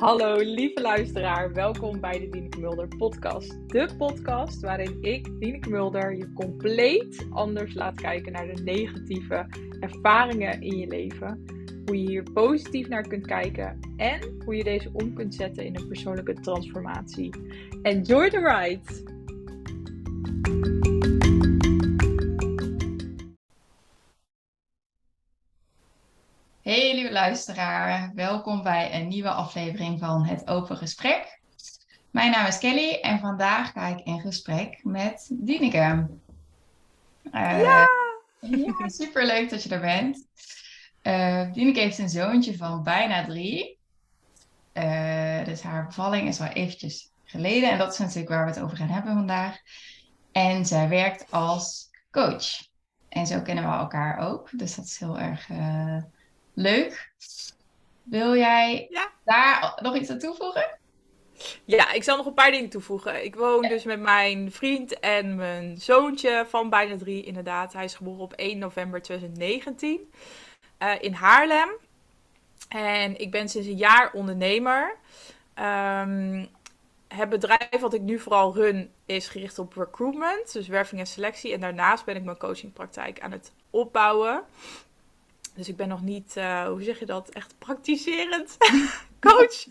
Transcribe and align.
Hallo 0.00 0.36
lieve 0.36 0.80
luisteraar, 0.80 1.52
welkom 1.52 2.00
bij 2.00 2.18
de 2.18 2.28
Dieneke 2.28 2.60
Mulder 2.60 2.88
podcast. 2.96 3.68
De 3.68 3.88
podcast 3.98 4.60
waarin 4.60 4.98
ik, 5.00 5.40
Dieneke 5.40 5.70
Mulder, 5.70 6.16
je 6.16 6.32
compleet 6.32 7.26
anders 7.30 7.74
laat 7.74 8.00
kijken 8.00 8.32
naar 8.32 8.46
de 8.54 8.62
negatieve 8.62 9.46
ervaringen 9.80 10.60
in 10.60 10.76
je 10.76 10.86
leven. 10.86 11.44
Hoe 11.84 12.02
je 12.02 12.08
hier 12.08 12.22
positief 12.22 12.88
naar 12.88 13.08
kunt 13.08 13.26
kijken 13.26 13.78
en 13.96 14.20
hoe 14.44 14.56
je 14.56 14.64
deze 14.64 14.90
om 14.92 15.14
kunt 15.14 15.34
zetten 15.34 15.64
in 15.64 15.76
een 15.76 15.88
persoonlijke 15.88 16.34
transformatie. 16.34 17.34
Enjoy 17.82 18.30
the 18.30 18.38
ride! 18.38 19.09
Luisteraar, 27.20 28.12
welkom 28.14 28.62
bij 28.62 28.94
een 28.94 29.08
nieuwe 29.08 29.30
aflevering 29.30 29.98
van 29.98 30.24
Het 30.24 30.48
Open 30.48 30.76
Gesprek. 30.76 31.40
Mijn 32.10 32.30
naam 32.30 32.46
is 32.46 32.58
Kelly 32.58 32.98
en 33.00 33.18
vandaag 33.18 33.72
ga 33.72 33.86
ik 33.86 34.00
in 34.06 34.20
gesprek 34.20 34.80
met 34.84 35.28
Dieneke. 35.32 36.08
Uh, 37.32 37.60
ja! 37.60 37.86
ja! 38.40 38.88
Super 38.88 39.26
leuk 39.26 39.50
dat 39.50 39.62
je 39.62 39.68
er 39.68 39.80
bent. 39.80 40.26
Uh, 41.02 41.52
Dieneke 41.52 41.80
heeft 41.80 41.98
een 41.98 42.08
zoontje 42.08 42.56
van 42.56 42.82
bijna 42.82 43.24
drie. 43.24 43.78
Uh, 44.74 45.44
dus 45.44 45.62
haar 45.62 45.86
bevalling 45.86 46.28
is 46.28 46.40
al 46.40 46.46
eventjes 46.46 47.10
geleden 47.24 47.70
en 47.70 47.78
dat 47.78 47.92
is 47.92 47.98
natuurlijk 47.98 48.28
waar 48.28 48.44
we 48.44 48.50
het 48.50 48.60
over 48.60 48.76
gaan 48.76 48.88
hebben 48.88 49.14
vandaag. 49.14 49.56
En 50.32 50.66
zij 50.66 50.88
werkt 50.88 51.30
als 51.30 51.90
coach. 52.10 52.68
En 53.08 53.26
zo 53.26 53.40
kennen 53.40 53.64
we 53.64 53.70
elkaar 53.70 54.18
ook, 54.18 54.50
dus 54.52 54.74
dat 54.74 54.84
is 54.84 54.98
heel 54.98 55.18
erg 55.18 55.48
Leuk. 56.60 57.12
Wil 58.02 58.36
jij 58.36 58.86
ja. 58.90 59.10
daar 59.24 59.78
nog 59.82 59.96
iets 59.96 60.10
aan 60.10 60.18
toevoegen? 60.18 60.78
Ja, 61.64 61.92
ik 61.92 62.02
zal 62.02 62.16
nog 62.16 62.26
een 62.26 62.34
paar 62.34 62.50
dingen 62.50 62.68
toevoegen. 62.68 63.24
Ik 63.24 63.34
woon 63.34 63.62
dus 63.62 63.84
met 63.84 64.00
mijn 64.00 64.52
vriend 64.52 64.98
en 64.98 65.34
mijn 65.34 65.78
zoontje 65.78 66.46
van 66.48 66.70
bijna 66.70 66.96
drie, 66.96 67.24
inderdaad. 67.24 67.72
Hij 67.72 67.84
is 67.84 67.94
geboren 67.94 68.20
op 68.20 68.32
1 68.32 68.58
november 68.58 69.02
2019 69.02 70.10
uh, 70.82 70.92
in 71.00 71.12
Haarlem. 71.12 71.68
En 72.68 73.20
ik 73.20 73.30
ben 73.30 73.48
sinds 73.48 73.68
een 73.68 73.76
jaar 73.76 74.12
ondernemer. 74.12 74.96
Um, 75.58 76.48
het 77.08 77.28
bedrijf 77.28 77.80
wat 77.80 77.94
ik 77.94 78.00
nu 78.02 78.18
vooral 78.18 78.54
run 78.54 78.90
is 79.06 79.28
gericht 79.28 79.58
op 79.58 79.76
recruitment, 79.76 80.52
dus 80.52 80.68
werving 80.68 81.00
en 81.00 81.06
selectie. 81.06 81.52
En 81.52 81.60
daarnaast 81.60 82.04
ben 82.04 82.16
ik 82.16 82.24
mijn 82.24 82.36
coachingpraktijk 82.36 83.20
aan 83.20 83.32
het 83.32 83.52
opbouwen. 83.70 84.44
Dus 85.54 85.68
ik 85.68 85.76
ben 85.76 85.88
nog 85.88 86.02
niet, 86.02 86.36
uh, 86.36 86.66
hoe 86.66 86.82
zeg 86.82 86.98
je 86.98 87.06
dat, 87.06 87.28
echt 87.28 87.58
praktiserend 87.58 88.56
coach. 89.20 89.66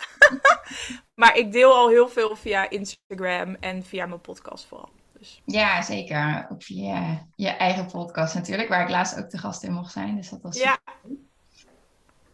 maar 1.21 1.38
ik 1.38 1.52
deel 1.52 1.73
al 1.73 1.89
heel 1.89 2.09
veel 2.09 2.36
via 2.36 2.69
Instagram 2.69 3.55
en 3.55 3.83
via 3.83 4.05
mijn 4.05 4.21
podcast 4.21 4.66
vooral. 4.66 4.89
Dus. 5.19 5.41
Ja, 5.45 5.81
zeker. 5.81 6.47
Ook 6.52 6.63
via 6.63 7.27
je 7.36 7.49
eigen 7.49 7.86
podcast 7.86 8.36
natuurlijk, 8.36 8.69
waar 8.69 8.81
ik 8.81 8.89
laatst 8.89 9.19
ook 9.19 9.30
te 9.30 9.38
gast 9.38 9.63
in 9.63 9.73
mocht 9.73 9.91
zijn. 9.91 10.16
Dus 10.16 10.30
dat 10.30 10.41
was 10.41 10.58
ja. 10.58 10.80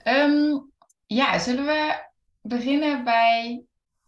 Um, 0.04 0.72
ja, 1.06 1.40
zullen 1.40 1.66
we 1.66 2.06
beginnen 2.42 3.04
bij 3.04 3.66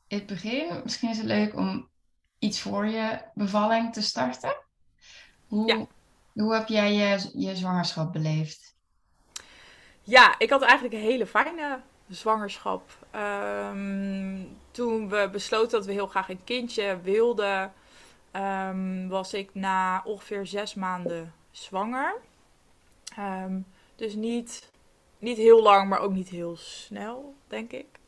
het 0.07 0.25
begin? 0.25 0.81
Misschien 0.83 1.09
is 1.09 1.17
het 1.17 1.25
leuk 1.25 1.55
om 1.55 1.89
iets 2.39 2.59
voor 2.59 2.87
je 2.87 3.21
bevalling 3.33 3.93
te 3.93 4.01
starten. 4.01 4.55
Hoe, 5.47 5.67
ja. 5.67 5.87
hoe 6.33 6.53
heb 6.53 6.67
jij 6.67 6.93
je, 6.93 7.31
je 7.33 7.55
zwangerschap 7.55 8.13
beleefd? 8.13 8.75
Ja, 10.07 10.35
ik 10.37 10.49
had 10.49 10.61
eigenlijk 10.61 10.93
een 10.93 11.09
hele 11.09 11.25
fijne 11.25 11.79
zwangerschap. 12.09 12.91
Ehm, 13.11 14.43
toen 14.71 15.09
we 15.09 15.29
besloten 15.31 15.71
dat 15.71 15.85
we 15.85 15.91
heel 15.91 16.07
graag 16.07 16.29
een 16.29 16.43
kindje 16.43 16.99
wilden, 17.01 17.73
um, 18.33 19.07
was 19.07 19.33
ik 19.33 19.49
na 19.53 20.01
ongeveer 20.05 20.45
zes 20.45 20.73
maanden 20.73 21.33
zwanger. 21.51 22.15
Um, 23.19 23.65
dus 23.95 24.13
niet, 24.13 24.71
niet 25.17 25.37
heel 25.37 25.61
lang, 25.61 25.89
maar 25.89 25.99
ook 25.99 26.13
niet 26.13 26.29
heel 26.29 26.55
snel, 26.57 27.35
denk 27.47 27.71
ik. 27.71 27.99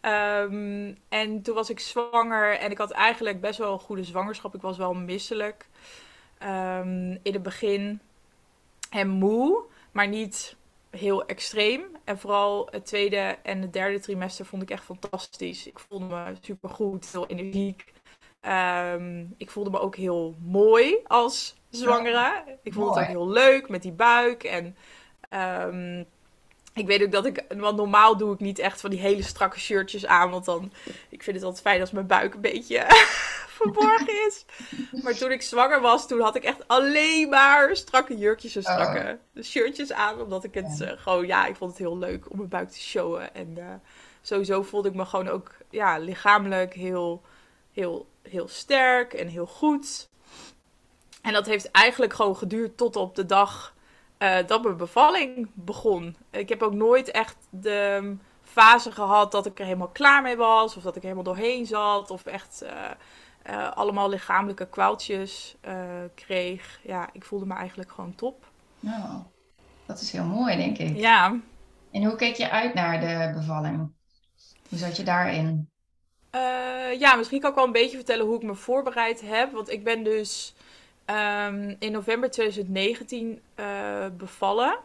en 1.08 1.42
toen 1.42 1.54
was 1.54 1.70
ik 1.70 1.80
zwanger 1.80 2.58
en 2.58 2.70
ik 2.70 2.78
had 2.78 2.90
eigenlijk 2.90 3.40
best 3.40 3.58
wel 3.58 3.72
een 3.72 3.78
goede 3.78 4.04
zwangerschap. 4.04 4.54
Ik 4.54 4.62
was 4.62 4.76
wel 4.76 4.94
misselijk 4.94 5.66
in 7.22 7.32
het 7.32 7.42
begin 7.42 8.00
en 8.90 9.08
moe 9.08 9.70
maar 9.92 10.08
niet 10.08 10.56
heel 10.90 11.24
extreem. 11.24 11.82
En 12.04 12.18
vooral 12.18 12.68
het 12.70 12.86
tweede 12.86 13.38
en 13.42 13.60
het 13.60 13.72
derde 13.72 14.00
trimester 14.00 14.46
vond 14.46 14.62
ik 14.62 14.70
echt 14.70 14.84
fantastisch. 14.84 15.66
Ik 15.66 15.78
voelde 15.78 16.04
me 16.04 16.34
super 16.40 16.70
goed, 16.70 17.12
heel 17.12 17.26
energiek. 17.26 17.92
Ehm, 18.40 19.24
ik 19.36 19.50
voelde 19.50 19.70
me 19.70 19.80
ook 19.80 19.96
heel 19.96 20.34
mooi 20.44 20.96
als 21.06 21.56
zwangere. 21.70 22.58
Ik 22.62 22.72
vond 22.72 22.94
het 22.94 23.04
ook 23.04 23.10
heel 23.10 23.28
leuk 23.28 23.68
met 23.68 23.82
die 23.82 23.92
buik. 23.92 24.44
En 24.44 24.76
um, 25.68 26.06
ik 26.74 26.86
weet 26.86 27.02
ook 27.02 27.12
dat 27.12 27.26
ik, 27.26 27.44
want 27.56 27.76
normaal 27.76 28.16
doe 28.16 28.32
ik 28.32 28.40
niet 28.40 28.58
echt 28.58 28.80
van 28.80 28.90
die 28.90 29.00
hele 29.00 29.22
strakke 29.22 29.60
shirtjes 29.60 30.06
aan. 30.06 30.30
Want 30.30 30.44
dan, 30.44 30.72
ik 31.08 31.22
vind 31.22 31.36
het 31.36 31.44
altijd 31.44 31.62
fijn 31.62 31.80
als 31.80 31.90
mijn 31.90 32.06
buik 32.06 32.34
een 32.34 32.40
beetje 32.40 32.86
verborgen 33.62 34.26
is. 34.26 34.44
Maar 35.02 35.14
toen 35.14 35.30
ik 35.30 35.42
zwanger 35.42 35.80
was, 35.80 36.08
toen 36.08 36.20
had 36.20 36.36
ik 36.36 36.44
echt 36.44 36.68
alleen 36.68 37.28
maar 37.28 37.76
strakke 37.76 38.16
jurkjes 38.18 38.56
en 38.56 38.62
strakke 38.62 39.18
oh. 39.36 39.42
shirtjes 39.42 39.92
aan. 39.92 40.20
Omdat 40.20 40.44
ik 40.44 40.54
het 40.54 40.80
uh, 40.80 40.90
gewoon, 40.96 41.26
ja, 41.26 41.46
ik 41.46 41.56
vond 41.56 41.70
het 41.70 41.80
heel 41.80 41.98
leuk 41.98 42.30
om 42.30 42.36
mijn 42.36 42.48
buik 42.48 42.70
te 42.70 42.80
showen. 42.80 43.34
En 43.34 43.54
uh, 43.58 43.64
sowieso 44.22 44.62
voelde 44.62 44.88
ik 44.88 44.94
me 44.94 45.04
gewoon 45.04 45.28
ook, 45.28 45.50
ja, 45.70 45.98
lichamelijk 45.98 46.74
heel, 46.74 47.22
heel, 47.72 48.06
heel 48.22 48.48
sterk 48.48 49.12
en 49.12 49.28
heel 49.28 49.46
goed. 49.46 50.08
En 51.22 51.32
dat 51.32 51.46
heeft 51.46 51.70
eigenlijk 51.70 52.12
gewoon 52.12 52.36
geduurd 52.36 52.76
tot 52.76 52.96
op 52.96 53.14
de 53.14 53.26
dag 53.26 53.74
uh, 54.18 54.36
dat 54.46 54.62
mijn 54.62 54.76
bevalling 54.76 55.50
begon. 55.54 56.16
Ik 56.30 56.48
heb 56.48 56.62
ook 56.62 56.74
nooit 56.74 57.10
echt 57.10 57.36
de 57.50 58.16
fase 58.42 58.92
gehad 58.92 59.32
dat 59.32 59.46
ik 59.46 59.58
er 59.58 59.64
helemaal 59.64 59.88
klaar 59.88 60.22
mee 60.22 60.36
was. 60.36 60.76
Of 60.76 60.82
dat 60.82 60.96
ik 60.96 61.02
helemaal 61.02 61.24
doorheen 61.24 61.66
zat. 61.66 62.10
Of 62.10 62.26
echt 62.26 62.60
uh, 62.62 62.70
uh, 63.50 63.72
allemaal 63.72 64.08
lichamelijke 64.08 64.66
kwaaltjes 64.66 65.56
kreeg. 66.14 66.80
Ja, 66.82 67.08
ik 67.12 67.24
voelde 67.24 67.46
me 67.46 67.54
eigenlijk 67.54 67.90
gewoon 67.90 68.14
top. 68.14 68.50
Nou, 68.80 69.22
dat 69.86 70.00
is 70.00 70.12
heel 70.12 70.24
mooi, 70.24 70.56
denk 70.56 70.78
ik. 70.78 70.96
Ja. 70.96 71.40
En 71.90 72.04
hoe 72.04 72.16
keek 72.16 72.36
je 72.36 72.50
uit 72.50 72.74
naar 72.74 73.00
de 73.00 73.32
bevalling? 73.34 73.92
Hoe 74.68 74.78
zat 74.78 74.96
je 74.96 75.02
daarin? 75.02 75.70
ja, 76.98 77.14
misschien 77.14 77.40
kan 77.40 77.50
ik 77.50 77.56
wel 77.56 77.64
een 77.64 77.72
beetje 77.72 77.96
vertellen 77.96 78.26
hoe 78.26 78.36
ik 78.36 78.42
me 78.42 78.54
voorbereid 78.54 79.20
heb. 79.20 79.52
Want 79.52 79.70
ik 79.70 79.84
ben 79.84 80.02
dus 80.04 80.54
um, 81.06 81.76
in 81.78 81.92
november 81.92 82.30
2019 82.30 83.40
uh, 83.56 84.04
eh, 84.04 84.12
bevallen. 84.12 84.78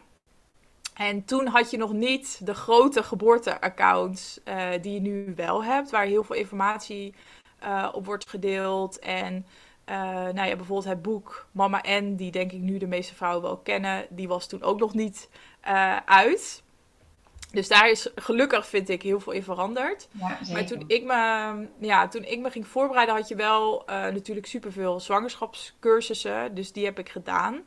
En 0.94 1.24
toen 1.24 1.46
had 1.46 1.70
je 1.70 1.76
nog 1.76 1.92
niet 1.92 2.40
de 2.46 2.54
grote 2.54 3.02
geboorteaccounts 3.02 4.40
die 4.80 4.92
je 4.92 5.00
nu 5.00 5.32
wel 5.36 5.64
hebt, 5.64 5.90
waar 5.90 6.04
heel 6.04 6.24
veel 6.24 6.36
informatie 6.36 7.14
uh, 7.64 7.88
op 7.92 8.06
wordt 8.06 8.28
gedeeld. 8.28 8.98
En 8.98 9.46
nou 10.34 10.48
ja, 10.48 10.56
bijvoorbeeld 10.56 10.84
het 10.84 11.02
boek 11.02 11.46
Mama 11.52 11.84
N, 11.88 12.14
die 12.16 12.30
denk 12.30 12.52
ik 12.52 12.60
nu 12.60 12.78
de 12.78 12.86
meeste 12.86 13.14
vrouwen 13.14 13.42
wel 13.42 13.56
kennen, 13.56 14.06
die 14.10 14.28
was 14.28 14.46
toen 14.46 14.62
ook 14.62 14.78
nog 14.78 14.94
niet 14.94 15.28
uit. 16.04 16.62
Dus 17.52 17.68
daar 17.68 17.90
is 17.90 18.08
gelukkig, 18.14 18.66
vind 18.66 18.88
ik, 18.88 19.02
heel 19.02 19.20
veel 19.20 19.32
in 19.32 19.42
veranderd. 19.42 20.08
Ja, 20.18 20.38
maar 20.52 20.66
toen 20.66 20.84
ik, 20.86 21.04
me, 21.04 21.66
ja, 21.80 22.08
toen 22.08 22.24
ik 22.24 22.38
me 22.38 22.50
ging 22.50 22.66
voorbereiden, 22.66 23.14
had 23.14 23.28
je 23.28 23.34
wel 23.34 23.82
uh, 23.82 23.88
natuurlijk 23.88 24.46
superveel 24.46 25.00
zwangerschapscursussen. 25.00 26.54
Dus 26.54 26.72
die 26.72 26.84
heb 26.84 26.98
ik 26.98 27.08
gedaan. 27.08 27.60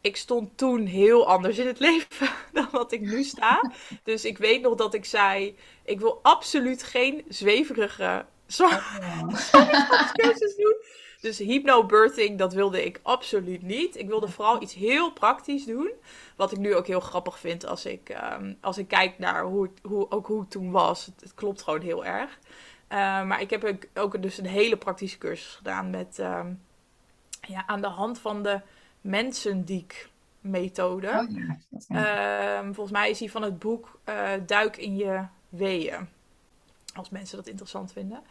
Ik 0.00 0.16
stond 0.16 0.58
toen 0.58 0.86
heel 0.86 1.28
anders 1.28 1.58
in 1.58 1.66
het 1.66 1.78
leven 1.88 2.28
dan 2.52 2.68
wat 2.70 2.92
ik 2.92 3.00
nu 3.00 3.22
sta. 3.24 3.70
Dus 4.04 4.24
ik 4.24 4.38
weet 4.38 4.62
nog 4.62 4.74
dat 4.74 4.94
ik 4.94 5.04
zei: 5.04 5.56
ik 5.84 6.00
wil 6.00 6.18
absoluut 6.22 6.82
geen 6.82 7.24
zweverige 7.28 8.24
zwangerschapscursus 8.52 10.56
doen. 10.62 10.74
Dus 11.20 11.38
hypnobirthing, 11.38 12.38
dat 12.38 12.52
wilde 12.52 12.84
ik 12.84 13.00
absoluut 13.02 13.62
niet. 13.62 13.96
Ik 13.96 14.08
wilde 14.08 14.28
vooral 14.28 14.62
iets 14.62 14.74
heel 14.74 15.12
praktisch 15.12 15.64
doen. 15.64 15.90
Wat 16.36 16.52
ik 16.52 16.58
nu 16.58 16.74
ook 16.74 16.86
heel 16.86 17.00
grappig 17.00 17.38
vind 17.38 17.66
als 17.66 17.86
ik, 17.86 18.16
um, 18.38 18.56
als 18.60 18.78
ik 18.78 18.88
kijk 18.88 19.18
naar 19.18 19.42
hoe, 19.42 19.70
hoe, 19.82 20.10
ook 20.10 20.26
hoe 20.26 20.40
het 20.40 20.50
toen 20.50 20.70
was. 20.70 21.10
Het, 21.20 21.34
klopt 21.34 21.62
gewoon 21.62 21.80
heel 21.80 22.04
erg. 22.04 22.38
Uh, 22.88 23.24
maar 23.24 23.40
ik 23.40 23.50
heb 23.50 23.76
ook, 23.94 24.22
dus 24.22 24.38
een 24.38 24.46
hele 24.46 24.76
praktische 24.76 25.18
cursus 25.18 25.54
gedaan 25.54 25.90
met 25.90 26.18
um, 26.18 26.60
ja, 27.40 27.66
aan 27.66 27.80
de 27.80 27.86
hand 27.86 28.18
van 28.18 28.42
de 28.42 28.60
mensendiek-methode. 29.00 31.08
Oh, 31.08 31.30
ja. 31.88 32.58
um, 32.58 32.74
volgens 32.74 32.98
mij 32.98 33.10
is 33.10 33.18
die 33.18 33.30
van 33.30 33.42
het 33.42 33.58
boek 33.58 34.00
uh, 34.08 34.30
Duik 34.46 34.76
in 34.76 34.96
je 34.96 35.24
weeën. 35.48 36.08
Als 37.00 37.10
mensen 37.10 37.36
dat 37.36 37.46
interessant 37.46 37.92
vinden. 37.92 38.22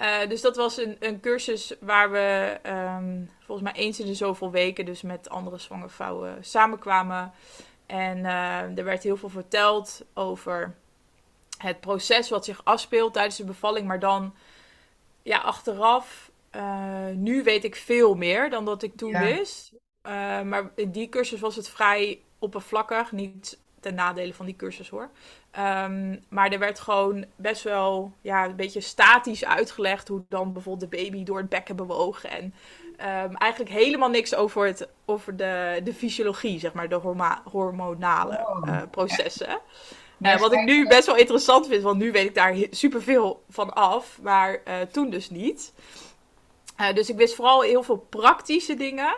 Uh, 0.00 0.28
dus 0.28 0.40
dat 0.40 0.56
was 0.56 0.76
een, 0.76 0.96
een 1.00 1.20
cursus 1.20 1.74
waar 1.80 2.10
we 2.10 2.58
um, 2.66 3.30
volgens 3.38 3.72
mij 3.72 3.82
eens 3.82 4.00
in 4.00 4.06
de 4.06 4.14
zoveel 4.14 4.50
weken 4.50 4.84
dus 4.84 5.02
met 5.02 5.28
andere 5.28 5.58
zwangere 5.58 5.88
vrouwen 5.88 6.44
samenkwamen. 6.44 7.32
En 7.86 8.18
uh, 8.18 8.78
er 8.78 8.84
werd 8.84 9.02
heel 9.02 9.16
veel 9.16 9.28
verteld 9.28 10.04
over 10.14 10.74
het 11.58 11.80
proces 11.80 12.28
wat 12.28 12.44
zich 12.44 12.64
afspeelt 12.64 13.12
tijdens 13.12 13.36
de 13.36 13.44
bevalling. 13.44 13.86
Maar 13.86 14.00
dan, 14.00 14.34
ja, 15.22 15.38
achteraf, 15.38 16.30
uh, 16.56 17.06
nu 17.14 17.42
weet 17.42 17.64
ik 17.64 17.76
veel 17.76 18.14
meer 18.14 18.50
dan 18.50 18.64
dat 18.64 18.82
ik 18.82 18.96
toen 18.96 19.18
wist. 19.18 19.72
Maar 20.44 20.70
in 20.74 20.90
die 20.90 21.08
cursus 21.08 21.40
was 21.40 21.56
het 21.56 21.68
vrij 21.68 22.20
oppervlakkig. 22.38 23.12
Niet 23.12 23.58
ten 23.80 23.94
nadele 23.94 24.34
van 24.34 24.46
die 24.46 24.56
cursus 24.56 24.88
hoor. 24.88 25.10
Um, 25.58 26.24
maar 26.28 26.50
er 26.50 26.58
werd 26.58 26.78
gewoon 26.78 27.24
best 27.36 27.62
wel 27.62 28.12
ja, 28.20 28.44
een 28.44 28.56
beetje 28.56 28.80
statisch 28.80 29.44
uitgelegd 29.44 30.08
hoe 30.08 30.24
dan 30.28 30.52
bijvoorbeeld 30.52 30.90
de 30.90 30.96
baby 30.96 31.24
door 31.24 31.38
het 31.38 31.48
bekken 31.48 31.76
bewoog. 31.76 32.24
En 32.24 32.44
um, 33.24 33.36
eigenlijk 33.36 33.70
helemaal 33.70 34.08
niks 34.08 34.34
over, 34.34 34.66
het, 34.66 34.88
over 35.04 35.36
de, 35.36 35.80
de 35.84 35.94
fysiologie, 35.94 36.58
zeg 36.58 36.72
maar, 36.72 36.88
de 36.88 36.94
horma 36.94 37.42
hormonale 37.44 38.46
oh, 38.46 38.62
uh, 38.66 38.82
processen. 38.90 39.60
Uh, 40.20 40.40
wat 40.40 40.52
ik 40.52 40.64
nu 40.64 40.86
best 40.88 41.06
wel 41.06 41.16
interessant 41.16 41.66
vind, 41.66 41.82
want 41.82 41.98
nu 41.98 42.12
weet 42.12 42.26
ik 42.26 42.34
daar 42.34 42.56
superveel 42.70 43.42
van 43.48 43.74
af, 43.74 44.18
maar 44.22 44.60
uh, 44.68 44.74
toen 44.92 45.10
dus 45.10 45.30
niet. 45.30 45.72
dus 46.94 47.08
ik 47.08 47.16
wist 47.16 47.34
vooral 47.34 47.62
heel 47.62 47.82
veel 47.82 48.06
praktische 48.08 48.74
dingen. 48.74 49.16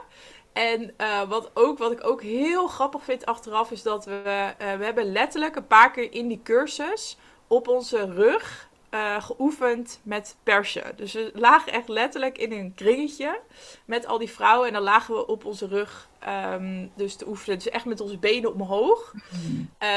En 0.58 0.94
uh, 1.00 1.22
wat, 1.28 1.50
ook, 1.55 1.78
wat 1.78 1.93
ik 1.93 2.06
ook 2.06 2.22
heel 2.22 2.66
grappig 2.66 3.05
vind 3.05 3.26
achteraf 3.26 3.70
is 3.70 3.82
dat 3.82 4.05
we, 4.05 4.22
uh, 4.25 4.75
we 4.75 4.84
hebben 4.84 5.12
letterlijk 5.12 5.56
een 5.56 5.66
paar 5.66 5.90
keer 5.90 6.12
in 6.12 6.28
die 6.28 6.40
cursus 6.43 7.16
op 7.46 7.69
onze 7.69 8.12
rug 8.12 8.69
uh, 8.90 9.22
geoefend 9.22 10.00
met 10.02 10.37
persen. 10.43 10.96
Dus 10.96 11.12
we 11.12 11.31
lagen 11.34 11.72
echt 11.72 11.88
letterlijk 11.88 12.38
in 12.38 12.52
een 12.52 12.75
kringetje 12.75 13.40
met 13.84 14.06
al 14.06 14.19
die 14.19 14.31
vrouwen 14.31 14.66
en 14.66 14.72
dan 14.72 14.82
lagen 14.82 15.14
we 15.14 15.26
op 15.26 15.44
onze 15.44 15.66
rug 15.66 16.08
um, 16.52 16.93
dus 16.94 17.14
te 17.14 17.28
oefenen. 17.28 17.58
Dus 17.58 17.69
echt 17.69 17.84
met 17.84 18.00
onze 18.00 18.19
benen 18.19 18.52
omhoog 18.52 19.14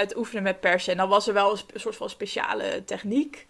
te 0.08 0.18
oefenen 0.18 0.44
met 0.44 0.60
persen. 0.60 0.92
En 0.92 0.98
dan 0.98 1.10
was 1.10 1.28
er 1.28 1.34
wel 1.34 1.52
een, 1.52 1.80
soort 1.80 1.96
van 1.96 2.10
speciale 2.10 2.84
techniek 2.86 3.48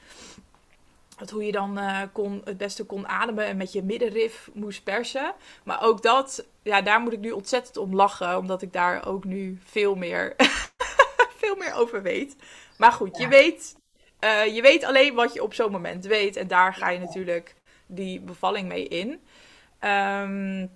hoe 1.29 1.45
je 1.45 1.51
dan 1.51 1.77
uh, 1.77 2.01
kon, 2.11 2.41
het 2.43 2.57
beste 2.57 2.83
kon 2.83 3.07
ademen 3.07 3.45
en 3.45 3.57
met 3.57 3.71
je 3.71 3.83
middenrif 3.83 4.49
moest 4.53 4.83
persen. 4.83 5.33
Maar 5.63 5.83
ook 5.83 6.01
dat, 6.01 6.45
ja, 6.63 6.81
daar 6.81 6.99
moet 6.99 7.13
ik 7.13 7.19
nu 7.19 7.31
ontzettend 7.31 7.77
om 7.77 7.95
lachen, 7.95 8.37
omdat 8.37 8.61
ik 8.61 8.73
daar 8.73 9.07
ook 9.07 9.23
nu 9.23 9.59
veel 9.63 9.95
meer, 9.95 10.35
veel 11.41 11.55
meer 11.55 11.73
over 11.73 12.01
weet. 12.01 12.35
Maar 12.77 12.91
goed, 12.91 13.17
je, 13.17 13.27
weet, 13.27 13.75
uh, 14.19 14.55
je 14.55 14.61
weet 14.61 14.83
alleen 14.83 15.13
wat 15.13 15.33
je 15.33 15.43
op 15.43 15.53
zo'n 15.53 15.71
moment 15.71 16.05
weet. 16.05 16.35
En 16.35 16.47
daar 16.47 16.73
ga 16.73 16.89
je 16.89 16.99
natuurlijk 16.99 17.55
die 17.85 18.19
bevalling 18.19 18.67
mee 18.67 18.87
in. 18.87 19.09
Um, 19.09 20.71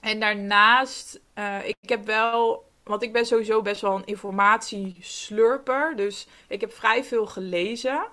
en 0.00 0.20
daarnaast, 0.20 1.20
uh, 1.34 1.66
ik 1.66 1.88
heb 1.88 2.06
wel 2.06 2.70
want 2.82 3.02
ik 3.02 3.12
ben 3.12 3.26
sowieso 3.26 3.62
best 3.62 3.80
wel 3.80 3.94
een 3.94 4.04
informatieslurper. 4.04 5.96
Dus 5.96 6.26
ik 6.48 6.60
heb 6.60 6.72
vrij 6.72 7.04
veel 7.04 7.26
gelezen. 7.26 8.06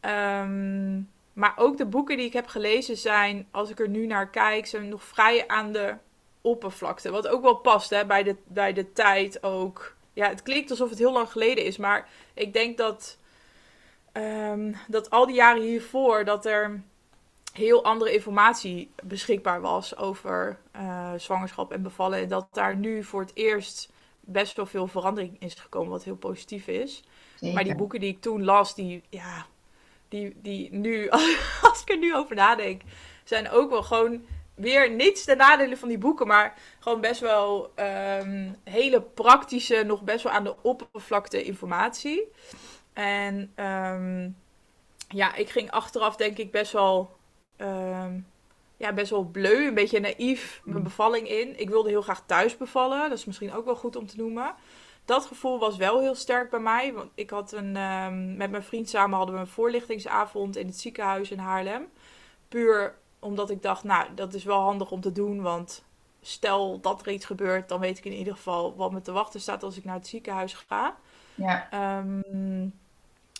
Ehm, 0.00 1.00
maar 1.32 1.52
ook 1.56 1.76
de 1.76 1.86
boeken 1.86 2.16
die 2.16 2.26
ik 2.26 2.32
heb 2.32 2.46
gelezen 2.46 2.96
zijn, 2.96 3.48
als 3.50 3.70
ik 3.70 3.80
er 3.80 3.88
nu 3.88 4.06
naar 4.06 4.30
kijk, 4.30 4.66
zijn 4.66 4.88
nog 4.88 5.02
vrij 5.04 5.48
aan 5.48 5.72
de 5.72 5.94
oppervlakte. 6.46 7.10
Wat 7.10 7.28
ook 7.28 7.42
wel 7.42 7.56
past 7.56 7.90
hè, 7.90 8.06
bij, 8.06 8.22
de, 8.22 8.36
bij 8.44 8.72
de 8.72 8.92
tijd 8.92 9.42
ook. 9.42 9.94
Ja, 10.12 10.28
het 10.28 10.42
klinkt 10.42 10.70
alsof 10.70 10.90
het 10.90 10.98
heel 10.98 11.12
lang 11.12 11.30
geleden 11.30 11.64
is, 11.64 11.76
maar 11.76 12.08
ik 12.34 12.52
denk 12.52 12.76
dat, 12.76 13.18
um, 14.12 14.76
dat 14.88 15.10
al 15.10 15.26
die 15.26 15.34
jaren 15.34 15.62
hiervoor 15.62 16.24
dat 16.24 16.46
er 16.46 16.82
heel 17.52 17.84
andere 17.84 18.12
informatie 18.12 18.90
beschikbaar 19.02 19.60
was 19.60 19.96
over 19.96 20.58
uh, 20.76 21.12
zwangerschap 21.16 21.72
en 21.72 21.82
bevallen. 21.82 22.18
En 22.18 22.28
dat 22.28 22.48
daar 22.52 22.76
nu 22.76 23.04
voor 23.04 23.20
het 23.20 23.34
eerst 23.34 23.92
best 24.20 24.56
wel 24.56 24.66
veel 24.66 24.86
verandering 24.86 25.36
is 25.38 25.54
gekomen, 25.54 25.90
wat 25.90 26.04
heel 26.04 26.16
positief 26.16 26.66
is. 26.66 27.02
Maar 27.40 27.64
die 27.64 27.74
boeken 27.74 28.00
die 28.00 28.10
ik 28.10 28.20
toen 28.20 28.44
las, 28.44 28.74
die, 28.74 29.02
ja, 29.08 29.46
die, 30.08 30.36
die 30.42 30.72
nu, 30.72 31.10
als 31.70 31.82
ik 31.82 31.90
er 31.90 31.98
nu 31.98 32.14
over 32.14 32.36
nadenk, 32.36 32.82
zijn 33.24 33.50
ook 33.50 33.70
wel 33.70 33.82
gewoon 33.82 34.24
weer 34.56 34.90
niets 34.90 35.24
de 35.24 35.36
nadelen 35.36 35.78
van 35.78 35.88
die 35.88 35.98
boeken, 35.98 36.26
maar 36.26 36.54
gewoon 36.78 37.00
best 37.00 37.20
wel 37.20 37.72
um, 37.76 38.56
hele 38.64 39.02
praktische, 39.02 39.82
nog 39.86 40.02
best 40.02 40.22
wel 40.22 40.32
aan 40.32 40.44
de 40.44 40.54
oppervlakte 40.62 41.42
informatie. 41.42 42.32
En 42.92 43.52
um, 43.56 44.36
ja, 45.08 45.34
ik 45.34 45.48
ging 45.48 45.70
achteraf 45.70 46.16
denk 46.16 46.38
ik 46.38 46.50
best 46.50 46.72
wel, 46.72 47.16
um, 47.56 48.26
ja, 48.76 48.92
best 48.92 49.10
wel 49.10 49.24
bleu, 49.24 49.66
een 49.66 49.74
beetje 49.74 50.00
naïef 50.00 50.60
mijn 50.64 50.78
mm. 50.78 50.84
bevalling 50.84 51.28
in. 51.28 51.60
Ik 51.60 51.68
wilde 51.68 51.88
heel 51.88 52.02
graag 52.02 52.22
thuis 52.26 52.56
bevallen, 52.56 53.08
dat 53.08 53.18
is 53.18 53.24
misschien 53.24 53.52
ook 53.52 53.64
wel 53.64 53.76
goed 53.76 53.96
om 53.96 54.06
te 54.06 54.16
noemen 54.16 54.54
dat 55.06 55.26
gevoel 55.26 55.58
was 55.58 55.76
wel 55.76 56.00
heel 56.00 56.14
sterk 56.14 56.50
bij 56.50 56.60
mij. 56.60 56.92
Want 56.92 57.10
ik 57.14 57.30
had 57.30 57.52
een, 57.52 57.72
met 58.36 58.50
mijn 58.50 58.62
vriend 58.62 58.88
samen 58.88 59.16
hadden 59.16 59.34
we 59.34 59.40
een 59.40 59.46
voorlichtingsavond 59.46 60.56
in 60.56 60.66
het 60.66 60.80
ziekenhuis 60.80 61.30
in 61.30 61.38
Haarlem. 61.38 61.88
Puur 62.48 62.98
omdat 63.26 63.50
ik 63.50 63.62
dacht, 63.62 63.84
nou, 63.84 64.06
dat 64.14 64.34
is 64.34 64.44
wel 64.44 64.60
handig 64.60 64.90
om 64.90 65.00
te 65.00 65.12
doen. 65.12 65.42
Want 65.42 65.84
stel 66.22 66.80
dat 66.80 67.06
er 67.06 67.12
iets 67.12 67.24
gebeurt, 67.24 67.68
dan 67.68 67.80
weet 67.80 67.98
ik 67.98 68.04
in 68.04 68.12
ieder 68.12 68.34
geval 68.34 68.76
wat 68.76 68.92
me 68.92 69.02
te 69.02 69.12
wachten 69.12 69.40
staat 69.40 69.62
als 69.62 69.76
ik 69.76 69.84
naar 69.84 69.94
het 69.94 70.06
ziekenhuis 70.06 70.54
ga. 70.54 70.96
Ja. 71.34 71.68
Um, 71.98 72.74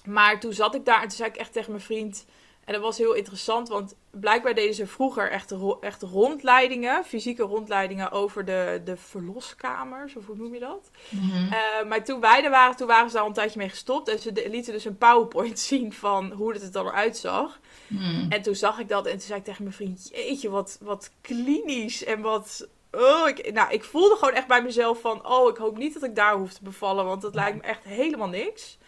maar 0.04 0.40
toen 0.40 0.52
zat 0.52 0.74
ik 0.74 0.84
daar 0.84 1.02
en 1.02 1.08
toen 1.08 1.16
zei 1.16 1.28
ik 1.28 1.36
echt 1.36 1.52
tegen 1.52 1.70
mijn 1.70 1.82
vriend 1.82 2.26
en 2.66 2.72
dat 2.72 2.82
was 2.82 2.98
heel 2.98 3.12
interessant, 3.12 3.68
want 3.68 3.94
blijkbaar 4.10 4.54
deden 4.54 4.74
ze 4.74 4.86
vroeger 4.86 5.30
echt, 5.30 5.54
echt 5.80 6.02
rondleidingen, 6.02 7.04
fysieke 7.04 7.42
rondleidingen 7.42 8.10
over 8.10 8.44
de, 8.44 8.80
de 8.84 8.96
verloskamers, 8.96 10.16
of 10.16 10.26
hoe 10.26 10.36
noem 10.36 10.54
je 10.54 10.60
dat? 10.60 10.90
Mm 11.10 11.48
maar 11.88 12.04
toen 12.04 12.20
wij 12.20 12.44
er 12.44 12.50
waren, 12.50 12.76
toen 12.76 12.86
waren 12.86 13.06
ze 13.08 13.12
daar 13.12 13.22
al 13.22 13.28
een 13.28 13.34
tijdje 13.34 13.58
mee 13.58 13.68
gestopt. 13.68 14.08
En 14.08 14.18
ze 14.18 14.48
lieten 14.50 14.72
dus 14.72 14.84
een 14.84 14.98
PowerPoint 14.98 15.58
zien 15.70 15.92
van 15.92 16.32
hoe 16.32 16.52
het 16.52 16.62
er 16.62 16.72
dan 16.72 16.90
uitzag. 16.90 17.58
Mm. 17.88 18.26
En 18.28 18.42
toen 18.42 18.54
zag 18.54 18.78
ik 18.78 18.88
dat 18.88 19.06
en 19.06 19.12
toen 19.12 19.20
zei 19.20 19.38
ik 19.38 19.44
tegen 19.44 19.62
mijn 19.62 19.74
vriend, 19.74 20.08
jeetje, 20.12 20.50
wat, 20.50 20.78
wat 20.80 21.10
klinisch 21.20 22.04
en 22.04 22.20
wat... 22.20 22.68
Oh, 22.92 23.28
ik, 23.28 23.52
nou, 23.52 23.72
ik 23.72 23.84
voelde 23.84 24.16
gewoon 24.16 24.34
echt 24.34 24.46
bij 24.46 24.62
mezelf 24.62 25.00
van, 25.00 25.28
oh, 25.28 25.48
ik 25.50 25.56
hoop 25.56 25.76
niet 25.76 25.94
dat 25.94 26.02
ik 26.02 26.16
daar 26.16 26.34
hoef 26.34 26.52
te 26.52 26.62
bevallen, 26.62 27.04
want 27.04 27.22
dat 27.22 27.34
lijkt 27.34 27.56
me 27.56 27.62
echt 27.62 27.84
helemaal 27.84 28.28
niks. 28.28 28.78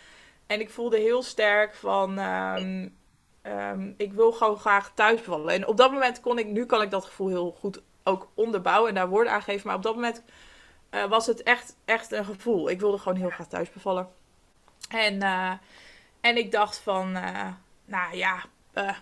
En 0.47 0.61
ik 0.61 0.71
voelde 0.71 0.99
heel 0.99 1.23
sterk 1.23 1.75
van... 1.75 2.19
Um, 2.19 2.97
um, 3.43 3.95
ik 3.97 4.13
wil 4.13 4.33
gewoon 4.33 4.59
graag 4.59 4.93
thuis 4.95 5.21
bevallen. 5.21 5.55
En 5.55 5.67
op 5.67 5.77
dat 5.77 5.93
moment 5.93 6.21
kon 6.21 6.39
ik, 6.39 6.47
nu 6.47 6.67
kan 6.67 6.83
ik 6.83 6.91
dat 6.91 7.05
gevoel 7.05 7.29
heel 7.29 7.57
goed 7.59 7.81
ook 8.05 8.29
onderbouwen 8.35 8.89
en 8.89 8.95
daar 8.95 9.09
woorden 9.09 9.33
aan 9.33 9.43
geven. 9.43 9.67
Maar 9.67 9.77
op 9.77 9.83
dat 9.83 9.95
moment 9.95 10.23
uh, 10.91 11.05
was 11.05 11.27
het 11.27 11.43
echt, 11.43 11.77
echt 11.85 12.13
een 12.13 12.25
gevoel. 12.25 12.71
Ik 12.71 12.81
wilde 12.81 12.99
gewoon 12.99 13.19
heel 13.19 13.31
graag 13.31 13.49
thuis 13.49 13.73
bevallen. 13.73 14.09
En, 14.89 15.15
uh, 15.15 15.53
en 16.21 16.37
ik 16.37 16.53
dacht 16.53 16.79
van, 16.79 17.17
uh, 17.17 17.47
nou 17.85 18.17
ja, 18.17 18.45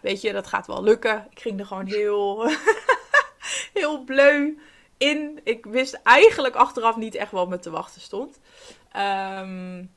weet 0.03 0.21
je, 0.21 0.33
dat 0.33 0.47
gaat 0.47 0.67
wel 0.67 0.83
lukken. 0.83 1.27
Ik 1.31 1.41
ging 1.41 1.61
er 1.61 1.67
gewoon 1.67 1.87
heel, 1.87 2.51
heel 3.81 4.05
bleu 4.05 4.59
in. 4.97 5.41
Ik 5.45 5.65
wist 5.67 6.01
eigenlijk 6.03 6.55
achteraf 6.55 6.97
niet 6.97 7.15
echt 7.15 7.31
wat 7.31 7.49
me 7.49 7.59
te 7.59 7.71
wachten 7.71 8.01
stond. 8.01 8.39
Um, 8.97 9.95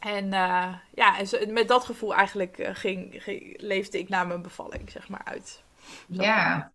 en 0.00 0.24
uh, 0.24 0.74
ja, 0.94 1.18
en 1.18 1.52
met 1.52 1.68
dat 1.68 1.84
gevoel 1.84 2.14
eigenlijk 2.14 2.58
uh, 2.58 2.68
ging, 2.72 3.22
leefde 3.56 3.98
ik 3.98 4.08
na 4.08 4.24
mijn 4.24 4.42
bevalling, 4.42 4.90
zeg 4.90 5.08
maar, 5.08 5.24
uit. 5.24 5.62
Ja. 6.06 6.72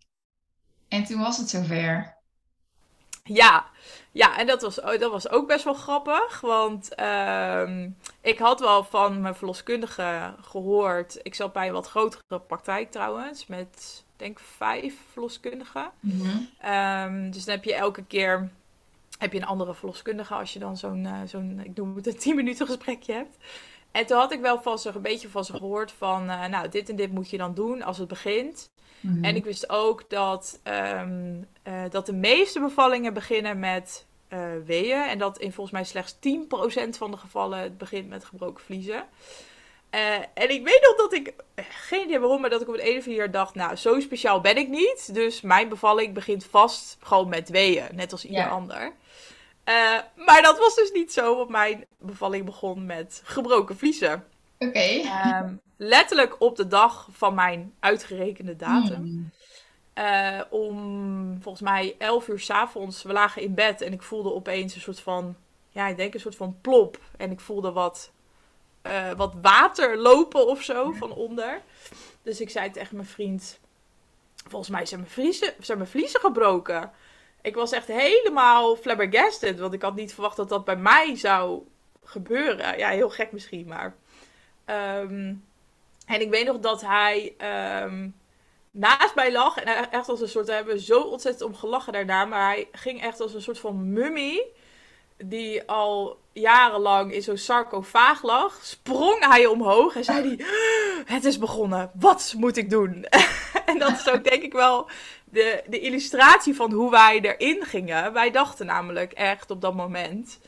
En 0.87 1.03
toen 1.03 1.19
was 1.19 1.37
het 1.37 1.49
zover. 1.49 2.17
Ja, 3.23 3.65
ja 4.11 4.37
en 4.37 4.47
dat 4.47 4.61
was, 4.61 4.81
oh, 4.81 4.99
dat 4.99 5.11
was 5.11 5.29
ook 5.29 5.47
best 5.47 5.63
wel 5.63 5.73
grappig. 5.73 6.41
Want 6.41 6.89
uh, 6.99 7.85
ik 8.21 8.39
had 8.39 8.59
wel 8.59 8.83
van 8.83 9.21
mijn 9.21 9.35
verloskundige 9.35 10.33
gehoord. 10.41 11.19
Ik 11.21 11.35
zat 11.35 11.53
bij 11.53 11.67
een 11.67 11.73
wat 11.73 11.89
grotere 11.89 12.39
praktijk 12.47 12.91
trouwens. 12.91 13.47
Met, 13.47 14.03
denk 14.15 14.39
vijf 14.39 14.95
verloskundigen. 15.11 15.91
Mm 15.99 16.21
-hmm. 16.21 17.31
dus 17.31 17.45
dan 17.45 17.55
heb 17.55 17.63
je 17.63 17.73
elke 17.73 18.03
keer 18.03 18.49
heb 19.17 19.33
je 19.33 19.39
een 19.39 19.45
andere 19.45 19.73
verloskundige 19.73 20.33
als 20.33 20.53
je 20.53 20.59
dan 20.59 20.77
zo'n, 20.77 21.03
uh, 21.03 21.19
zo'n 21.25 21.61
ik 21.63 21.75
noem 21.75 21.95
het 21.95 22.07
een 22.07 22.17
10 22.17 22.35
minuten 22.35 22.65
gesprekje 22.65 23.13
hebt. 23.13 23.37
En 23.93 24.05
toen 24.05 24.17
had 24.17 24.31
ik 24.31 24.39
wel 24.39 24.61
van 24.61 24.79
ze 24.79 24.91
een 24.95 25.01
beetje 25.01 25.29
van 25.29 25.45
ze 25.45 25.53
gehoord 25.53 25.91
van, 25.91 26.29
uh, 26.29 26.45
nou, 26.45 26.69
dit 26.69 26.89
en 26.89 26.95
dit 26.95 27.11
moet 27.11 27.29
je 27.29 27.37
dan 27.37 27.53
doen 27.53 27.81
als 27.81 27.97
het 27.97 28.07
begint. 28.07 28.71
Mm-hmm. 28.99 29.23
En 29.23 29.35
ik 29.35 29.43
wist 29.43 29.69
ook 29.69 30.09
dat, 30.09 30.59
um, 30.63 31.47
uh, 31.67 31.83
dat 31.89 32.05
de 32.05 32.13
meeste 32.13 32.59
bevallingen 32.59 33.13
beginnen 33.13 33.59
met 33.59 34.05
weeën. 34.65 35.03
En 35.03 35.17
dat 35.17 35.37
in 35.39 35.53
volgens 35.53 35.75
mij 35.75 35.83
slechts 35.83 36.15
10% 36.15 36.97
van 36.97 37.11
de 37.11 37.17
gevallen 37.17 37.59
het 37.59 37.77
begint 37.77 38.09
met 38.09 38.25
gebroken 38.25 38.63
vliezen. 38.63 39.05
Uh, 39.95 40.15
en 40.33 40.49
ik 40.49 40.63
weet 40.63 40.81
nog 40.87 40.95
dat 40.97 41.13
ik, 41.13 41.33
geen 41.69 42.03
idee 42.03 42.19
waarom, 42.19 42.41
maar 42.41 42.49
dat 42.49 42.61
ik 42.61 42.67
op 42.67 42.73
het 42.73 42.83
ene 42.83 42.99
of 42.99 43.07
andere 43.07 43.29
dacht, 43.29 43.55
nou, 43.55 43.75
zo 43.75 43.99
speciaal 43.99 44.41
ben 44.41 44.57
ik 44.57 44.67
niet. 44.67 45.13
Dus 45.13 45.41
mijn 45.41 45.69
bevalling 45.69 46.13
begint 46.13 46.45
vast 46.45 46.97
gewoon 47.01 47.29
met 47.29 47.49
weeën, 47.49 47.87
net 47.91 48.11
als 48.11 48.25
ieder 48.25 48.39
ja. 48.39 48.49
ander. 48.49 48.93
Uh, 49.69 49.99
maar 50.25 50.41
dat 50.41 50.57
was 50.57 50.75
dus 50.75 50.91
niet 50.91 51.13
zo, 51.13 51.37
want 51.37 51.49
mijn 51.49 51.85
bevalling 51.99 52.45
begon 52.45 52.85
met 52.85 53.21
gebroken 53.23 53.77
vliezen. 53.77 54.25
Oké. 54.57 54.67
Okay. 54.67 55.41
Um, 55.41 55.61
letterlijk 55.77 56.41
op 56.41 56.55
de 56.55 56.67
dag 56.67 57.07
van 57.11 57.33
mijn 57.33 57.73
uitgerekende 57.79 58.55
datum. 58.55 58.95
Hmm. 58.95 59.31
Uh, 59.97 60.41
om 60.49 61.37
volgens 61.41 61.63
mij 61.63 61.95
11 61.97 62.27
uur 62.27 62.39
s'avonds, 62.39 63.03
we 63.03 63.13
lagen 63.13 63.41
in 63.41 63.53
bed 63.53 63.81
en 63.81 63.93
ik 63.93 64.01
voelde 64.01 64.33
opeens 64.33 64.75
een 64.75 64.81
soort 64.81 64.99
van, 64.99 65.35
ja, 65.69 65.87
ik 65.87 65.97
denk 65.97 66.13
een 66.13 66.19
soort 66.19 66.35
van 66.35 66.57
plop. 66.61 66.99
En 67.17 67.31
ik 67.31 67.39
voelde 67.39 67.71
wat 67.71 68.11
eh, 68.83 69.11
wat 69.11 69.33
water 69.41 69.97
lopen 69.97 70.47
of 70.47 70.61
zo 70.61 70.91
van 70.91 71.11
onder. 71.11 71.61
Dus 72.21 72.41
ik 72.41 72.49
zei 72.49 72.71
tegen 72.71 72.95
mijn 72.95 73.07
vriend: 73.07 73.59
Volgens 74.47 74.69
mij 74.69 74.85
zijn 74.85 74.99
mijn, 74.99 75.11
vriezen, 75.11 75.53
zijn 75.59 75.77
mijn 75.77 75.89
vliezen 75.89 76.19
gebroken. 76.19 76.91
Ik 77.43 77.55
was 77.55 77.71
echt 77.71 77.87
helemaal 77.87 78.75
flabbergasted, 78.75 79.59
want 79.59 79.73
ik 79.73 79.81
had 79.81 79.95
niet 79.95 80.13
verwacht 80.13 80.35
dat 80.35 80.49
dat 80.49 80.65
bij 80.65 80.75
mij 80.75 81.15
zou 81.15 81.61
gebeuren. 82.03 82.77
Ja, 82.77 82.89
heel 82.89 83.09
gek 83.09 83.31
misschien, 83.31 83.67
maar. 83.67 83.95
Ehm, 84.65 85.33
en 86.05 86.21
ik 86.21 86.29
weet 86.29 86.45
nog 86.45 86.59
dat 86.59 86.81
hij 86.81 87.33
ehm, 87.37 88.09
naast 88.71 89.15
mij 89.15 89.31
lag. 89.31 89.57
En 89.57 89.91
echt 89.91 90.09
als 90.09 90.21
een 90.21 90.27
soort. 90.27 90.47
We 90.47 90.53
hebben 90.53 90.79
zo 90.79 91.01
ontzettend 91.01 91.49
om 91.49 91.55
gelachen 91.55 91.93
daarna. 91.93 92.25
Maar 92.25 92.45
hij 92.45 92.67
ging 92.71 93.01
echt 93.01 93.19
als 93.19 93.33
een 93.33 93.41
soort 93.41 93.59
van 93.59 93.93
mummie. 93.93 94.41
Die 95.17 95.63
al 95.67 96.19
jarenlang 96.31 97.13
in 97.13 97.21
zo'n 97.21 97.37
sarcofaag 97.37 98.23
lag. 98.23 98.59
Sprong 98.61 99.25
hij 99.25 99.45
omhoog 99.45 99.95
en 99.95 100.03
zei 100.03 100.27
hij: 100.27 100.45
Het 101.05 101.25
is 101.25 101.37
begonnen. 101.37 101.91
Wat 101.93 102.33
moet 102.37 102.57
ik 102.57 102.69
doen? 102.69 103.05
en 103.71 103.79
dat 103.79 103.91
is 103.91 104.09
ook 104.09 104.23
denk 104.23 104.43
ik 104.43 104.53
wel 104.53 104.89
de, 105.25 105.63
de 105.67 105.79
illustratie 105.79 106.55
van 106.55 106.71
hoe 106.71 106.91
wij 106.91 107.19
erin 107.21 107.63
gingen. 107.65 108.13
Wij 108.13 108.31
dachten 108.31 108.65
namelijk 108.65 109.11
echt 109.11 109.51
op 109.51 109.61
dat 109.61 109.73
moment. 109.73 110.39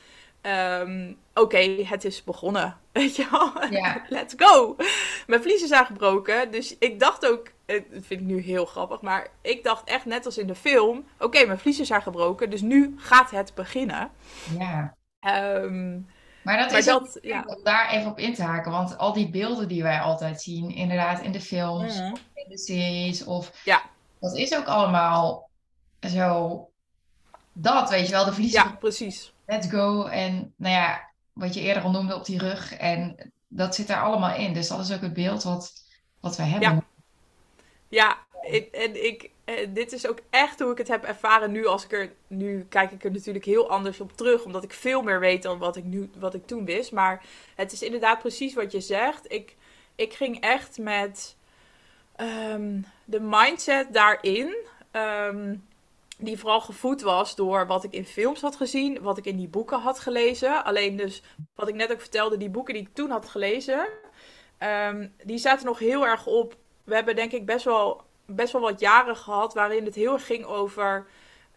Ehm, 0.42 1.14
oké, 1.34 1.58
het 1.84 2.06
is 2.06 2.24
begonnen. 2.24 2.78
Weet 2.92 3.16
je 3.16 3.28
wel? 3.32 3.70
Ja. 3.70 4.06
Let's 4.10 4.34
go. 4.38 4.76
Mijn 5.28 5.42
vliezen 5.42 5.68
zijn 5.68 5.86
gebroken. 5.86 6.52
Dus 6.52 6.78
ik 6.78 7.00
dacht 7.00 7.28
ook, 7.28 7.52
dat 7.66 7.82
vind 7.92 8.10
ik 8.10 8.20
nu 8.20 8.40
heel 8.40 8.66
grappig, 8.66 9.02
maar 9.02 9.28
ik 9.42 9.64
dacht 9.64 9.90
echt 9.90 10.06
net 10.06 10.26
als 10.26 10.38
in 10.38 10.48
de 10.48 10.56
film: 10.56 11.06
oké, 11.20 11.46
mijn 11.46 11.60
vliezen 11.60 11.86
zijn 11.86 12.02
gebroken, 12.02 12.50
dus 12.50 12.62
nu 12.62 12.94
gaat 12.98 13.32
het 13.32 13.54
beginnen. 13.56 14.12
Ja. 14.60 14.96
Ehm, 15.20 15.98
maar 16.46 16.58
dat 16.58 16.72
is 16.72 16.86
dat, 16.86 17.18
ja. 17.22 17.44
om 17.48 17.64
daar 17.64 17.90
even 17.90 18.12
op 18.12 18.20
in 18.20 18.34
te 18.34 18.44
haken, 18.44 18.72
want 18.72 18.98
al 18.98 19.14
die 19.14 19.30
beelden 19.30 19.68
die 19.68 19.84
wij 19.84 20.00
altijd 20.00 20.42
zien, 20.42 20.72
inderdaad 20.72 21.22
in 21.22 21.32
de 21.32 21.42
films, 21.42 21.98
mhm. 21.98 22.16
in 22.34 22.46
de 22.50 22.58
series, 22.58 23.24
of 23.24 23.52
ja. 23.64 23.82
dat 24.20 24.36
is 24.36 24.56
ook 24.56 24.68
allemaal 24.68 25.50
zo 26.00 26.70
dat, 27.58 27.90
weet 27.90 28.06
je 28.06 28.12
wel, 28.12 28.26
de 28.26 28.34
vliezen. 28.34 28.64
Ja, 28.64 28.76
precies. 28.80 29.34
Let's 29.46 29.68
go. 29.70 30.06
En 30.06 30.54
nou 30.56 30.74
ja, 30.74 31.10
wat 31.34 31.54
je 31.54 31.62
eerder 31.62 31.84
al 31.84 31.92
noemde 31.92 32.16
op 32.16 32.26
die 32.26 32.38
rug. 32.38 32.74
En 32.74 33.32
dat 33.48 33.76
zit 33.76 33.88
daar 33.88 34.02
allemaal 34.02 34.36
in. 34.36 34.54
Dus 34.54 34.68
dat 34.68 34.80
is 34.80 34.94
ook 34.94 35.02
het 35.02 35.14
beeld 35.14 35.44
wat, 35.44 35.74
wat 36.20 36.36
we 36.36 36.44
hebben. 36.44 36.70
Ja, 36.70 36.84
ja 37.88 38.25
en 38.72 39.06
ik, 39.06 39.30
eh, 39.46 39.68
dit 39.70 39.92
is 39.92 40.08
ook 40.08 40.20
echt 40.30 40.60
hoe 40.60 40.72
ik 40.72 40.78
het 40.78 40.88
heb 40.88 41.04
ervaren 41.04 41.52
nu. 41.52 41.66
Als 41.66 41.84
ik 41.84 41.92
er, 41.92 42.12
nu 42.28 42.66
kijk 42.70 42.92
ik 42.92 43.04
er 43.04 43.12
natuurlijk 43.12 43.46
heel 43.46 43.70
anders 43.70 44.00
op 44.00 44.12
terug. 44.18 44.44
Omdat 44.44 44.64
ik 44.64 44.74
veel 44.74 45.02
meer 45.02 45.20
weet 45.20 45.44
dan 45.44 45.58
wat 45.58 45.76
ik, 45.76 45.84
nu, 45.84 46.10
wat 46.20 46.34
ik 46.34 46.48
toen 46.48 46.66
wist. 46.66 46.92
Maar 46.92 47.24
het 47.56 47.72
is 47.72 47.82
inderdaad 47.82 48.20
precies 48.20 48.54
wat 48.54 48.72
je 48.72 48.82
zegt. 48.82 49.32
Ik, 49.32 49.56
ik 49.96 50.14
ging 50.14 50.40
echt 50.40 50.78
met 50.78 51.36
ehm, 52.16 52.82
de 53.06 53.20
mindset 53.20 53.94
daarin. 53.94 54.56
Um, 54.92 55.64
die 56.18 56.40
vooral 56.40 56.62
gevoed 56.62 57.02
was 57.02 57.36
door 57.36 57.68
wat 57.68 57.84
ik 57.84 57.94
in 57.94 58.06
films 58.06 58.42
had 58.42 58.56
gezien, 58.56 59.02
wat 59.02 59.18
ik 59.18 59.26
in 59.26 59.38
die 59.38 59.48
boeken 59.48 59.80
had 59.80 60.00
gelezen. 60.00 60.64
Alleen 60.64 60.96
dus, 60.96 61.22
wat 61.56 61.68
ik 61.68 61.76
net 61.76 61.92
ook 61.92 62.02
vertelde, 62.02 62.38
die 62.38 62.50
boeken 62.50 62.74
die 62.74 62.84
ik 62.84 62.94
toen 62.94 63.10
had 63.10 63.30
gelezen, 63.30 63.88
um, 64.60 65.14
die 65.24 65.38
zaten 65.38 65.66
nog 65.66 65.80
heel 65.80 66.06
erg 66.06 66.26
op. 66.26 66.56
We 66.84 66.96
hebben 66.96 67.16
denk 67.16 67.32
ik 67.32 67.46
best 67.46 67.66
wel, 67.66 68.04
best 68.26 68.54
wel 68.54 68.62
wat 68.62 68.80
jaren 68.80 69.16
gehad 69.16 69.54
waarin 69.54 69.86
het 69.86 69.96
heel 69.96 70.14
erg 70.14 70.26
ging 70.26 70.46
over 70.46 71.06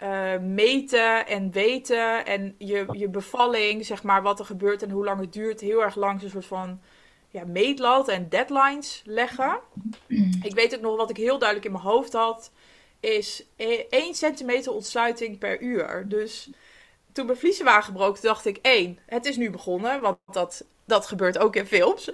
uh, 0.02 0.38
meten 0.38 1.26
en 1.26 1.50
weten. 1.50 2.26
En 2.26 2.54
je, 2.58 2.86
je 2.92 3.08
bevalling, 3.08 3.86
zeg 3.86 4.02
maar, 4.02 4.22
wat 4.22 4.38
er 4.38 4.44
gebeurt 4.44 4.82
en 4.82 4.90
hoe 4.90 5.04
lang 5.04 5.20
het 5.20 5.32
duurt. 5.32 5.60
Heel 5.60 5.82
erg 5.82 5.94
langs 5.94 6.22
een 6.22 6.30
soort 6.30 6.46
van 6.46 6.80
ja, 7.28 7.44
meetlat 7.44 8.08
en 8.08 8.28
deadlines 8.28 9.02
leggen. 9.04 9.60
Ik 10.42 10.54
weet 10.54 10.74
ook 10.74 10.80
nog 10.80 10.96
wat 10.96 11.10
ik 11.10 11.16
heel 11.16 11.38
duidelijk 11.38 11.66
in 11.68 11.72
mijn 11.72 11.84
hoofd 11.84 12.12
had 12.12 12.50
is 13.00 13.44
1 13.56 14.14
centimeter 14.14 14.72
ontsluiting 14.72 15.38
per 15.38 15.60
uur. 15.60 16.04
Dus 16.08 16.50
toen 17.12 17.26
mijn 17.26 17.38
vliezen 17.38 17.64
waren 17.64 17.82
gebroken, 17.82 18.22
dacht 18.22 18.46
ik, 18.46 18.58
één, 18.62 18.98
het 19.06 19.26
is 19.26 19.36
nu 19.36 19.50
begonnen. 19.50 20.00
Want 20.00 20.18
dat, 20.32 20.64
dat 20.88 21.06
gebeurt 21.06 21.38
ook 21.38 21.56
in 21.56 21.66
films. 21.66 22.10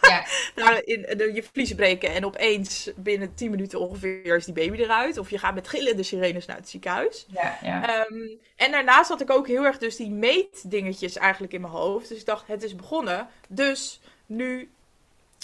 Ja. 0.00 0.24
nou, 0.64 0.80
in, 0.84 1.34
je 1.34 1.42
vliezen 1.52 1.76
breken 1.76 2.10
en 2.10 2.24
opeens 2.24 2.90
binnen 2.96 3.34
10 3.34 3.50
minuten 3.50 3.80
ongeveer 3.80 4.36
is 4.36 4.44
die 4.44 4.54
baby 4.54 4.76
eruit. 4.76 5.18
Of 5.18 5.30
je 5.30 5.38
gaat 5.38 5.54
met 5.54 5.68
gillende 5.68 6.02
sirenes 6.02 6.46
naar 6.46 6.56
het 6.56 6.68
ziekenhuis. 6.68 7.26
Ja, 7.28 7.58
ja. 7.62 8.06
Um, 8.10 8.38
en 8.56 8.70
daarnaast 8.70 9.08
had 9.08 9.20
ik 9.20 9.30
ook 9.30 9.46
heel 9.46 9.64
erg 9.64 9.78
dus 9.78 9.96
die 9.96 10.10
meetdingetjes 10.10 11.16
eigenlijk 11.16 11.52
in 11.52 11.60
mijn 11.60 11.72
hoofd. 11.72 12.08
Dus 12.08 12.18
ik 12.18 12.26
dacht, 12.26 12.46
het 12.46 12.62
is 12.62 12.74
begonnen. 12.74 13.28
Dus 13.48 14.00
nu 14.26 14.70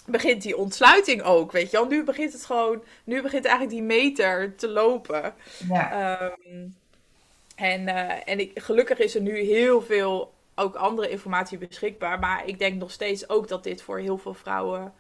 begint 0.07 0.43
die 0.43 0.57
ontsluiting 0.57 1.23
ook, 1.23 1.53
weet 1.53 1.71
je 1.71 1.77
wel. 1.77 1.87
Nu 1.87 2.05
begint 2.05 2.33
het 2.33 2.45
gewoon, 2.45 2.85
nu 3.05 3.23
begint 3.23 3.45
eigenlijk 3.45 3.77
die 3.77 3.87
meter 3.87 4.55
te 4.57 4.69
lopen. 4.69 5.35
Ja. 5.69 6.23
Um, 6.23 6.77
en 7.55 7.89
uh, 7.89 8.29
en 8.29 8.41
ik, 8.41 8.51
gelukkig 8.55 8.99
is 8.99 9.15
er 9.15 9.21
nu 9.21 9.39
heel 9.39 9.83
veel 9.83 10.33
ook 10.59 10.75
andere 10.75 11.11
informatie 11.11 11.59
beschikbaar. 11.59 12.19
Maar 12.19 12.47
ik 12.47 12.59
denk 12.59 12.79
nog 12.79 12.91
steeds 12.91 13.29
ook 13.29 13.49
dat 13.49 13.65
dit 13.65 13.83
voor 13.83 13.99
heel 13.99 14.19
veel 14.19 14.35
vrouwen 14.35 14.93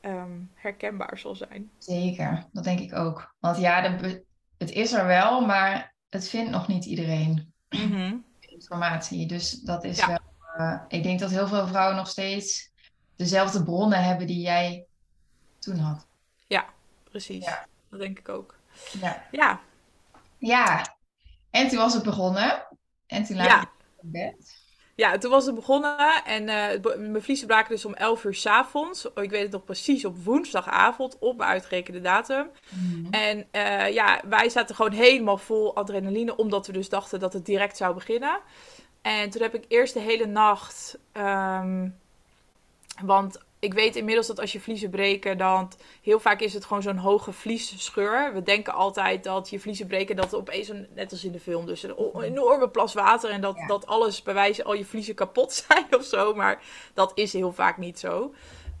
um, 0.00 0.50
herkenbaar 0.54 1.18
zal 1.18 1.34
zijn. 1.34 1.70
Zeker, 1.78 2.46
dat 2.52 2.64
denk 2.64 2.80
ik 2.80 2.94
ook. 2.94 3.34
Want 3.38 3.58
ja, 3.58 3.88
de, 3.88 4.24
het 4.58 4.70
is 4.70 4.92
er 4.92 5.06
wel, 5.06 5.46
maar 5.46 5.94
het 6.08 6.28
vindt 6.28 6.50
nog 6.50 6.68
niet 6.68 6.84
iedereen. 6.84 7.44
Mm 7.76 7.92
-hmm. 7.92 8.24
Informatie. 8.40 9.26
Dus 9.26 9.50
dat 9.50 9.84
is 9.84 9.96
ja. 9.98 10.06
wel. 10.06 10.18
Uh, 10.58 10.80
ik 10.88 11.02
denk 11.02 11.20
dat 11.20 11.30
heel 11.30 11.48
veel 11.48 11.66
vrouwen 11.66 11.96
nog 11.96 12.08
steeds 12.08 12.70
dezelfde 13.16 13.62
bronnen 13.62 14.04
hebben 14.04 14.26
die 14.26 14.40
jij 14.40 14.86
toen 15.58 15.78
had. 15.78 16.06
Ja, 16.46 16.66
precies. 17.10 17.44
Ja. 17.44 17.66
Dat 17.90 18.00
denk 18.00 18.18
ik 18.18 18.28
ook. 18.28 18.58
Ja. 19.00 19.24
Ja. 19.30 19.60
Ja. 20.38 20.96
En 21.50 21.68
toen 21.68 21.78
was 21.78 21.94
het 21.94 22.02
begonnen. 22.02 22.66
En 23.06 23.24
toen 23.24 23.36
lag 23.36 23.46
ja. 23.46 23.60
je 23.60 24.02
in 24.02 24.10
bed. 24.10 24.65
Ja, 24.96 25.18
toen 25.18 25.30
was 25.30 25.46
het 25.46 25.54
begonnen 25.54 26.24
en 26.24 26.42
uh, 26.42 26.96
mijn 27.10 27.22
vliezen 27.22 27.46
braken 27.46 27.70
dus 27.70 27.84
om 27.84 27.94
11 27.94 28.24
uur 28.24 28.34
s 28.34 28.46
avonds. 28.46 29.12
Oh, 29.12 29.24
ik 29.24 29.30
weet 29.30 29.42
het 29.42 29.50
nog 29.50 29.64
precies, 29.64 30.04
op 30.04 30.24
woensdagavond, 30.24 31.16
op 31.18 31.36
mijn 31.36 31.50
uitgerekende 31.50 32.00
datum. 32.00 32.50
Mm. 32.68 33.08
En 33.10 33.46
uh, 33.52 33.92
ja, 33.92 34.20
wij 34.28 34.48
zaten 34.48 34.74
gewoon 34.74 34.92
helemaal 34.92 35.38
vol 35.38 35.74
adrenaline, 35.74 36.36
omdat 36.36 36.66
we 36.66 36.72
dus 36.72 36.88
dachten 36.88 37.20
dat 37.20 37.32
het 37.32 37.46
direct 37.46 37.76
zou 37.76 37.94
beginnen. 37.94 38.38
En 39.02 39.30
toen 39.30 39.42
heb 39.42 39.54
ik 39.54 39.64
eerst 39.68 39.94
de 39.94 40.00
hele 40.00 40.26
nacht 40.26 40.98
um, 41.12 41.98
want 43.02 43.44
ik 43.66 43.74
weet 43.74 43.96
inmiddels 43.96 44.26
dat 44.26 44.40
als 44.40 44.52
je 44.52 44.60
vliezen 44.60 44.90
breken, 44.90 45.38
dan 45.38 45.72
heel 46.02 46.20
vaak 46.20 46.40
is 46.40 46.54
het 46.54 46.64
gewoon 46.64 46.82
zo'n 46.82 46.96
hoge 46.96 47.32
vliesscheur. 47.32 48.34
We 48.34 48.42
denken 48.42 48.74
altijd 48.74 49.24
dat 49.24 49.50
je 49.50 49.60
vliezen 49.60 49.86
breken, 49.86 50.16
dat 50.16 50.34
opeens, 50.34 50.68
een, 50.68 50.86
net 50.94 51.10
als 51.10 51.24
in 51.24 51.32
de 51.32 51.40
film, 51.40 51.66
dus 51.66 51.82
een 51.82 52.22
enorme 52.22 52.68
plas 52.68 52.94
water 52.94 53.30
en 53.30 53.40
dat, 53.40 53.56
dat 53.66 53.86
alles 53.86 54.22
bij 54.22 54.34
wijze 54.34 54.64
al 54.64 54.74
je 54.74 54.84
vliezen 54.84 55.14
kapot 55.14 55.52
zijn 55.68 55.86
of 55.90 56.04
zo. 56.04 56.34
Maar 56.34 56.62
dat 56.94 57.12
is 57.14 57.32
heel 57.32 57.52
vaak 57.52 57.76
niet 57.76 57.98
zo. 57.98 58.34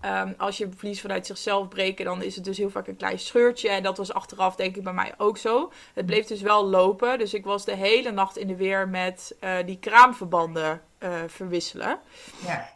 Um, 0.04 0.34
als 0.38 0.58
je 0.58 0.68
vlies 0.76 1.00
vanuit 1.00 1.26
zichzelf 1.26 1.68
breken, 1.68 2.04
dan 2.04 2.22
is 2.22 2.34
het 2.34 2.44
dus 2.44 2.58
heel 2.58 2.70
vaak 2.70 2.86
een 2.86 2.96
klein 2.96 3.18
scheurtje. 3.18 3.68
En 3.68 3.82
dat 3.82 3.96
was 3.96 4.12
achteraf 4.12 4.56
denk 4.56 4.76
ik 4.76 4.82
bij 4.82 4.92
mij 4.92 5.14
ook 5.16 5.38
zo. 5.38 5.72
Het 5.94 6.06
bleef 6.06 6.26
dus 6.26 6.40
wel 6.40 6.66
lopen. 6.66 7.18
Dus 7.18 7.34
ik 7.34 7.44
was 7.44 7.64
de 7.64 7.74
hele 7.74 8.10
nacht 8.10 8.36
in 8.36 8.46
de 8.46 8.56
weer 8.56 8.88
met 8.88 9.36
uh, 9.40 9.56
die 9.66 9.78
kraamverbanden 9.78 10.82
uh, 10.98 11.10
verwisselen. 11.26 11.98
Ja. 12.46 12.75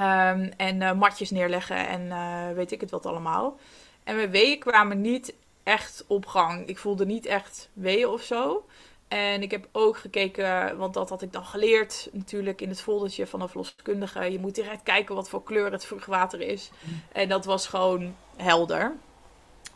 Um, 0.00 0.52
en 0.56 0.80
uh, 0.80 0.92
matjes 0.92 1.30
neerleggen 1.30 1.88
en 1.88 2.00
uh, 2.00 2.50
weet 2.54 2.72
ik 2.72 2.80
het 2.80 2.90
wat 2.90 3.06
allemaal. 3.06 3.58
En 4.04 4.16
mijn 4.16 4.30
weeën 4.30 4.58
kwamen 4.58 5.00
niet 5.00 5.34
echt 5.62 6.04
op 6.06 6.26
gang. 6.26 6.66
Ik 6.66 6.78
voelde 6.78 7.06
niet 7.06 7.26
echt 7.26 7.68
weeën 7.72 8.08
of 8.08 8.22
zo. 8.22 8.66
En 9.08 9.42
ik 9.42 9.50
heb 9.50 9.68
ook 9.72 9.96
gekeken, 9.96 10.76
want 10.76 10.94
dat 10.94 11.08
had 11.08 11.22
ik 11.22 11.32
dan 11.32 11.44
geleerd 11.44 12.08
natuurlijk 12.12 12.60
in 12.60 12.68
het 12.68 12.80
foldertje 12.80 13.26
van 13.26 13.40
een 13.40 13.48
verloskundige. 13.48 14.32
Je 14.32 14.38
moet 14.38 14.54
direct 14.54 14.82
kijken 14.82 15.14
wat 15.14 15.28
voor 15.28 15.42
kleur 15.42 15.72
het 15.72 15.84
vruchtwater 15.84 16.40
is. 16.40 16.70
En 17.12 17.28
dat 17.28 17.44
was 17.44 17.66
gewoon 17.66 18.16
helder. 18.36 18.92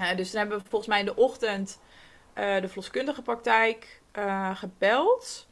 Uh, 0.00 0.16
dus 0.16 0.30
dan 0.30 0.40
hebben 0.40 0.58
we 0.58 0.64
volgens 0.68 0.90
mij 0.90 1.00
in 1.00 1.06
de 1.06 1.16
ochtend 1.16 1.78
de 2.34 2.68
verloskundige 2.68 3.22
praktijk 3.22 4.00
gebeld. 4.54 5.47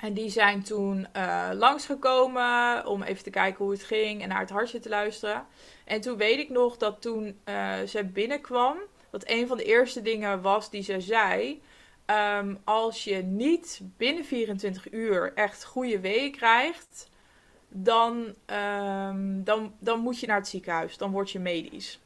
En 0.00 0.12
die 0.12 0.30
zijn 0.30 0.62
toen 0.62 1.06
uh, 1.16 1.48
langsgekomen 1.52 2.86
om 2.86 3.02
even 3.02 3.22
te 3.22 3.30
kijken 3.30 3.64
hoe 3.64 3.72
het 3.72 3.82
ging 3.82 4.22
en 4.22 4.28
naar 4.28 4.40
het 4.40 4.50
hartje 4.50 4.78
te 4.78 4.88
luisteren. 4.88 5.46
En 5.84 6.00
toen 6.00 6.16
weet 6.16 6.38
ik 6.38 6.48
nog 6.48 6.76
dat 6.76 7.02
toen 7.02 7.38
uh, 7.44 7.74
ze 7.82 8.04
binnenkwam, 8.04 8.76
dat 9.10 9.22
een 9.26 9.46
van 9.46 9.56
de 9.56 9.64
eerste 9.64 10.02
dingen 10.02 10.42
was 10.42 10.70
die 10.70 10.82
ze 10.82 11.00
zei. 11.00 11.62
Um, 12.06 12.58
als 12.64 13.04
je 13.04 13.16
niet 13.22 13.80
binnen 13.96 14.24
24 14.24 14.92
uur 14.92 15.32
echt 15.34 15.64
goede 15.64 16.00
weeën 16.00 16.32
krijgt, 16.32 17.08
dan, 17.68 18.34
um, 18.46 19.44
dan, 19.44 19.74
dan 19.78 20.00
moet 20.00 20.20
je 20.20 20.26
naar 20.26 20.36
het 20.36 20.48
ziekenhuis. 20.48 20.96
Dan 20.96 21.10
word 21.10 21.30
je 21.30 21.38
medisch. 21.38 22.00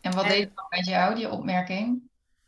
En 0.00 0.14
wat 0.14 0.24
en, 0.24 0.30
deed 0.30 0.40
het 0.40 0.64
met 0.70 0.86
jou, 0.86 1.14
die 1.14 1.30
opmerking? 1.30 2.02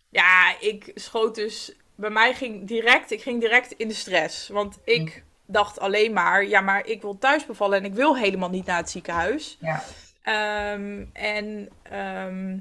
Ja, 0.09 0.61
ik 0.61 0.91
schoot 0.95 1.35
dus 1.35 1.75
bij 1.95 2.11
mij 2.11 2.35
ging 2.35 2.67
direct, 2.67 3.11
ik 3.11 3.23
ging 3.23 3.41
direct 3.41 3.73
in 3.73 3.89
de 3.89 3.95
stress. 3.95 4.49
Want 4.49 4.79
ik 4.85 5.25
dacht 5.47 5.81
alleen 5.81 6.13
maar, 6.13 6.47
ja, 6.47 6.61
maar 6.61 6.87
ik 6.87 7.03
wil 7.03 7.19
thuis 7.19 7.47
bevallen 7.47 7.79
en 7.79 7.85
ik 7.85 7.95
wil 7.95 8.17
helemaal 8.17 8.51
niet 8.51 8.67
naar 8.67 8.77
het 8.77 8.91
ziekenhuis. 8.91 9.59
Ja. 9.61 9.83
Ehm, 10.23 11.05
en 11.13 11.69
ehm, 11.83 12.59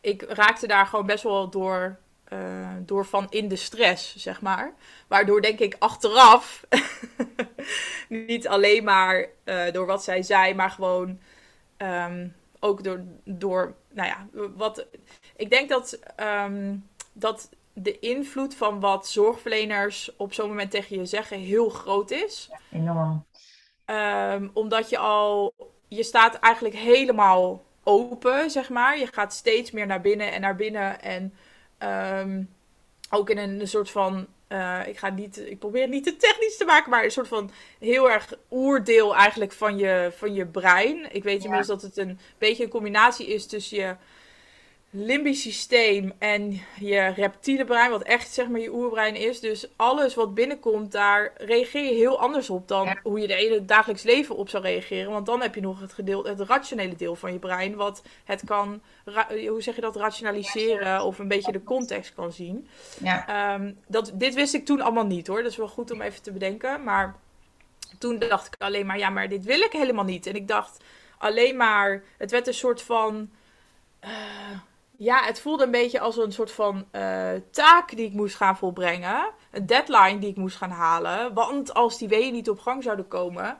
ik 0.00 0.22
raakte 0.22 0.66
daar 0.66 0.86
gewoon 0.86 1.06
best 1.06 1.22
wel 1.22 1.50
door, 1.50 1.98
eh, 2.24 2.70
door 2.80 3.06
van 3.06 3.26
in 3.30 3.48
de 3.48 3.56
stress, 3.56 4.16
zeg 4.16 4.40
maar. 4.40 4.74
Waardoor 5.06 5.42
denk 5.42 5.58
ik 5.58 5.76
achteraf, 5.78 6.64
niet 8.08 8.48
alleen 8.48 8.84
maar 8.84 9.26
eh, 9.44 9.72
door 9.72 9.86
wat 9.86 10.04
zij 10.04 10.22
zei, 10.22 10.54
maar 10.54 10.70
gewoon 10.70 11.18
ehm, 11.76 12.28
ook 12.60 12.84
door, 12.84 13.04
door, 13.24 13.74
nou 13.92 14.08
ja, 14.08 14.26
wat. 14.56 14.86
Ik 15.36 15.50
denk 15.50 15.68
dat, 15.68 15.98
dat 17.12 17.48
de 17.78 17.98
invloed 17.98 18.54
van 18.54 18.80
wat 18.80 19.08
zorgverleners 19.08 20.16
op 20.16 20.32
zo'n 20.32 20.48
moment 20.48 20.70
tegen 20.70 20.98
je 20.98 21.06
zeggen 21.06 21.38
heel 21.38 21.68
groot 21.68 22.10
is. 22.10 22.50
Ja, 22.50 22.78
enorm. 22.78 23.26
omdat 24.52 24.90
je 24.90 24.98
al 24.98 25.54
je 25.88 26.02
staat 26.02 26.34
eigenlijk 26.34 26.74
helemaal 26.74 27.64
open, 27.82 28.50
zeg 28.50 28.68
maar. 28.68 28.98
Je 28.98 29.06
gaat 29.06 29.32
steeds 29.32 29.70
meer 29.70 29.86
naar 29.86 30.00
binnen 30.00 30.32
en 30.32 30.40
naar 30.40 30.56
binnen. 30.56 31.02
En 31.02 31.34
ehm, 31.78 32.42
ook 33.10 33.30
in 33.30 33.38
een, 33.38 33.68
soort 33.68 33.90
van. 33.90 34.26
Uh, 34.48 34.86
ik, 34.86 34.98
ga 34.98 35.10
niet, 35.10 35.38
ik 35.38 35.58
probeer 35.58 35.82
het 35.82 35.90
niet 35.90 36.04
te 36.04 36.16
technisch 36.16 36.56
te 36.56 36.64
maken, 36.64 36.90
maar 36.90 37.04
een 37.04 37.10
soort 37.10 37.28
van 37.28 37.50
heel 37.78 38.10
erg 38.10 38.32
oordeel 38.48 39.16
eigenlijk 39.16 39.52
van 39.52 39.78
je, 39.78 40.12
van 40.16 40.34
je 40.34 40.46
brein. 40.46 41.14
Ik 41.14 41.22
weet 41.22 41.42
inmiddels 41.42 41.66
dat 41.66 41.82
het 41.82 41.96
een 41.96 42.18
beetje 42.38 42.64
een 42.64 42.70
combinatie 42.70 43.26
is 43.26 43.46
tussen 43.46 43.78
je 43.78 43.96
limbisch 44.98 45.42
systeem 45.42 46.12
en 46.18 46.60
je 46.78 47.06
reptiele 47.06 47.64
brein, 47.64 47.90
wat 47.90 48.02
echt 48.02 48.32
zeg 48.32 48.48
maar 48.48 48.60
je 48.60 48.72
oerbrein 48.72 49.14
is. 49.14 49.40
Dus 49.40 49.68
alles 49.76 50.14
wat 50.14 50.34
binnenkomt, 50.34 50.92
daar 50.92 51.32
reageer 51.36 51.84
je 51.84 51.94
heel 51.94 52.20
anders 52.20 52.50
op 52.50 52.68
dan 52.68 52.98
hoe 53.02 53.20
je 53.20 53.26
de 53.26 53.34
hele 53.34 53.64
dagelijks 53.64 54.02
leven 54.02 54.36
op 54.36 54.48
zou 54.48 54.62
reageren. 54.62 55.12
Want 55.12 55.26
dan 55.26 55.42
heb 55.42 55.54
je 55.54 55.60
nog 55.60 55.80
het, 55.80 55.92
gedeelte, 55.92 56.28
het 56.28 56.40
rationele 56.40 56.96
deel 56.96 57.16
van 57.16 57.32
je 57.32 57.38
brein, 57.38 57.74
wat 57.74 58.02
het 58.24 58.42
kan, 58.44 58.80
hoe 59.48 59.62
zeg 59.62 59.74
je 59.74 59.80
dat, 59.80 59.96
rationaliseren 59.96 61.02
of 61.02 61.18
een 61.18 61.28
beetje 61.28 61.52
de 61.52 61.64
context 61.64 62.14
kan 62.14 62.32
zien. 62.32 62.68
Ja. 63.02 63.26
Ehm, 63.28 63.72
dat, 63.86 64.10
dit 64.14 64.34
wist 64.34 64.54
ik 64.54 64.64
toen 64.64 64.80
allemaal 64.80 65.06
niet 65.06 65.26
hoor, 65.26 65.42
dat 65.42 65.50
is 65.50 65.56
wel 65.56 65.68
goed 65.68 65.90
om 65.90 66.00
even 66.00 66.22
te 66.22 66.32
bedenken. 66.32 66.82
Maar 66.82 67.16
toen 67.98 68.18
dacht 68.18 68.46
ik 68.46 68.54
alleen 68.58 68.86
maar, 68.86 68.98
ja, 68.98 69.10
maar 69.10 69.28
dit 69.28 69.44
wil 69.44 69.60
ik 69.60 69.72
helemaal 69.72 70.04
niet. 70.04 70.26
En 70.26 70.34
ik 70.34 70.48
dacht 70.48 70.84
alleen 71.18 71.56
maar, 71.56 72.02
het 72.18 72.30
werd 72.30 72.46
een 72.46 72.54
soort 72.54 72.82
van... 72.82 73.30
Uh, 74.04 74.10
ja, 74.98 75.24
het 75.24 75.40
voelde 75.40 75.64
een 75.64 75.70
beetje 75.70 76.00
als 76.00 76.16
een 76.16 76.32
soort 76.32 76.52
van 76.52 76.86
uh, 76.92 77.28
taak 77.50 77.96
die 77.96 78.06
ik 78.06 78.12
moest 78.12 78.36
gaan 78.36 78.56
volbrengen. 78.56 79.30
Een 79.50 79.66
deadline 79.66 80.18
die 80.18 80.30
ik 80.30 80.36
moest 80.36 80.56
gaan 80.56 80.70
halen. 80.70 81.34
Want 81.34 81.74
als 81.74 81.98
die 81.98 82.08
weeën 82.08 82.32
niet 82.32 82.50
op 82.50 82.58
gang 82.58 82.82
zouden 82.82 83.08
komen, 83.08 83.58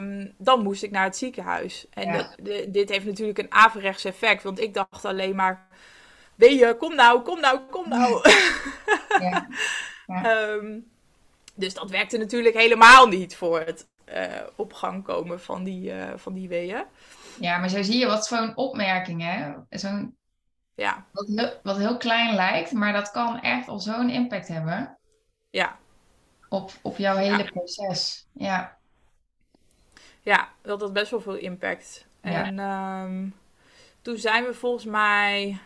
um, 0.00 0.34
dan 0.38 0.62
moest 0.62 0.82
ik 0.82 0.90
naar 0.90 1.04
het 1.04 1.16
ziekenhuis. 1.16 1.86
En 1.90 2.06
Ja. 2.06 2.16
dat- 2.16 2.34
de- 2.42 2.66
dit 2.70 2.88
heeft 2.88 3.06
natuurlijk 3.06 3.38
een 3.38 3.52
averechts 3.52 4.04
effect. 4.04 4.42
Want 4.42 4.60
ik 4.60 4.74
dacht 4.74 5.04
alleen 5.04 5.36
maar, 5.36 5.66
weeën, 6.34 6.76
kom 6.76 6.94
nou, 6.94 7.20
kom 7.20 7.40
nou, 7.40 7.58
kom 7.70 7.88
nou. 7.88 8.30
Ja. 9.20 9.46
Ehm, 10.06 10.78
dus 11.54 11.74
dat 11.74 11.90
werkte 11.90 12.16
natuurlijk 12.18 12.56
helemaal 12.56 13.06
niet 13.06 13.36
voor 13.36 13.60
het 13.60 13.86
eh, 14.04 14.26
op 14.56 14.72
gang 14.72 15.04
komen 15.04 15.40
van 15.40 15.64
die, 15.64 15.92
eh, 15.92 16.12
van 16.16 16.32
die 16.32 16.48
weeën. 16.48 16.84
ja, 17.40 17.58
maar 17.58 17.68
zo 17.68 17.82
zie 17.82 17.98
je 17.98 18.06
wat 18.06 18.26
zo'n 18.26 18.56
opmerking, 18.56 19.22
hè? 19.22 19.52
Zo'n, 19.78 20.16
Ja, 20.74 21.04
wat, 21.12 21.26
heel, 21.26 21.52
wat 21.62 21.76
heel 21.76 21.96
klein 21.96 22.34
lijkt, 22.34 22.72
maar 22.72 22.92
dat 22.92 23.10
kan 23.10 23.40
echt 23.40 23.68
al 23.68 23.78
zo'n 23.78 24.10
impact 24.10 24.48
hebben 24.48 24.98
ja. 25.50 25.78
op, 26.48 26.72
op 26.82 26.96
jouw 26.96 27.16
hele 27.16 27.44
proces. 27.44 28.26
Ja, 28.32 28.78
Ja, 30.22 30.48
dat 30.62 30.80
had 30.80 30.92
best 30.92 31.10
wel 31.10 31.20
veel 31.20 31.34
impact. 31.34 32.06
Ja. 32.22 32.44
En 32.44 32.58
ehm, 32.58 33.28
toen 34.02 34.16
zijn 34.16 34.44
we 34.44 34.54
volgens 34.54 34.84
mij. 34.84 35.58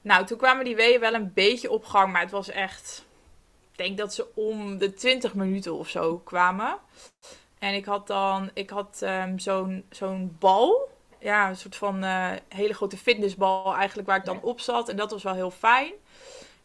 Nou, 0.00 0.26
toen 0.26 0.38
kwamen 0.38 0.64
die 0.64 0.76
weeën 0.76 1.00
wel 1.00 1.14
een 1.14 1.32
beetje 1.32 1.70
op 1.70 1.84
gang, 1.84 2.12
maar 2.12 2.20
het 2.20 2.30
was 2.30 2.48
echt. 2.48 3.06
Ik 3.72 3.78
denk 3.78 3.98
dat 3.98 4.14
ze 4.14 4.34
om 4.34 4.78
de 4.78 4.94
20 4.94 5.34
minuten 5.34 5.74
of 5.74 5.88
zo 5.88 6.18
kwamen. 6.18 6.78
En 7.58 7.74
ik 7.74 7.84
had 7.84 8.06
dan. 8.06 8.50
Ik 8.54 8.70
had 8.70 9.02
ehm, 9.02 9.38
zo'n 9.38 9.84
zo'n 9.90 10.36
bal. 10.38 10.88
Ja, 11.20 11.48
een 11.48 11.56
soort 11.56 11.76
van 11.76 12.02
eh, 12.04 12.30
hele 12.48 12.74
grote 12.74 12.96
fitnessbal 12.96 13.74
eigenlijk 13.74 14.08
waar 14.08 14.16
ik 14.18 14.24
dan 14.24 14.42
op 14.42 14.60
zat. 14.60 14.88
En 14.88 14.96
dat 14.96 15.10
was 15.10 15.22
wel 15.22 15.34
heel 15.34 15.50
fijn. 15.50 15.92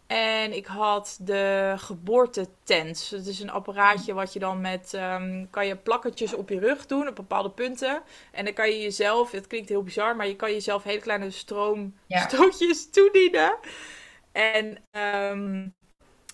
En 0.08 0.54
ik 0.56 0.66
had 0.66 1.18
de 1.22 1.74
geboortetens. 1.78 3.10
Dat 3.10 3.26
is 3.26 3.40
een 3.40 3.50
apparaatje 3.52 4.14
wat 4.14 4.34
je 4.34 4.40
dan 4.40 4.62
met... 4.62 4.94
ehm, 4.94 5.46
kan 5.50 5.68
je 5.68 5.76
plakketjes 5.76 6.34
op 6.34 6.50
je 6.50 6.60
rug 6.60 6.86
doen 6.86 7.08
op 7.08 7.16
bepaalde 7.16 7.50
punten. 7.50 8.02
En 8.32 8.46
dan 8.46 8.54
kan 8.54 8.70
je 8.70 8.82
jezelf... 8.82 9.32
Het 9.32 9.48
klinkt 9.48 9.70
heel 9.70 9.84
bizar, 9.84 10.16
maar 10.16 10.28
je 10.28 10.36
kan 10.36 10.52
jezelf 10.52 10.84
hele 10.84 11.00
kleine 11.00 11.26
Ja. 11.26 11.32
stroomstootjes 11.32 12.90
toedienen. 12.90 13.58
En, 14.32 14.78
ehm, 14.92 15.68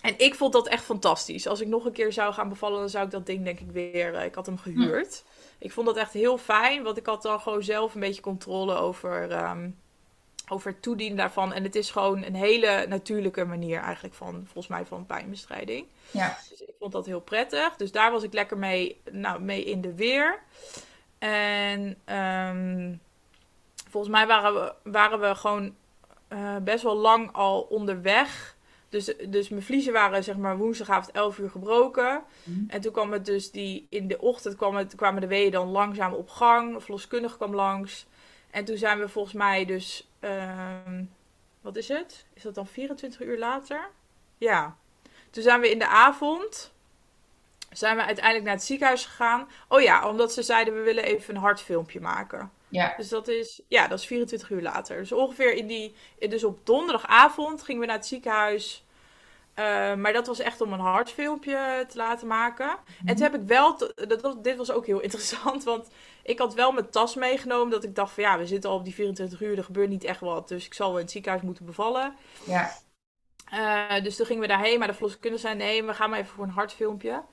en 0.02 0.14
ik 0.18 0.36
vond 0.36 0.54
dat 0.54 0.68
echt 0.68 0.84
fantastisch. 0.84 1.48
Als 1.48 1.62
ik 1.62 1.68
nog 1.68 1.86
een 1.86 1.92
keer 1.92 2.14
zou 2.14 2.34
gaan 2.34 2.50
bevallen, 2.50 2.80
dan 2.80 2.90
zou 2.90 3.06
ik 3.06 3.12
dat 3.12 3.26
ding 3.26 3.44
denk 3.44 3.60
ik 3.60 3.72
weer... 3.72 4.14
eh, 4.16 4.26
ik 4.26 4.36
had 4.36 4.46
hem 4.46 4.58
gehuurd. 4.58 5.24
Ik 5.58 5.72
vond 5.72 5.86
dat 5.88 5.98
echt 5.98 6.14
heel 6.14 6.38
fijn, 6.38 6.84
want 6.84 6.98
ik 6.98 7.06
had 7.06 7.22
dan 7.22 7.40
gewoon 7.40 7.64
zelf 7.64 7.94
een 7.94 8.00
beetje 8.00 8.22
controle 8.22 8.76
over... 8.76 9.32
ehm, 9.32 9.70
over 10.52 10.72
het 10.72 10.82
toedienen 10.82 11.18
daarvan. 11.18 11.54
En 11.54 11.64
het 11.64 11.76
is 11.76 11.92
gewoon 11.92 12.24
een 12.24 12.36
hele 12.36 12.86
natuurlijke 12.88 13.46
manier 13.46 13.80
eigenlijk 13.80 14.14
van, 14.16 14.34
volgens 14.44 14.68
mij, 14.68 14.86
van 14.86 15.06
pijnbestrijding. 15.06 15.86
ja, 16.12 16.38
Dus 16.50 16.62
ik 16.62 16.74
vond 16.80 16.92
dat 16.92 17.06
heel 17.06 17.20
prettig. 17.22 17.76
Dus 17.76 17.92
daar 17.92 18.12
was 18.12 18.24
ik 18.24 18.34
lekker 18.34 18.58
mee, 18.58 19.02
nou, 19.12 19.42
mee 19.42 19.64
in 19.64 19.82
de 19.82 19.94
weer. 19.94 20.40
En 21.20 21.98
ehm, 22.06 22.94
volgens 23.90 24.14
mij 24.14 24.28
waren 24.28 24.54
we, 24.54 24.74
waren 24.92 25.20
we 25.20 25.36
gewoon 25.36 25.76
eh, 26.28 26.56
best 26.58 26.84
wel 26.84 26.96
lang 26.98 27.34
al 27.34 27.62
onderweg. 27.62 28.56
Dus, 28.90 29.14
dus 29.28 29.50
mijn 29.50 29.64
vliezen 29.64 29.94
waren 29.94 30.24
zeg 30.24 30.38
maar 30.38 30.58
woensdagavond 30.58 31.12
11 31.12 31.38
uur 31.38 31.50
gebroken. 31.50 32.24
Mhm. 32.44 32.60
En 32.68 32.82
toen 32.82 32.92
kwam 32.92 33.12
het 33.12 33.26
dus 33.26 33.52
die, 33.52 33.88
in 33.90 34.08
de 34.08 34.22
ochtend 34.22 34.56
kwam 34.56 34.76
het, 34.76 34.96
kwamen 34.96 35.22
de 35.22 35.28
weeën 35.28 35.52
dan 35.52 35.68
langzaam 35.68 36.14
op 36.14 36.30
gang. 36.30 36.84
Verloskundige 36.84 37.38
kwam 37.38 37.56
langs. 37.56 38.06
En 38.52 38.66
toen 38.66 38.78
zijn 38.78 39.00
we 39.00 39.10
volgens 39.10 39.34
mij 39.34 39.66
dus, 39.66 40.10
ehm, 40.20 41.04
wat 41.62 41.76
is 41.76 41.88
het? 41.88 42.26
Is 42.34 42.42
dat 42.42 42.56
dan 42.56 42.68
24 42.68 43.22
uur 43.22 43.38
later? 43.38 43.90
Ja. 44.38 44.76
Toen 45.30 45.44
zijn 45.44 45.62
we 45.62 45.72
in 45.72 45.80
de 45.80 45.88
avond, 45.88 46.72
zijn 47.72 47.96
we 47.96 48.04
uiteindelijk 48.04 48.46
naar 48.46 48.56
het 48.56 48.64
ziekenhuis 48.64 49.06
gegaan. 49.06 49.48
Oh 49.68 49.82
ja, 49.82 50.10
omdat 50.10 50.34
ze 50.34 50.44
zeiden 50.44 50.74
we 50.74 50.82
willen 50.82 51.04
even 51.04 51.36
een 51.36 51.42
hartfilmpje 51.42 52.00
maken. 52.00 52.52
Ja, 52.70 52.94
Dus 52.98 53.10
dat 53.10 53.28
is, 53.28 53.62
ja, 53.68 53.88
dat 53.88 54.00
is 54.00 54.06
24 54.06 54.50
uur 54.50 54.62
later. 54.62 54.98
Dus 54.98 55.12
ongeveer 55.12 55.54
in 55.54 55.68
die, 55.68 55.96
dus 56.30 56.44
op 56.44 56.66
donderdagavond 56.66 57.64
gingen 57.64 57.82
we 57.82 57.88
naar 57.88 57.96
het 57.98 58.06
ziekenhuis. 58.06 58.84
Eh, 59.54 59.96
maar 59.96 60.14
dat 60.14 60.28
was 60.28 60.40
echt 60.40 60.62
om 60.62 60.74
een 60.74 60.80
hartfilmpje 60.80 61.86
te 61.90 61.98
laten 61.98 62.28
maken. 62.28 62.78
En 63.06 63.16
toen 63.16 63.24
heb 63.24 63.36
ik 63.36 63.48
wel, 63.48 63.78
dat, 64.08 64.22
was- 64.22 64.36
dit 64.42 64.58
was 64.58 64.72
ook 64.72 64.86
heel 64.86 65.00
interessant, 65.08 65.64
want 65.64 65.88
ik 66.24 66.40
had 66.40 66.54
wel 66.54 66.72
mijn 66.72 66.90
tas 66.90 67.16
meegenomen. 67.16 67.70
Dat 67.72 67.84
ik 67.84 67.96
dacht 67.96 68.14
van 68.14 68.24
ja, 68.24 68.38
we 68.38 68.46
zitten 68.48 68.70
al 68.70 68.76
op 68.76 68.84
die 68.84 68.94
24 68.94 69.42
uur, 69.42 69.58
er 69.58 69.64
gebeurt 69.64 69.90
niet 69.90 70.04
echt 70.04 70.20
wat. 70.20 70.48
Dus 70.48 70.66
ik 70.66 70.74
zal 70.74 70.88
wel 70.88 70.98
in 70.98 71.04
het 71.04 71.12
ziekenhuis 71.12 71.44
moeten 71.44 71.66
bevallen. 71.66 72.16
ja, 72.44 72.72
Eh, 73.52 74.04
dus 74.04 74.16
toen 74.16 74.26
gingen 74.26 74.42
we 74.42 74.48
daarheen, 74.48 74.80
maar 74.80 74.88
de 74.88 74.94
verloskundige 74.94 75.42
zei 75.42 75.56
nee, 75.56 75.84
we 75.84 75.94
gaan 75.94 76.10
maar 76.10 76.20
even 76.20 76.32
voor 76.34 76.44
een 76.44 76.50
hartfilmpje. 76.50 77.24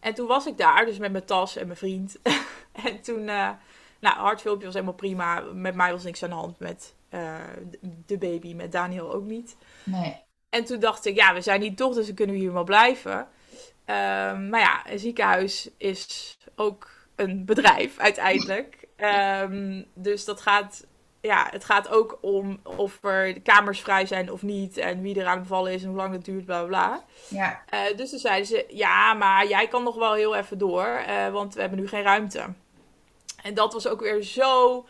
En 0.00 0.14
toen 0.14 0.26
was 0.26 0.46
ik 0.46 0.56
daar, 0.58 0.84
dus 0.86 0.98
met 0.98 1.12
mijn 1.12 1.24
tas 1.24 1.56
en 1.56 1.66
mijn 1.66 1.78
vriend. 1.78 2.18
en 2.84 3.00
toen, 3.02 3.28
eh 3.28 3.50
nou, 4.00 4.16
hartfilmpje 4.16 4.64
was 4.64 4.74
helemaal 4.74 4.94
prima. 4.94 5.40
Met 5.40 5.74
mij 5.74 5.92
was 5.92 6.04
niks 6.04 6.22
aan 6.22 6.28
de 6.30 6.34
hand, 6.34 6.58
met 6.58 6.94
eh, 7.08 7.34
de 8.06 8.18
baby, 8.18 8.54
met 8.54 8.72
Daniel 8.72 9.12
ook 9.12 9.24
niet. 9.24 9.56
nee, 9.84 10.16
En 10.48 10.64
toen 10.64 10.80
dacht 10.80 11.04
ik, 11.06 11.16
ja, 11.16 11.34
we 11.34 11.40
zijn 11.40 11.60
niet 11.60 11.76
toch, 11.76 11.94
dus 11.94 12.06
dan 12.06 12.14
kunnen 12.14 12.34
we 12.34 12.40
hier 12.40 12.52
wel 12.52 12.64
blijven. 12.64 13.28
Ehm, 13.84 14.48
maar 14.48 14.60
ja, 14.60 14.90
een 14.90 14.98
ziekenhuis 14.98 15.70
is 15.76 16.36
ook 16.56 16.90
een 17.16 17.44
bedrijf 17.44 17.98
uiteindelijk. 17.98 18.86
Ehm, 18.96 19.82
dus 19.94 20.24
dat 20.24 20.40
gaat, 20.40 20.86
ja, 21.20 21.48
het 21.50 21.64
gaat 21.64 21.88
ook 21.88 22.18
om 22.20 22.60
of 22.62 23.04
er 23.04 23.40
kamers 23.40 23.80
vrij 23.80 24.06
zijn 24.06 24.32
of 24.32 24.42
niet. 24.42 24.76
En 24.76 25.00
wie 25.00 25.20
er 25.20 25.26
aan 25.26 25.38
het 25.38 25.48
bevallen 25.48 25.72
is 25.72 25.82
en 25.82 25.88
hoe 25.88 25.96
lang 25.96 26.12
het 26.12 26.24
duurt, 26.24 26.44
bla 26.44 26.58
bla 26.58 26.66
bla. 26.66 27.04
ja, 27.28 27.62
Eh, 27.68 27.96
dus 27.96 28.10
toen 28.10 28.18
zeiden 28.18 28.46
ze, 28.46 28.64
ja, 28.68 29.14
maar 29.14 29.46
jij 29.46 29.68
kan 29.68 29.82
nog 29.82 29.96
wel 29.96 30.14
heel 30.14 30.34
even 30.36 30.58
door, 30.58 30.86
eh, 30.86 31.28
want 31.28 31.54
we 31.54 31.60
hebben 31.60 31.78
nu 31.78 31.88
geen 31.88 32.02
ruimte. 32.02 32.44
En 33.46 33.54
dat 33.54 33.72
was 33.72 33.88
ook 33.88 34.00
weer 34.00 34.22
zo, 34.22 34.84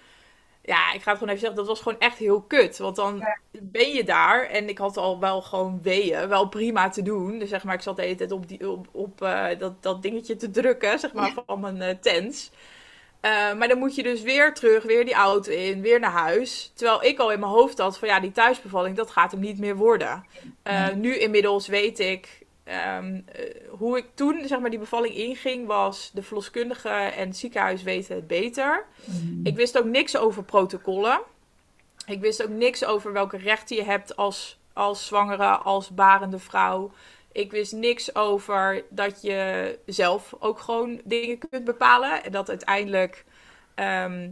ja, 0.63 0.93
ik 0.93 1.03
ga 1.03 1.11
het 1.11 1.19
gewoon 1.19 1.29
even 1.29 1.39
zeggen, 1.39 1.57
dat 1.57 1.67
was 1.67 1.81
gewoon 1.81 1.99
echt 1.99 2.19
heel 2.19 2.41
kut. 2.43 2.79
Want 2.79 2.97
dan 2.97 3.17
Ja. 3.19 3.37
ben 3.63 3.93
je 3.93 4.05
daar 4.05 4.45
en 4.47 4.69
ik 4.69 4.79
had 4.79 4.97
al 4.97 5.21
wel 5.21 5.43
gewoon 5.43 5.79
weeën, 5.83 6.29
wel 6.29 6.49
prima 6.49 6.89
te 6.89 7.03
doen. 7.03 7.39
Dus 7.39 7.49
zeg 7.49 7.65
maar, 7.65 7.75
ik 7.75 7.81
zat 7.81 7.97
de 7.97 8.03
hele 8.03 8.15
tijd 8.15 8.33
op, 8.33 8.49
die, 8.49 8.71
op, 8.71 8.87
op 8.93 9.23
eh, 9.23 9.47
dat, 9.59 9.83
dat 9.83 10.03
dingetje 10.03 10.37
te 10.37 10.51
drukken, 10.51 10.99
zeg 10.99 11.13
maar, 11.13 11.33
van 11.47 11.61
mijn 11.61 11.83
eh 11.83 11.95
tens. 12.01 12.51
Eh, 13.21 13.55
maar 13.55 13.69
dan 13.69 13.79
moet 13.79 13.95
je 13.95 14.03
dus 14.03 14.23
weer 14.23 14.55
terug, 14.55 14.83
weer 14.85 15.05
die 15.05 15.15
auto 15.15 15.53
in, 15.53 15.81
weer 15.83 16.01
naar 16.01 16.11
huis. 16.11 16.73
Terwijl 16.75 17.05
ik 17.05 17.19
al 17.19 17.33
in 17.33 17.41
mijn 17.41 17.53
hoofd 17.53 17.79
had 17.79 17.99
van 17.99 18.09
ja, 18.09 18.21
die 18.21 18.33
thuisbevalling, 18.33 18.97
dat 18.97 19.11
gaat 19.11 19.31
hem 19.31 19.41
niet 19.41 19.59
meer 19.59 19.77
worden. 19.77 20.25
Nee. 20.65 20.95
Nu 20.95 21.17
inmiddels 21.19 21.67
weet 21.67 21.99
ik 21.99 22.46
ehm, 22.67 23.21
eh, 23.33 23.45
hoe 23.71 23.97
ik 23.97 24.07
toen 24.15 24.43
zeg 24.45 24.61
maar, 24.61 24.71
die 24.71 24.79
bevalling 24.79 25.15
inging, 25.15 25.67
was 25.67 26.11
de 26.15 26.23
verloskundige 26.23 26.89
en 26.89 27.27
het 27.27 27.37
ziekenhuis 27.37 27.83
weten 27.83 28.15
het 28.15 28.27
beter. 28.27 28.87
Mhm. 29.05 29.47
Ik 29.47 29.57
wist 29.57 29.79
ook 29.79 29.85
niks 29.85 30.17
over 30.17 30.45
protocollen. 30.45 31.21
Ik 32.07 32.21
wist 32.21 32.43
ook 32.43 32.49
niks 32.49 32.85
over 32.85 33.13
welke 33.13 33.37
rechten 33.37 33.77
je 33.77 33.85
hebt 33.85 34.17
als, 34.17 34.59
als 34.73 35.07
zwangere, 35.07 35.57
als 35.57 35.91
barende 35.91 36.39
vrouw. 36.39 36.93
Ik 37.33 37.51
wist 37.51 37.73
niks 37.73 38.15
over 38.15 38.85
dat 38.89 39.23
je 39.23 39.79
zelf 39.87 40.35
ook 40.39 40.59
gewoon 40.59 41.01
dingen 41.05 41.39
kunt 41.39 41.65
bepalen. 41.65 42.25
En 42.25 42.33
dat 42.33 42.49
uiteindelijk 42.49 43.25
ehm, 43.75 44.29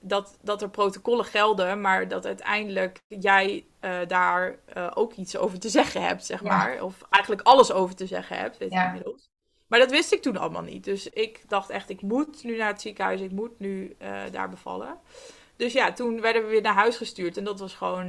dat, 0.00 0.38
dat 0.42 0.62
er 0.62 0.68
protocollen 0.70 1.24
gelden, 1.24 1.80
maar 1.80 2.08
dat 2.08 2.26
uiteindelijk 2.26 3.00
jij 3.08 3.64
eh, 3.80 3.98
daar 4.06 4.58
eh, 4.64 4.90
ook 4.94 5.12
iets 5.12 5.36
over 5.36 5.58
te 5.58 5.68
zeggen 5.68 6.02
hebt, 6.02 6.26
zeg 6.26 6.42
Ja. 6.42 6.48
maar. 6.56 6.82
Of 6.82 6.94
eigenlijk 7.10 7.46
alles 7.46 7.72
over 7.72 7.94
te 7.96 8.06
zeggen 8.06 8.36
hebt, 8.38 8.58
weet 8.58 8.68
ik 8.68 8.74
Ja. 8.74 8.86
inmiddels. 8.86 9.28
Maar 9.66 9.78
dat 9.78 9.90
wist 9.90 10.12
ik 10.12 10.22
toen 10.22 10.36
allemaal 10.36 10.62
niet. 10.62 10.84
Dus 10.84 11.08
ik 11.08 11.42
dacht 11.48 11.70
echt, 11.70 11.90
ik 11.90 12.02
moet 12.02 12.44
nu 12.44 12.56
naar 12.56 12.68
het 12.72 12.80
ziekenhuis, 12.80 13.20
ik 13.20 13.30
moet 13.32 13.58
nu 13.58 13.94
eh, 13.98 14.20
daar 14.30 14.48
bevallen. 14.48 14.98
Dus 15.56 15.72
ja, 15.72 15.92
toen 15.92 16.20
werden 16.20 16.42
we 16.42 16.48
weer 16.48 16.62
naar 16.62 16.74
huis 16.74 16.96
gestuurd. 16.96 17.36
En 17.36 17.44
dat 17.44 17.60
was 17.60 17.74
gewoon, 17.74 18.06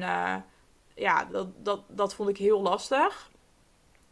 ja, 0.95 1.25
dat, 1.31 1.47
dat, 1.57 1.81
dat 1.87 2.13
vond 2.15 2.29
ik 2.29 2.37
heel 2.37 2.61
lastig. 2.61 3.29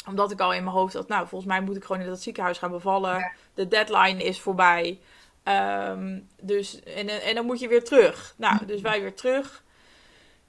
Omdat 0.07 0.31
ik 0.31 0.39
al 0.39 0.53
in 0.53 0.63
mijn 0.63 0.75
hoofd 0.75 0.93
had, 0.93 1.07
nou, 1.07 1.27
volgens 1.27 1.51
mij 1.51 1.61
moet 1.61 1.75
ik 1.75 1.83
gewoon 1.83 2.01
in 2.01 2.07
dat 2.07 2.21
ziekenhuis 2.21 2.57
gaan 2.57 2.71
bevallen. 2.71 3.17
Ja. 3.17 3.31
De 3.53 3.67
deadline 3.67 4.23
is 4.23 4.41
voorbij. 4.41 4.99
Ehm, 5.45 6.19
dus, 6.41 6.83
en, 6.83 7.09
en 7.09 7.35
dan 7.35 7.45
moet 7.45 7.59
je 7.59 7.67
weer 7.67 7.83
terug. 7.83 8.33
Nou, 8.37 8.65
dus 8.65 8.81
wij 8.81 9.01
weer 9.01 9.13
terug. 9.15 9.63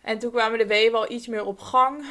En 0.01 0.19
toen 0.19 0.31
kwamen 0.31 0.59
de 0.59 0.67
weeën 0.67 0.93
wel 0.93 1.11
iets 1.11 1.27
meer 1.27 1.45
op 1.45 1.61
gang. 1.61 2.05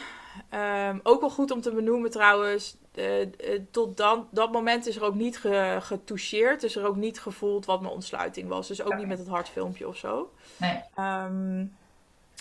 Ehm, 0.49 0.99
ook 1.03 1.19
wel 1.19 1.29
goed 1.29 1.51
om 1.51 1.61
te 1.61 1.71
benoemen 1.71 2.11
trouwens. 2.11 2.77
eh, 2.93 3.21
eh, 3.21 3.27
tot 3.71 3.97
dan, 3.97 4.27
dat 4.31 4.51
moment 4.51 4.85
is 4.87 4.95
er 4.95 5.03
ook 5.03 5.15
niet 5.15 5.37
ge, 5.37 5.77
getoucheerd. 5.81 6.61
Dus 6.61 6.75
er 6.75 6.85
ook 6.87 6.95
niet 6.95 7.19
gevoeld 7.21 7.65
wat 7.65 7.81
mijn 7.81 7.93
ontsluiting 7.93 8.47
was. 8.49 8.67
Dus 8.67 8.81
ook 8.81 8.95
niet 8.95 9.07
met 9.07 9.17
het 9.19 9.27
hartfilmpje 9.27 9.87
of 9.87 9.97
zo. 9.97 10.31
Nee. 10.57 10.81
Ehm, 10.95 11.65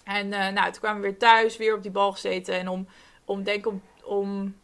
en 0.04 0.32
eh, 0.32 0.52
nou, 0.52 0.70
toen 0.70 0.80
kwamen 0.80 1.00
we 1.02 1.08
weer 1.08 1.18
thuis, 1.18 1.56
weer 1.56 1.74
op 1.74 1.82
die 1.82 1.90
bal 1.90 2.12
gezeten. 2.12 2.54
En 2.54 2.68
om, 2.68 2.86
om 3.24 3.42
denk 3.42 3.58
ik 3.58 3.66
om, 3.66 3.82
om 4.02 4.54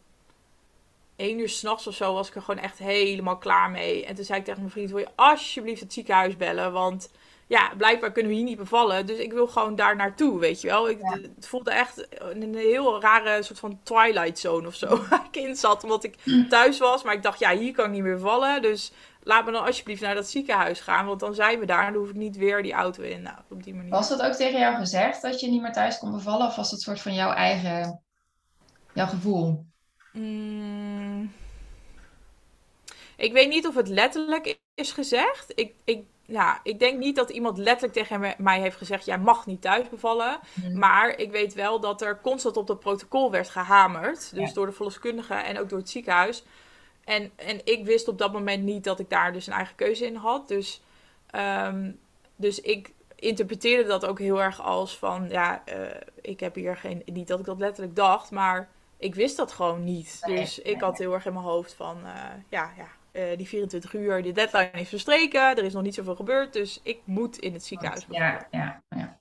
één 1.21 1.39
uur 1.39 1.49
s'nachts 1.49 1.87
of 1.87 1.95
zo 1.95 2.13
was 2.13 2.27
ik 2.27 2.35
er 2.35 2.41
gewoon 2.41 2.63
echt 2.63 2.77
helemaal 2.77 3.37
klaar 3.37 3.69
mee. 3.69 4.05
En 4.05 4.15
toen 4.15 4.25
zei 4.25 4.39
ik 4.39 4.45
tegen 4.45 4.59
mijn 4.59 4.71
vriend, 4.71 4.89
wil 4.89 4.99
je 4.99 5.07
alsjeblieft 5.15 5.81
het 5.81 5.93
ziekenhuis 5.93 6.37
bellen? 6.37 6.71
Want 6.71 7.09
ja, 7.47 7.71
blijkbaar 7.77 8.11
kunnen 8.11 8.31
we 8.31 8.37
hier 8.37 8.47
niet 8.47 8.57
bevallen. 8.57 9.05
Dus 9.05 9.17
ik 9.17 9.33
wil 9.33 9.47
gewoon 9.47 9.75
daar 9.75 9.95
naartoe, 9.95 10.39
weet 10.39 10.61
je 10.61 10.67
wel. 10.67 10.89
Ik, 10.89 10.99
Ja. 11.01 11.17
Het 11.35 11.47
voelde 11.47 11.71
echt 11.71 12.07
een 12.19 12.55
heel 12.55 13.01
rare 13.01 13.43
soort 13.43 13.59
van 13.59 13.79
twilight 13.83 14.39
zone 14.39 14.67
of 14.67 14.75
zo. 14.75 14.87
Waar 15.09 15.25
ik 15.31 15.35
in 15.35 15.55
zat, 15.55 15.83
omdat 15.83 16.03
ik 16.03 16.15
thuis 16.49 16.79
was. 16.79 17.03
Maar 17.03 17.13
ik 17.13 17.23
dacht, 17.23 17.39
ja, 17.39 17.55
hier 17.55 17.73
kan 17.73 17.85
ik 17.85 17.91
niet 17.91 18.01
meer 18.01 18.15
bevallen. 18.15 18.61
Dus 18.61 18.91
laat 19.23 19.45
me 19.45 19.51
dan 19.51 19.65
alsjeblieft 19.65 20.01
naar 20.01 20.15
dat 20.15 20.29
ziekenhuis 20.29 20.79
gaan. 20.79 21.05
Want 21.05 21.19
dan 21.19 21.33
zijn 21.33 21.59
we 21.59 21.65
daar 21.65 21.85
en 21.85 21.93
dan 21.93 22.01
hoef 22.01 22.11
ik 22.11 22.15
niet 22.15 22.37
weer 22.37 22.63
die 22.63 22.73
auto 22.73 23.03
in. 23.03 23.21
Nou, 23.21 23.37
op 23.49 23.63
die 23.63 23.73
manier. 23.75 23.91
Was 23.91 24.09
dat 24.09 24.21
ook 24.21 24.33
tegen 24.33 24.59
jou 24.59 24.75
gezegd 24.75 25.21
dat 25.21 25.39
je 25.39 25.49
niet 25.49 25.61
meer 25.61 25.73
thuis 25.73 25.97
kon 25.97 26.11
bevallen? 26.11 26.47
Of 26.47 26.55
was 26.55 26.71
dat 26.71 26.81
soort 26.81 27.01
van 27.01 27.13
jouw 27.13 27.31
eigen, 27.31 28.01
jouw 28.93 29.07
gevoel? 29.07 29.70
Mm. 30.11 31.33
Ik 33.17 33.33
weet 33.33 33.49
niet 33.49 33.67
of 33.67 33.75
het 33.75 33.87
letterlijk 33.87 34.59
is 34.73 34.91
gezegd. 34.91 35.51
Ik, 35.55 35.73
ik, 35.83 36.03
ja, 36.25 36.59
ik 36.63 36.79
denk 36.79 36.99
niet 36.99 37.15
dat 37.15 37.29
iemand 37.29 37.57
letterlijk 37.57 37.93
tegen 37.93 38.35
mij 38.37 38.59
heeft 38.59 38.77
gezegd: 38.77 39.05
jij 39.05 39.17
mag 39.17 39.45
niet 39.45 39.61
thuis 39.61 39.89
bevallen. 39.89 40.39
Mhm. 40.53 40.77
Maar 40.77 41.17
ik 41.17 41.31
weet 41.31 41.53
wel 41.53 41.79
dat 41.79 42.01
er 42.01 42.21
constant 42.21 42.57
op 42.57 42.67
dat 42.67 42.79
protocol 42.79 43.31
werd 43.31 43.49
gehamerd. 43.49 44.35
Dus 44.35 44.47
Ja. 44.47 44.53
door 44.53 44.65
de 44.65 44.71
verloskundige 44.71 45.33
en 45.33 45.59
ook 45.59 45.69
door 45.69 45.79
het 45.79 45.89
ziekenhuis. 45.89 46.43
En, 47.03 47.31
en 47.35 47.61
ik 47.63 47.85
wist 47.85 48.07
op 48.07 48.17
dat 48.17 48.33
moment 48.33 48.63
niet 48.63 48.83
dat 48.83 48.99
ik 48.99 49.09
daar 49.09 49.33
dus 49.33 49.47
een 49.47 49.53
eigen 49.53 49.75
keuze 49.75 50.05
in 50.05 50.15
had. 50.15 50.47
Dus, 50.47 50.81
ehm, 51.29 51.91
dus 52.35 52.61
ik 52.61 52.91
interpreteerde 53.15 53.89
dat 53.89 54.05
ook 54.05 54.19
heel 54.19 54.41
erg 54.41 54.61
als 54.61 54.97
van... 54.97 55.29
Ja, 55.29 55.61
eh, 55.65 56.01
ik 56.21 56.39
heb 56.39 56.55
hier 56.55 56.77
geen... 56.77 57.01
Niet 57.05 57.27
dat 57.27 57.39
ik 57.39 57.45
dat 57.45 57.59
letterlijk 57.59 57.95
dacht, 57.95 58.31
maar 58.31 58.69
ik 59.01 59.15
wist 59.15 59.37
dat 59.37 59.51
gewoon 59.51 59.83
niet. 59.83 60.19
Nee, 60.25 60.35
dus 60.35 60.59
ik 60.59 60.81
had 60.81 60.97
heel 60.97 61.13
erg 61.13 61.25
in 61.25 61.33
mijn 61.33 61.45
hoofd 61.45 61.73
van... 61.73 62.05
eh, 62.05 62.13
ja, 62.49 62.71
ja 62.77 62.87
eh, 63.11 63.37
die 63.37 63.47
24 63.47 63.93
uur, 63.93 64.23
die 64.23 64.33
deadline 64.33 64.71
is 64.71 64.89
verstreken. 64.89 65.41
Er 65.41 65.63
is 65.63 65.73
nog 65.73 65.83
niet 65.83 65.95
zoveel 65.95 66.15
gebeurd, 66.15 66.53
dus 66.53 66.79
ik 66.83 66.99
moet 67.03 67.37
in 67.37 67.53
het 67.53 67.65
ziekenhuis. 67.65 68.05
Ja, 68.09 68.47
ja, 68.51 68.81
ja. 68.89 69.19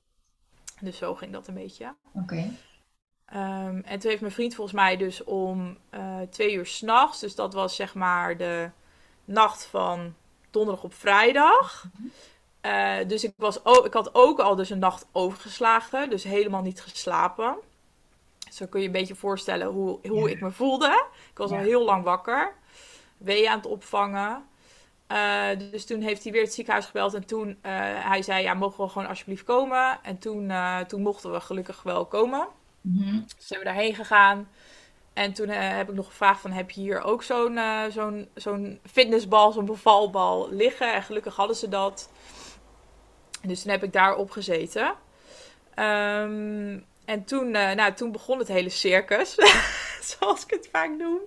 Dus 0.81 0.97
zo 0.97 1.14
ging 1.14 1.33
dat 1.33 1.47
een 1.49 1.55
beetje. 1.55 1.95
Oké. 2.14 2.51
Ehm, 3.25 3.81
en 3.85 3.99
toen 3.99 4.11
heeft 4.11 4.21
mijn 4.21 4.33
vriend 4.33 4.55
volgens 4.55 4.77
mij 4.77 4.97
dus 4.97 5.25
om 5.25 5.79
eh, 5.90 6.21
twee 6.31 6.53
uur 6.55 6.66
s'nachts, 6.66 7.21
dus 7.21 7.35
dat 7.35 7.55
was 7.55 7.77
zeg 7.77 7.95
maar 7.95 8.37
de 8.37 8.71
nacht 9.25 9.64
van 9.64 10.14
donderdag 10.51 10.85
op 10.85 10.95
vrijdag. 10.95 11.85
Eh, 12.61 12.97
dus 13.07 13.25
ik, 13.25 13.33
was 13.37 13.57
ik 13.85 13.93
had 13.93 14.14
ook 14.14 14.38
al 14.40 14.57
dus 14.57 14.71
een 14.71 14.79
nacht 14.79 15.07
overgeslagen, 15.12 16.11
dus 16.11 16.25
helemaal 16.25 16.62
niet 16.62 16.81
geslapen. 16.81 17.57
Zo 18.51 18.67
kun 18.67 18.81
je 18.81 18.87
een 18.87 18.93
beetje 18.93 19.15
voorstellen 19.15 19.67
hoe, 19.67 19.99
hoe 20.09 20.29
Ja. 20.29 20.35
ik 20.35 20.41
me 20.41 20.51
voelde. 20.51 21.05
Ik 21.31 21.39
was 21.39 21.51
Ja. 21.51 21.57
al 21.57 21.63
heel 21.63 21.85
lang 21.85 22.05
wakker, 22.05 22.55
weeën 23.19 23.49
aan 23.49 23.57
het 23.57 23.67
opvangen. 23.67 24.45
Eh, 25.07 25.47
dus 25.71 25.87
toen 25.87 26.01
heeft 26.01 26.23
hij 26.23 26.33
weer 26.33 26.43
het 26.43 26.53
ziekenhuis 26.55 26.87
gebeld 26.87 27.15
en 27.15 27.27
toen 27.27 27.59
eh, 27.63 27.73
hij 27.83 28.23
zei, 28.23 28.43
ja, 28.43 28.55
mogen 28.55 28.85
we 28.85 28.91
gewoon 28.91 29.09
alsjeblieft 29.09 29.45
komen? 29.45 29.99
En 30.03 30.19
toen, 30.19 30.51
eh, 30.51 30.79
toen 30.81 31.03
mochten 31.03 31.33
we 31.33 31.41
gelukkig 31.41 31.83
wel 31.83 32.07
komen. 32.07 32.49
Mhm. 32.81 33.21
Dus 33.37 33.47
zijn 33.47 33.59
we 33.61 33.67
daarheen 33.67 33.95
gegaan. 33.95 34.49
En 35.13 35.33
toen 35.33 35.49
heb 35.49 35.89
ik 35.89 35.95
nog 35.95 36.07
gevraagd 36.07 36.41
van, 36.41 36.51
heb 36.51 36.71
je 36.71 36.81
hier 36.81 37.03
ook 37.03 37.23
zo'n 37.23 37.59
zo'n 37.91 38.29
zo'n 38.35 38.81
fitnessbal, 38.91 39.53
zo'n 39.53 39.65
bevalbal 39.65 40.49
liggen? 40.51 40.95
En 40.95 41.03
gelukkig 41.03 41.37
hadden 41.37 41.57
ze 41.57 41.69
dat. 41.69 42.11
Dus 43.43 43.63
toen 43.63 43.71
heb 43.71 43.83
ik 43.83 43.93
daar 43.93 44.17
op 44.17 44.31
gezeten. 44.31 44.95
Ehm, 45.75 46.79
en 47.11 47.25
toen, 47.25 47.55
eh, 47.55 47.75
nou, 47.75 47.92
toen 47.92 48.12
begon 48.12 48.38
het 48.38 48.49
hele 48.49 48.68
circus, 48.68 49.35
zoals 50.11 50.44
ik 50.44 50.51
het 50.51 50.68
vaak 50.73 50.90
noem. 50.99 51.20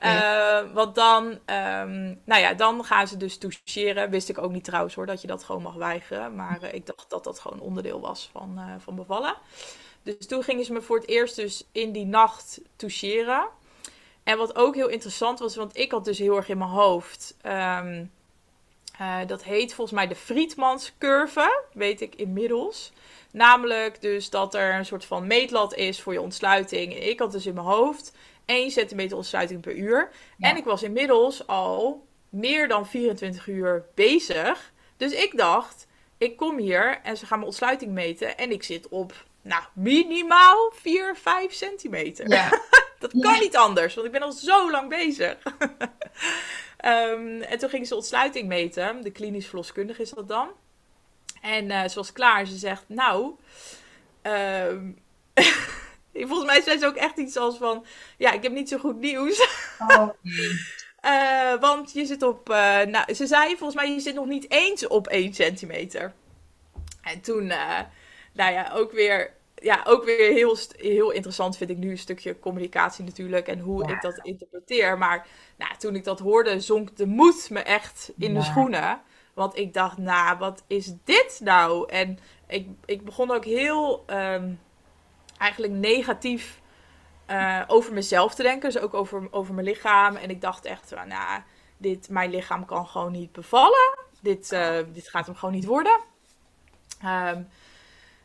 Ja. 0.00 0.60
Eh, 0.60 0.72
want 0.72 0.94
dan, 0.94 1.38
ehm, 1.44 2.14
nou 2.24 2.40
ja, 2.40 2.54
dan 2.54 2.84
gaan 2.84 3.08
ze 3.08 3.16
dus 3.16 3.38
toucheren. 3.38 4.10
Wist 4.10 4.28
ik 4.28 4.38
ook 4.38 4.52
niet 4.52 4.64
trouwens 4.64 4.94
hoor, 4.94 5.06
dat 5.06 5.20
je 5.20 5.26
dat 5.26 5.44
gewoon 5.44 5.62
mag 5.62 5.74
weigeren. 5.74 6.34
Maar 6.34 6.62
eh, 6.62 6.74
ik 6.74 6.86
dacht 6.86 7.10
dat 7.10 7.24
dat 7.24 7.38
gewoon 7.40 7.60
onderdeel 7.60 8.00
was 8.00 8.30
van, 8.32 8.60
van 8.78 8.94
bevallen. 8.94 9.34
Dus 10.02 10.26
toen 10.26 10.42
gingen 10.42 10.64
ze 10.64 10.72
me 10.72 10.82
voor 10.82 10.96
het 10.96 11.08
eerst 11.08 11.36
dus 11.36 11.66
in 11.72 11.92
die 11.92 12.06
nacht 12.06 12.60
toucheren. 12.76 13.48
En 14.22 14.38
wat 14.38 14.56
ook 14.56 14.74
heel 14.74 14.88
interessant 14.88 15.38
was, 15.38 15.56
want 15.56 15.76
ik 15.76 15.90
had 15.90 16.04
dus 16.04 16.18
heel 16.18 16.36
erg 16.36 16.48
in 16.48 16.58
mijn 16.58 16.70
hoofd... 16.70 17.36
ehm, 17.42 18.04
eh, 18.98 19.18
dat 19.26 19.42
heet 19.42 19.74
volgens 19.74 19.96
mij 19.96 20.06
de 20.06 20.14
Friedmans-curve, 20.14 21.64
weet 21.72 22.00
ik 22.00 22.14
inmiddels. 22.14 22.92
Namelijk 23.32 24.00
dus 24.00 24.30
dat 24.30 24.54
er 24.54 24.74
een 24.74 24.86
soort 24.86 25.04
van 25.04 25.26
meetlat 25.26 25.74
is 25.74 26.00
voor 26.00 26.12
je 26.12 26.20
ontsluiting. 26.20 26.94
En 26.94 27.08
ik 27.08 27.18
had 27.18 27.32
dus 27.32 27.46
in 27.46 27.54
mijn 27.54 27.66
hoofd 27.66 28.12
1 28.46 28.70
centimeter 28.70 29.16
ontsluiting 29.16 29.60
per 29.60 29.74
uur. 29.74 30.10
Ja. 30.36 30.50
En 30.50 30.56
ik 30.56 30.64
was 30.64 30.82
inmiddels 30.82 31.46
al 31.46 32.06
meer 32.28 32.68
dan 32.68 32.86
24 32.86 33.46
uur 33.46 33.84
bezig. 33.94 34.72
Dus 34.96 35.12
ik 35.12 35.36
dacht, 35.36 35.86
ik 36.18 36.36
kom 36.36 36.58
hier 36.58 37.00
en 37.02 37.16
ze 37.16 37.26
gaan 37.26 37.38
mijn 37.38 37.50
ontsluiting 37.50 37.92
meten. 37.92 38.38
En 38.38 38.50
ik 38.50 38.62
zit 38.62 38.88
op, 38.88 39.12
nou, 39.42 39.62
minimaal 39.72 40.72
4, 40.74 41.16
5 41.16 41.52
centimeter. 41.52 42.28
Ja. 42.28 42.48
Dat 42.98 43.10
kan 43.10 43.34
Ja. 43.34 43.40
niet 43.40 43.56
anders, 43.56 43.94
want 43.94 44.06
ik 44.06 44.12
ben 44.12 44.22
al 44.22 44.32
zo 44.32 44.70
lang 44.70 44.88
bezig. 44.88 45.36
Ehm, 46.78 47.40
en 47.40 47.58
toen 47.58 47.68
ging 47.68 47.86
ze 47.86 47.94
ontsluiting 47.94 48.48
meten. 48.48 49.02
De 49.02 49.10
klinisch 49.10 49.46
verloskundige 49.46 50.02
is 50.02 50.10
dat 50.10 50.28
dan. 50.28 50.48
En 51.42 51.70
eh, 51.70 51.88
ze 51.88 51.94
was 51.94 52.12
klaar. 52.12 52.46
Ze 52.46 52.56
zegt, 52.56 52.84
nou... 52.86 53.34
ehm, 54.22 54.90
volgens 56.28 56.44
mij 56.46 56.62
zei 56.62 56.78
ze 56.78 56.86
ook 56.86 56.96
echt 56.96 57.16
iets 57.18 57.36
als 57.36 57.56
van... 57.56 57.84
Ja, 58.16 58.32
ik 58.32 58.42
heb 58.42 58.52
niet 58.52 58.68
zo 58.68 58.78
goed 58.78 58.98
nieuws. 59.00 59.48
Oh. 59.88 60.08
Eh, 61.00 61.60
want 61.60 61.92
je 61.92 62.06
zit 62.06 62.22
op... 62.22 62.50
eh, 62.50 62.80
nou, 62.80 63.14
ze 63.14 63.26
zei 63.26 63.48
volgens 63.56 63.74
mij, 63.74 63.92
je 63.92 64.00
zit 64.00 64.14
nog 64.14 64.26
niet 64.26 64.50
eens 64.50 64.86
op 64.86 65.06
1 65.06 65.34
centimeter. 65.34 66.12
En 67.02 67.20
toen, 67.20 67.46
nou 68.32 68.52
ja, 68.52 68.70
ook 68.74 68.92
weer, 68.92 69.34
ja, 69.54 69.82
ook 69.86 70.04
weer 70.04 70.32
heel, 70.32 70.56
heel 70.76 71.10
interessant 71.10 71.56
vind 71.56 71.70
ik 71.70 71.76
nu 71.76 71.90
een 71.90 71.98
stukje 71.98 72.38
communicatie 72.38 73.04
natuurlijk 73.04 73.48
en 73.48 73.58
hoe 73.58 73.88
Ja. 73.88 73.94
ik 73.94 74.00
dat 74.02 74.18
interpreteer. 74.22 74.98
Maar 74.98 75.26
nou, 75.58 75.72
toen 75.78 75.94
ik 75.94 76.04
dat 76.04 76.18
hoorde, 76.18 76.60
zonk 76.60 76.96
de 76.96 77.06
moed 77.06 77.50
me 77.50 77.60
echt 77.60 78.12
in 78.18 78.34
de 78.34 78.42
schoenen. 78.42 79.00
Want 79.38 79.56
ik 79.56 79.74
dacht, 79.74 79.98
nou, 79.98 80.38
wat 80.38 80.64
is 80.66 80.92
dit 81.04 81.40
nou? 81.42 81.88
En 81.88 82.18
ik, 82.46 82.68
ik 82.84 83.04
begon 83.04 83.30
ook 83.30 83.44
heel 83.44 84.02
ehm, 84.06 84.52
eigenlijk 85.38 85.72
negatief 85.72 86.60
eh, 87.26 87.62
over 87.66 87.92
mezelf 87.92 88.34
te 88.34 88.42
denken. 88.42 88.72
Dus 88.72 88.82
ook 88.82 88.94
over, 88.94 89.28
over 89.30 89.54
mijn 89.54 89.66
lichaam. 89.66 90.16
En 90.16 90.30
ik 90.30 90.40
dacht 90.40 90.64
echt, 90.64 90.94
nou, 91.06 91.42
dit, 91.76 92.08
mijn 92.08 92.30
lichaam 92.30 92.64
kan 92.64 92.86
gewoon 92.86 93.12
niet 93.12 93.32
bevallen. 93.32 93.98
Dit, 94.20 94.52
eh, 94.52 94.78
dit 94.92 95.08
gaat 95.08 95.26
hem 95.26 95.34
gewoon 95.34 95.54
niet 95.54 95.64
worden. 95.64 96.00
Ehm, 97.02 97.42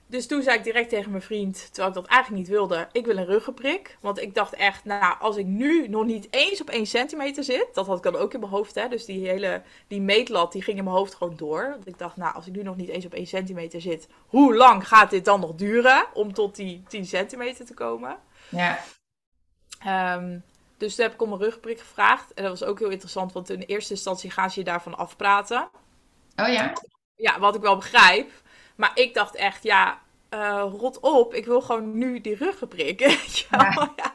dus 0.08 0.28
toen 0.28 0.44
zei 0.44 0.58
ik 0.58 0.64
direct 0.64 0.90
tegen 0.90 1.12
mijn 1.12 1.24
vriend, 1.24 1.66
terwijl 1.66 1.88
ik 1.88 1.94
dat 1.94 2.06
eigenlijk 2.06 2.42
niet 2.42 2.52
wilde, 2.52 2.88
ik 2.92 3.06
wil 3.06 3.18
een 3.18 3.26
ruggenprik. 3.26 3.98
Want 4.00 4.22
ik 4.22 4.36
dacht 4.36 4.54
echt, 4.54 4.86
nou, 4.86 5.20
als 5.20 5.38
ik 5.38 5.46
nu 5.46 5.88
nog 5.88 6.06
niet 6.06 6.28
eens 6.30 6.62
op 6.62 6.70
1 6.70 6.86
centimeter 6.86 7.44
zit, 7.44 7.68
dat 7.74 7.88
had 7.88 7.98
ik 7.98 8.04
dan 8.04 8.16
ook 8.16 8.34
in 8.34 8.40
mijn 8.40 8.52
hoofd, 8.52 8.76
hè. 8.76 8.88
Dus 8.88 9.06
die 9.06 9.28
hele, 9.28 9.62
die 9.88 10.02
meetlat, 10.02 10.52
die 10.52 10.62
ging 10.62 10.78
in 10.78 10.84
mijn 10.84 10.96
hoofd 10.96 11.16
gewoon 11.16 11.36
door. 11.36 11.70
Want 11.70 11.88
ik 11.88 11.98
dacht, 11.98 12.18
nou, 12.18 12.36
als 12.36 12.48
ik 12.48 12.54
nu 12.54 12.64
nog 12.64 12.76
niet 12.76 12.90
eens 12.90 13.06
op 13.06 13.14
1 13.14 13.28
centimeter 13.28 13.82
zit, 13.82 14.08
hoe 14.28 14.56
lang 14.56 14.88
gaat 14.88 15.10
dit 15.10 15.26
dan 15.26 15.40
nog 15.40 15.56
duren 15.56 16.06
om 16.14 16.34
tot 16.34 16.56
die 16.56 16.84
10 16.88 17.06
centimeter 17.06 17.66
te 17.66 17.74
komen? 17.74 18.18
Ja. 18.50 18.80
Ehm, 19.80 20.40
dus 20.78 20.96
toen 20.96 21.06
heb 21.06 21.14
ik 21.14 21.22
om 21.22 21.32
een 21.32 21.40
rugprik 21.40 21.80
gevraagd. 21.80 22.34
En 22.34 22.44
dat 22.44 22.60
was 22.60 22.70
ook 22.70 22.80
heel 22.80 22.90
interessant, 22.90 23.34
want 23.34 23.50
in 23.50 23.62
eerste 23.62 23.94
instantie 23.94 24.32
gaan 24.32 24.52
ze 24.52 24.60
je 24.60 24.66
daarvan 24.66 24.98
afpraten. 24.98 25.70
Oh 26.36 26.48
ja? 26.48 26.74
Ja, 27.16 27.40
wat 27.40 27.56
ik 27.56 27.62
wel 27.62 27.76
begrijp. 27.76 28.32
Maar 28.76 28.92
ik 28.96 29.14
dacht 29.14 29.36
echt, 29.36 29.64
ja, 29.64 30.02
uh, 30.34 30.66
rot 30.80 31.00
op, 31.00 31.34
ik 31.34 31.46
wil 31.46 31.62
gewoon 31.62 31.98
nu 31.98 32.22
die 32.22 32.36
ruggenprik. 32.36 33.00
Ja. 33.50 33.92
Ja. 33.96 34.14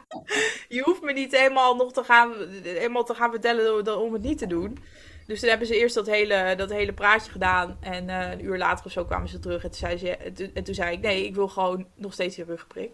Je 0.68 0.82
hoeft 0.82 1.02
me 1.02 1.12
niet 1.12 1.36
helemaal 1.36 1.76
nog 1.76 1.92
te 1.92 2.04
gaan, 2.04 2.32
helemaal 2.62 3.04
te 3.04 3.14
gaan 3.14 3.30
vertellen 3.30 3.98
om 3.98 4.12
het 4.12 4.22
niet 4.22 4.38
te 4.38 4.46
doen. 4.46 4.78
Dus 5.26 5.40
toen 5.40 5.48
hebben 5.48 5.66
ze 5.66 5.78
eerst 5.78 5.94
dat 5.94 6.06
hele, 6.06 6.54
dat 6.56 6.70
hele 6.70 6.92
praatje 6.92 7.30
gedaan. 7.30 7.76
En 7.80 8.08
uh, 8.08 8.30
een 8.30 8.44
uur 8.44 8.58
later 8.58 8.84
of 8.86 8.92
zo 8.92 9.04
kwamen 9.04 9.28
ze 9.28 9.38
terug. 9.38 9.62
En 9.62 9.70
toen, 9.70 9.78
zei 9.78 9.96
ze, 9.96 10.16
en 10.54 10.64
toen 10.64 10.74
zei 10.74 10.92
ik, 10.92 11.00
nee, 11.00 11.24
ik 11.24 11.34
wil 11.34 11.48
gewoon 11.48 11.86
nog 11.94 12.12
steeds 12.12 12.36
die 12.36 12.44
ruggenprik. 12.44 12.90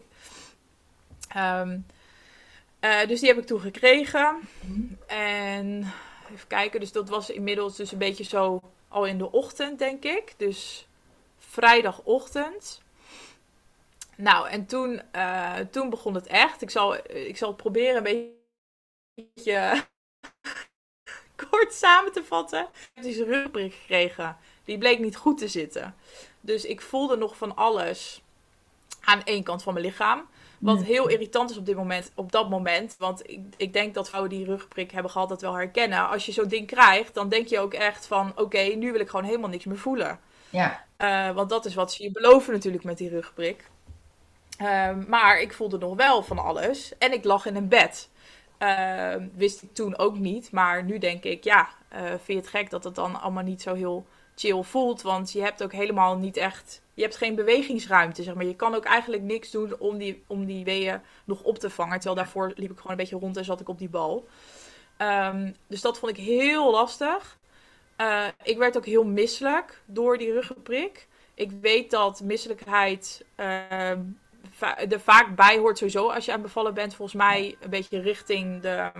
Um, 1.36 1.86
uh, 2.80 3.06
dus 3.06 3.20
die 3.20 3.28
heb 3.28 3.38
ik 3.38 3.46
toen 3.46 3.60
gekregen. 3.60 4.36
En 5.06 5.92
even 6.32 6.46
kijken, 6.46 6.80
dus 6.80 6.92
dat 6.92 7.08
was 7.08 7.30
inmiddels 7.30 7.76
dus 7.76 7.92
een 7.92 7.98
beetje 7.98 8.24
zo 8.24 8.60
al 8.88 9.06
in 9.06 9.18
de 9.18 9.32
ochtend, 9.32 9.78
denk 9.78 10.04
ik. 10.04 10.34
Dus 10.36 10.86
vrijdagochtend. 11.54 12.82
Nou, 14.16 14.48
en 14.48 14.66
toen, 14.66 15.02
uh, 15.16 15.56
toen 15.70 15.90
begon 15.90 16.14
het 16.14 16.26
echt. 16.26 16.62
Ik 16.62 16.70
zal, 16.70 16.94
ik 17.10 17.36
zal 17.36 17.48
het 17.48 17.56
proberen 17.56 18.06
een 18.06 18.32
beetje 19.14 19.84
kort 21.50 21.74
samen 21.74 22.12
te 22.12 22.24
vatten. 22.24 22.60
Ik 22.60 22.90
heb 22.94 23.04
deze 23.04 23.24
rugprik 23.24 23.74
gekregen. 23.74 24.36
Die 24.64 24.78
bleek 24.78 24.98
niet 24.98 25.16
goed 25.16 25.38
te 25.38 25.48
zitten. 25.48 25.94
Dus 26.40 26.64
ik 26.64 26.80
voelde 26.80 27.16
nog 27.16 27.36
van 27.36 27.56
alles 27.56 28.22
aan 29.00 29.24
één 29.24 29.42
kant 29.42 29.62
van 29.62 29.72
mijn 29.72 29.86
lichaam. 29.86 30.28
Wat 30.58 30.82
heel 30.82 31.08
irritant 31.08 31.50
is 31.50 31.56
op 31.56 31.66
dit 31.66 31.76
moment, 31.76 32.12
op 32.14 32.32
dat 32.32 32.50
moment. 32.50 32.96
Want 32.98 33.30
ik, 33.30 33.40
ik 33.56 33.72
denk 33.72 33.94
dat 33.94 34.08
vrouwen 34.08 34.30
die 34.30 34.44
rugprik 34.44 34.90
hebben 34.90 35.10
gehad 35.10 35.28
dat 35.28 35.40
wel 35.40 35.54
herkennen. 35.54 36.08
Als 36.08 36.26
je 36.26 36.32
zo'n 36.32 36.48
ding 36.48 36.66
krijgt, 36.66 37.14
dan 37.14 37.28
denk 37.28 37.46
je 37.46 37.58
ook 37.58 37.74
echt 37.74 38.06
van... 38.06 38.32
Oké, 38.36 38.58
nu 38.58 38.92
wil 38.92 39.00
ik 39.00 39.08
gewoon 39.08 39.24
helemaal 39.24 39.50
niks 39.50 39.64
meer 39.64 39.78
voelen. 39.78 40.20
Ja. 40.54 40.84
Uh, 40.98 41.34
want 41.34 41.50
dat 41.50 41.64
is 41.64 41.74
wat 41.74 41.92
ze 41.92 42.02
je 42.02 42.10
beloven 42.10 42.52
natuurlijk 42.52 42.84
met 42.84 42.98
die 42.98 43.08
rugprik. 43.08 43.70
Uh, 44.60 44.96
maar 45.06 45.40
ik 45.40 45.52
voelde 45.52 45.78
nog 45.78 45.96
wel 45.96 46.22
van 46.22 46.38
alles. 46.38 46.98
En 46.98 47.12
ik 47.12 47.24
lag 47.24 47.46
in 47.46 47.56
een 47.56 47.68
bed. 47.68 48.08
Uh, 48.58 49.14
wist 49.34 49.62
ik 49.62 49.74
toen 49.74 49.98
ook 49.98 50.18
niet. 50.18 50.52
Maar 50.52 50.84
nu 50.84 50.98
denk 50.98 51.24
ik, 51.24 51.44
ja, 51.44 51.68
eh, 51.88 52.02
vind 52.04 52.26
je 52.26 52.34
het 52.34 52.48
gek 52.48 52.70
dat 52.70 52.84
het 52.84 52.94
dan 52.94 53.20
allemaal 53.20 53.42
niet 53.42 53.62
zo 53.62 53.74
heel 53.74 54.06
chill 54.36 54.62
voelt? 54.62 55.02
Want 55.02 55.32
je 55.32 55.40
hebt 55.40 55.62
ook 55.62 55.72
helemaal 55.72 56.16
niet 56.16 56.36
echt 56.36 56.82
je 56.94 57.02
hebt 57.02 57.16
geen 57.16 57.34
bewegingsruimte, 57.34 58.22
zeg 58.22 58.34
maar. 58.34 58.44
Je 58.44 58.56
kan 58.56 58.74
ook 58.74 58.84
eigenlijk 58.84 59.22
niks 59.22 59.50
doen 59.50 59.78
om 59.78 59.98
die, 59.98 60.22
om 60.26 60.44
die 60.44 60.64
weeën 60.64 61.00
nog 61.24 61.42
op 61.42 61.58
te 61.58 61.70
vangen. 61.70 61.94
Terwijl 61.94 62.14
daarvoor 62.14 62.52
liep 62.54 62.70
ik 62.70 62.76
gewoon 62.76 62.92
een 62.92 62.96
beetje 62.96 63.18
rond 63.18 63.36
en 63.36 63.44
zat 63.44 63.60
ik 63.60 63.68
op 63.68 63.78
die 63.78 63.88
bal. 63.88 64.28
Um, 64.98 65.56
dus 65.66 65.80
dat 65.80 65.98
vond 65.98 66.18
ik 66.18 66.24
heel 66.24 66.70
lastig. 66.70 67.38
Uh, 68.00 68.26
ik 68.42 68.58
werd 68.58 68.76
ook 68.76 68.86
heel 68.86 69.04
misselijk 69.04 69.82
door 69.86 70.18
die 70.18 70.32
ruggenprik. 70.32 71.08
Ik 71.34 71.50
weet 71.50 71.90
dat 71.90 72.20
misselijkheid 72.20 73.24
uh, 73.36 73.90
er 74.90 75.00
vaak 75.00 75.36
bij 75.36 75.58
hoort 75.58 75.78
sowieso 75.78 76.10
als 76.10 76.24
je 76.24 76.32
aan 76.32 76.42
bevallen 76.42 76.74
bent. 76.74 76.94
Volgens 76.94 77.16
mij 77.18 77.56
een 77.60 77.70
beetje 77.70 78.00
richting 78.00 78.60
de, 78.60 78.90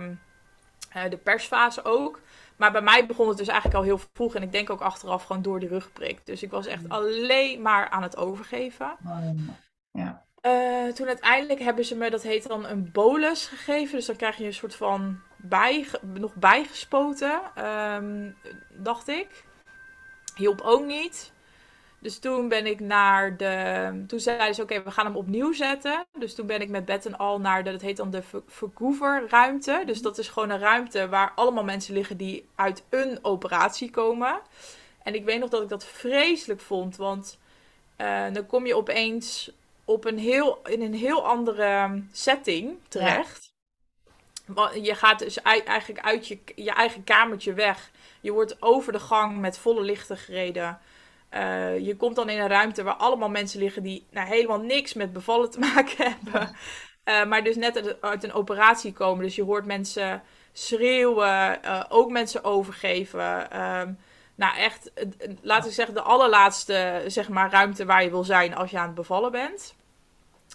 uh, 0.95 1.09
de 1.09 1.17
persfase 1.17 1.83
ook. 1.83 2.19
Maar 2.55 2.71
bij 2.71 2.81
mij 2.81 3.05
begon 3.05 3.27
het 3.27 3.37
dus 3.37 3.47
eigenlijk 3.47 3.77
al 3.77 3.83
heel 3.83 3.99
vroeg. 4.13 4.35
En 4.35 4.41
ik 4.43 4.51
denk 4.51 4.69
ook 4.69 4.81
achteraf 4.81 5.23
gewoon 5.23 5.41
door 5.41 5.59
die 5.59 5.69
rugprik. 5.69 6.25
Dus 6.25 6.43
ik 6.43 6.51
was 6.51 6.65
echt 6.65 6.89
alleen 6.89 7.61
maar 7.61 7.89
aan 7.89 8.03
het 8.03 8.17
overgeven. 8.17 8.97
Ja. 9.91 10.23
Uh, 10.41 10.93
toen 10.93 11.07
uiteindelijk 11.07 11.59
hebben 11.59 11.85
ze 11.85 11.95
me, 11.95 12.09
dat 12.09 12.23
heet 12.23 12.47
dan 12.47 12.65
een 12.65 12.91
bolus 12.91 13.45
gegeven. 13.45 13.95
Dus 13.95 14.05
dan 14.05 14.15
krijg 14.15 14.37
je 14.37 14.45
een 14.45 14.53
soort 14.53 14.75
van 14.75 15.19
bij, 15.49 15.85
nog 16.01 16.33
bijgespoten, 16.33 17.41
um, 17.65 18.35
dacht 18.69 19.07
ik. 19.07 19.43
Hielp 20.35 20.61
ook 20.61 20.85
niet. 20.85 21.33
Dus 21.99 22.19
toen 22.19 22.47
ben 22.47 22.65
ik 22.65 22.79
naar 22.79 23.37
de. 23.37 24.03
Toen 24.07 24.19
zeiden 24.19 24.55
ze: 24.55 24.61
Oké, 24.61 24.83
we 24.83 24.91
gaan 24.91 25.05
hem 25.05 25.15
opnieuw 25.15 25.53
zetten. 25.53 26.05
Dus 26.19 26.35
toen 26.35 26.45
ben 26.45 26.61
ik 26.61 26.69
met 26.69 26.85
bed 26.85 27.05
en 27.05 27.17
al 27.17 27.39
naar 27.39 27.63
de. 27.63 27.71
Dat 27.71 27.81
heet 27.81 27.97
dan 27.97 28.09
de 28.09 28.23
Vancouver-ruimte. 28.47 29.83
Dus 29.85 30.01
dat 30.01 30.17
is 30.17 30.27
gewoon 30.27 30.49
een 30.49 30.59
ruimte 30.59 31.09
waar 31.09 31.31
allemaal 31.35 31.63
mensen 31.63 31.93
liggen 31.93 32.17
die 32.17 32.47
uit 32.55 32.83
een 32.89 33.19
operatie 33.21 33.89
komen. 33.91 34.39
En 35.03 35.15
ik 35.15 35.25
weet 35.25 35.39
nog 35.39 35.49
dat 35.49 35.61
ik 35.61 35.69
dat 35.69 35.85
vreselijk 35.85 36.61
vond. 36.61 36.95
Want 36.95 37.37
uh, 37.97 38.23
dan 38.33 38.45
kom 38.45 38.65
je 38.65 38.75
opeens 38.75 39.51
op 39.85 40.05
een 40.05 40.17
heel, 40.17 40.59
in 40.63 40.81
een 40.81 40.93
heel 40.93 41.27
andere 41.27 42.01
setting 42.11 42.77
terecht. 42.87 43.44
Je 44.81 44.95
gaat 44.95 45.19
dus 45.19 45.41
eigenlijk 45.41 46.05
uit 46.05 46.27
je, 46.27 46.39
je 46.55 46.71
eigen 46.71 47.03
kamertje 47.03 47.53
weg. 47.53 47.91
Je 48.21 48.31
wordt 48.31 48.61
over 48.61 48.91
de 48.91 48.99
gang 48.99 49.39
met 49.39 49.57
volle 49.57 49.81
lichten 49.81 50.17
gereden. 50.17 50.79
Uh, 51.33 51.79
je 51.79 51.95
komt 51.95 52.15
dan 52.15 52.29
in 52.29 52.39
een 52.39 52.47
ruimte 52.47 52.83
waar 52.83 52.93
allemaal 52.93 53.29
mensen 53.29 53.59
liggen 53.59 53.83
die 53.83 54.05
nou, 54.09 54.27
helemaal 54.27 54.59
niks 54.59 54.93
met 54.93 55.13
bevallen 55.13 55.51
te 55.51 55.59
maken 55.73 56.11
hebben. 56.11 56.55
Uh, 57.05 57.25
maar 57.25 57.43
dus 57.43 57.55
net 57.55 58.01
uit 58.01 58.23
een 58.23 58.33
operatie 58.33 58.93
komen. 58.93 59.23
Dus 59.23 59.35
je 59.35 59.43
hoort 59.43 59.65
mensen 59.65 60.23
schreeuwen, 60.51 61.59
uh, 61.65 61.83
ook 61.89 62.11
mensen 62.11 62.43
overgeven. 62.43 63.61
Um, 63.61 63.97
nou, 64.35 64.57
echt, 64.57 64.91
laten 65.41 65.69
we 65.69 65.75
zeggen, 65.75 65.95
de 65.95 66.01
allerlaatste 66.01 67.03
zeg 67.07 67.29
maar, 67.29 67.51
ruimte 67.51 67.85
waar 67.85 68.03
je 68.03 68.09
wil 68.09 68.23
zijn 68.23 68.55
als 68.55 68.71
je 68.71 68.77
aan 68.77 68.85
het 68.85 68.95
bevallen 68.95 69.31
bent. 69.31 69.75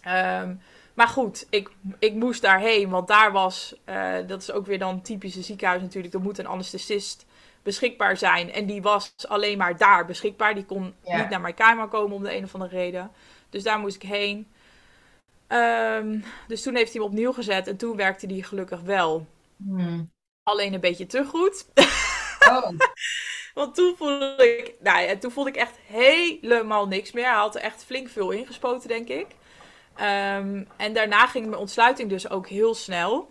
Um, 0.09 0.61
maar 0.95 1.09
goed, 1.09 1.47
ik, 1.51 1.71
ik 1.99 2.15
moest 2.15 2.43
daarheen, 2.43 2.91
want 2.91 3.09
daar 3.09 3.33
was, 3.33 3.75
dat 4.27 4.43
is 4.43 4.51
ook 4.51 4.67
weer 4.67 4.79
dan 4.79 5.03
typische 5.03 5.43
ziekenhuis 5.43 5.83
natuurlijk, 5.83 6.15
er 6.15 6.21
moet 6.21 6.39
een 6.39 6.47
anesthesist 6.47 7.27
beschikbaar 7.63 8.17
zijn. 8.17 8.53
En 8.53 8.67
die 8.67 8.83
was 8.83 9.15
alleen 9.29 9.59
maar 9.59 9.77
daar 9.77 10.07
beschikbaar. 10.07 10.55
Die 10.55 10.65
kon 10.65 10.95
ja. 11.05 11.17
niet 11.17 11.29
naar 11.29 11.41
mijn 11.41 11.55
kamer 11.55 11.89
komen 11.89 12.17
om 12.17 12.23
de 12.23 12.37
een 12.37 12.45
of 12.45 12.55
andere 12.55 12.77
reden. 12.77 13.11
Dus 13.51 13.63
daar 13.63 13.79
moest 13.79 13.97
ik 13.97 14.09
heen. 14.09 14.49
Um, 15.49 16.25
dus 16.47 16.63
toen 16.63 16.75
heeft 16.75 16.93
hij 16.93 17.03
hem 17.03 17.11
opnieuw 17.11 17.33
gezet 17.33 17.67
en 17.67 17.77
toen 17.77 17.97
werkte 17.97 18.27
die 18.27 18.45
gelukkig 18.45 18.81
wel. 18.81 19.27
Hmm. 19.57 20.11
Alleen 20.43 20.75
een 20.75 20.81
beetje 20.81 21.07
te 21.07 21.25
goed. 21.25 21.67
Oh. 22.49 22.71
Want 23.55 23.75
toen 23.75 23.97
voelde 23.97 24.59
ik, 24.59 24.75
nou 24.81 25.01
ja, 25.01 25.17
toen 25.17 25.31
voelde 25.31 25.51
ik 25.51 25.57
echt 25.57 25.77
helemaal 25.87 26.87
niks 26.87 27.13
meer. 27.13 27.25
Hij 27.25 27.35
had 27.35 27.55
er 27.55 27.61
echt 27.61 27.85
flink 27.85 28.09
veel 28.09 28.31
ingespoten, 28.31 28.89
denk 28.89 29.09
ik. 29.09 29.27
Um, 30.01 30.69
en 30.77 30.93
daarna 30.93 31.27
ging 31.27 31.47
mijn 31.47 31.61
ontsluiting 31.61 32.11
dus 32.11 32.31
ook 32.31 32.49
heel 32.49 32.75
snel. 32.75 33.31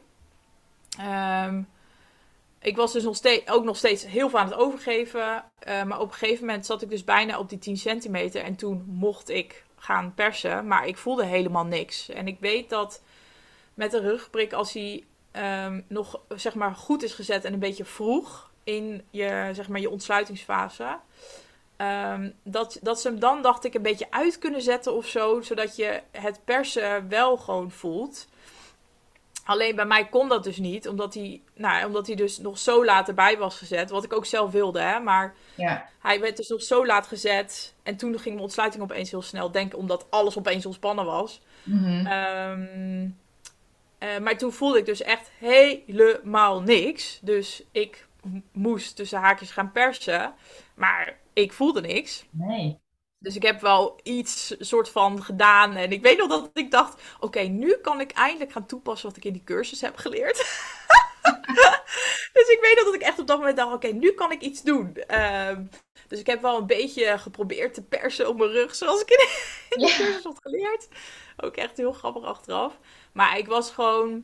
Um, 1.46 1.68
ik 2.60 2.76
was 2.76 2.94
dus 2.94 3.04
nog 3.04 3.20
ook 3.46 3.64
nog 3.64 3.78
steeds 3.78 4.06
heel 4.06 4.30
veel 4.30 4.40
aan 4.40 4.50
het 4.50 4.58
overgeven. 4.58 5.44
Uh, 5.68 5.84
maar 5.84 6.00
op 6.00 6.08
een 6.08 6.18
gegeven 6.18 6.46
moment 6.46 6.66
zat 6.66 6.82
ik 6.82 6.90
dus 6.90 7.04
bijna 7.04 7.40
op 7.40 7.50
die 7.50 7.58
10 7.58 7.78
centimeter. 7.78 8.44
En 8.44 8.56
toen 8.56 8.84
mocht 8.88 9.30
ik 9.30 9.64
gaan 9.76 10.14
persen. 10.14 10.68
Maar 10.68 10.88
ik 10.88 10.98
voelde 10.98 11.26
helemaal 11.26 11.66
niks. 11.66 12.10
En 12.10 12.28
ik 12.28 12.38
weet 12.40 12.70
dat 12.70 13.02
met 13.74 13.94
een 13.94 14.02
rugprik, 14.02 14.54
als 14.54 14.74
hij 14.74 15.04
nog 15.88 16.22
zeg 16.36 16.56
maar, 16.56 16.76
goed 16.76 17.04
is 17.04 17.14
gezet 17.14 17.46
en 17.46 17.54
een 17.54 17.60
beetje 17.60 17.86
vroeg 17.86 18.52
in 18.64 19.04
je, 19.10 19.50
zeg 19.54 19.68
maar, 19.68 19.80
je 19.80 19.90
ontsluitingsfase. 19.90 21.00
Um, 21.82 22.34
dat, 22.44 22.80
dat 22.82 23.02
ze 23.02 23.08
hem 23.08 23.20
dan, 23.20 23.42
dacht 23.42 23.64
ik, 23.64 23.74
een 23.74 23.82
beetje 23.82 24.08
uit 24.10 24.40
kunnen 24.40 24.62
zetten 24.62 24.94
of 24.94 25.06
zo. 25.08 25.42
Zodat 25.42 25.76
je 25.76 26.02
het 26.12 26.40
persen 26.46 27.10
wel 27.10 27.38
gewoon 27.38 27.72
voelt. 27.72 28.28
Alleen 29.44 29.76
bij 29.76 29.86
mij 29.86 30.06
kon 30.06 30.30
dat 30.30 30.44
dus 30.44 30.58
niet, 30.58 30.88
omdat 30.88 31.14
hij, 31.14 31.42
nou, 31.56 31.86
omdat 31.86 32.08
hij 32.08 32.16
dus 32.16 32.38
nog 32.38 32.58
zo 32.58 32.86
laat 32.86 33.08
erbij 33.08 33.38
was 33.38 33.58
gezet. 33.58 33.90
Wat 33.90 34.04
ik 34.04 34.14
ook 34.14 34.26
zelf 34.26 34.52
wilde, 34.52 34.80
hè. 34.80 35.00
Maar 35.00 35.36
ja. 35.56 35.90
hij 36.00 36.20
werd 36.20 36.38
dus 36.38 36.48
nog 36.48 36.62
zo 36.62 36.86
laat 36.86 37.08
gezet. 37.08 37.74
En 37.84 37.96
toen 37.96 38.12
ging 38.14 38.34
mijn 38.34 38.40
ontsluiting 38.40 38.84
opeens 38.84 39.12
heel 39.12 39.22
snel. 39.22 39.52
Denk 39.52 39.78
omdat 39.78 40.06
alles 40.10 40.38
opeens 40.38 40.66
ontspannen 40.66 41.06
was. 41.06 41.42
Mm 41.64 41.84
-hmm. 41.84 42.08
um, 42.08 43.18
uh, 44.00 44.18
maar 44.18 44.38
toen 44.38 44.52
voelde 44.52 44.78
ik 44.78 44.86
dus 44.86 45.02
echt 45.02 45.32
helemaal 45.38 46.62
niks. 46.62 47.20
Dus 47.22 47.64
ik 47.72 48.08
moest 48.52 48.96
tussen 48.96 49.20
haakjes 49.20 49.52
gaan 49.52 49.72
persen. 49.72 50.34
Maar 50.74 51.18
ik 51.42 51.54
voelde 51.54 51.82
niks. 51.82 52.26
Nee. 52.32 52.80
Dus 53.20 53.36
ik 53.36 53.44
heb 53.44 53.62
wel 53.62 54.00
iets 54.04 54.56
soort 54.60 54.90
van 54.90 55.24
gedaan. 55.24 55.76
En 55.76 55.92
ik 55.92 56.02
weet 56.02 56.18
nog 56.18 56.28
dat 56.30 56.50
ik 56.54 56.72
dacht: 56.72 56.94
oké, 56.94 57.26
okay, 57.26 57.48
nu 57.48 57.74
kan 57.82 58.00
ik 58.02 58.12
eindelijk 58.12 58.52
gaan 58.52 58.66
toepassen 58.66 59.08
wat 59.08 59.18
ik 59.18 59.26
in 59.26 59.34
die 59.34 59.44
cursus 59.44 59.82
heb 59.82 59.98
geleerd. 59.98 60.38
dus 62.34 62.48
ik 62.48 62.58
weet 62.62 62.76
nog 62.76 62.86
dat 62.86 62.94
ik 62.94 63.02
echt 63.02 63.20
op 63.20 63.28
dat 63.28 63.38
moment 63.38 63.58
dacht: 63.58 63.74
oké, 63.74 63.88
okay, 63.88 64.00
nu 64.00 64.12
kan 64.12 64.32
ik 64.32 64.42
iets 64.42 64.62
doen. 64.62 64.98
Uh, 65.12 65.58
Dus 66.08 66.20
ik 66.20 66.28
heb 66.28 66.42
wel 66.42 66.58
een 66.58 66.68
beetje 66.68 67.18
geprobeerd 67.18 67.74
te 67.74 67.84
persen 67.84 68.28
op 68.28 68.38
mijn 68.38 68.52
rug, 68.52 68.76
zoals 68.76 69.02
ik 69.02 69.10
in 69.10 69.18
de, 69.70 69.88
Ja. 69.88 69.96
cursus 69.98 70.24
had 70.24 70.40
geleerd. 70.42 70.88
Ook 71.38 71.56
echt 71.56 71.78
heel 71.78 71.94
grappig 71.94 72.24
achteraf. 72.24 72.80
Maar 73.14 73.38
ik 73.38 73.48
was 73.48 73.72
gewoon... 73.72 74.24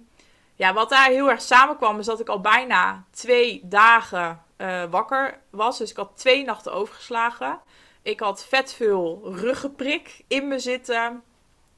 Ja, 0.57 0.73
wat 0.73 0.89
daar 0.89 1.09
heel 1.09 1.29
erg 1.29 1.41
samenkwam, 1.41 1.99
is 1.99 2.05
dat 2.05 2.19
ik 2.19 2.27
al 2.29 2.41
bijna 2.41 3.05
twee 3.11 3.61
dagen 3.63 4.43
eh, 4.57 4.83
wakker 4.89 5.39
was. 5.49 5.77
Dus 5.77 5.89
ik 5.89 5.97
had 5.97 6.11
twee 6.15 6.43
nachten 6.43 6.73
overgeslagen. 6.73 7.59
Ik 8.01 8.19
had 8.19 8.45
vet 8.45 8.73
veel 8.73 9.21
ruggenprik 9.23 10.23
in 10.27 10.47
me 10.47 10.59
zitten. 10.59 11.23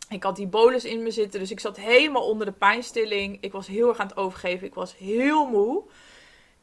Ik 0.10 0.24
had 0.24 0.36
die 0.36 0.48
bolus 0.48 0.86
in 0.86 1.04
me 1.04 1.12
zitten. 1.12 1.40
Dus 1.40 1.52
ik 1.52 1.60
zat 1.60 1.78
helemaal 1.78 2.28
onder 2.28 2.46
de 2.46 2.52
pijnstilling. 2.52 3.38
Ik 3.42 3.52
was 3.52 3.68
heel 3.68 3.90
erg 3.90 3.98
aan 3.98 4.08
het 4.08 4.18
overgeven. 4.18 4.68
Ik 4.68 4.74
was 4.74 4.98
heel 4.98 5.46
moe. 5.46 5.84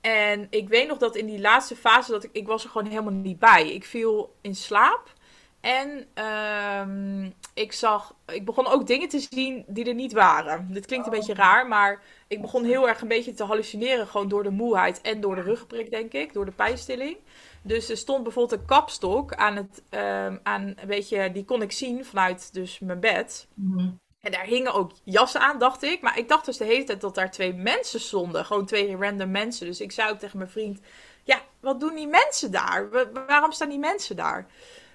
En 0.00 0.46
ik 0.50 0.68
weet 0.68 0.88
nog 0.88 0.98
dat 0.98 1.16
in 1.16 1.26
die 1.26 1.40
laatste 1.40 1.76
fase 1.76 2.10
dat 2.10 2.24
ik, 2.24 2.30
ik 2.32 2.46
was 2.46 2.64
er 2.64 2.70
gewoon 2.70 2.86
helemaal 2.88 3.12
niet 3.12 3.38
bij. 3.38 3.72
Ik 3.72 3.84
viel 3.84 4.34
in 4.40 4.54
slaap. 4.54 5.12
En 5.60 6.06
ehm, 6.14 7.30
ik 7.54 7.72
zag, 7.72 8.14
ik 8.26 8.44
begon 8.44 8.66
ook 8.66 8.86
dingen 8.86 9.08
te 9.08 9.26
zien 9.30 9.64
die 9.66 9.84
er 9.84 9.94
niet 9.94 10.12
waren. 10.12 10.68
Dit 10.72 10.86
klinkt 10.86 11.06
een 11.06 11.12
Oh. 11.12 11.18
beetje 11.18 11.34
raar, 11.34 11.68
maar 11.68 12.02
ik 12.34 12.40
begon 12.40 12.64
heel 12.64 12.88
erg 12.88 13.00
een 13.00 13.08
beetje 13.08 13.32
te 13.32 13.44
hallucineren. 13.44 14.06
Gewoon 14.06 14.28
door 14.28 14.42
de 14.42 14.50
moeheid 14.50 15.00
en 15.00 15.20
door 15.20 15.34
de 15.34 15.40
ruggenprik, 15.40 15.90
denk 15.90 16.12
ik. 16.12 16.32
Door 16.32 16.44
de 16.44 16.50
pijnstilling. 16.52 17.16
Dus 17.62 17.88
er 17.90 17.96
stond 17.96 18.22
bijvoorbeeld 18.22 18.60
een 18.60 18.66
kapstok 18.66 19.34
aan 19.34 19.56
het, 19.56 19.82
ehm, 19.90 20.36
aan, 20.42 20.74
weet 20.86 21.08
je, 21.08 21.30
die 21.32 21.44
kon 21.44 21.62
ik 21.62 21.72
zien 21.72 22.04
vanuit 22.04 22.52
dus 22.52 22.78
mijn 22.78 23.00
bed. 23.00 23.46
Mhm. 23.54 23.90
En 24.20 24.32
daar 24.32 24.44
hingen 24.44 24.74
ook 24.74 24.92
jassen 25.02 25.40
aan, 25.40 25.58
dacht 25.58 25.82
ik. 25.82 26.00
Maar 26.02 26.18
ik 26.18 26.28
dacht 26.28 26.44
dus 26.44 26.56
de 26.56 26.64
hele 26.64 26.84
tijd 26.84 27.00
dat 27.00 27.14
daar 27.14 27.30
twee 27.30 27.54
mensen 27.54 28.00
stonden. 28.00 28.44
Gewoon 28.44 28.66
twee 28.66 28.96
random 28.96 29.30
mensen. 29.30 29.66
Dus 29.66 29.80
ik 29.80 29.92
zei 29.92 30.10
ook 30.10 30.18
tegen 30.18 30.38
mijn 30.38 30.50
vriend: 30.50 30.80
Ja, 31.24 31.40
wat 31.60 31.80
doen 31.80 31.94
die 31.94 32.06
mensen 32.06 32.50
daar? 32.50 32.90
Wa- 32.90 33.24
waarom 33.26 33.52
staan 33.52 33.68
die 33.68 33.78
mensen 33.78 34.16
daar? 34.16 34.46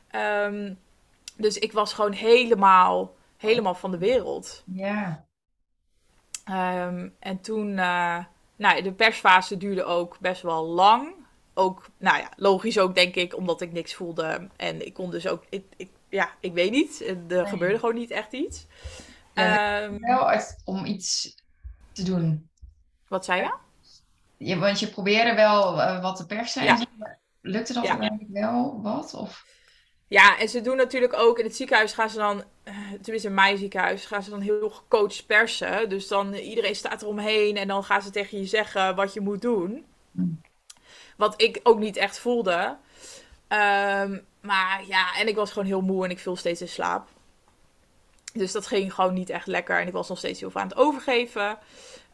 Ehm, 0.07 0.73
dus 1.37 1.57
ik 1.57 1.71
was 1.71 1.93
gewoon 1.93 2.11
helemaal, 2.11 3.15
helemaal 3.37 3.75
van 3.75 3.91
de 3.91 3.97
wereld. 3.97 4.63
Ja. 4.73 5.25
Ehm, 6.49 7.09
en 7.19 7.41
toen, 7.41 7.77
eh, 7.77 8.17
nou, 8.55 8.81
de 8.81 8.91
persfase 8.93 9.57
duurde 9.57 9.83
ook 9.83 10.19
best 10.19 10.41
wel 10.41 10.65
lang. 10.65 11.13
Ook, 11.53 11.89
nou 11.97 12.17
ja, 12.17 12.29
logisch 12.35 12.79
ook 12.79 12.95
denk 12.95 13.15
ik, 13.15 13.35
omdat 13.35 13.61
ik 13.61 13.71
niks 13.71 13.93
voelde. 13.93 14.47
En 14.55 14.85
ik 14.85 14.93
kon 14.93 15.11
dus 15.11 15.27
ook, 15.27 15.43
ik, 15.49 15.65
ik, 15.77 15.89
ja, 16.09 16.29
ik 16.39 16.53
weet 16.53 16.71
niet. 16.71 17.01
Er 17.07 17.15
Nee. 17.27 17.45
gebeurde 17.45 17.79
gewoon 17.79 17.95
niet 17.95 18.11
echt 18.11 18.33
iets. 18.33 18.65
Ja, 19.33 19.81
Ehm, 19.83 19.97
Wel 19.99 20.29
uit- 20.29 20.61
om 20.65 20.85
iets 20.85 21.35
te 21.91 22.03
doen. 22.03 22.49
wat 23.07 23.25
zei 23.25 23.41
je? 23.41 23.53
Je, 24.37 24.57
want 24.59 24.79
je 24.79 24.87
probeerde 24.87 25.33
wel 25.35 25.81
eh, 25.81 26.01
wat 26.01 26.15
te 26.15 26.25
persen 26.25 26.61
en 26.67 26.77
Ja. 26.77 27.17
lukte 27.41 27.73
dat 27.73 27.83
Ja. 27.83 27.89
uiteindelijk 27.89 28.31
wel 28.31 28.81
wat? 28.81 29.13
Of... 29.13 29.45
Ja, 30.09 30.39
en 30.39 30.49
ze 30.49 30.61
doen 30.61 30.77
natuurlijk 30.77 31.13
ook 31.13 31.39
in 31.39 31.45
het 31.45 31.55
ziekenhuis 31.55 31.93
gaan 31.93 32.09
ze 32.09 32.17
dan, 32.17 32.43
eh, 32.63 32.73
tenminste 33.01 33.27
in 33.27 33.33
mijn 33.33 33.57
ziekenhuis, 33.57 34.05
gaan 34.05 34.23
ze 34.23 34.29
dan 34.29 34.41
heel 34.41 34.69
gecoacht 34.69 35.25
persen. 35.25 35.89
Dus 35.89 36.07
dan 36.07 36.33
iedereen 36.33 36.75
staat 36.75 37.01
eromheen 37.01 37.57
en 37.57 37.67
dan 37.67 37.83
gaan 37.83 38.01
ze 38.01 38.09
tegen 38.09 38.39
je 38.39 38.45
zeggen 38.45 38.95
wat 38.95 39.13
je 39.13 39.19
moet 39.19 39.41
doen. 39.41 39.85
Mm. 40.11 40.41
Wat 41.17 41.41
ik 41.41 41.59
ook 41.63 41.79
niet 41.79 41.97
echt 41.97 42.19
voelde. 42.19 42.77
Ehm, 43.47 44.19
maar 44.41 44.83
ja, 44.87 45.15
en 45.15 45.27
ik 45.27 45.35
was 45.35 45.51
gewoon 45.51 45.67
heel 45.67 45.81
moe 45.81 46.05
en 46.05 46.11
ik 46.11 46.19
viel 46.19 46.35
steeds 46.35 46.61
in 46.61 46.67
slaap. 46.67 47.07
Dus 48.33 48.51
dat 48.51 48.67
ging 48.67 48.93
gewoon 48.93 49.13
niet 49.13 49.29
echt 49.29 49.47
lekker 49.47 49.79
en 49.79 49.87
ik 49.87 49.93
was 49.93 50.09
nog 50.09 50.17
steeds 50.17 50.39
heel 50.39 50.51
veel 50.51 50.61
aan 50.61 50.67
het 50.67 50.77
overgeven. 50.77 51.57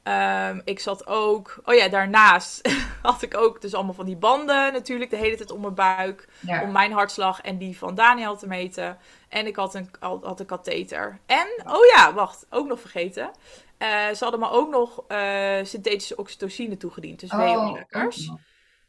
Ehm, 0.06 0.62
ik 0.64 0.80
zat 0.80 1.08
ook, 1.08 1.58
oh 1.64 1.76
ja, 1.76 1.88
daarnaast 1.88 2.70
had 3.02 3.22
ik 3.22 3.38
ook 3.38 3.62
dus 3.62 3.74
allemaal 3.74 3.94
van 3.94 4.06
die 4.06 4.16
banden 4.16 4.74
natuurlijk 4.74 5.10
de 5.10 5.16
hele 5.16 5.36
tijd 5.36 5.52
om 5.52 5.62
mijn 5.62 5.74
buik 5.74 6.28
Ja. 6.40 6.62
om 6.62 6.72
mijn 6.72 6.92
hartslag 6.92 7.42
en 7.42 7.58
die 7.58 7.78
van 7.78 7.96
Daniel 7.96 8.38
te 8.38 8.48
meten. 8.48 8.98
En 9.30 9.48
ik 9.48 9.56
had 9.56 9.74
een, 9.76 9.90
had 10.00 10.40
een 10.40 10.46
katheter. 10.46 11.20
En, 11.26 11.48
oh 11.68 11.86
ja, 11.96 12.14
wacht, 12.14 12.46
ook 12.50 12.68
nog 12.68 12.80
vergeten. 12.80 13.32
Eh, 13.78 13.88
ze 13.90 14.24
hadden 14.24 14.40
me 14.40 14.50
ook 14.50 14.70
nog 14.70 15.04
eh, 15.08 15.58
synthetische 15.64 16.16
oxytocine 16.18 16.78
toegediend, 16.78 17.20
dus 17.20 17.32
Oh, 17.32 17.40
nog. 17.40 17.84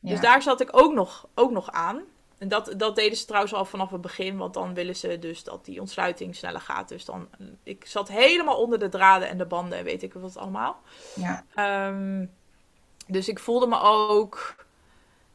Dus 0.00 0.20
daar 0.20 0.42
zat 0.42 0.60
ik 0.60 0.68
ook 0.70 0.92
nog, 0.92 1.28
ook 1.34 1.50
nog 1.50 1.70
aan. 1.70 2.02
En 2.38 2.48
dat, 2.48 2.74
dat 2.76 2.96
deden 2.96 3.18
ze 3.18 3.24
trouwens 3.24 3.54
al 3.54 3.64
vanaf 3.64 3.90
het 3.90 4.00
begin, 4.00 4.36
want 4.36 4.54
dan 4.54 4.74
willen 4.74 4.96
ze 4.96 5.18
dus 5.18 5.44
dat 5.44 5.64
die 5.64 5.80
ontsluiting 5.80 6.36
sneller 6.36 6.60
gaat. 6.60 6.88
Dus 6.88 7.04
dan, 7.04 7.28
ik 7.62 7.86
zat 7.86 8.08
helemaal 8.08 8.56
onder 8.56 8.78
de 8.78 8.88
draden 8.88 9.28
en 9.28 9.38
de 9.38 9.46
banden 9.46 9.78
en 9.78 9.84
weet 9.84 10.02
ik 10.02 10.12
wat 10.12 10.36
allemaal. 10.36 10.80
Ja. 11.14 11.44
Ehm, 11.54 12.26
dus 13.06 13.28
ik 13.28 13.38
voelde 13.38 13.66
me 13.66 13.80
ook. 13.80 14.54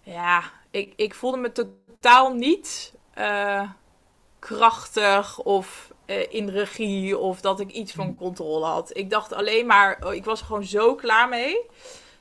Ja, 0.01 0.43
ik, 0.71 0.93
ik 0.95 1.13
voelde 1.13 1.37
me 1.37 1.51
totaal 1.51 2.33
niet 2.33 2.93
eh, 3.13 3.69
krachtig 4.39 5.39
of 5.39 5.93
eh, 6.05 6.33
in 6.33 6.49
regie 6.49 7.17
of 7.17 7.41
dat 7.41 7.59
ik 7.59 7.71
iets 7.71 7.91
van 7.91 8.15
controle 8.15 8.65
had. 8.65 8.97
Ik 8.97 9.09
dacht 9.09 9.33
alleen 9.33 9.65
maar, 9.65 9.99
oh, 10.03 10.13
ik 10.13 10.25
was 10.25 10.39
er 10.39 10.45
gewoon 10.45 10.63
zo 10.63 10.95
klaar 10.95 11.29
mee. 11.29 11.69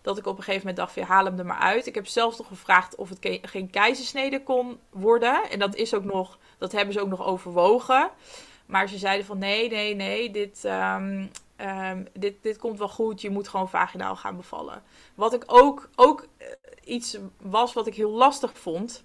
Dat 0.02 0.18
ik 0.18 0.26
op 0.26 0.36
een 0.36 0.42
gegeven 0.42 0.66
moment 0.66 0.76
dacht, 0.76 0.94
ja, 0.94 1.04
haal 1.04 1.24
hem 1.24 1.38
er 1.38 1.46
maar 1.46 1.58
uit. 1.58 1.86
Ik 1.86 1.94
heb 1.94 2.06
zelfs 2.06 2.38
nog 2.38 2.46
gevraagd 2.46 2.94
of 2.94 3.08
het 3.08 3.38
geen 3.42 3.70
keizersnede 3.70 4.42
kon 4.42 4.78
worden. 4.90 5.50
En 5.50 5.58
dat 5.58 5.74
is 5.74 5.94
ook 5.94 6.04
nog, 6.04 6.38
dat 6.58 6.72
hebben 6.72 6.94
ze 6.94 7.00
ook 7.00 7.08
nog 7.08 7.24
overwogen. 7.24 8.10
Maar 8.66 8.88
ze 8.88 8.98
zeiden 8.98 9.26
van 9.26 9.38
nee, 9.38 9.68
nee, 9.68 9.94
nee, 9.94 10.30
dit, 10.30 10.64
ehm, 10.64 11.26
ehm, 11.56 12.04
dit, 12.12 12.42
dit 12.42 12.58
komt 12.58 12.78
wel 12.78 12.88
goed. 12.88 13.20
Je 13.20 13.30
moet 13.30 13.48
gewoon 13.48 13.68
vaginaal 13.68 14.16
gaan 14.16 14.36
bevallen. 14.36 14.82
Wat 15.14 15.34
ik 15.34 15.42
ook, 15.46 15.88
ook 15.96 16.26
eh, 16.36 16.46
iets 16.84 17.18
was 17.40 17.72
wat 17.72 17.86
ik 17.86 17.94
heel 17.94 18.10
lastig 18.10 18.58
vond. 18.58 19.04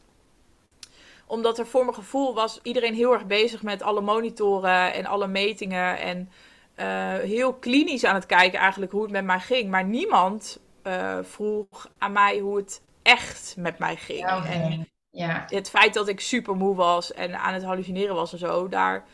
Omdat 1.27 1.59
er 1.59 1.67
voor 1.67 1.83
mijn 1.83 1.95
gevoel 1.95 2.33
was 2.33 2.59
iedereen 2.63 2.93
heel 2.93 3.13
erg 3.13 3.25
bezig 3.25 3.63
met 3.63 3.81
alle 3.81 4.01
monitoren 4.01 4.93
en 4.93 5.05
alle 5.05 5.27
metingen. 5.27 5.99
En 5.99 6.29
eh, 6.75 7.13
heel 7.13 7.53
klinisch 7.53 8.05
aan 8.05 8.15
het 8.15 8.25
kijken 8.25 8.59
eigenlijk 8.59 8.91
hoe 8.91 9.01
het 9.01 9.11
met 9.11 9.25
mij 9.25 9.39
ging. 9.39 9.69
Maar 9.69 9.85
niemand 9.85 10.59
eh, 10.85 11.17
vroeg 11.21 11.89
aan 11.97 12.11
mij 12.11 12.39
hoe 12.39 12.57
het 12.57 12.81
echt 13.01 13.55
met 13.57 13.79
mij 13.79 13.95
ging. 13.95 14.19
Ja. 14.19 14.45
En 14.45 14.89
Ja. 15.09 15.43
het 15.47 15.69
feit 15.69 15.93
dat 15.93 16.07
ik 16.07 16.19
super 16.19 16.55
moe 16.55 16.75
was 16.75 17.13
en 17.13 17.39
aan 17.39 17.53
het 17.53 17.63
hallucineren 17.63 18.15
was 18.15 18.31
en 18.31 18.39
zo, 18.39 18.67
daar, 18.67 19.05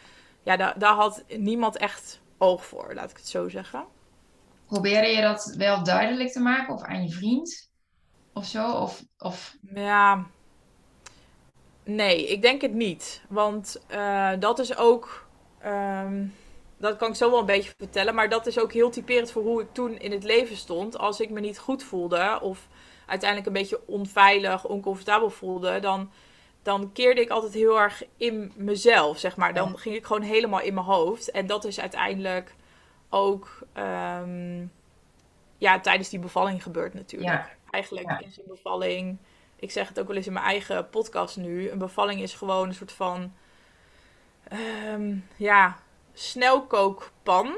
ja, 0.44 0.58
daar, 0.58 0.80
daar 0.80 0.94
had 0.96 1.24
niemand 1.38 1.78
echt 1.78 2.22
oog 2.38 2.66
voor, 2.66 2.94
laat 2.94 3.12
ik 3.12 3.18
het 3.18 3.28
zo 3.28 3.50
zeggen. 3.50 3.86
Probeerde 4.66 5.08
je 5.08 5.22
dat 5.22 5.54
wel 5.58 5.84
duidelijk 5.84 6.32
te 6.32 6.40
maken 6.40 6.74
of 6.74 6.82
aan 6.84 7.04
je 7.04 7.12
vriend 7.12 7.70
of 8.34 8.46
zo? 8.46 8.72
Of, 8.72 9.04
of... 9.18 9.56
Ja, 9.76 10.26
nee, 11.84 12.28
ik 12.28 12.42
denk 12.42 12.62
het 12.62 12.74
niet. 12.74 13.22
Want 13.30 13.82
eh, 13.88 14.32
dat 14.40 14.60
is 14.60 14.78
ook, 14.78 15.28
ehm, 15.60 16.26
dat 16.82 16.98
kan 16.98 17.10
ik 17.10 17.16
zo 17.16 17.30
wel 17.30 17.40
een 17.40 17.46
beetje 17.46 17.74
vertellen, 17.78 18.16
maar 18.16 18.30
dat 18.30 18.48
is 18.48 18.60
ook 18.60 18.74
heel 18.74 18.90
typerend 18.90 19.32
voor 19.32 19.44
hoe 19.44 19.62
ik 19.62 19.68
toen 19.74 20.00
in 20.00 20.12
het 20.12 20.24
leven 20.24 20.56
stond. 20.56 20.98
Als 20.98 21.20
ik 21.20 21.30
me 21.30 21.40
niet 21.40 21.60
goed 21.60 21.84
voelde 21.84 22.40
of 22.42 22.68
uiteindelijk 23.06 23.48
een 23.48 23.62
beetje 23.62 23.82
onveilig, 23.88 24.66
oncomfortabel 24.66 25.30
voelde, 25.30 25.80
dan, 25.80 26.12
dan 26.62 26.92
keerde 26.94 27.22
ik 27.22 27.30
altijd 27.30 27.54
heel 27.54 27.80
erg 27.80 28.04
in 28.18 28.52
mezelf, 28.56 29.20
zeg 29.20 29.38
maar. 29.38 29.54
Dan 29.54 29.78
ging 29.78 29.96
ik 29.96 30.06
gewoon 30.06 30.22
helemaal 30.22 30.62
in 30.62 30.74
mijn 30.74 30.86
hoofd. 30.86 31.32
En 31.32 31.46
dat 31.48 31.66
is 31.66 31.80
uiteindelijk 31.80 32.56
ook 33.10 33.60
ehm, 33.74 34.66
ja, 35.58 35.80
tijdens 35.80 36.10
die 36.10 36.20
bevalling 36.20 36.64
gebeurd 36.64 36.94
natuurlijk. 36.94 37.32
Ja. 37.32 37.50
Eigenlijk 37.72 38.10
Ja. 38.10 38.20
is 38.20 38.38
een 38.38 38.44
bevalling, 38.48 39.18
ik 39.56 39.72
zeg 39.72 39.88
het 39.88 40.00
ook 40.00 40.08
wel 40.08 40.16
eens 40.16 40.28
in 40.28 40.34
mijn 40.34 40.46
eigen 40.46 40.90
podcast 40.90 41.38
nu, 41.38 41.70
een 41.70 41.78
bevalling 41.78 42.22
is 42.22 42.34
gewoon 42.34 42.68
een 42.68 42.74
soort 42.74 42.92
van, 42.92 43.34
ehm, 44.44 45.16
ja, 45.36 45.78
snelkookpan 46.22 47.58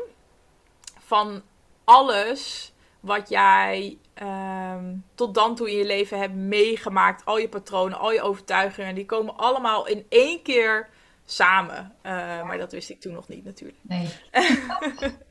van 1.00 1.42
alles 1.84 2.74
wat 3.00 3.30
jij 3.30 3.98
ehm, 4.14 4.96
tot 5.16 5.34
dan 5.34 5.56
toe 5.56 5.72
in 5.72 5.78
je 5.78 5.86
leven 5.86 6.20
hebt 6.20 6.36
meegemaakt. 6.36 7.26
Al 7.26 7.38
je 7.38 7.50
patronen, 7.50 7.98
al 7.98 8.12
je 8.12 8.22
overtuigingen, 8.22 8.96
die 8.96 9.06
komen 9.06 9.38
allemaal 9.38 9.88
in 9.88 10.06
één 10.10 10.42
keer 10.42 10.90
samen. 11.26 11.96
Eh, 12.02 12.44
Maar 12.44 12.58
dat 12.58 12.72
wist 12.72 12.90
ik 12.90 13.02
toen 13.02 13.14
nog 13.14 13.28
niet 13.28 13.44
natuurlijk. 13.44 13.80
Nee. 13.82 14.10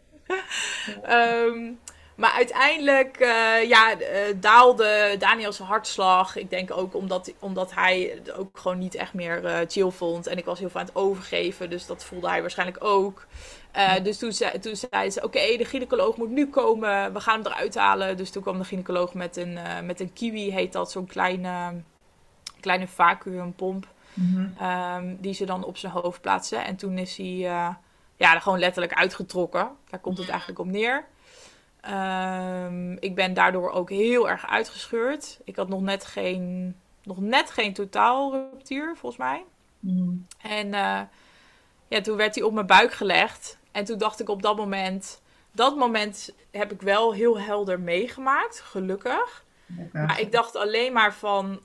Ehm, 1.03 1.73
maar 2.15 2.33
uiteindelijk 2.33 3.17
eh, 3.17 3.69
ja, 3.69 3.99
eh, 3.99 4.35
daalde 4.37 5.17
Daniels 5.19 5.59
hartslag. 5.59 6.37
Ik 6.37 6.51
denk 6.51 6.71
ook 6.71 6.95
omdat, 6.95 7.33
omdat 7.39 7.75
hij 7.75 8.13
het 8.15 8.33
ook 8.33 8.59
gewoon 8.59 8.79
niet 8.79 8.95
echt 8.95 9.15
meer 9.15 9.45
eh, 9.45 9.69
chill 9.69 9.91
vond. 9.91 10.27
En 10.27 10.39
ik 10.39 10.45
was 10.45 10.59
heel 10.59 10.71
veel 10.71 10.81
aan 10.81 10.87
het 10.87 10.97
overgeven, 10.97 11.71
dus 11.71 11.87
dat 11.87 12.05
voelde 12.05 12.29
hij 12.29 12.41
waarschijnlijk 12.41 12.85
ook. 12.85 13.27
Dus 14.03 14.19
toen, 14.19 14.33
zei, 14.33 14.59
toen 14.59 14.77
zei 14.77 15.11
ze, 15.11 15.23
oké, 15.23 15.57
de 15.57 15.65
gynaecoloog 15.65 16.17
moet 16.17 16.31
nu 16.31 16.47
komen. 16.47 17.13
We 17.13 17.21
gaan 17.21 17.43
hem 17.43 17.53
eruit 17.53 17.75
halen. 17.75 18.17
Dus 18.17 18.31
toen 18.31 18.43
kwam 18.43 18.59
de 18.59 18.65
gynaecoloog 18.65 19.15
met 19.15 19.37
een, 19.37 19.59
met 19.85 20.01
een 20.01 20.13
kiwi, 20.13 20.53
heet 20.53 20.73
dat. 20.73 20.91
Zo'n 20.91 21.07
kleine, 21.07 21.83
kleine 22.61 22.87
vacuümpomp. 22.89 23.87
Mhm. 24.15 24.49
Ehm, 24.59 25.15
die 25.19 25.35
ze 25.35 25.45
dan 25.45 25.65
op 25.65 25.77
zijn 25.77 25.93
hoofd 25.93 26.21
plaatsen. 26.21 26.65
En 26.65 26.77
toen 26.77 26.99
is 26.99 27.17
hij 27.17 27.27
ja, 28.17 28.35
er 28.35 28.41
gewoon 28.41 28.59
letterlijk 28.59 28.95
uitgetrokken. 28.95 29.71
Daar 29.91 30.01
komt 30.01 30.19
het 30.19 30.29
eigenlijk 30.29 30.59
op 30.59 30.67
neer. 30.67 31.05
Ehm, 31.83 32.93
ik 32.93 33.15
ben 33.15 33.35
daardoor 33.35 33.71
ook 33.71 33.91
heel 33.91 34.29
erg 34.29 34.49
uitgescheurd. 34.49 35.41
Ik 35.45 35.57
had 35.57 35.69
nog 35.69 35.81
net 35.81 36.05
geen 36.05 36.75
nog 37.03 37.21
net 37.21 37.51
geen 37.51 37.73
totaalruptuur, 37.73 38.97
volgens 38.97 39.17
mij. 39.17 39.45
Mm. 39.79 40.27
En 40.43 40.75
eh, 40.75 41.01
ja, 41.89 42.01
toen 42.01 42.17
werd 42.17 42.35
hij 42.35 42.45
op 42.45 42.53
mijn 42.53 42.67
buik 42.67 42.93
gelegd. 42.93 43.59
En 43.73 43.85
toen 43.85 43.99
dacht 43.99 44.21
ik 44.21 44.29
op 44.29 44.43
dat 44.43 44.57
moment... 44.57 45.21
Dat 45.55 45.77
moment 45.77 46.35
heb 46.51 46.73
ik 46.73 46.83
wel 46.83 47.13
heel 47.13 47.39
helder 47.39 47.81
meegemaakt, 47.81 48.61
gelukkig. 48.61 49.45
Lekker. 49.67 50.03
Maar 50.03 50.21
ik 50.21 50.33
dacht 50.33 50.57
alleen 50.57 50.93
maar 50.93 51.15
van... 51.15 51.61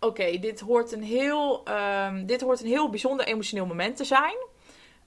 Oké, 0.00 0.38
dit 0.38 0.60
hoort 0.60 0.92
een 0.92 1.02
heel, 1.02 1.64
ehm, 1.64 2.26
dit 2.26 2.40
hoort 2.40 2.60
een 2.60 2.66
heel 2.66 2.90
bijzonder 2.90 3.26
emotioneel 3.26 3.66
moment 3.66 3.96
te 3.96 4.04
zijn. 4.04 4.36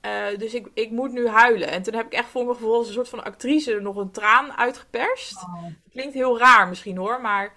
Eh, 0.01 0.37
dus 0.37 0.53
ik, 0.53 0.67
ik 0.73 0.91
moet 0.91 1.11
nu 1.11 1.27
huilen. 1.27 1.67
En 1.69 1.81
toen 1.81 1.93
heb 1.93 2.05
ik 2.05 2.13
echt 2.13 2.29
voor 2.29 2.43
mijn 2.43 2.55
gevoel 2.55 2.75
als 2.75 2.87
een 2.87 2.93
soort 2.93 3.09
van 3.09 3.23
actrice 3.23 3.79
nog 3.79 3.95
een 3.95 4.11
traan 4.11 4.57
uitgeperst. 4.57 5.35
Oh, 5.35 5.65
Klinkt 5.91 6.13
heel 6.13 6.39
raar 6.39 6.67
misschien 6.67 6.97
hoor, 6.97 7.21
maar 7.21 7.53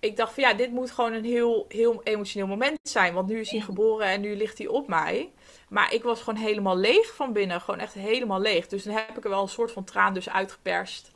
ik 0.00 0.16
dacht 0.16 0.34
van 0.34 0.42
ja, 0.42 0.54
dit 0.54 0.70
moet 0.70 0.90
gewoon 0.90 1.12
een 1.12 1.24
heel, 1.24 1.64
heel 1.68 2.00
emotioneel 2.02 2.46
moment 2.46 2.78
zijn. 2.82 3.14
Want 3.14 3.28
nu 3.28 3.40
is 3.40 3.50
hij 3.50 3.60
geboren 3.60 4.06
en 4.06 4.20
nu 4.20 4.36
ligt 4.36 4.58
hij 4.58 4.66
op 4.66 4.88
mij. 4.88 5.32
Maar 5.68 5.92
ik 5.92 6.02
was 6.02 6.22
gewoon 6.22 6.40
helemaal 6.40 6.76
leeg 6.76 7.14
van 7.14 7.32
binnen. 7.32 7.60
Gewoon 7.60 7.80
echt 7.80 7.94
helemaal 7.94 8.40
leeg. 8.40 8.66
Dus 8.66 8.82
dan 8.82 8.94
heb 8.94 9.16
ik 9.18 9.24
er 9.24 9.30
wel 9.30 9.42
een 9.42 9.48
soort 9.48 9.72
van 9.72 9.84
traan 9.84 10.14
dus 10.14 10.28
uitgeperst. 10.28 11.10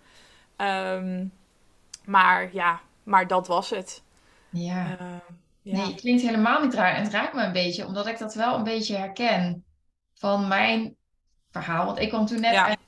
Ehm, 0.56 1.26
maar 2.04 2.48
ja, 2.52 2.80
maar 3.02 3.26
dat 3.26 3.46
was 3.46 3.70
het. 3.70 4.02
ja. 4.50 4.96
Ehm, 4.98 5.34
ja. 5.62 5.76
Nee, 5.76 5.86
het 5.86 6.00
klinkt 6.00 6.22
helemaal 6.22 6.62
niet 6.62 6.74
raar. 6.74 6.94
En 6.94 7.02
het 7.02 7.12
raakt 7.12 7.34
me 7.34 7.42
een 7.42 7.52
beetje, 7.52 7.86
omdat 7.86 8.06
ik 8.06 8.18
dat 8.18 8.34
wel 8.34 8.54
een 8.54 8.64
beetje 8.64 8.96
herken 8.96 9.64
van 10.14 10.48
mijn 10.48 10.96
verhaal. 11.50 11.86
Want 11.86 11.98
ik 11.98 12.08
kwam 12.08 12.26
toen 12.26 12.40
net 12.40 12.52
Ja. 12.52 12.66
uit 12.66 12.78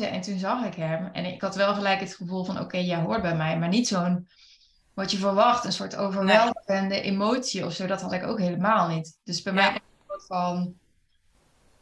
en 0.00 0.20
toen 0.20 0.38
zag 0.38 0.64
ik 0.64 0.74
hem. 0.74 1.06
En 1.12 1.24
ik 1.24 1.40
had 1.40 1.54
wel 1.54 1.74
gelijk 1.74 2.00
het 2.00 2.14
gevoel 2.14 2.44
van, 2.44 2.60
oké, 2.60 2.76
jij 2.78 3.00
hoort 3.00 3.22
bij 3.22 3.36
mij. 3.36 3.58
Maar 3.58 3.68
niet 3.68 3.88
zo'n, 3.88 4.28
wat 4.94 5.10
je 5.10 5.16
verwacht, 5.16 5.64
een 5.64 5.72
soort 5.72 5.96
overweldigende 5.96 7.00
emotie 7.00 7.64
of 7.66 7.72
zo. 7.72 7.86
Dat 7.86 8.00
had 8.02 8.12
ik 8.12 8.22
ook 8.26 8.38
helemaal 8.38 8.88
niet. 8.88 9.18
Dus 9.24 9.42
bij 9.42 9.52
Ja. 9.52 9.60
mij 9.60 9.70
was 9.72 9.80
het 9.82 9.90
een 10.08 10.26
soort 10.26 10.26
van 10.26 10.74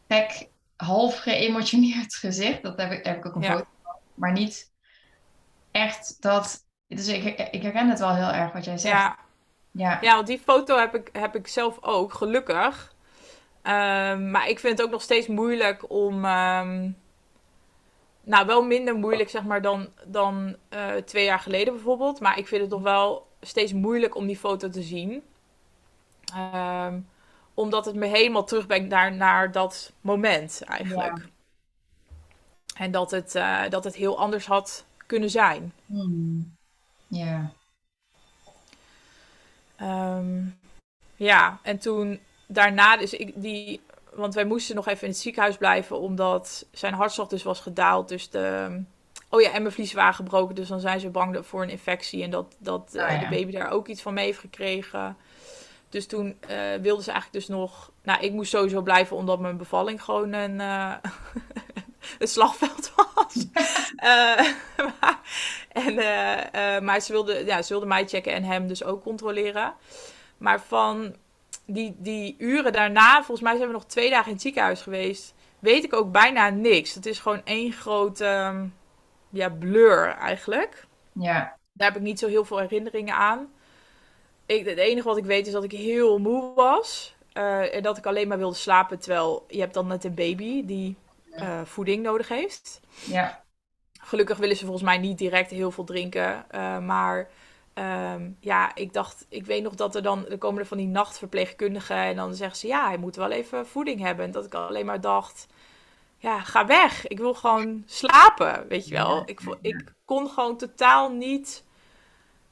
gek, 0.09 0.49
half 0.77 1.19
geëmotioneerd 1.19 2.15
gezicht. 2.25 2.63
Dat 2.63 2.77
heb 2.77 2.91
ik, 2.93 3.05
daar 3.05 3.15
heb 3.15 3.25
ik 3.25 3.29
ook 3.31 3.35
een 3.35 3.43
Ja. 3.43 3.53
foto 3.53 3.67
van. 3.83 3.95
Maar 4.15 4.33
niet 4.33 4.73
echt 5.71 6.17
dat... 6.23 6.65
Dus 6.89 7.09
ik, 7.09 7.25
ik 7.51 7.63
herken 7.63 7.89
het 7.89 7.99
wel 7.99 8.15
heel 8.15 8.31
erg 8.33 8.53
wat 8.53 8.65
jij 8.65 8.79
zegt. 8.79 8.95
Ja, 8.95 9.17
Ja. 9.71 9.99
Ja, 10.01 10.15
want 10.15 10.27
die 10.27 10.39
foto 10.39 10.79
heb 10.79 10.95
ik, 10.95 11.09
heb 11.13 11.35
ik 11.37 11.47
zelf 11.47 11.79
ook, 11.81 12.13
gelukkig. 12.13 12.95
Ehm, 13.67 14.31
maar 14.31 14.49
ik 14.49 14.59
vind 14.59 14.79
het 14.79 14.87
ook 14.87 14.93
nog 14.93 15.03
steeds 15.03 15.27
moeilijk 15.27 15.91
om. 15.91 16.25
ehm, 16.25 16.91
nou, 18.23 18.47
wel 18.47 18.63
minder 18.63 18.95
moeilijk, 18.95 19.31
zeg 19.31 19.45
maar, 19.45 19.63
dan, 19.63 19.89
dan 20.05 20.57
eh, 20.69 20.95
twee 20.95 21.25
jaar 21.25 21.39
geleden 21.41 21.75
bijvoorbeeld. 21.75 22.21
Maar 22.21 22.39
ik 22.39 22.47
vind 22.47 22.61
het 22.61 22.71
nog 22.71 22.83
wel 22.83 23.27
steeds 23.41 23.73
moeilijk 23.73 24.15
om 24.15 24.27
die 24.27 24.37
foto 24.39 24.69
te 24.69 24.83
zien. 24.83 25.23
Ehm, 26.35 27.01
omdat 27.55 27.85
het 27.85 27.95
me 27.95 28.07
helemaal 28.07 28.45
terugbrengt 28.45 28.89
naar, 28.89 29.13
naar 29.13 29.53
dat 29.53 29.93
moment 30.01 30.63
eigenlijk. 30.67 31.29
En 32.77 32.91
dat 32.91 33.11
het, 33.11 33.35
eh, 33.35 33.69
dat 33.69 33.85
het 33.85 33.95
heel 33.95 34.19
anders 34.19 34.47
had 34.47 34.85
kunnen 35.07 35.31
zijn. 35.31 35.73
Hmm. 35.87 36.55
Ja. 37.07 37.51
Ja, 41.17 41.59
en 41.63 41.79
toen 41.79 42.21
daarna, 42.47 42.97
dus 42.97 43.13
ik 43.13 43.33
die, 43.35 43.81
want 44.13 44.35
wij 44.35 44.45
moesten 44.45 44.75
nog 44.75 44.87
even 44.89 45.03
in 45.03 45.09
het 45.09 45.19
ziekenhuis 45.19 45.57
blijven, 45.57 45.99
omdat 46.01 46.67
zijn 46.73 46.95
hartslag 46.95 47.29
dus 47.29 47.43
was 47.43 47.61
gedaald. 47.61 48.09
Dus 48.09 48.31
de, 48.31 48.81
oh 49.29 49.41
ja, 49.41 49.53
en 49.53 49.63
mijn 49.63 49.75
vlies 49.75 49.93
waren 49.93 50.15
gebroken, 50.15 50.55
dus 50.55 50.69
dan 50.69 50.81
zijn 50.81 51.01
ze 51.01 51.11
bang 51.11 51.47
voor 51.47 51.63
een 51.63 51.71
infectie 51.71 52.23
en 52.23 52.31
dat, 52.31 52.55
dat 52.59 52.95
eh, 52.95 53.05
Oh 53.05 53.11
ja. 53.11 53.19
de 53.19 53.29
baby 53.29 53.53
daar 53.53 53.71
ook 53.71 53.89
iets 53.89 54.03
van 54.03 54.15
mee 54.15 54.25
heeft 54.25 54.39
gekregen. 54.39 55.17
Dus 55.89 56.07
toen 56.07 56.37
eh, 56.41 56.57
wilden 56.81 57.05
ze 57.05 57.11
eigenlijk 57.11 57.47
dus 57.47 57.57
nog, 57.57 57.91
nou, 58.03 58.21
ik 58.21 58.33
moest 58.33 58.51
sowieso 58.51 58.83
blijven 58.83 59.17
omdat 59.17 59.39
mijn 59.39 59.57
bevalling 59.57 60.03
gewoon 60.03 60.33
een, 60.33 60.61
eh, 60.61 60.93
een 62.19 62.29
slagveld 62.29 62.93
was. 62.97 63.47
Eh, 63.97 64.47
maar, 65.01 65.21
en, 65.69 65.99
eh, 65.99 66.77
eh, 66.77 66.83
maar 66.83 67.01
ze 67.01 67.13
wilden, 67.13 67.47
ja, 67.47 67.63
ze 67.63 67.69
wilden 67.69 67.89
mij 67.89 68.09
checken 68.09 68.33
en 68.33 68.45
hem 68.45 68.69
dus 68.69 68.85
ook 68.85 69.03
controleren. 69.03 69.75
Maar 70.37 70.61
van 70.61 71.17
die, 71.67 71.95
die 71.99 72.35
uren 72.39 72.73
daarna, 72.73 73.15
volgens 73.17 73.41
mij 73.41 73.57
zijn 73.57 73.67
we 73.67 73.73
nog 73.75 73.87
twee 73.87 74.11
dagen 74.11 74.27
in 74.27 74.33
het 74.33 74.43
ziekenhuis 74.43 74.83
geweest, 74.83 75.35
weet 75.59 75.85
ik 75.85 75.93
ook 75.95 76.13
bijna 76.13 76.49
niks. 76.49 76.95
Het 76.95 77.07
is 77.07 77.19
gewoon 77.19 77.41
één 77.45 77.73
grote 77.73 78.25
ehm, 78.25 78.67
ja, 79.31 79.49
blur 79.49 80.09
eigenlijk. 80.09 80.87
Ja. 81.13 81.57
Daar 81.73 81.89
heb 81.89 81.97
ik 81.97 82.03
niet 82.03 82.19
zo 82.19 82.29
heel 82.29 82.45
veel 82.45 82.59
herinneringen 82.59 83.15
aan. 83.15 83.49
Ik, 84.47 84.67
het 84.67 84.79
enige 84.79 85.09
wat 85.09 85.17
ik 85.17 85.25
weet 85.25 85.47
is 85.47 85.53
dat 85.53 85.65
ik 85.65 85.73
heel 85.73 86.19
moe 86.19 86.55
was. 86.55 87.15
eh, 87.33 87.75
en 87.75 87.83
dat 87.83 87.97
ik 87.99 88.07
alleen 88.07 88.29
maar 88.29 88.39
wilde 88.39 88.55
slapen. 88.57 88.99
Terwijl 88.99 89.45
je 89.49 89.61
hebt 89.61 89.75
dan 89.75 89.87
net 89.87 90.05
een 90.05 90.15
baby 90.15 90.65
die 90.67 90.97
eh, 91.31 91.61
voeding 91.65 92.03
nodig 92.03 92.29
heeft. 92.29 92.81
Ja. 93.07 93.45
Gelukkig 94.01 94.39
willen 94.39 94.57
ze 94.57 94.63
volgens 94.65 94.85
mij 94.85 94.99
niet 94.99 95.19
direct 95.19 95.51
heel 95.51 95.71
veel 95.71 95.85
drinken. 95.85 96.45
eh, 96.51 96.79
maar 96.79 97.29
ehm, 97.77 98.31
ja, 98.41 98.75
ik 98.75 98.93
dacht, 98.93 99.27
ik 99.29 99.47
weet 99.47 99.63
nog 99.63 99.75
dat 99.75 99.95
er 99.95 100.03
dan, 100.03 100.27
er 100.29 100.39
komen 100.39 100.61
er 100.61 100.67
van 100.67 100.77
die 100.77 100.87
nachtverpleegkundigen. 100.87 101.97
En 101.97 102.17
dan 102.17 102.35
zeggen 102.35 102.57
ze, 102.59 102.67
ja, 102.67 102.87
hij 102.87 102.99
moet 102.99 103.17
wel 103.17 103.31
even 103.31 103.67
voeding 103.67 104.01
hebben. 104.01 104.25
En 104.25 104.31
dat 104.31 104.45
ik 104.45 104.55
alleen 104.55 104.87
maar 104.87 105.01
dacht, 105.01 105.47
ja, 106.19 106.41
ga 106.41 106.67
weg. 106.67 107.07
Ik 107.07 107.19
wil 107.19 107.35
gewoon 107.35 107.83
slapen, 107.87 108.69
weet 108.69 108.89
je 108.89 108.95
wel. 108.95 109.23
Ik, 109.27 109.41
ik 109.61 109.93
kon 110.05 110.29
gewoon 110.29 110.57
totaal 110.57 111.11
niet, 111.11 111.65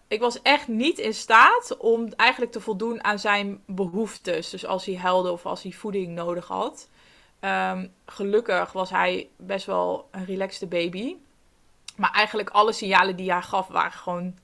ik 0.09 0.21
was 0.21 0.43
echt 0.43 0.69
niet 0.69 0.99
in 0.99 1.15
staat 1.15 1.77
om 1.79 2.09
eigenlijk 2.17 2.53
te 2.53 2.61
voldoen 2.61 3.05
aan 3.05 3.19
zijn 3.19 3.63
behoeftes. 3.67 4.51
Dus 4.51 4.67
als 4.67 4.85
hij 4.85 4.97
huilde 4.97 5.31
of 5.31 5.47
als 5.47 5.63
hij 5.63 5.73
voeding 5.73 6.15
nodig 6.15 6.47
had. 6.47 6.89
Ehm, 7.41 7.87
gelukkig 8.07 8.73
was 8.73 8.91
hij 8.91 9.29
best 9.37 9.67
wel 9.67 10.09
een 10.11 10.25
relaxte 10.25 10.67
baby. 10.67 11.17
Maar 11.97 12.13
eigenlijk 12.13 12.51
alle 12.51 12.73
signalen 12.73 13.17
die 13.17 13.33
hij 13.33 13.43
gaf 13.43 13.67
waren 13.69 13.93
gewoon... 13.93 14.43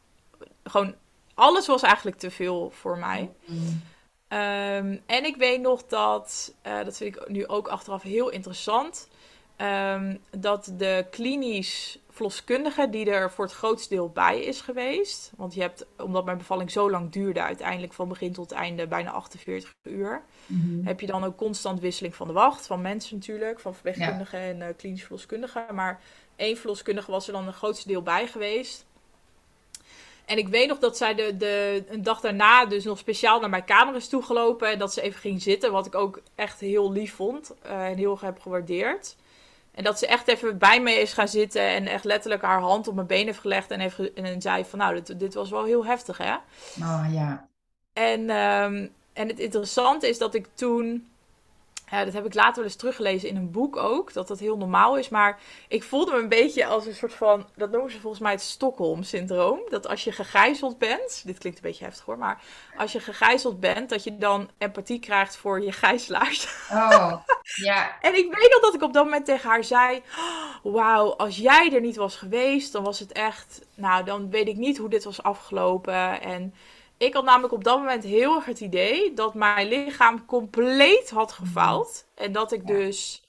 gewoon 0.70 0.94
alles 1.34 1.66
was 1.66 1.82
eigenlijk 1.82 2.18
te 2.18 2.30
veel 2.30 2.70
voor 2.70 2.98
mij. 2.98 3.30
Hmm. 3.44 3.82
Ehm, 4.28 4.96
en 5.06 5.24
ik 5.24 5.36
weet 5.36 5.60
nog 5.60 5.86
dat, 5.86 6.54
eh, 6.62 6.84
dat 6.84 6.96
vind 6.96 7.16
ik 7.16 7.28
nu 7.28 7.46
ook 7.46 7.68
achteraf 7.68 8.02
heel 8.02 8.28
interessant, 8.28 9.08
ehm, 9.56 10.16
dat 10.30 10.72
de 10.76 11.06
klinisch 11.10 11.98
verloskundige 12.10 12.90
die 12.90 13.10
er 13.10 13.30
voor 13.30 13.44
het 13.44 13.54
grootste 13.54 13.94
deel 13.94 14.08
bij 14.08 14.40
is 14.40 14.60
geweest, 14.60 15.32
want 15.36 15.54
je 15.54 15.60
hebt, 15.60 15.86
omdat 15.96 16.24
mijn 16.24 16.38
bevalling 16.38 16.70
zo 16.70 16.90
lang 16.90 17.12
duurde, 17.12 17.42
uiteindelijk 17.42 17.92
van 17.92 18.08
begin 18.08 18.32
tot 18.32 18.52
einde 18.52 18.86
bijna 18.86 19.10
48 19.10 19.72
uur, 19.82 20.22
Mhm. 20.46 20.86
heb 20.86 21.00
je 21.00 21.06
dan 21.06 21.24
ook 21.24 21.36
constant 21.36 21.80
wisseling 21.80 22.14
van 22.14 22.26
de 22.26 22.32
wacht, 22.32 22.66
van 22.66 22.80
mensen 22.80 23.14
natuurlijk, 23.16 23.60
van 23.60 23.72
verpleegkundigen 23.74 24.40
en 24.40 24.62
eh, 24.62 24.68
klinisch 24.76 25.02
verloskundigen. 25.02 25.66
Maar 25.74 26.00
één 26.36 26.56
verloskundige 26.56 27.10
was 27.10 27.26
er 27.26 27.32
dan 27.32 27.46
een 27.46 27.52
grootste 27.52 27.88
deel 27.88 28.02
bij 28.02 28.26
geweest. 28.26 28.84
En 30.30 30.38
ik 30.38 30.48
weet 30.48 30.68
nog 30.68 30.78
dat 30.78 30.96
zij 30.96 31.14
de, 31.14 31.36
de, 31.36 31.84
een 31.88 32.02
dag 32.02 32.20
daarna 32.20 32.66
dus 32.66 32.84
nog 32.84 32.98
speciaal 32.98 33.40
naar 33.40 33.50
mijn 33.50 33.64
kamer 33.64 33.94
is 33.94 34.08
toegelopen. 34.08 34.70
En 34.70 34.78
dat 34.78 34.92
ze 34.92 35.02
even 35.02 35.20
ging 35.20 35.42
zitten, 35.42 35.72
wat 35.72 35.86
ik 35.86 35.94
ook 35.94 36.20
echt 36.34 36.60
heel 36.60 36.92
lief 36.92 37.14
vond 37.14 37.52
eh, 37.62 37.86
en 37.86 37.96
heel 37.96 38.10
erg 38.10 38.20
heb 38.20 38.40
gewaardeerd. 38.40 39.16
En 39.74 39.84
dat 39.84 39.98
ze 39.98 40.06
echt 40.06 40.28
even 40.28 40.58
bij 40.58 40.80
me 40.80 40.92
is 40.92 41.12
gaan 41.12 41.28
zitten 41.28 41.62
en 41.62 41.86
echt 41.86 42.04
letterlijk 42.04 42.42
haar 42.42 42.60
hand 42.60 42.88
op 42.88 42.94
mijn 42.94 43.06
been 43.06 43.26
heeft 43.26 43.38
gelegd. 43.38 43.70
En, 43.70 43.80
heeft 43.80 43.94
ge- 43.94 44.12
en 44.14 44.42
zei 44.42 44.64
van 44.64 44.78
nou, 44.78 44.94
dit, 44.94 45.18
dit 45.18 45.34
was 45.34 45.50
wel 45.50 45.64
heel 45.64 45.84
heftig 45.84 46.18
hè. 46.18 46.34
Oh 46.80 47.04
ja. 47.12 47.48
En, 47.92 48.30
ehm, 48.30 48.86
en 49.12 49.28
het 49.28 49.38
interessante 49.38 50.08
is 50.08 50.18
dat 50.18 50.34
ik 50.34 50.46
toen. 50.54 51.09
Ja, 51.90 52.04
dat 52.04 52.14
heb 52.14 52.26
ik 52.26 52.34
later 52.34 52.54
wel 52.54 52.64
eens 52.64 52.76
teruggelezen 52.76 53.28
in 53.28 53.36
een 53.36 53.50
boek 53.50 53.76
ook. 53.76 54.12
Dat 54.12 54.28
dat 54.28 54.38
heel 54.38 54.56
normaal 54.56 54.98
is. 54.98 55.08
Maar 55.08 55.40
ik 55.68 55.82
voelde 55.82 56.12
me 56.12 56.18
een 56.18 56.28
beetje 56.28 56.66
als 56.66 56.86
een 56.86 56.94
soort 56.94 57.14
van. 57.14 57.46
Dat 57.56 57.70
noemen 57.70 57.90
ze 57.90 58.00
volgens 58.00 58.22
mij 58.22 58.32
het 58.32 58.40
Stockholm-syndroom. 58.40 59.60
Dat 59.68 59.86
als 59.88 60.04
je 60.04 60.12
gegijzeld 60.12 60.78
bent. 60.78 61.22
Dit 61.24 61.38
klinkt 61.38 61.58
een 61.58 61.64
beetje 61.64 61.84
heftig 61.84 62.04
hoor. 62.04 62.18
Maar 62.18 62.42
als 62.76 62.92
je 62.92 63.00
gegijzeld 63.00 63.60
bent. 63.60 63.88
Dat 63.88 64.04
je 64.04 64.18
dan 64.18 64.50
empathie 64.58 64.98
krijgt 64.98 65.36
voor 65.36 65.62
je 65.62 65.72
gijzelaars. 65.72 66.68
Oh, 66.70 67.12
ja. 67.68 68.00
En 68.00 68.14
ik 68.14 68.34
weet 68.34 68.50
nog 68.50 68.60
dat 68.60 68.74
ik 68.74 68.82
op 68.82 68.92
dat 68.92 69.04
moment 69.04 69.24
tegen 69.24 69.50
haar 69.50 69.64
zei: 69.64 70.02
"Oh, 70.62 70.72
Wauw, 70.74 71.14
als 71.16 71.36
jij 71.36 71.72
er 71.72 71.80
niet 71.80 71.96
was 71.96 72.16
geweest, 72.16 72.72
dan 72.72 72.84
was 72.84 72.98
het 72.98 73.12
echt. 73.12 73.60
Nou, 73.74 74.04
dan 74.04 74.30
weet 74.30 74.48
ik 74.48 74.56
niet 74.56 74.78
hoe 74.78 74.88
dit 74.88 75.04
was 75.04 75.22
afgelopen. 75.22 76.20
En 76.20 76.54
ik 77.00 77.14
had 77.14 77.24
namelijk 77.24 77.52
op 77.52 77.64
dat 77.64 77.78
moment 77.78 78.04
heel 78.04 78.34
erg 78.34 78.44
het 78.44 78.60
idee 78.60 79.14
dat 79.14 79.34
mijn 79.34 79.68
lichaam 79.68 80.24
compleet 80.24 81.10
had 81.10 81.32
gefaald. 81.32 82.04
En 82.14 82.32
dat 82.32 82.52
ik 82.52 82.66
dus. 82.66 83.22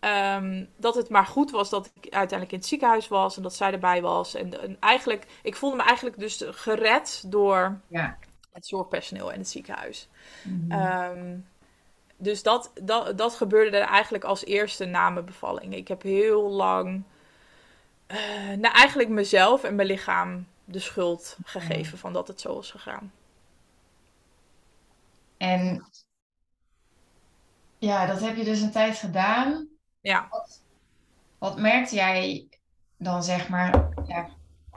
ehm, 0.00 0.64
dat 0.76 0.94
het 0.94 1.08
maar 1.08 1.26
goed 1.26 1.50
was 1.50 1.70
dat 1.70 1.86
ik 1.86 2.02
uiteindelijk 2.02 2.52
in 2.52 2.58
het 2.58 2.66
ziekenhuis 2.66 3.08
was 3.08 3.36
en 3.36 3.42
dat 3.42 3.54
zij 3.54 3.72
erbij 3.72 4.02
was. 4.02 4.34
En, 4.34 4.60
en 4.62 4.76
eigenlijk, 4.80 5.26
ik 5.42 5.56
voelde 5.56 5.76
me 5.76 5.82
eigenlijk 5.82 6.18
dus 6.18 6.44
gered 6.50 7.22
door 7.26 7.80
Ja. 7.88 8.18
het 8.52 8.66
zorgpersoneel 8.66 9.32
en 9.32 9.38
het 9.38 9.48
ziekenhuis. 9.48 10.08
Mhm. 10.42 10.70
Ehm, 10.72 11.36
dus 12.16 12.42
dat, 12.42 12.70
dat, 12.82 13.18
dat 13.18 13.34
gebeurde 13.34 13.76
er 13.76 13.86
eigenlijk 13.88 14.24
als 14.24 14.44
eerste 14.44 14.84
na 14.84 15.10
mijn 15.10 15.24
bevalling. 15.24 15.74
Ik 15.74 15.88
heb 15.88 16.02
heel 16.02 16.50
lang, 16.50 17.02
eh, 18.06 18.18
nou 18.58 18.74
eigenlijk 18.74 19.08
mezelf 19.08 19.64
en 19.64 19.74
mijn 19.74 19.88
lichaam 19.88 20.46
de 20.64 20.78
schuld 20.78 21.36
gegeven 21.44 21.98
van 21.98 22.12
dat 22.12 22.28
het 22.28 22.40
zo 22.40 22.54
was 22.54 22.70
gegaan. 22.70 23.12
En 25.38 25.84
ja, 27.78 28.06
dat 28.06 28.20
heb 28.20 28.36
je 28.36 28.44
dus 28.44 28.60
een 28.60 28.70
tijd 28.70 28.96
gedaan. 28.96 29.68
Ja. 30.00 30.26
Wat, 30.30 30.60
wat 31.38 31.58
merkte 31.58 31.94
jij 31.94 32.48
dan, 32.96 33.22
zeg 33.22 33.48
maar, 33.48 33.88
ja, 34.06 34.28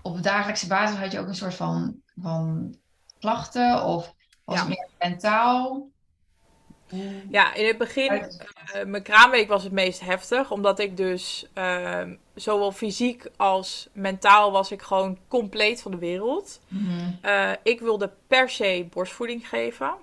op 0.01 0.23
dagelijkse 0.23 0.67
basis 0.67 0.97
had 0.97 1.11
je 1.11 1.19
ook 1.19 1.27
een 1.27 1.35
soort 1.35 1.55
van, 1.55 2.01
van 2.21 2.75
klachten 3.19 3.83
of 3.83 4.13
was 4.43 4.55
Ja. 4.55 4.61
het 4.61 4.69
meer 4.69 4.89
mentaal? 4.99 5.89
Ja, 7.29 7.53
in 7.53 7.67
het 7.67 7.77
begin, 7.77 8.11
eh, 8.11 8.85
mijn 8.85 9.03
kraamweek 9.03 9.47
was 9.47 9.63
het 9.63 9.71
meest 9.71 9.99
heftig, 9.99 10.51
omdat 10.51 10.79
ik 10.79 10.97
dus 10.97 11.47
ehm, 11.53 12.15
zowel 12.35 12.71
fysiek 12.71 13.29
als 13.37 13.89
mentaal 13.93 14.51
was 14.51 14.71
ik 14.71 14.81
gewoon 14.81 15.17
compleet 15.27 15.81
van 15.81 15.91
de 15.91 15.97
wereld. 15.97 16.59
Mhm. 16.67 17.11
Eh, 17.21 17.51
ik 17.63 17.79
wilde 17.79 18.11
per 18.27 18.49
se 18.49 18.87
borstvoeding 18.89 19.49
geven. 19.49 19.93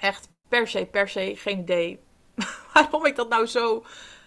Echt 0.00 0.28
per 0.48 0.68
se, 0.68 0.86
per 0.86 1.08
se, 1.08 1.32
geen 1.36 1.58
idee 1.58 2.00
waarom 2.74 3.06
ik 3.06 3.16
dat 3.16 3.28
nou 3.28 3.46
zo 3.46 3.84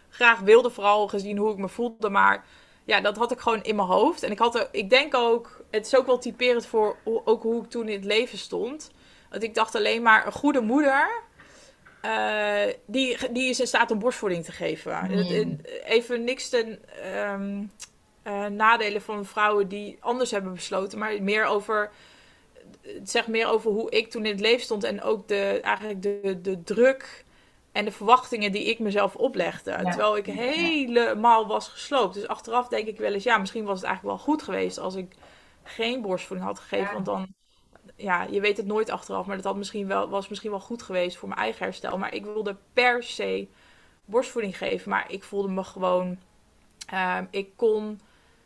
graag 0.10 0.40
wilde, 0.40 0.70
vooral 0.70 1.08
gezien 1.08 1.38
hoe 1.38 1.52
ik 1.52 1.58
me 1.58 1.70
voelde. 1.70 2.10
Maar 2.10 2.46
ja, 2.84 3.02
dat 3.02 3.18
had 3.18 3.32
ik 3.32 3.40
gewoon 3.40 3.64
in 3.64 3.76
mijn 3.76 3.88
hoofd. 3.88 4.24
En 4.24 4.32
ik, 4.32 4.40
had 4.40 4.56
er, 4.56 4.68
ik 4.72 4.90
denk 4.90 5.16
ook, 5.16 5.64
het 5.72 5.86
is 5.86 5.96
ook 5.96 6.06
wel 6.06 6.18
typerend 6.18 6.66
voor 6.66 6.98
hoe, 7.04 7.22
ook 7.26 7.44
hoe 7.44 7.64
ik 7.64 7.70
toen 7.70 7.88
in 7.88 7.96
het 7.96 8.06
leven 8.06 8.38
stond. 8.38 8.92
Dat 9.30 9.44
ik 9.44 9.54
dacht 9.54 9.76
alleen 9.76 10.02
maar, 10.02 10.26
een 10.26 10.32
goede 10.32 10.62
moeder, 10.62 11.22
eh, 12.02 12.74
die, 12.86 13.32
die 13.32 13.50
is 13.50 13.60
in 13.60 13.68
staat 13.68 13.92
om 13.92 14.00
borstvoeding 14.00 14.46
te 14.46 14.52
geven. 14.52 15.08
Mm. 15.10 15.60
Even 15.84 16.24
niks 16.24 16.50
ten 16.50 16.80
ehm, 17.04 17.64
eh, 18.24 18.46
nadelen 18.46 19.02
van 19.02 19.26
vrouwen 19.26 19.68
die 19.68 19.98
anders 20.00 20.32
hebben 20.32 20.54
besloten, 20.54 21.00
maar 21.00 21.24
meer 21.24 21.46
over 21.46 21.92
het 22.84 23.10
zegt 23.10 23.28
meer 23.28 23.48
over 23.48 23.72
hoe 23.72 23.92
ik 23.92 24.10
toen 24.10 24.26
in 24.26 24.32
het 24.32 24.40
leven 24.40 24.64
stond 24.64 24.84
en 24.84 25.02
ook 25.02 25.28
de, 25.28 25.60
eigenlijk 25.62 26.02
de, 26.02 26.40
de 26.42 26.64
druk 26.64 27.24
en 27.72 27.86
de 27.86 27.92
verwachtingen 27.92 28.52
die 28.52 28.64
ik 28.64 28.80
mezelf 28.80 29.16
oplegde. 29.16 29.72
Terwijl 29.72 30.18
ik 30.18 30.26
helemaal 30.26 31.48
was 31.48 31.68
gesloopt. 31.68 32.14
Dus 32.14 32.28
achteraf 32.28 32.68
denk 32.68 32.88
ik 32.88 32.98
wel 32.98 33.14
eens, 33.14 33.24
ja, 33.24 33.38
misschien 33.38 33.66
was 33.66 33.78
het 33.78 33.86
eigenlijk 33.86 34.18
wel 34.18 34.26
goed 34.26 34.44
geweest 34.44 34.78
als 34.78 34.96
ik 34.96 35.16
geen 35.64 36.02
borstvoeding 36.02 36.48
had 36.48 36.60
gegeven. 36.60 36.86
Ja. 36.88 36.94
Want 36.94 37.06
dan, 37.06 37.28
ja, 37.96 38.24
je 38.24 38.42
weet 38.42 38.58
het 38.58 38.66
nooit 38.66 38.90
achteraf, 38.90 39.26
maar 39.26 39.36
dat 39.36 39.46
had 39.46 39.56
misschien 39.56 39.88
wel, 39.88 40.10
was 40.10 40.28
misschien 40.28 40.52
wel 40.52 40.60
goed 40.60 40.82
geweest 40.82 41.18
voor 41.18 41.28
mijn 41.28 41.40
eigen 41.40 41.66
herstel. 41.66 41.98
Maar 41.98 42.14
ik 42.14 42.26
wilde 42.26 42.56
per 42.74 43.04
se 43.04 43.48
borstvoeding 44.06 44.58
geven, 44.58 44.90
maar 44.90 45.12
ik 45.12 45.24
voelde 45.24 45.52
me 45.52 45.64
gewoon, 45.64 46.18
ehm, 46.88 47.26
ik 47.30 47.50
kon 47.56 48.00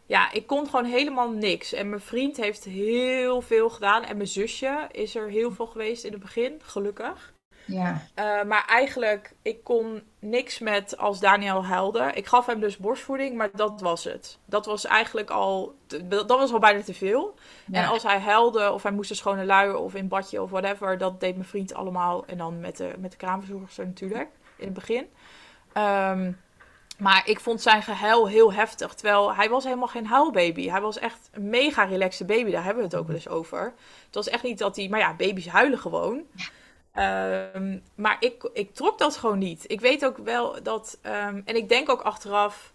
ja, 0.07 0.31
ik 0.31 0.47
kon 0.47 0.65
gewoon 0.65 0.85
helemaal 0.85 1.29
niks. 1.29 1.73
En 1.73 1.89
mijn 1.89 2.01
vriend 2.01 2.37
heeft 2.37 2.63
heel 2.63 3.41
veel 3.41 3.69
gedaan. 3.69 4.03
En 4.03 4.17
mijn 4.17 4.29
zusje 4.29 4.87
is 4.91 5.15
er 5.15 5.29
heel 5.29 5.51
veel 5.51 5.65
geweest 5.67 6.03
in 6.03 6.11
het 6.11 6.21
begin, 6.21 6.59
gelukkig. 6.63 7.35
Ja, 7.65 8.01
Uh, 8.19 8.43
maar 8.43 8.65
eigenlijk, 8.67 9.33
ik 9.41 9.63
kon 9.63 10.03
niks 10.19 10.59
met 10.59 10.97
als 10.97 11.19
Daniel 11.19 11.65
huilde. 11.65 12.11
Ik 12.13 12.25
gaf 12.25 12.45
hem 12.45 12.59
dus 12.59 12.77
borstvoeding, 12.77 13.35
maar 13.35 13.49
dat 13.53 13.81
was 13.81 14.03
het. 14.03 14.39
Dat 14.45 14.65
was 14.65 14.85
eigenlijk 14.85 15.29
al, 15.29 15.75
dat 16.07 16.27
was 16.27 16.53
al 16.53 16.59
bijna 16.59 16.81
te 16.81 16.93
veel. 16.93 17.35
ja. 17.65 17.81
En 17.83 17.89
als 17.89 18.03
hij 18.03 18.19
huilde 18.19 18.71
of 18.71 18.83
hij 18.83 18.91
moest 18.91 19.09
een 19.09 19.15
schone 19.15 19.45
luier 19.45 19.75
of 19.75 19.95
in 19.95 20.07
badje 20.07 20.41
of 20.41 20.49
whatever, 20.49 20.97
dat 20.97 21.19
deed 21.19 21.35
mijn 21.35 21.47
vriend 21.47 21.73
allemaal. 21.73 22.25
En 22.25 22.37
dan 22.37 22.59
met 22.59 22.77
de, 22.77 22.93
met 22.97 23.11
de 23.11 23.17
kraamverzorgster 23.17 23.85
natuurlijk, 23.85 24.29
in 24.55 24.65
het 24.65 24.73
begin. 24.73 25.07
Ehm, 25.73 26.31
maar 26.97 27.21
ik 27.27 27.39
vond 27.39 27.61
zijn 27.61 27.83
gehuil 27.83 28.27
heel 28.27 28.53
heftig. 28.53 28.93
Terwijl 28.93 29.35
hij 29.35 29.49
was 29.49 29.63
helemaal 29.63 29.87
geen 29.87 30.05
huilbaby. 30.05 30.69
Hij 30.69 30.81
was 30.81 30.97
echt 30.99 31.29
een 31.31 31.49
mega 31.49 31.83
relaxte 31.83 32.25
baby. 32.25 32.51
Daar 32.51 32.63
hebben 32.63 32.83
we 32.83 32.89
het 32.89 32.99
ook 32.99 33.07
wel 33.07 33.15
eens 33.15 33.27
over. 33.27 33.73
Het 34.05 34.15
was 34.15 34.29
echt 34.29 34.43
niet 34.43 34.57
dat 34.57 34.75
hij... 34.75 34.87
Maar 34.89 34.99
ja, 34.99 35.13
baby's 35.13 35.47
huilen 35.47 35.79
gewoon. 35.79 36.21
Ehm, 36.91 37.77
maar 37.95 38.17
ik, 38.19 38.49
ik 38.53 38.75
trok 38.75 38.97
dat 38.97 39.17
gewoon 39.17 39.37
niet. 39.37 39.63
Ik 39.67 39.81
weet 39.81 40.05
ook 40.05 40.17
wel 40.17 40.63
dat... 40.63 40.97
ehm, 41.01 41.41
en 41.45 41.55
ik 41.55 41.69
denk 41.69 41.89
ook 41.89 42.01
achteraf... 42.01 42.73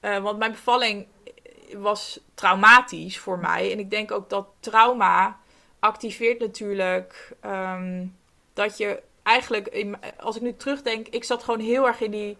eh, 0.00 0.18
want 0.18 0.38
mijn 0.38 0.50
bevalling 0.52 1.06
was 1.76 2.20
traumatisch 2.34 3.18
voor 3.18 3.38
mij. 3.38 3.72
En 3.72 3.78
ik 3.78 3.90
denk 3.90 4.10
ook 4.10 4.30
dat 4.30 4.46
trauma 4.60 5.38
activeert 5.78 6.40
natuurlijk... 6.40 7.32
ehm, 7.40 8.06
dat 8.54 8.76
je 8.76 9.02
eigenlijk... 9.22 9.68
in- 9.68 9.96
als 10.20 10.36
ik 10.36 10.42
nu 10.42 10.56
terugdenk... 10.56 11.08
Ik 11.08 11.24
zat 11.24 11.42
gewoon 11.44 11.60
heel 11.60 11.86
erg 11.86 12.00
in 12.00 12.10
die 12.10 12.36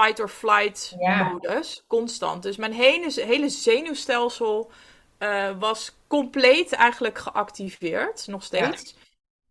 fight 0.00 0.20
or 0.20 0.28
flight 0.28 0.94
Ja. 0.98 1.22
modus. 1.22 1.84
Constant. 1.86 2.42
Dus 2.42 2.56
mijn 2.56 2.72
hele, 2.72 3.12
hele 3.14 3.48
zenuwstelsel 3.48 4.70
eh, 5.18 5.50
was 5.58 5.96
compleet 6.06 6.72
eigenlijk 6.72 7.18
geactiveerd. 7.18 8.26
Nog 8.26 8.42
steeds. 8.42 8.94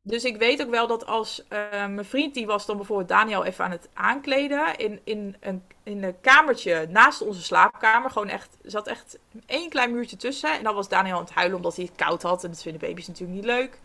Dus 0.02 0.24
ik 0.24 0.38
weet 0.38 0.62
ook 0.62 0.70
wel 0.70 0.88
dat 0.88 1.06
als 1.06 1.44
eh, 1.48 1.60
mijn 1.70 2.06
vriend, 2.06 2.34
die 2.34 2.46
was 2.46 2.66
dan 2.66 2.78
bijvoorbeeld 2.78 3.08
Daniel 3.08 3.44
even 3.44 3.66
aan 3.66 3.72
het 3.72 3.90
aankleden. 3.94 4.76
In, 4.78 5.00
in, 5.04 5.36
een, 5.40 5.64
in 5.84 6.04
een 6.04 6.20
kamertje 6.22 6.88
naast 6.90 7.22
onze 7.22 7.44
slaapkamer. 7.44 8.10
Gewoon 8.12 8.30
echt, 8.30 8.58
zat 8.64 8.88
echt 8.88 9.18
één 9.46 9.70
klein 9.70 9.92
muurtje 9.92 10.16
tussen. 10.18 10.54
En 10.58 10.64
dan 10.64 10.76
was 10.76 10.90
Daniel 10.90 11.16
aan 11.16 11.24
het 11.24 11.34
huilen 11.34 11.58
omdat 11.58 11.76
hij 11.76 11.86
het 11.86 11.96
koud 11.96 12.22
had. 12.22 12.44
En 12.44 12.50
dat 12.50 12.62
vinden 12.62 12.82
baby's 12.82 13.08
natuurlijk 13.08 13.38
niet 13.38 13.46
leuk. 13.46 13.80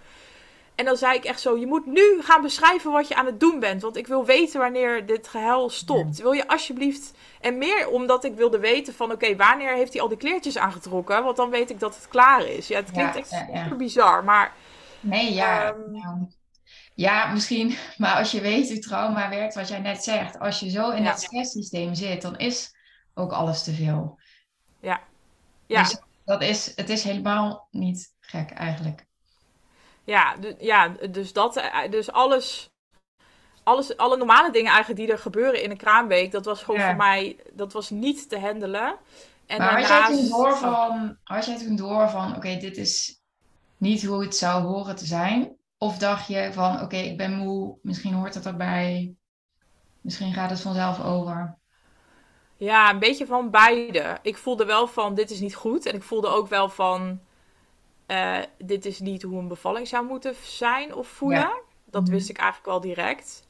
En 0.80 0.86
dan 0.86 0.96
zei 0.96 1.16
ik 1.16 1.24
echt 1.24 1.40
zo: 1.40 1.58
Je 1.58 1.66
moet 1.66 1.86
nu 1.86 2.22
gaan 2.22 2.42
beschrijven 2.42 2.92
wat 2.92 3.08
je 3.08 3.14
aan 3.14 3.26
het 3.26 3.40
doen 3.40 3.60
bent. 3.60 3.82
Want 3.82 3.96
ik 3.96 4.06
wil 4.06 4.24
weten 4.24 4.60
wanneer 4.60 5.06
dit 5.06 5.28
gehuil 5.28 5.70
stopt. 5.70 6.18
Wil 6.22 6.32
je 6.32 6.48
alsjeblieft. 6.48 7.12
En 7.40 7.58
meer 7.58 7.88
omdat 7.88 8.24
ik 8.24 8.34
wilde 8.34 8.58
weten: 8.58 8.94
van 8.94 9.12
oké, 9.12 9.36
wanneer 9.36 9.74
heeft 9.74 9.92
hij 9.92 10.02
al 10.02 10.08
die 10.08 10.16
kleertjes 10.16 10.58
aangetrokken? 10.58 11.24
Want 11.24 11.36
dan 11.36 11.50
weet 11.50 11.70
ik 11.70 11.80
dat 11.80 11.94
het 11.96 12.08
klaar 12.08 12.46
is. 12.46 12.68
Ja, 12.68 12.76
het 12.76 12.90
klinkt 12.90 13.14
Ja, 13.14 13.20
echt 13.20 13.30
ja, 13.30 13.46
ja. 13.52 13.62
super 13.62 13.76
bizar. 13.76 14.24
Maar 14.24 14.52
Nee, 15.00 15.32
ja. 15.32 15.64
Ehm. 15.64 15.90
nou, 15.92 16.26
ja, 16.94 17.32
misschien. 17.32 17.76
Maar 17.98 18.14
als 18.14 18.30
je 18.30 18.40
weet 18.40 18.68
hoe 18.68 18.78
trauma 18.78 19.28
werkt, 19.28 19.54
wat 19.54 19.68
jij 19.68 19.80
net 19.80 20.04
zegt. 20.04 20.38
Als 20.38 20.60
je 20.60 20.70
zo 20.70 20.90
in 20.90 21.02
Ja. 21.02 21.08
dat 21.10 21.20
stresssysteem 21.20 21.94
zit, 21.94 22.22
dan 22.22 22.38
is 22.38 22.74
ook 23.14 23.32
alles 23.32 23.62
te 23.62 23.72
veel. 23.72 24.18
ja, 24.80 25.00
Dus 25.66 25.96
dat 26.24 26.42
is, 26.42 26.72
het 26.76 26.88
is 26.88 27.02
helemaal 27.04 27.68
niet 27.70 28.14
gek 28.20 28.50
eigenlijk. 28.50 29.08
Ja, 30.04 30.34
ja, 30.58 30.88
dus 31.10 31.32
dat. 31.32 31.56
eh, 31.56 31.90
Dus 31.90 32.12
alles. 32.12 32.68
Alles, 33.62 33.96
alle 33.96 34.16
normale 34.16 34.52
dingen 34.52 34.70
eigenlijk 34.72 35.00
die 35.00 35.10
er 35.12 35.18
gebeuren 35.18 35.62
in 35.62 35.70
een 35.70 35.76
kraamweek, 35.76 36.32
dat 36.32 36.44
was 36.44 36.62
gewoon 36.62 36.80
Ja. 36.80 36.86
voor 36.86 36.96
mij, 36.96 37.36
dat 37.52 37.72
was 37.72 37.90
niet 37.90 38.28
te 38.28 38.38
handelen. 38.38 38.96
En 39.46 39.58
Maar 39.58 39.78
had 39.78 39.88
jij 39.88 40.04
toen 40.06 40.28
door 40.28 40.56
van, 40.56 41.18
had 41.22 41.44
jij 41.46 41.58
toen 41.58 41.76
door 41.76 42.10
van, 42.10 42.36
oké, 42.36 42.56
dit 42.56 42.76
is 42.76 43.20
niet 43.76 44.04
hoe 44.04 44.22
het 44.22 44.36
zou 44.36 44.64
horen 44.64 44.96
te 44.96 45.06
zijn? 45.06 45.56
Of 45.78 45.98
dacht 45.98 46.26
je 46.28 46.50
van, 46.52 46.80
oké, 46.80 46.96
ik 46.96 47.16
ben 47.16 47.32
moe, 47.36 47.78
misschien 47.82 48.14
hoort 48.14 48.34
het 48.34 48.46
erbij, 48.46 49.14
misschien 50.00 50.32
gaat 50.32 50.50
het 50.50 50.60
vanzelf 50.60 51.04
over? 51.04 51.58
Ja, 52.56 52.90
een 52.90 52.98
beetje 52.98 53.26
van 53.26 53.50
beide. 53.50 54.18
Ik 54.22 54.36
voelde 54.36 54.64
wel 54.64 54.86
van 54.86 55.14
dit 55.14 55.30
is 55.30 55.40
niet 55.40 55.54
goed. 55.54 55.86
En 55.86 55.94
ik 55.94 56.02
voelde 56.02 56.28
ook 56.28 56.48
wel 56.48 56.68
van 56.68 57.20
eh, 58.10 58.38
dit 58.58 58.84
is 58.84 58.98
niet 59.00 59.22
hoe 59.22 59.38
een 59.38 59.48
bevalling 59.48 59.88
zou 59.88 60.06
moeten 60.06 60.34
zijn 60.42 60.94
of 60.94 61.08
voelen. 61.08 61.38
Ja. 61.40 61.58
Dat 61.84 62.02
Mhm. 62.02 62.10
wist 62.10 62.28
ik 62.28 62.36
eigenlijk 62.38 62.68
wel 62.70 62.80
direct. 62.80 63.46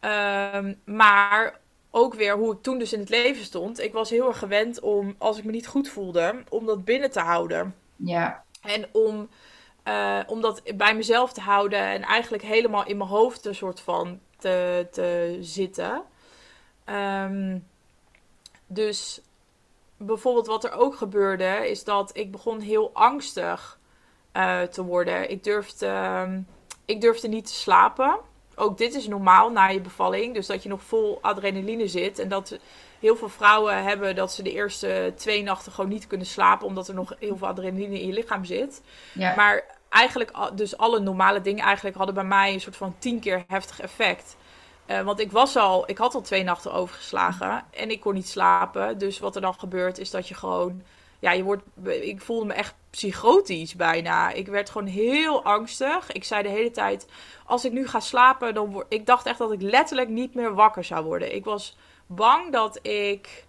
Ehm, 0.00 0.74
maar 0.84 1.58
ook 1.90 2.14
weer 2.14 2.36
hoe 2.36 2.52
ik 2.52 2.62
toen 2.62 2.78
dus 2.78 2.92
in 2.92 3.00
het 3.00 3.08
leven 3.08 3.44
stond. 3.44 3.78
Ik 3.80 3.92
was 3.92 4.10
heel 4.10 4.26
erg 4.28 4.38
gewend 4.38 4.80
om, 4.80 5.14
als 5.18 5.38
ik 5.38 5.44
me 5.44 5.50
niet 5.50 5.66
goed 5.66 5.88
voelde, 5.88 6.42
om 6.48 6.66
dat 6.66 6.84
binnen 6.84 7.10
te 7.10 7.20
houden. 7.20 7.74
Ja, 7.96 8.44
En 8.62 8.86
om, 8.92 9.28
eh, 9.82 10.20
om 10.26 10.40
dat 10.40 10.62
bij 10.76 10.94
mezelf 10.94 11.32
te 11.32 11.40
houden 11.40 11.78
en 11.80 12.02
eigenlijk 12.02 12.42
helemaal 12.42 12.86
in 12.86 12.96
mijn 12.96 13.08
hoofd 13.10 13.44
een 13.44 13.54
soort 13.54 13.80
van 13.80 14.20
te, 14.38 14.86
te 14.90 15.38
zitten. 15.40 16.02
Ehm, 16.84 17.58
dus 18.66 19.20
bijvoorbeeld 20.02 20.46
wat 20.46 20.64
er 20.64 20.72
ook 20.72 20.96
gebeurde, 20.96 21.70
is 21.70 21.84
dat 21.84 22.10
ik 22.12 22.30
begon 22.30 22.60
heel 22.60 22.90
angstig 22.92 23.78
eh, 24.32 24.62
te 24.62 24.84
worden. 24.84 25.30
Ik 25.30 25.44
durfde, 25.44 25.86
ehm, 25.86 26.40
ik 26.84 27.00
durfde 27.00 27.28
niet 27.28 27.46
te 27.46 27.54
slapen. 27.54 28.18
Ook 28.54 28.78
dit 28.78 28.94
is 28.94 29.08
normaal 29.08 29.50
na 29.50 29.66
je 29.66 29.80
bevalling. 29.80 30.34
Dus 30.34 30.46
dat 30.46 30.62
je 30.62 30.68
nog 30.68 30.82
vol 30.82 31.18
adrenaline 31.20 31.88
zit. 31.88 32.18
En 32.18 32.28
dat 32.28 32.58
heel 33.00 33.16
veel 33.16 33.28
vrouwen 33.28 33.82
hebben 33.82 34.14
dat 34.14 34.32
ze 34.32 34.42
de 34.42 34.52
eerste 34.52 35.12
twee 35.16 35.42
nachten 35.42 35.72
gewoon 35.72 35.90
niet 35.90 36.06
kunnen 36.06 36.26
slapen. 36.26 36.66
Omdat 36.66 36.88
er 36.88 36.94
nog 36.94 37.14
heel 37.18 37.36
veel 37.36 37.46
adrenaline 37.46 38.00
in 38.00 38.06
je 38.06 38.12
lichaam 38.12 38.44
zit. 38.44 38.82
ja, 39.12 39.34
Maar 39.36 39.64
eigenlijk, 39.88 40.32
dus 40.54 40.76
alle 40.76 41.00
normale 41.00 41.40
dingen 41.40 41.64
eigenlijk 41.64 41.96
hadden 41.96 42.14
bij 42.14 42.24
mij 42.24 42.52
een 42.52 42.60
soort 42.60 42.76
van 42.76 42.94
tien 42.98 43.20
keer 43.20 43.44
heftig 43.46 43.80
effect. 43.80 44.36
Eh, 44.90 45.02
want 45.02 45.20
ik 45.20 45.32
was 45.32 45.56
al, 45.56 45.90
ik 45.90 45.98
had 45.98 46.14
al 46.14 46.20
twee 46.20 46.42
nachten 46.42 46.72
overgeslagen 46.72 47.64
en 47.70 47.90
ik 47.90 48.00
kon 48.00 48.14
niet 48.14 48.28
slapen. 48.28 48.98
Dus 48.98 49.18
wat 49.18 49.34
er 49.34 49.40
dan 49.40 49.54
gebeurt 49.54 49.98
is 49.98 50.10
dat 50.10 50.28
je 50.28 50.34
gewoon, 50.34 50.82
ja, 51.18 51.32
je 51.32 51.42
wordt, 51.42 51.62
ik 51.84 52.20
voelde 52.20 52.46
me 52.46 52.52
echt 52.52 52.74
psychotisch 52.90 53.74
bijna. 53.74 54.30
Ik 54.30 54.46
werd 54.46 54.70
gewoon 54.70 54.86
heel 54.86 55.44
angstig. 55.44 56.12
Ik 56.12 56.24
zei 56.24 56.42
de 56.42 56.48
hele 56.48 56.70
tijd, 56.70 57.06
als 57.46 57.64
ik 57.64 57.72
nu 57.72 57.88
ga 57.88 58.00
slapen, 58.00 58.54
dan 58.54 58.72
word, 58.72 58.86
ik 58.88 59.06
dacht 59.06 59.26
echt 59.26 59.38
dat 59.38 59.52
ik 59.52 59.62
letterlijk 59.62 60.08
niet 60.08 60.34
meer 60.34 60.54
wakker 60.54 60.84
zou 60.84 61.04
worden. 61.04 61.34
Ik 61.34 61.44
was 61.44 61.76
bang 62.06 62.52
dat 62.52 62.78
ik 62.82 63.46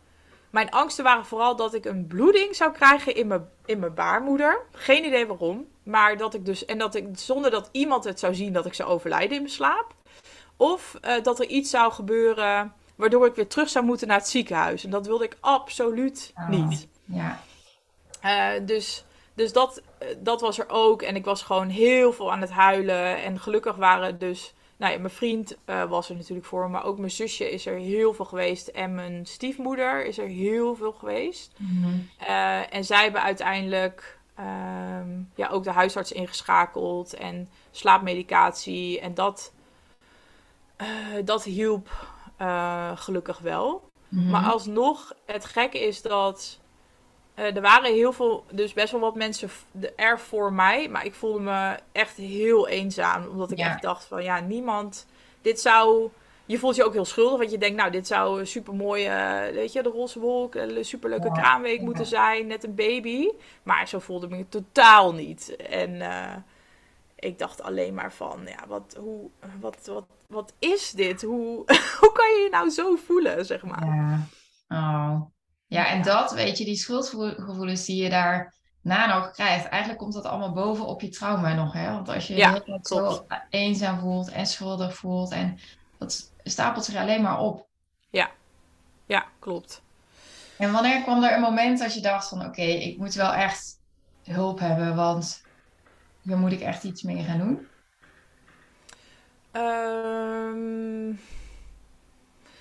mijn 0.49 0.69
angsten 0.69 1.03
waren 1.03 1.25
vooral 1.25 1.55
dat 1.55 1.73
ik 1.73 1.85
een 1.85 2.07
bloeding 2.07 2.55
zou 2.55 2.71
krijgen 2.71 3.15
in 3.15 3.27
mijn, 3.27 3.49
in 3.65 3.79
mijn 3.79 3.93
baarmoeder. 3.93 4.61
Geen 4.71 5.05
idee 5.05 5.27
waarom. 5.27 5.67
Maar 5.83 6.17
dat 6.17 6.33
ik 6.33 6.45
dus, 6.45 6.65
en 6.65 6.77
dat 6.77 6.95
ik 6.95 7.07
zonder 7.13 7.51
dat 7.51 7.69
iemand 7.71 8.03
het 8.03 8.19
zou 8.19 8.35
zien, 8.35 8.53
dat 8.53 8.65
ik 8.65 8.73
zou 8.73 8.89
overlijden 8.89 9.35
in 9.35 9.41
mijn 9.41 9.53
slaap. 9.53 9.99
Of 10.61 10.97
uh, 11.05 11.23
dat 11.23 11.39
er 11.39 11.47
iets 11.47 11.69
zou 11.69 11.91
gebeuren 11.91 12.73
waardoor 12.95 13.25
ik 13.25 13.35
weer 13.35 13.47
terug 13.47 13.69
zou 13.69 13.85
moeten 13.85 14.07
naar 14.07 14.17
het 14.17 14.27
ziekenhuis. 14.27 14.83
En 14.83 14.89
dat 14.89 15.05
wilde 15.05 15.23
ik 15.23 15.37
absoluut 15.39 16.33
oh, 16.35 16.49
niet. 16.49 16.87
Ja. 17.05 17.39
Uh, 18.25 18.65
dus 18.65 19.05
dus 19.33 19.53
dat, 19.53 19.81
dat 20.17 20.41
was 20.41 20.59
er 20.59 20.69
ook. 20.69 21.01
En 21.01 21.15
ik 21.15 21.25
was 21.25 21.41
gewoon 21.41 21.69
heel 21.69 22.13
veel 22.13 22.31
aan 22.31 22.41
het 22.41 22.49
huilen. 22.49 23.23
En 23.23 23.39
gelukkig 23.39 23.75
waren 23.75 24.19
dus 24.19 24.53
nou 24.77 24.93
ja, 24.93 24.99
mijn 24.99 25.13
vriend 25.13 25.57
uh, 25.65 25.83
was 25.83 26.09
er 26.09 26.15
natuurlijk 26.15 26.47
voor, 26.47 26.69
maar 26.69 26.83
ook 26.83 26.97
mijn 26.97 27.11
zusje 27.11 27.51
is 27.51 27.65
er 27.65 27.77
heel 27.77 28.13
veel 28.13 28.25
geweest. 28.25 28.67
En 28.67 28.95
mijn 28.95 29.25
stiefmoeder 29.25 30.05
is 30.05 30.17
er 30.17 30.27
heel 30.27 30.75
veel 30.75 30.91
geweest. 30.91 31.53
Mm 31.57 32.09
uh, 32.21 32.73
en 32.73 32.85
zij 32.85 33.03
hebben 33.03 33.21
uiteindelijk 33.21 34.19
um, 34.39 35.31
ja, 35.35 35.47
ook 35.47 35.63
de 35.63 35.71
huisarts 35.71 36.11
ingeschakeld 36.11 37.13
en 37.13 37.49
slaapmedicatie. 37.71 38.99
En 38.99 39.13
dat, 39.13 39.51
uh, 40.81 40.87
dat 41.25 41.43
hielp 41.43 41.89
gelukkig 42.95 43.39
wel. 43.39 43.89
Mm 44.07 44.19
-hmm. 44.19 44.29
Maar 44.29 44.43
alsnog, 44.43 45.13
het 45.25 45.45
gekke 45.45 45.79
is 45.79 46.01
dat 46.01 46.59
uh, 47.35 47.55
er 47.55 47.61
waren 47.61 47.93
heel 47.93 48.13
veel, 48.13 48.45
dus 48.51 48.73
best 48.73 48.91
wel 48.91 49.01
wat 49.01 49.15
mensen 49.15 49.49
er 49.95 50.19
voor 50.19 50.53
mij. 50.53 50.89
Maar 50.89 51.05
ik 51.05 51.13
voelde 51.13 51.39
me 51.39 51.77
echt 51.91 52.17
heel 52.17 52.67
eenzaam. 52.67 53.27
Omdat 53.27 53.51
ik 53.51 53.57
ja. 53.57 53.69
echt 53.69 53.81
dacht 53.81 54.05
van 54.05 54.23
ja, 54.23 54.39
niemand. 54.39 55.07
Dit 55.41 55.59
zou. 55.59 56.09
Je 56.45 56.59
voelt 56.59 56.75
je 56.75 56.83
ook 56.83 56.93
heel 56.93 57.05
schuldig. 57.05 57.37
Want 57.37 57.51
je 57.51 57.57
denkt, 57.57 57.77
nou, 57.77 57.91
dit 57.91 58.07
zou 58.07 58.39
een 58.39 58.47
super 58.47 58.73
mooie, 58.73 59.49
weet 59.53 59.73
je, 59.73 59.83
de 59.83 59.89
roze 59.89 60.19
wolk, 60.19 60.55
een 60.55 60.85
superleuke 60.85 61.27
ja. 61.27 61.33
kraamweek 61.33 61.79
ja. 61.79 61.83
moeten 61.83 62.05
zijn. 62.05 62.47
Net 62.47 62.63
een 62.63 62.75
baby. 62.75 63.29
Maar 63.63 63.87
zo 63.87 63.99
voelde 63.99 64.25
ik 64.25 64.31
me 64.31 64.49
totaal 64.49 65.13
niet. 65.13 65.55
En 65.55 66.01
ik 67.21 67.39
dacht 67.39 67.61
alleen 67.61 67.93
maar 67.93 68.13
van, 68.13 68.41
ja, 68.45 68.67
wat, 68.67 68.95
hoe, 68.99 69.29
wat, 69.59 69.85
wat, 69.85 70.05
wat 70.27 70.53
is 70.59 70.91
dit? 70.91 71.21
Hoe, 71.21 71.55
hoe 71.99 72.11
kan 72.11 72.29
je 72.29 72.41
je 72.43 72.49
nou 72.51 72.69
zo 72.69 72.95
voelen, 72.95 73.45
zeg 73.45 73.63
maar? 73.63 73.85
Ja. 73.85 74.27
Oh. 74.67 75.21
Ja, 75.67 75.87
en 75.87 76.01
dat, 76.01 76.31
weet 76.31 76.57
je, 76.57 76.65
die 76.65 76.75
schuldgevoelens 76.75 77.85
die 77.85 78.03
je 78.03 78.09
daar 78.09 78.55
na 78.81 79.15
nog 79.15 79.31
krijgt, 79.31 79.65
eigenlijk 79.65 80.01
komt 80.01 80.13
dat 80.13 80.25
allemaal 80.25 80.53
boven 80.53 80.85
op 80.85 81.01
je 81.01 81.09
trauma 81.09 81.53
nog, 81.53 81.73
hè? 81.73 81.91
Want 81.91 82.09
als 82.09 82.27
je 82.27 82.35
ja, 82.35 82.61
je 82.65 82.79
zo 82.81 83.25
eenzaam 83.49 83.99
voelt 83.99 84.29
en 84.31 84.45
schuldig 84.45 84.95
voelt, 84.95 85.31
en 85.31 85.59
dat 85.97 86.31
stapelt 86.43 86.85
zich 86.85 86.95
alleen 86.95 87.21
maar 87.21 87.39
op. 87.39 87.67
Ja, 88.09 88.31
ja, 89.05 89.25
klopt. 89.39 89.81
En 90.57 90.71
wanneer 90.71 91.01
kwam 91.01 91.23
er 91.23 91.33
een 91.33 91.41
moment 91.41 91.79
dat 91.79 91.93
je 91.93 92.01
dacht 92.01 92.27
van, 92.27 92.39
oké, 92.39 92.47
okay, 92.47 92.71
ik 92.71 92.97
moet 92.97 93.13
wel 93.13 93.33
echt 93.33 93.79
hulp 94.23 94.59
hebben, 94.59 94.95
want 94.95 95.41
hier 96.21 96.37
moet 96.37 96.51
ik 96.51 96.61
echt 96.61 96.83
iets 96.83 97.01
mee 97.01 97.23
gaan 97.23 97.37
doen? 97.37 97.67
Um... 99.63 101.19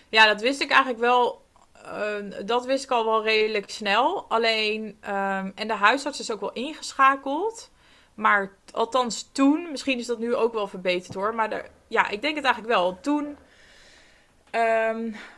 Ja, 0.08 0.26
dat 0.26 0.40
wist 0.40 0.60
ik 0.60 0.70
eigenlijk 0.70 1.00
wel 1.00 1.42
uh, 1.86 2.46
dat 2.46 2.66
wist 2.66 2.84
ik 2.84 2.90
al 2.90 3.04
wel 3.04 3.22
redelijk 3.22 3.70
snel. 3.70 4.24
Alleen, 4.28 4.82
um, 5.08 5.52
en 5.54 5.66
de 5.66 5.74
huisarts 5.74 6.20
is 6.20 6.30
ook 6.30 6.40
wel 6.40 6.52
ingeschakeld. 6.52 7.70
Maar 8.14 8.52
althans 8.72 9.28
toen, 9.32 9.70
misschien 9.70 9.98
is 9.98 10.06
dat 10.06 10.18
nu 10.18 10.34
ook 10.34 10.52
wel 10.52 10.66
verbeterd 10.66 11.14
hoor. 11.14 11.34
Maar 11.34 11.68
ja, 11.88 12.08
ik 12.08 12.22
denk 12.22 12.36
het 12.36 12.44
eigenlijk 12.44 12.74
wel. 12.74 12.98
Toen 13.00 13.36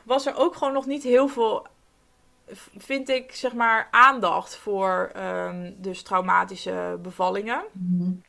was 0.03 0.27
er 0.27 0.37
ook 0.37 0.55
gewoon 0.57 0.73
nog 0.73 0.87
niet 0.87 1.03
heel 1.03 1.29
veel, 1.29 1.67
vind 2.77 3.09
ik, 3.09 3.35
zeg 3.35 3.53
maar, 3.53 3.89
aandacht 3.91 4.57
voor 4.57 5.13
um, 5.17 5.75
dus 5.79 6.03
traumatische 6.03 6.99
bevallingen. 7.03 7.63
Mm 7.73 8.01
-hmm. 8.01 8.23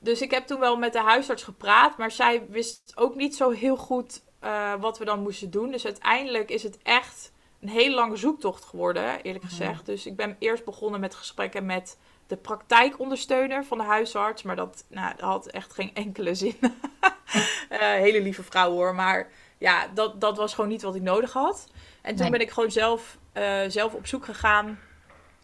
Dus 0.00 0.20
ik 0.20 0.30
heb 0.30 0.46
toen 0.46 0.60
wel 0.60 0.76
met 0.76 0.92
de 0.92 1.00
huisarts 1.00 1.42
gepraat, 1.42 1.98
maar 1.98 2.10
zij 2.10 2.46
wist 2.48 2.92
ook 2.94 3.14
niet 3.14 3.36
zo 3.36 3.50
heel 3.50 3.76
goed 3.76 4.22
uh, 4.44 4.74
wat 4.80 4.98
we 4.98 5.04
dan 5.04 5.22
moesten 5.22 5.50
doen. 5.50 5.70
Dus 5.70 5.84
uiteindelijk 5.84 6.50
is 6.50 6.62
het 6.62 6.78
echt 6.82 7.32
een 7.60 7.68
hele 7.68 7.94
lange 7.94 8.16
zoektocht 8.16 8.64
geworden, 8.64 9.22
eerlijk 9.22 9.44
gezegd. 9.44 9.86
Dus 9.86 10.06
ik 10.06 10.16
ben 10.16 10.36
eerst 10.38 10.64
begonnen 10.64 11.00
met 11.00 11.14
gesprekken 11.14 11.66
met 11.66 11.98
de 12.26 12.36
praktijkondersteuner 12.36 13.64
van 13.64 13.78
de 13.78 13.84
huisarts. 13.84 14.42
Maar 14.42 14.56
dat, 14.56 14.84
nou, 14.88 15.12
dat 15.16 15.28
had 15.28 15.46
echt 15.46 15.72
geen 15.72 15.94
enkele 15.94 16.34
zin. 16.34 16.56
uh, 16.60 17.78
hele 18.06 18.20
lieve 18.20 18.42
vrouw 18.42 18.70
hoor. 18.70 18.94
Maar 18.94 19.30
ja, 19.58 19.88
dat, 19.94 20.20
dat 20.20 20.36
was 20.36 20.54
gewoon 20.54 20.70
niet 20.70 20.82
wat 20.82 20.94
ik 20.94 21.02
nodig 21.02 21.32
had. 21.32 21.66
En 22.02 22.14
toen 22.14 22.22
nee. 22.22 22.30
ben 22.30 22.40
ik 22.40 22.50
gewoon 22.50 22.70
zelf, 22.70 23.18
uh, 23.34 23.60
zelf 23.68 23.94
op 23.94 24.06
zoek 24.06 24.24
gegaan. 24.24 24.78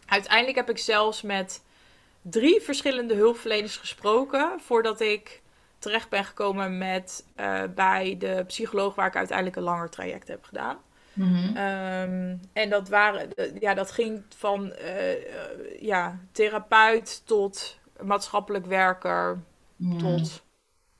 Uiteindelijk 0.05 0.57
heb 0.57 0.69
ik 0.69 0.77
zelfs 0.77 1.21
met 1.21 1.63
drie 2.21 2.61
verschillende 2.61 3.15
hulpverleners 3.15 3.77
gesproken 3.77 4.59
voordat 4.59 5.01
ik 5.01 5.41
terecht 5.79 6.09
ben 6.09 6.25
gekomen 6.25 6.77
met, 6.77 7.25
uh, 7.39 7.61
bij 7.75 8.15
de 8.19 8.43
psycholoog 8.47 8.95
waar 8.95 9.07
ik 9.07 9.15
uiteindelijk 9.15 9.57
een 9.57 9.63
langer 9.63 9.89
traject 9.89 10.27
heb 10.27 10.43
gedaan. 10.43 10.77
Mm 11.13 11.35
-hmm. 11.35 11.57
um, 11.57 12.39
en 12.53 12.69
dat, 12.69 12.89
waren, 12.89 13.29
ja, 13.59 13.73
dat 13.73 13.91
ging 13.91 14.23
van 14.37 14.73
uh, 14.81 15.11
uh, 15.11 15.21
ja, 15.79 16.19
therapeut 16.31 17.21
tot 17.25 17.79
maatschappelijk 18.01 18.65
werker 18.65 19.43
mm. 19.75 19.97
tot 19.97 20.43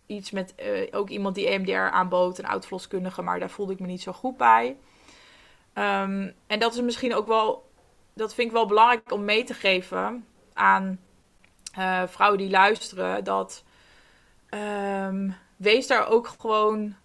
iets 0.05 0.31
met 0.31 0.53
ook 0.91 1.09
iemand 1.09 1.35
die 1.35 1.47
EMDR 1.47 1.71
aanbood, 1.71 2.37
een 2.37 2.45
oud-verloskundige, 2.45 3.21
maar 3.21 3.39
daar 3.39 3.49
voelde 3.49 3.73
ik 3.73 3.79
me 3.79 3.87
niet 3.87 4.01
zo 4.01 4.11
goed 4.11 4.37
bij. 4.37 4.77
Um, 5.73 6.33
en 6.47 6.59
dat 6.59 6.73
is 6.73 6.81
misschien 6.81 7.15
ook 7.15 7.27
wel, 7.27 7.69
dat 8.13 8.33
vind 8.33 8.47
ik 8.47 8.53
wel 8.53 8.65
belangrijk 8.65 9.11
om 9.11 9.25
mee 9.25 9.43
te 9.43 9.53
geven 9.53 10.25
aan 10.53 10.99
vrouwen 12.07 12.37
die 12.39 12.49
luisteren, 12.49 13.23
dat 13.23 13.63
um, 14.49 15.35
wees 15.55 15.87
daar 15.87 16.07
ook 16.07 16.27
gewoon 16.27 16.95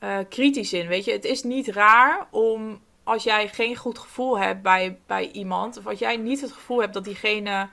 uh, 0.00 0.18
kritisch 0.28 0.72
in. 0.72 0.86
Weet 0.86 1.04
je, 1.04 1.12
het 1.12 1.24
is 1.24 1.42
niet 1.42 1.68
raar 1.68 2.26
om 2.30 2.80
als 3.04 3.22
jij 3.22 3.48
geen 3.48 3.76
goed 3.76 3.98
gevoel 3.98 4.38
hebt 4.38 4.62
bij, 4.62 4.98
bij 5.06 5.30
iemand, 5.30 5.78
of 5.78 5.86
als 5.86 5.98
jij 5.98 6.16
niet 6.16 6.40
het 6.40 6.52
gevoel 6.52 6.80
hebt 6.80 6.94
dat 6.94 7.04
diegene 7.04 7.68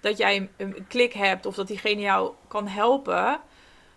dat 0.00 0.18
jij 0.18 0.50
een 0.56 0.84
klik 0.88 1.12
hebt 1.12 1.46
of 1.46 1.54
dat 1.54 1.66
diegene 1.66 2.00
jou 2.00 2.34
kan 2.48 2.68
helpen, 2.68 3.40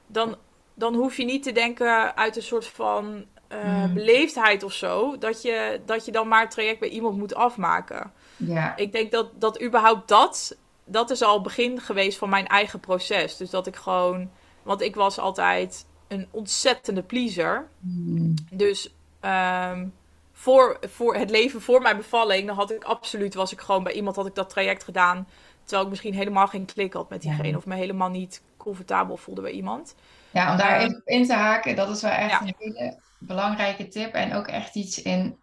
dan, 0.07 0.35
dan 0.73 0.95
hoef 0.95 1.17
je 1.17 1.25
niet 1.25 1.43
te 1.43 1.51
denken 1.51 2.17
uit 2.17 2.35
een 2.35 2.41
soort 2.41 2.67
van 2.67 3.25
uh, 3.49 3.85
mm. 3.85 3.93
beleefdheid 3.93 4.63
of 4.63 4.73
zo, 4.73 5.17
dat 5.17 5.41
je, 5.41 5.81
dat 5.85 6.05
je 6.05 6.11
dan 6.11 6.27
maar 6.27 6.41
het 6.41 6.51
traject 6.51 6.79
bij 6.79 6.89
iemand 6.89 7.17
moet 7.17 7.35
afmaken. 7.35 8.11
Ja. 8.37 8.75
Ik 8.75 8.91
denk 8.91 9.11
dat, 9.11 9.29
dat 9.41 9.61
überhaupt 9.61 10.07
dat, 10.07 10.57
dat 10.83 11.09
is 11.09 11.21
al 11.21 11.33
het 11.33 11.43
begin 11.43 11.81
geweest 11.81 12.17
van 12.17 12.29
mijn 12.29 12.47
eigen 12.47 12.79
proces. 12.79 13.37
Dus 13.37 13.49
dat 13.49 13.67
ik 13.67 13.75
gewoon 13.75 14.29
want 14.65 14.81
ik 14.81 14.95
was 14.95 15.19
altijd 15.19 15.85
een 16.07 16.27
ontzettende 16.31 17.03
pleaser. 17.03 17.67
Mm. 17.79 18.33
Dus 18.51 18.93
um, 19.21 19.93
voor, 20.31 20.77
voor 20.81 21.15
het 21.15 21.29
leven 21.29 21.61
voor 21.61 21.81
mijn 21.81 21.97
bevalling, 21.97 22.47
dan 22.47 22.55
had 22.55 22.71
ik 22.71 22.83
absoluut, 22.83 23.33
was 23.33 23.51
ik 23.51 23.61
gewoon 23.61 23.83
bij 23.83 23.93
iemand, 23.93 24.15
had 24.15 24.25
ik 24.25 24.35
dat 24.35 24.49
traject 24.49 24.83
gedaan. 24.83 25.27
Terwijl 25.63 25.83
ik 25.83 25.89
misschien 25.89 26.13
helemaal 26.13 26.47
geen 26.47 26.65
klik 26.65 26.93
had 26.93 27.09
met 27.09 27.21
diegene. 27.21 27.47
Ja. 27.47 27.57
Of 27.57 27.65
me 27.65 27.75
helemaal 27.75 28.09
niet 28.09 28.41
comfortabel 28.65 29.17
voelde 29.17 29.41
bij 29.41 29.51
iemand. 29.51 29.95
Ja, 30.31 30.51
om 30.51 30.57
daar 30.57 30.81
um, 30.81 30.87
even 30.87 31.01
in 31.05 31.25
te 31.25 31.33
haken, 31.33 31.75
dat 31.75 31.89
is 31.89 32.01
wel 32.01 32.11
echt 32.11 32.31
ja. 32.31 32.41
een 32.41 32.55
hele 32.57 32.99
belangrijke 33.19 33.87
tip. 33.87 34.13
En 34.13 34.33
ook 34.33 34.47
echt 34.47 34.75
iets 34.75 35.01
in 35.01 35.37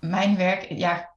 mijn 0.00 0.36
werk. 0.36 0.66
Ja, 0.70 1.10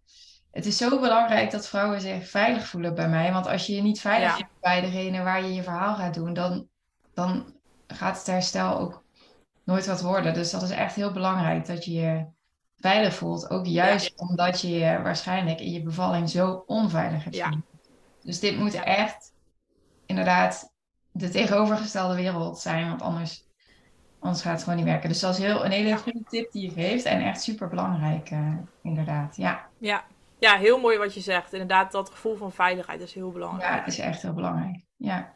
het 0.51 0.65
is 0.65 0.77
zo 0.77 0.99
belangrijk 0.99 1.51
dat 1.51 1.67
vrouwen 1.67 2.01
zich 2.01 2.29
veilig 2.29 2.67
voelen 2.67 2.95
bij 2.95 3.09
mij. 3.09 3.33
Want 3.33 3.47
als 3.47 3.65
je 3.65 3.75
je 3.75 3.81
niet 3.81 4.01
veilig 4.01 4.29
ja. 4.29 4.35
voelt 4.35 4.59
bij 4.61 4.81
degene 4.81 5.23
waar 5.23 5.43
je 5.43 5.53
je 5.53 5.63
verhaal 5.63 5.95
gaat 5.95 6.13
doen, 6.13 6.33
dan 6.33 6.67
dan 7.13 7.53
gaat 7.87 8.17
het 8.17 8.27
herstel 8.27 8.79
ook 8.79 9.03
nooit 9.63 9.85
wat 9.85 10.01
worden. 10.01 10.33
Dus 10.33 10.51
dat 10.51 10.61
is 10.61 10.69
echt 10.69 10.95
heel 10.95 11.11
belangrijk 11.11 11.65
dat 11.65 11.85
je 11.85 11.93
je 11.93 12.25
veilig 12.77 13.13
voelt. 13.13 13.49
Ook 13.49 13.65
juist 13.65 14.13
ja. 14.17 14.27
omdat 14.27 14.61
je 14.61 14.69
je 14.69 15.01
waarschijnlijk 15.01 15.59
in 15.59 15.71
je 15.71 15.83
bevalling 15.83 16.29
zo 16.29 16.63
onveilig 16.65 17.23
hebt. 17.23 17.35
Ja. 17.35 17.53
Dus 18.23 18.39
dit 18.39 18.57
moet 18.57 18.73
echt 18.73 19.33
inderdaad 20.05 20.70
de 21.11 21.29
tegenovergestelde 21.29 22.15
wereld 22.15 22.59
zijn. 22.59 22.87
Want 22.87 23.01
anders, 23.01 23.43
anders 24.19 24.41
gaat 24.41 24.53
het 24.53 24.63
gewoon 24.63 24.77
niet 24.77 24.87
werken. 24.87 25.09
Dus 25.09 25.19
dat 25.19 25.37
is 25.37 25.43
heel, 25.43 25.65
een 25.65 25.71
hele 25.71 25.97
goede 25.97 26.23
tip 26.29 26.51
die 26.51 26.61
je 26.61 26.71
geeft. 26.71 27.05
En 27.05 27.21
echt 27.21 27.41
super 27.41 27.67
belangrijk, 27.67 28.31
uh, 28.31 28.53
inderdaad. 28.81 29.35
Ja. 29.35 29.67
ja. 29.77 30.03
Ja, 30.39 30.57
heel 30.57 30.79
mooi 30.79 30.97
wat 30.97 31.13
je 31.13 31.19
zegt. 31.19 31.53
Inderdaad, 31.53 31.91
dat 31.91 32.09
gevoel 32.09 32.35
van 32.35 32.51
veiligheid 32.51 33.01
is 33.01 33.13
heel 33.13 33.31
belangrijk. 33.31 33.71
Ja, 33.71 33.77
het 33.77 33.87
is 33.87 33.99
echt 33.99 34.21
heel 34.21 34.33
belangrijk. 34.33 34.79
Ja. 34.97 35.33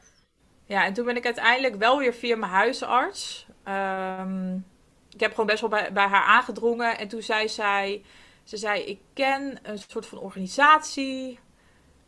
Ja, 0.66 0.86
en 0.86 0.94
toen 0.94 1.06
ben 1.06 1.16
ik 1.16 1.26
uiteindelijk 1.26 1.76
wel 1.76 1.98
weer 1.98 2.14
via 2.14 2.36
mijn 2.36 2.52
huisarts. 2.52 3.48
Um, 3.68 4.66
ik 5.10 5.20
heb 5.20 5.32
gewoon 5.32 5.46
best 5.46 5.62
wel 5.62 5.70
bij, 5.70 5.94
bij 5.94 6.08
haar 6.08 6.24
aangedrongen. 6.24 6.98
En 6.98 7.08
toen 7.08 7.22
zei 7.22 7.50
zij, 7.50 8.04
ze 8.44 8.58
zei, 8.58 8.82
ik 8.82 9.00
ken 9.14 9.60
een 9.64 9.80
soort 9.88 10.06
van 10.06 10.18
organisatie 10.18 11.40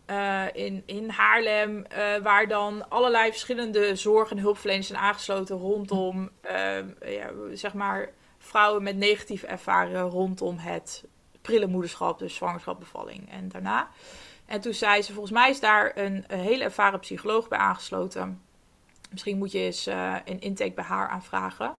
uh, 0.07 0.43
in, 0.53 0.83
in 0.85 1.09
Haarlem, 1.09 1.77
uh, 1.77 2.17
waar 2.23 2.47
dan 2.47 2.89
allerlei 2.89 3.29
verschillende 3.29 3.95
zorg- 3.95 4.31
en 4.31 4.39
hulpverleners 4.39 4.87
zijn 4.87 4.99
aangesloten 4.99 5.57
rondom, 5.57 6.29
uh, 6.51 6.77
ja, 7.15 7.29
zeg 7.53 7.73
maar, 7.73 8.09
vrouwen 8.37 8.83
met 8.83 8.95
negatieve 8.95 9.47
ervaringen 9.47 10.01
rondom 10.01 10.57
het 10.57 11.03
prille 11.41 11.67
moederschap, 11.67 12.19
dus 12.19 12.35
zwangerschap, 12.35 12.79
bevalling 12.79 13.31
en 13.31 13.49
daarna. 13.49 13.89
En 14.45 14.61
toen 14.61 14.73
zei 14.73 15.01
ze, 15.01 15.11
volgens 15.13 15.33
mij 15.33 15.49
is 15.49 15.59
daar 15.59 15.91
een, 15.95 16.23
een 16.27 16.39
hele 16.39 16.63
ervaren 16.63 16.99
psycholoog 16.99 17.47
bij 17.47 17.59
aangesloten. 17.59 18.41
Misschien 19.11 19.37
moet 19.37 19.51
je 19.51 19.59
eens 19.59 19.85
een 20.25 20.39
intake 20.39 20.73
bij 20.73 20.83
haar 20.83 21.07
aanvragen. 21.07 21.73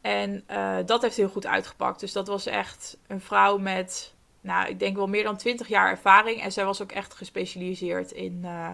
En 0.00 0.44
dat 0.86 1.02
heeft 1.02 1.16
heel 1.16 1.28
goed 1.28 1.46
uitgepakt. 1.46 2.00
Dus 2.00 2.12
dat 2.12 2.26
was 2.26 2.46
echt 2.46 2.98
een 3.06 3.20
vrouw 3.20 3.58
met, 3.58 4.14
nou, 4.40 4.68
ik 4.68 4.78
denk 4.78 4.96
wel 4.96 5.06
meer 5.06 5.24
dan 5.24 5.36
20 5.36 5.68
jaar 5.68 5.90
ervaring. 5.90 6.42
En 6.42 6.52
zij 6.52 6.64
was 6.64 6.82
ook 6.82 6.92
echt 6.92 7.14
gespecialiseerd 7.14 8.10
in, 8.10 8.40
uh, 8.44 8.70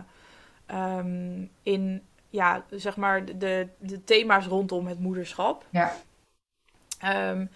um, 0.99 1.51
in 1.63 2.03
ja, 2.31 2.65
zeg 2.71 2.97
maar, 2.97 3.39
de, 3.39 3.69
de 3.79 4.05
thema's 4.05 4.47
rondom 4.47 4.87
het 4.87 4.99
moederschap. 4.99 5.65
Ja. 5.71 5.97
Um, 7.31 7.51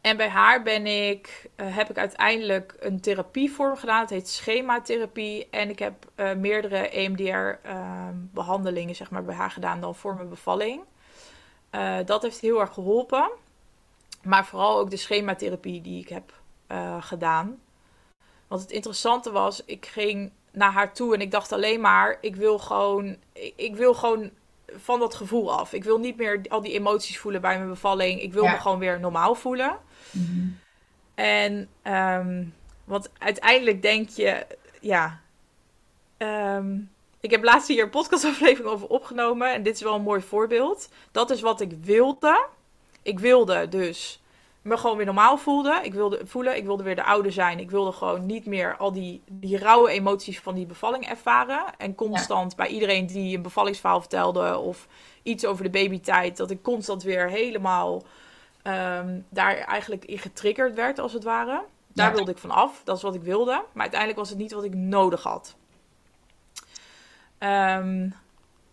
en 0.00 0.16
bij 0.16 0.28
haar 0.28 0.62
ben 0.62 0.86
ik, 0.86 1.50
uh, 1.56 1.76
heb 1.76 1.90
ik 1.90 1.98
uiteindelijk 1.98 2.76
een 2.78 3.00
therapievorm 3.00 3.76
gedaan. 3.76 4.00
Het 4.00 4.10
heet 4.10 4.28
schematherapie. 4.28 5.48
En 5.50 5.70
ik 5.70 5.78
heb 5.78 6.10
uh, 6.16 6.32
meerdere 6.32 6.88
EMDR-behandelingen 6.88 8.90
uh, 8.90 8.96
zeg 8.96 9.10
maar, 9.10 9.24
bij 9.24 9.34
haar 9.34 9.50
gedaan 9.50 9.80
dan 9.80 9.94
voor 9.94 10.14
mijn 10.14 10.28
bevalling. 10.28 10.82
Dat 12.04 12.22
heeft 12.22 12.40
heel 12.40 12.60
erg 12.60 12.72
geholpen. 12.72 13.30
Maar 14.22 14.46
vooral 14.46 14.78
ook 14.78 14.90
de 14.90 14.96
schematherapie 14.96 15.80
die 15.80 16.00
ik 16.00 16.08
heb 16.08 16.32
uh, 16.72 17.02
gedaan. 17.02 17.58
Want 18.48 18.62
het 18.62 18.70
interessante 18.70 19.32
was, 19.32 19.64
ik 19.64 19.86
ging 19.86 20.32
naar 20.50 20.72
haar 20.72 20.92
toe 20.92 21.14
en 21.14 21.20
ik 21.20 21.30
dacht 21.30 21.52
alleen 21.52 21.80
maar, 21.80 22.18
ik 22.20 22.36
wil 22.36 22.58
gewoon, 22.58 23.16
ik, 23.56 23.76
wil 23.76 23.94
gewoon 23.94 24.30
van 24.76 25.00
dat 25.00 25.14
gevoel 25.14 25.52
af. 25.52 25.72
Ik 25.72 25.84
wil 25.84 25.98
niet 25.98 26.16
meer 26.16 26.40
al 26.48 26.60
die 26.60 26.72
emoties 26.72 27.18
voelen 27.18 27.40
bij 27.40 27.56
mijn 27.56 27.68
bevalling. 27.68 28.20
Ik 28.20 28.32
wil 28.32 28.42
ja. 28.42 28.52
me 28.52 28.58
gewoon 28.58 28.78
weer 28.78 29.00
normaal 29.00 29.34
voelen. 29.34 29.78
Mm-hmm. 30.10 30.58
En 31.14 31.68
um, 31.82 32.54
want 32.84 33.10
uiteindelijk 33.18 33.82
denk 33.82 34.08
je, 34.08 34.46
ja. 34.80 35.20
Um, 36.18 36.90
ik 37.20 37.30
heb 37.30 37.44
laatst 37.44 37.68
hier 37.68 37.82
een 37.82 37.90
podcastaflevering 37.90 38.68
over 38.68 38.88
opgenomen. 38.88 39.52
En 39.52 39.62
dit 39.62 39.74
is 39.74 39.82
wel 39.82 39.94
een 39.94 40.02
mooi 40.02 40.20
voorbeeld. 40.20 40.88
Dat 41.12 41.30
is 41.30 41.40
wat 41.40 41.60
ik 41.60 41.72
wilde. 41.82 42.46
Ik 43.02 43.18
wilde 43.18 43.68
dus 43.68 44.22
me 44.66 44.76
gewoon 44.76 44.96
weer 44.96 45.06
normaal 45.06 45.38
voelde. 45.38 45.80
Ik 45.82 45.94
wilde 45.94 46.20
voelen. 46.24 46.56
Ik 46.56 46.64
wilde 46.64 46.82
weer 46.82 46.94
de 46.94 47.04
oude 47.04 47.30
zijn. 47.30 47.58
Ik 47.58 47.70
wilde 47.70 47.92
gewoon 47.92 48.26
niet 48.26 48.46
meer 48.46 48.76
al 48.76 48.92
die, 48.92 49.22
die 49.30 49.58
rauwe 49.58 49.90
emoties 49.90 50.40
van 50.40 50.54
die 50.54 50.66
bevalling 50.66 51.08
ervaren. 51.08 51.64
En 51.78 51.94
constant 51.94 52.50
ja. 52.50 52.56
bij 52.56 52.68
iedereen 52.68 53.06
die 53.06 53.36
een 53.36 53.42
bevallingsverhaal 53.42 54.00
vertelde. 54.00 54.58
Of 54.58 54.86
iets 55.22 55.44
over 55.44 55.64
de 55.64 55.70
babytijd. 55.70 56.36
Dat 56.36 56.50
ik 56.50 56.62
constant 56.62 57.02
weer 57.02 57.28
helemaal 57.28 58.02
um, 58.62 59.26
daar 59.28 59.56
eigenlijk 59.56 60.04
in 60.04 60.18
getriggerd 60.18 60.74
werd, 60.74 60.98
als 60.98 61.12
het 61.12 61.24
ware. 61.24 61.62
Daar 61.92 62.08
ja. 62.08 62.14
wilde 62.14 62.30
ik 62.30 62.38
van 62.38 62.50
af. 62.50 62.80
Dat 62.84 62.96
is 62.96 63.02
wat 63.02 63.14
ik 63.14 63.22
wilde. 63.22 63.64
Maar 63.72 63.82
uiteindelijk 63.82 64.20
was 64.20 64.28
het 64.28 64.38
niet 64.38 64.52
wat 64.52 64.64
ik 64.64 64.74
nodig 64.74 65.22
had. 65.22 65.56
Um, 67.38 68.14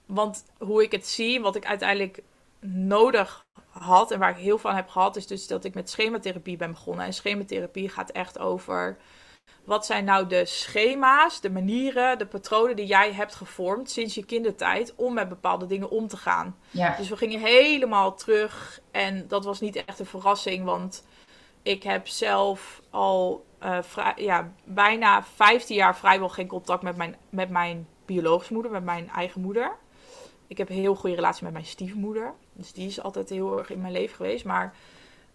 want 0.05 0.45
hoe 0.57 0.83
ik 0.83 0.91
het 0.91 1.07
zie, 1.07 1.41
wat 1.41 1.55
ik 1.55 1.65
uiteindelijk 1.65 2.21
nodig 2.59 3.45
had 3.83 4.11
en 4.11 4.19
waar 4.19 4.29
ik 4.29 4.35
heel 4.35 4.57
veel 4.57 4.69
van 4.69 4.75
heb 4.75 4.89
gehad, 4.89 5.15
is 5.15 5.27
dus 5.27 5.47
dat 5.47 5.63
ik 5.63 5.73
met 5.73 5.89
schematherapie 5.89 6.57
ben 6.57 6.71
begonnen. 6.71 7.05
En 7.05 7.13
schematherapie 7.13 7.89
gaat 7.89 8.09
echt 8.09 8.39
over 8.39 8.97
wat 9.63 9.85
zijn 9.85 10.05
nou 10.05 10.27
de 10.27 10.45
schema's, 10.45 11.41
de 11.41 11.49
manieren, 11.49 12.17
de 12.17 12.25
patronen 12.25 12.75
die 12.75 12.85
jij 12.85 13.13
hebt 13.13 13.35
gevormd 13.35 13.89
sinds 13.89 14.15
je 14.15 14.25
kindertijd 14.25 14.93
om 14.95 15.13
met 15.13 15.29
bepaalde 15.29 15.65
dingen 15.65 15.89
om 15.89 16.07
te 16.07 16.17
gaan. 16.17 16.55
Ja. 16.71 16.95
Dus 16.97 17.09
we 17.09 17.17
gingen 17.17 17.39
helemaal 17.39 18.15
terug 18.15 18.79
en 18.91 19.27
dat 19.27 19.45
was 19.45 19.59
niet 19.59 19.85
echt 19.85 19.99
een 19.99 20.05
verrassing, 20.05 20.65
want 20.65 21.03
ik 21.61 21.83
heb 21.83 22.07
zelf 22.07 22.81
al 22.89 23.45
uh, 23.63 23.77
vrij, 23.81 24.13
ja, 24.15 24.51
bijna 24.63 25.23
15 25.23 25.75
jaar 25.75 25.97
vrijwel 25.97 26.29
geen 26.29 26.47
contact 26.47 26.83
met 26.83 26.97
mijn, 26.97 27.15
met 27.29 27.49
mijn 27.49 27.87
biologische 28.05 28.53
moeder, 28.53 28.71
met 28.71 28.83
mijn 28.83 29.09
eigen 29.09 29.41
moeder. 29.41 29.75
Ik 30.47 30.57
heb 30.57 30.69
een 30.69 30.75
heel 30.75 30.95
goede 30.95 31.15
relatie 31.15 31.43
met 31.43 31.53
mijn 31.53 31.65
stiefmoeder. 31.65 32.33
Dus 32.53 32.73
die 32.73 32.87
is 32.87 33.01
altijd 33.01 33.29
heel 33.29 33.57
erg 33.57 33.69
in 33.69 33.81
mijn 33.81 33.93
leven 33.93 34.15
geweest. 34.15 34.45
Maar, 34.45 34.73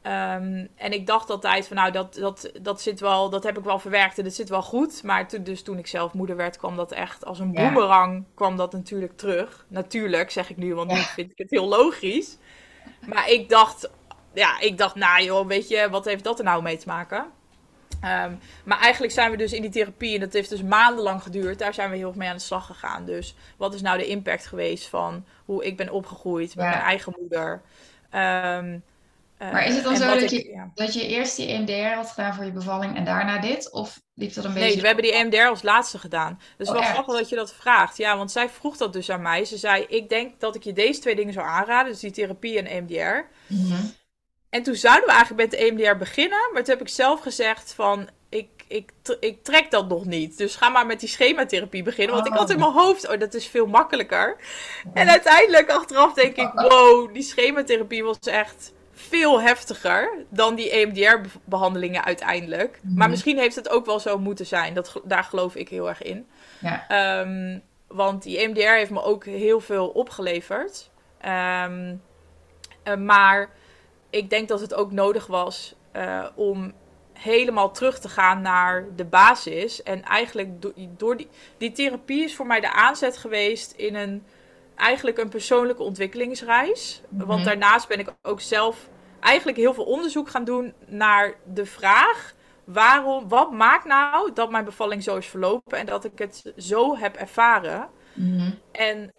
um, 0.03 0.69
en 0.75 0.93
ik 0.93 1.07
dacht 1.07 1.31
altijd 1.31 1.67
van 1.67 1.77
nou, 1.77 1.93
dat, 1.93 2.15
dat, 2.15 2.51
dat 2.63 2.81
zit 2.81 3.01
wel, 3.01 3.31
dat 3.31 3.45
heb 3.45 3.59
ik 3.59 3.65
wel 3.65 3.79
verwerkt 3.79 4.19
en 4.19 4.25
dat 4.25 4.35
zit 4.35 4.49
wel 4.49 4.63
goed. 4.63 5.03
Maar 5.03 5.29
to, 5.29 5.43
dus 5.43 5.63
toen 5.63 5.79
ik 5.79 5.87
zelf 5.87 6.13
moeder 6.13 6.37
werd, 6.37 6.57
kwam 6.57 6.77
dat 6.77 6.93
echt 6.93 7.25
als 7.25 7.39
een 7.39 7.53
boemerang, 7.53 8.17
ja. 8.17 8.25
kwam 8.35 8.57
dat 8.57 8.73
natuurlijk 8.73 9.17
terug. 9.17 9.67
Natuurlijk, 9.69 10.31
zeg 10.31 10.51
ik 10.51 10.57
nu, 10.57 10.75
want 10.75 10.91
ja. 10.91 10.97
nu 10.97 11.03
vind 11.03 11.31
ik 11.31 11.39
het 11.39 11.51
heel 11.51 11.69
logisch. 11.69 12.37
Maar 13.07 13.31
ik 13.31 13.49
dacht, 13.49 13.91
ja, 14.33 14.61
ik 14.61 14.79
dacht, 14.79 14.95
nou 14.95 15.23
joh, 15.23 15.47
weet 15.47 15.69
je, 15.69 15.89
wat 15.91 16.05
heeft 16.05 16.25
dat 16.25 16.39
er 16.39 16.45
nou 16.45 16.63
mee 16.63 16.77
te 16.77 16.89
maken? 16.89 17.27
Um, 18.05 18.39
maar 18.65 18.79
eigenlijk 18.79 19.13
zijn 19.13 19.31
we 19.31 19.37
dus 19.37 19.53
in 19.53 19.63
die 19.63 19.71
therapie, 19.71 20.15
en 20.15 20.21
dat 20.21 20.33
heeft 20.33 20.51
dus 20.51 20.63
maandenlang 20.63 21.23
geduurd, 21.23 21.59
daar 21.59 21.75
zijn 21.75 21.91
we 21.91 21.97
heel 21.97 22.09
erg 22.09 22.17
mee 22.17 22.29
aan 22.29 22.37
de 22.37 22.43
slag 22.43 22.67
gegaan. 22.67 23.05
Dus 23.05 23.35
wat 23.57 23.75
is 23.75 23.81
nou 23.81 23.99
de 23.99 24.07
impact 24.07 24.47
geweest 24.47 24.89
van 24.89 25.25
hoe 25.45 25.65
ik 25.65 25.77
ben 25.77 25.91
opgegroeid 25.91 26.55
met 26.55 26.65
ja. 26.65 26.71
mijn 26.71 26.83
eigen 26.83 27.17
moeder? 27.21 27.63
Um, 28.15 28.83
uh, 29.43 29.53
maar 29.53 29.67
is 29.67 29.75
het 29.75 29.85
dan 29.85 29.97
zo 29.97 30.07
dat, 30.07 30.23
ik, 30.23 30.31
je, 30.31 30.51
ja. 30.51 30.71
dat 30.75 30.95
je 30.95 31.07
eerst 31.07 31.37
die 31.37 31.47
EMDR 31.47 31.95
had 31.95 32.11
gedaan 32.11 32.35
voor 32.35 32.45
je 32.45 32.51
bevalling 32.51 32.97
en 32.97 33.05
daarna 33.05 33.39
dit? 33.39 33.73
Of 33.73 34.01
liep 34.15 34.35
dat 34.35 34.45
een 34.45 34.53
beetje... 34.53 34.69
Nee, 34.69 34.81
we 34.81 34.87
hebben 34.87 35.05
die 35.05 35.15
EMDR 35.15 35.49
als 35.49 35.63
laatste 35.63 35.99
gedaan. 35.99 36.41
Dus 36.57 36.69
oh, 36.69 36.75
wel 36.75 36.83
grappig 36.83 37.15
dat 37.15 37.29
je 37.29 37.37
dat 37.37 37.55
vraagt. 37.55 37.97
Ja, 37.97 38.17
want 38.17 38.31
zij 38.31 38.49
vroeg 38.49 38.77
dat 38.77 38.93
dus 38.93 39.11
aan 39.11 39.23
mij. 39.23 39.45
Ze 39.45 39.57
zei, 39.57 39.85
ik 39.89 40.09
denk 40.09 40.41
dat 40.41 40.55
ik 40.55 40.63
je 40.63 40.73
deze 40.73 41.01
twee 41.01 41.17
dingen 41.17 41.33
zou 41.33 41.47
aanraden, 41.47 41.93
dus 41.93 42.01
die 42.01 42.11
therapie 42.11 42.59
en 42.59 42.67
EMDR. 42.67 43.27
Mm 43.47 43.71
-hmm. 43.71 43.93
En 44.51 44.63
toen 44.63 44.75
zouden 44.75 45.05
we 45.05 45.11
eigenlijk 45.13 45.51
met 45.51 45.51
de 45.51 45.67
EMDR 45.67 45.97
beginnen. 45.97 46.51
Maar 46.53 46.65
toen 46.65 46.75
heb 46.75 46.87
ik 46.87 46.95
zelf 46.95 47.21
gezegd 47.21 47.73
van... 47.75 48.09
Ik, 48.29 48.49
ik, 48.69 48.91
ik 49.21 49.45
trek 49.45 49.71
dat 49.71 49.89
nog 49.89 50.05
niet. 50.05 50.37
Dus 50.39 50.57
ga 50.57 50.69
maar 50.69 50.87
met 50.87 51.01
die 51.01 51.09
schematherapie 51.09 51.83
beginnen. 51.83 52.15
Want 52.15 52.27
ik 52.27 52.33
had 52.33 52.51
in 52.51 52.59
mijn 52.59 52.73
hoofd... 52.73 53.09
Oh, 53.09 53.19
dat 53.19 53.35
is 53.35 53.47
veel 53.47 53.67
makkelijker. 53.67 54.37
En 54.95 55.09
uiteindelijk 55.09 55.71
achteraf 55.71 56.13
denk 56.13 56.37
ik... 56.37 56.51
Wow, 56.69 57.15
die 57.15 57.23
schematherapie 57.23 58.05
was 58.05 58.19
echt 58.19 58.73
veel 58.93 59.41
heftiger 59.41 60.25
dan 60.29 60.55
die 60.55 60.71
EMDR-behandelingen 60.71 62.05
uiteindelijk. 62.05 62.81
Mm. 62.83 62.97
Maar 62.97 63.11
misschien 63.11 63.39
heeft 63.39 63.57
het 63.57 63.69
ook 63.69 63.87
wel 63.87 64.01
zo 64.01 64.19
moeten 64.19 64.47
zijn. 64.47 64.75
Dat, 64.75 65.01
daar 65.05 65.25
geloof 65.25 65.55
ik 65.55 65.69
heel 65.69 65.89
erg 65.89 66.03
in. 66.03 66.27
Ja. 66.61 67.21
Um, 67.21 67.63
want 67.87 68.23
die 68.23 68.39
EMDR 68.39 68.61
heeft 68.61 68.91
me 68.91 69.03
ook 69.03 69.25
heel 69.25 69.61
veel 69.61 69.89
opgeleverd. 69.89 70.91
Um, 71.65 72.03
uh, 72.85 72.95
maar 72.97 73.51
ik 74.11 74.31
denk 74.31 74.49
dat 74.49 74.61
het 74.61 74.75
ook 74.75 74.93
nodig 74.93 75.27
was 75.27 75.75
uh, 75.97 76.27
om 76.35 76.73
helemaal 77.13 77.71
terug 77.71 77.99
te 77.99 78.09
gaan 78.09 78.41
naar 78.41 78.87
de 78.97 79.05
basis. 79.05 79.83
En 79.83 80.03
eigenlijk 80.03 80.63
do 80.63 80.73
door 80.97 81.17
die, 81.17 81.29
die 81.59 81.73
therapie 81.73 82.25
is 82.25 82.37
voor 82.37 82.47
mij 82.47 82.61
de 82.61 82.73
aanzet 82.73 83.17
geweest 83.17 83.73
in 83.73 83.95
een 83.95 84.25
eigenlijk 84.75 85.19
een 85.19 85.29
persoonlijke 85.29 85.83
ontwikkelingsreis. 85.83 87.03
Mm 87.09 87.19
-hmm. 87.19 87.29
Want 87.29 87.45
daarnaast 87.45 87.89
ben 87.89 87.99
ik 87.99 88.15
ook 88.23 88.41
zelf 88.41 88.89
eigenlijk 89.21 89.59
heel 89.59 89.75
veel 89.75 89.85
onderzoek 89.85 90.29
gaan 90.29 90.45
doen 90.45 90.75
naar 90.87 91.35
de 91.45 91.67
vraag. 91.67 92.35
Waarom, 92.65 93.29
wat 93.29 93.53
maakt 93.53 93.85
nou 93.85 94.33
dat 94.33 94.51
mijn 94.51 94.65
bevalling 94.65 95.03
zo 95.03 95.17
is 95.17 95.27
verlopen 95.27 95.79
en 95.79 95.87
dat 95.87 96.05
ik 96.05 96.19
het 96.19 96.53
zo 96.57 96.97
heb 96.97 97.17
ervaren? 97.17 97.89
Mm 98.13 98.39
-hmm. 98.39 98.59
En 98.73 99.13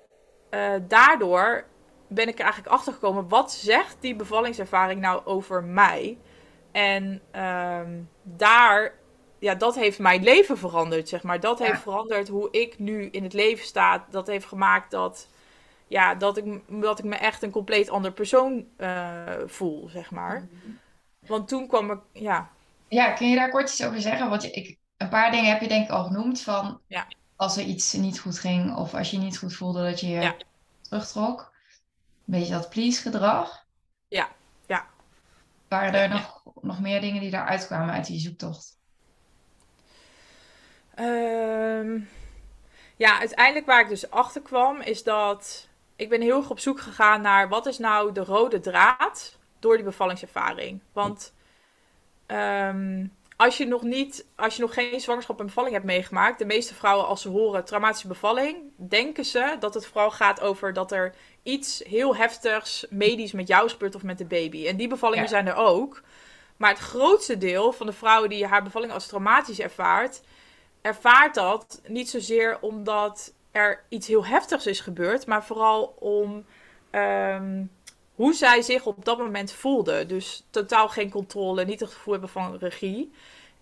uh, 0.52 0.74
daardoor 0.88 1.66
ben 2.10 2.28
ik 2.28 2.38
er 2.38 2.44
eigenlijk 2.44 2.74
achter 2.74 2.94
gekomen. 2.94 3.28
Wat 3.28 3.52
zegt 3.52 3.98
die 4.00 4.16
bevallingservaring 4.16 5.02
nou 5.02 5.26
over 5.26 5.64
mij? 5.64 6.18
En 6.72 7.22
um, 7.36 8.10
daar, 8.24 8.94
ja, 9.40 9.56
dat 9.56 9.76
heeft 9.76 10.00
mijn 10.00 10.24
leven 10.24 10.58
veranderd, 10.58 11.10
zeg 11.10 11.24
maar. 11.24 11.40
Dat 11.40 11.60
ja. 11.60 11.66
heeft 11.66 11.82
veranderd 11.82 12.28
hoe 12.28 12.52
ik 12.52 12.80
nu 12.80 13.06
in 13.06 13.24
het 13.24 13.34
leven 13.34 13.66
sta. 13.66 14.06
Dat 14.10 14.28
heeft 14.28 14.46
gemaakt 14.46 14.92
dat, 14.92 15.28
ja, 15.88 16.16
dat, 16.16 16.38
ik, 16.38 16.62
dat 16.68 17.00
ik 17.00 17.06
me 17.06 17.16
echt 17.16 17.44
een 17.44 17.52
compleet 17.52 17.90
ander 17.90 18.12
persoon 18.12 18.66
uh, 18.78 19.24
voel, 19.46 19.90
zeg 19.90 20.12
maar. 20.12 20.40
Mm 20.40 20.50
-hmm. 20.64 20.80
Want 21.28 21.48
toen 21.48 21.68
kwam 21.68 21.92
ik, 21.92 22.00
ja. 22.14 22.50
Ja, 22.88 23.12
kun 23.12 23.30
je 23.30 23.36
daar 23.36 23.50
kort 23.50 23.70
iets 23.70 23.86
over 23.86 24.02
zeggen? 24.02 24.30
Want 24.30 24.44
ik, 24.56 24.78
een 24.98 25.10
paar 25.10 25.32
dingen 25.32 25.52
heb 25.52 25.62
je 25.62 25.68
denk 25.68 25.86
ik 25.86 25.92
al 25.92 26.04
genoemd 26.04 26.42
van... 26.42 26.80
Ja. 26.88 27.08
Als 27.36 27.58
er 27.58 27.64
iets 27.64 27.94
niet 27.94 28.20
goed 28.20 28.40
ging 28.40 28.76
of 28.76 28.94
als 28.94 29.12
je 29.12 29.18
niet 29.18 29.38
goed 29.38 29.56
voelde 29.56 29.84
dat 29.84 30.00
je 30.00 30.08
je 30.08 30.22
ja. 30.22 30.36
terugtrok. 30.82 31.54
Een 32.30 32.40
beetje 32.40 32.54
dat 32.54 32.70
please 32.70 33.02
gedrag. 33.02 33.66
Ja, 34.08 34.30
ja. 34.68 34.86
Waren 35.68 35.94
er 35.94 36.10
nog, 36.10 36.44
nog 36.62 36.80
meer 36.80 37.02
dingen 37.02 37.22
die 37.22 37.32
daaruit 37.32 37.66
kwamen 37.66 37.94
uit 37.94 38.06
die 38.06 38.20
zoektocht? 38.20 38.78
Um, 41.00 42.10
ja, 42.96 43.20
uiteindelijk 43.20 43.66
waar 43.66 43.82
ik 43.82 43.88
dus 43.88 44.10
achter 44.10 44.42
kwam 44.42 44.82
is 44.82 45.04
dat 45.04 45.68
ik 45.96 46.10
ben 46.10 46.22
heel 46.22 46.38
erg 46.38 46.50
op 46.50 46.60
zoek 46.60 46.80
gegaan 46.80 47.22
naar 47.22 47.50
wat 47.50 47.66
is 47.66 47.78
nou 47.78 48.12
de 48.12 48.24
rode 48.24 48.60
draad 48.60 49.38
door 49.60 49.76
die 49.76 49.86
bevallingservaring. 49.86 50.82
Want 50.94 51.34
um, 52.28 53.18
als 53.40 53.58
je 53.58 53.66
nog 53.66 53.82
niet, 53.82 54.26
als 54.36 54.56
je 54.56 54.62
nog 54.62 54.74
geen 54.74 55.00
zwangerschap 55.02 55.40
en 55.40 55.46
bevalling 55.46 55.74
hebt 55.74 55.86
meegemaakt, 55.86 56.40
de 56.40 56.46
meeste 56.46 56.74
vrouwen 56.74 57.08
als 57.08 57.22
ze 57.22 57.30
horen 57.30 57.66
traumatische 57.66 58.08
bevalling, 58.08 58.58
denken 58.76 59.26
ze 59.26 59.56
dat 59.60 59.74
het 59.74 59.86
vooral 59.86 60.12
gaat 60.12 60.42
over 60.42 60.74
dat 60.74 60.92
er 60.92 61.16
iets 61.44 61.84
heel 61.88 62.16
heftigs 62.16 62.86
medisch 62.90 63.32
met 63.32 63.48
jou 63.48 63.66
is 63.66 63.72
gebeurd 63.72 63.96
of 63.96 64.04
met 64.04 64.18
de 64.18 64.26
baby. 64.26 64.68
En 64.68 64.78
die 64.78 64.88
bevallingen 64.88 65.24
ja. 65.24 65.30
zijn 65.30 65.48
er 65.48 65.56
ook. 65.56 66.02
Maar 66.58 66.70
het 66.70 66.80
grootste 66.80 67.38
deel 67.38 67.72
van 67.72 67.86
de 67.86 67.94
vrouwen 67.94 68.30
die 68.30 68.46
haar 68.46 68.64
bevalling 68.64 68.92
als 68.92 69.08
traumatisch 69.08 69.60
ervaart, 69.60 70.22
ervaart 70.82 71.36
dat 71.36 71.82
niet 71.88 72.10
zozeer 72.10 72.58
omdat 72.62 73.34
er 73.52 73.84
iets 73.90 74.08
heel 74.08 74.26
heftigs 74.26 74.66
is 74.66 74.80
gebeurd, 74.80 75.26
maar 75.26 75.46
vooral 75.46 75.96
om 76.00 76.46
ehm, 76.90 77.64
hoe 78.16 78.34
zij 78.34 78.62
zich 78.62 78.86
op 78.86 79.06
dat 79.06 79.18
moment 79.18 79.52
voelde. 79.52 80.06
Dus 80.06 80.46
totaal 80.50 80.90
geen 80.90 81.10
controle, 81.10 81.66
niet 81.66 81.80
het 81.80 81.94
gevoel 81.94 82.12
hebben 82.12 82.30
van 82.32 82.58
regie. 82.58 83.12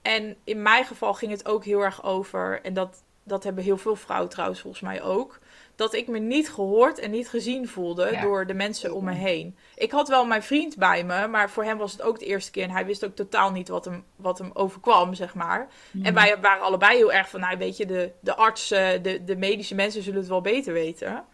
En 0.02 0.36
in 0.44 0.62
mijn 0.62 0.86
geval 0.86 1.14
ging 1.14 1.32
het 1.32 1.48
ook 1.48 1.66
heel 1.66 1.82
erg 1.82 2.04
over, 2.04 2.62
en 2.62 2.74
dat, 2.74 3.04
dat 3.24 3.44
hebben 3.44 3.64
heel 3.64 3.78
veel 3.78 3.96
vrouwen 3.96 4.30
trouwens 4.30 4.62
volgens 4.62 4.82
mij 4.82 5.02
ook, 5.02 5.40
dat 5.78 5.94
ik 5.94 6.08
me 6.08 6.20
niet 6.20 6.50
gehoord 6.50 7.00
en 7.00 7.12
niet 7.12 7.30
gezien 7.30 7.68
voelde 7.68 8.20
door 8.22 8.46
de 8.46 8.54
mensen 8.54 8.94
om 8.94 9.04
me 9.04 9.14
heen. 9.14 9.58
Ik 9.76 9.92
had 9.92 10.08
wel 10.08 10.26
mijn 10.26 10.44
vriend 10.44 10.78
bij 10.78 11.04
me, 11.04 11.28
maar 11.28 11.50
voor 11.50 11.64
hem 11.64 11.78
was 11.78 11.92
het 11.92 12.02
ook 12.02 12.20
de 12.20 12.26
eerste 12.26 12.52
keer 12.52 12.64
en 12.64 12.70
hij 12.70 12.86
wist 12.86 13.06
ook 13.06 13.16
totaal 13.16 13.52
niet 13.52 13.68
wat 13.68 13.86
hem, 13.86 14.04
wat 14.16 14.38
hem 14.38 14.50
overkwam, 14.54 15.14
zeg 15.14 15.36
maar. 15.36 15.60
En 15.94 16.00
mhm. 16.00 16.14
wij 16.14 16.40
waren 16.42 16.64
allebei 16.64 16.98
heel 16.98 17.14
erg 17.14 17.30
van, 17.30 17.40
nou 17.40 17.58
weet 17.58 17.78
je, 17.78 17.86
de, 17.86 18.12
de 18.20 18.36
artsen, 18.36 19.04
de, 19.04 19.24
de 19.24 19.36
medische 19.36 19.76
mensen 19.76 20.04
zullen 20.04 20.20
het 20.20 20.30
wel 20.30 20.42
beter 20.42 20.74
weten. 20.74 21.26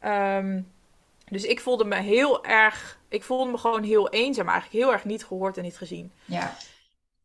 Ehm, 0.00 0.60
dus 1.30 1.44
ik 1.44 1.60
voelde 1.60 1.84
me 1.84 1.96
heel 1.96 2.44
erg, 2.44 2.98
ik 3.08 3.22
voelde 3.22 3.50
me 3.50 3.58
gewoon 3.58 3.82
heel 3.82 4.08
eenzaam, 4.10 4.48
eigenlijk 4.48 4.84
heel 4.84 4.92
erg 4.92 5.04
niet 5.04 5.24
gehoord 5.24 5.56
en 5.56 5.62
niet 5.62 5.76
gezien. 5.76 6.12
Ja. 6.24 6.56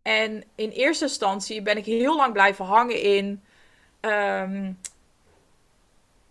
En 0.02 0.44
in 0.56 0.70
eerste 0.70 1.04
instantie 1.04 1.62
ben 1.62 1.78
ik 1.78 1.86
heel 1.86 2.16
lang 2.16 2.34
blijven 2.34 2.66
hangen 2.66 3.02
in. 3.02 3.44
Ehm, 4.00 4.72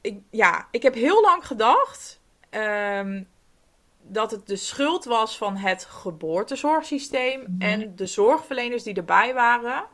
ik, 0.00 0.18
ja, 0.30 0.68
ik 0.70 0.82
heb 0.82 0.94
heel 0.94 1.20
lang 1.20 1.46
gedacht 1.46 2.20
ehm, 2.50 3.22
dat 4.02 4.30
het 4.30 4.46
de 4.46 4.56
schuld 4.56 5.04
was 5.04 5.36
van 5.36 5.56
het 5.56 5.84
geboortezorgsysteem 5.84 7.40
mhm. 7.40 7.62
en 7.62 7.96
de 7.96 8.06
zorgverleners 8.06 8.82
die 8.82 8.94
erbij 8.94 9.34
waren. 9.34 9.84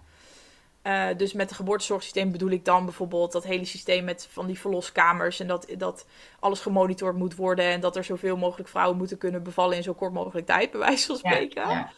Uh, 0.83 1.07
dus 1.17 1.33
met 1.33 1.49
het 1.49 1.59
geboortezorgsysteem 1.59 2.33
bedoel 2.33 2.51
ik 2.51 2.65
dan 2.65 2.85
bijvoorbeeld 2.85 3.33
dat 3.33 3.45
hele 3.45 3.65
systeem 3.65 4.05
met 4.05 4.29
van 4.31 4.47
die 4.47 4.59
verloskamers 4.59 5.41
en 5.41 5.47
dat, 5.47 5.67
dat 5.79 6.07
alles 6.41 6.61
gemonitord 6.61 7.17
moet 7.17 7.35
worden 7.35 7.65
en 7.65 7.81
dat 7.81 7.97
er 7.97 8.05
zoveel 8.05 8.37
mogelijk 8.37 8.69
vrouwen 8.69 8.97
moeten 8.97 9.19
kunnen 9.19 9.43
bevallen 9.43 9.77
in 9.77 9.83
zo 9.83 9.95
kort 9.95 10.13
mogelijk 10.13 10.47
tijd, 10.47 10.71
bij 10.71 10.81
wijze 10.81 11.07
van 11.07 11.17
spreken. 11.17 11.69
Ja, 11.69 11.91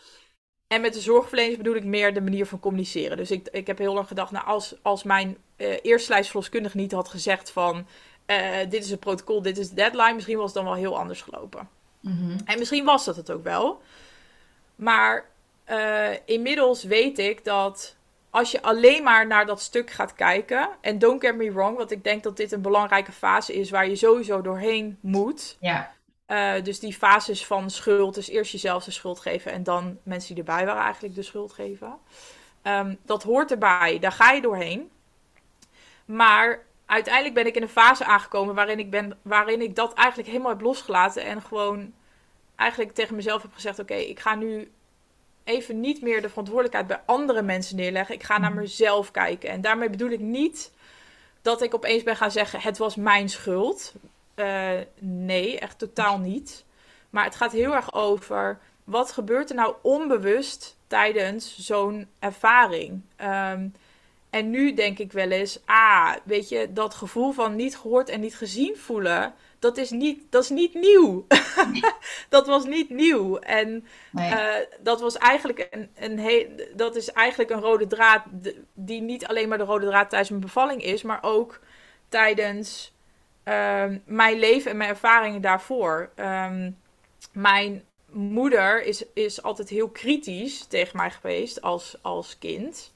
En 0.69 0.81
met 0.81 0.95
de 0.95 1.01
zorgverleners 1.01 1.57
bedoel 1.57 1.75
ik 1.75 1.85
meer 1.85 2.15
de 2.15 2.21
manier 2.21 2.47
van 2.47 2.61
communiceren. 2.61 3.17
Dus 3.17 3.31
ik, 3.31 3.49
ik 3.49 3.67
heb 3.67 3.79
heel 3.79 3.95
lang 3.95 4.07
gedacht, 4.07 4.31
nou, 4.31 4.47
als, 4.47 4.75
als 4.83 5.03
mijn 5.03 5.37
uh, 5.57 5.77
eerste 5.83 6.13
lijstverloskundige 6.13 6.77
niet 6.77 6.93
had 6.93 7.09
gezegd 7.09 7.51
van 7.51 7.87
uh, 8.27 8.57
dit 8.69 8.85
is 8.85 8.91
het 8.91 9.01
protocol, 9.01 9.43
dit 9.43 9.59
is 9.59 9.69
de 9.69 9.75
deadline, 9.75 10.15
misschien 10.15 10.37
was 10.37 10.45
het 10.45 10.55
dan 10.55 10.65
wel 10.65 10.75
heel 10.75 10.99
anders 10.99 11.23
gelopen. 11.23 11.69
Mhm. 12.01 12.39
En 12.45 12.59
misschien 12.59 12.85
was 12.85 13.05
dat 13.05 13.17
het 13.17 13.31
ook 13.31 13.45
wel. 13.45 13.83
Maar 14.75 15.25
inmiddels 16.25 16.85
weet 16.85 17.19
ik 17.19 17.45
dat 17.45 17.97
als 18.31 18.51
je 18.51 18.63
alleen 18.63 19.03
maar 19.03 19.27
naar 19.27 19.47
dat 19.47 19.61
stuk 19.61 19.91
gaat 19.91 20.15
kijken. 20.15 20.69
En 20.81 20.99
don't 20.99 21.21
get 21.21 21.37
me 21.37 21.53
wrong, 21.53 21.77
want 21.77 21.91
ik 21.91 22.05
denk 22.05 22.23
dat 22.23 22.37
dit 22.37 22.53
een 22.53 22.63
belangrijke 22.63 23.13
fase 23.13 23.55
is 23.55 23.71
waar 23.71 23.89
je 23.89 23.97
sowieso 23.97 24.41
doorheen 24.41 24.99
moet. 25.01 25.57
Ja. 25.61 25.93
Uh, 26.29 26.63
dus 26.63 26.81
die 26.81 26.93
fases 26.93 27.47
van 27.47 27.71
schuld, 27.71 28.15
dus 28.15 28.29
eerst 28.29 28.53
jezelf 28.53 28.85
de 28.85 28.91
schuld 28.91 29.21
geven 29.21 29.53
en 29.53 29.63
dan 29.63 29.99
mensen 30.03 30.35
die 30.35 30.45
erbij 30.45 30.67
waren 30.67 30.83
eigenlijk 30.83 31.15
de 31.15 31.23
schuld 31.23 31.53
geven. 31.53 31.99
Um, 32.63 32.99
dat 33.05 33.23
hoort 33.23 33.51
erbij, 33.51 33.99
daar 33.99 34.13
ga 34.13 34.31
je 34.31 34.41
doorheen. 34.41 34.91
Maar 36.05 36.65
uiteindelijk 36.87 37.35
ben 37.35 37.47
ik 37.47 37.57
in 37.57 37.63
een 37.63 37.69
fase 37.69 38.05
aangekomen 38.05 38.55
waarin 38.55 38.79
ik, 38.79 38.91
ben, 38.91 39.19
waarin 39.23 39.61
ik 39.61 39.75
dat 39.75 39.95
eigenlijk 39.95 40.29
helemaal 40.29 40.53
heb 40.53 40.61
losgelaten 40.61 41.25
en 41.25 41.43
gewoon 41.43 41.93
eigenlijk 42.57 42.95
tegen 42.95 43.17
mezelf 43.17 43.43
heb 43.43 43.55
gezegd: 43.55 43.79
Oké, 43.79 43.95
ik 43.95 44.21
ga 44.21 44.35
nu 44.35 44.71
even 45.45 45.81
niet 45.81 46.03
meer 46.03 46.23
de 46.23 46.29
verantwoordelijkheid 46.29 46.87
bij 46.87 47.03
andere 47.07 47.43
mensen 47.43 47.77
neerleggen. 47.77 48.15
Ik 48.15 48.23
ga 48.23 48.39
naar 48.39 48.51
mhm. 48.51 48.61
mezelf 48.61 49.11
kijken. 49.11 49.51
En 49.51 49.61
daarmee 49.61 49.91
bedoel 49.91 50.11
ik 50.11 50.21
niet 50.21 50.73
dat 51.43 51.63
ik 51.63 51.75
opeens 51.75 52.03
ben 52.03 52.17
gaan 52.17 52.31
zeggen: 52.31 52.61
het 52.61 52.79
was 52.79 52.97
mijn 52.97 53.29
schuld. 53.29 53.95
Uh, 54.39 54.71
nee, 54.99 55.59
echt 55.59 55.79
totaal 55.79 56.19
niet. 56.19 56.65
Maar 57.11 57.25
het 57.25 57.37
gaat 57.37 57.53
heel 57.53 57.75
erg 57.75 57.95
over 57.95 58.59
wat 58.85 59.13
gebeurt 59.13 59.51
er 59.51 59.57
nou 59.57 59.75
onbewust 59.83 60.77
tijdens 60.87 61.59
zo'n 61.59 62.09
ervaring. 62.19 63.03
Um, 63.23 63.73
en 64.31 64.51
nu 64.51 64.75
denk 64.75 64.99
ik 64.99 65.13
wel 65.13 65.31
eens, 65.31 65.61
ah, 65.65 66.13
weet 66.25 66.49
je, 66.49 66.73
dat 66.73 66.95
gevoel 66.95 67.33
van 67.33 67.57
niet 67.57 67.77
gehoord 67.77 68.09
en 68.09 68.21
niet 68.21 68.37
gezien 68.37 68.77
voelen, 68.77 69.35
dat 69.59 69.77
is 69.77 69.91
niet, 69.91 70.23
dat 70.31 70.43
is 70.43 70.49
niet 70.49 70.75
nieuw. 70.75 71.27
dat 72.29 72.47
was 72.47 72.65
niet 72.65 72.91
nieuw. 72.91 73.39
En 73.39 73.87
eh, 74.15 74.55
dat 74.81 75.01
was 75.01 75.17
eigenlijk 75.17 75.69
een, 75.71 75.91
een 75.99 76.19
heel, 76.19 76.47
dat 76.75 76.97
is 76.97 77.13
eigenlijk 77.13 77.51
een 77.51 77.61
rode 77.61 77.87
draad 77.87 78.23
die 78.75 79.01
niet 79.01 79.27
alleen 79.27 79.49
maar 79.49 79.59
de 79.59 79.65
rode 79.65 79.87
draad 79.87 80.09
tijdens 80.09 80.31
mijn 80.31 80.43
bevalling 80.43 80.83
is, 80.83 81.03
maar 81.03 81.19
ook 81.23 81.61
tijdens 82.09 82.93
ehm, 82.98 82.98
mijn 84.05 84.39
leven 84.39 84.71
en 84.71 84.77
mijn 84.77 84.91
ervaringen 84.91 85.41
daarvoor. 85.41 86.11
Um, 86.17 86.77
mijn 87.33 87.85
moeder 88.11 88.83
is, 88.83 89.05
is 89.15 89.43
altijd 89.43 89.69
heel 89.69 89.89
kritisch 89.89 90.65
tegen 90.65 90.97
mij 90.97 91.11
geweest 91.11 91.63
als, 91.63 91.97
als 92.03 92.39
kind. 92.39 92.93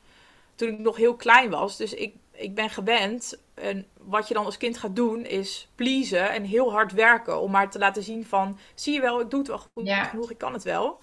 Toen 0.55 0.69
ik 0.69 0.79
nog 0.79 0.97
heel 0.97 1.15
klein 1.15 1.51
was. 1.51 1.77
Dus 1.77 1.95
ik, 1.95 2.15
ik 2.33 2.55
ben 2.55 2.71
gewend 2.71 3.39
en 3.55 3.87
wat 3.99 4.29
je 4.29 4.35
dan 4.35 4.45
als 4.45 4.57
kind 4.57 4.79
gaat 4.79 4.97
doen 4.97 5.25
is 5.25 5.69
pleasen 5.75 6.31
en 6.31 6.45
heel 6.45 6.73
hard 6.73 6.93
werken 6.93 7.41
om 7.41 7.51
maar 7.51 7.71
te 7.71 7.79
laten 7.79 8.03
zien 8.03 8.25
van 8.25 8.59
zie 8.75 8.95
je 8.95 9.01
wel, 9.01 9.21
ik 9.21 9.31
doe 9.31 9.39
het 9.39 9.49
wel 9.49 9.59
goed 9.59 9.91
genoeg, 9.91 10.31
ik 10.31 10.39
kan 10.39 10.53
het 10.53 10.63
wel. 10.63 10.99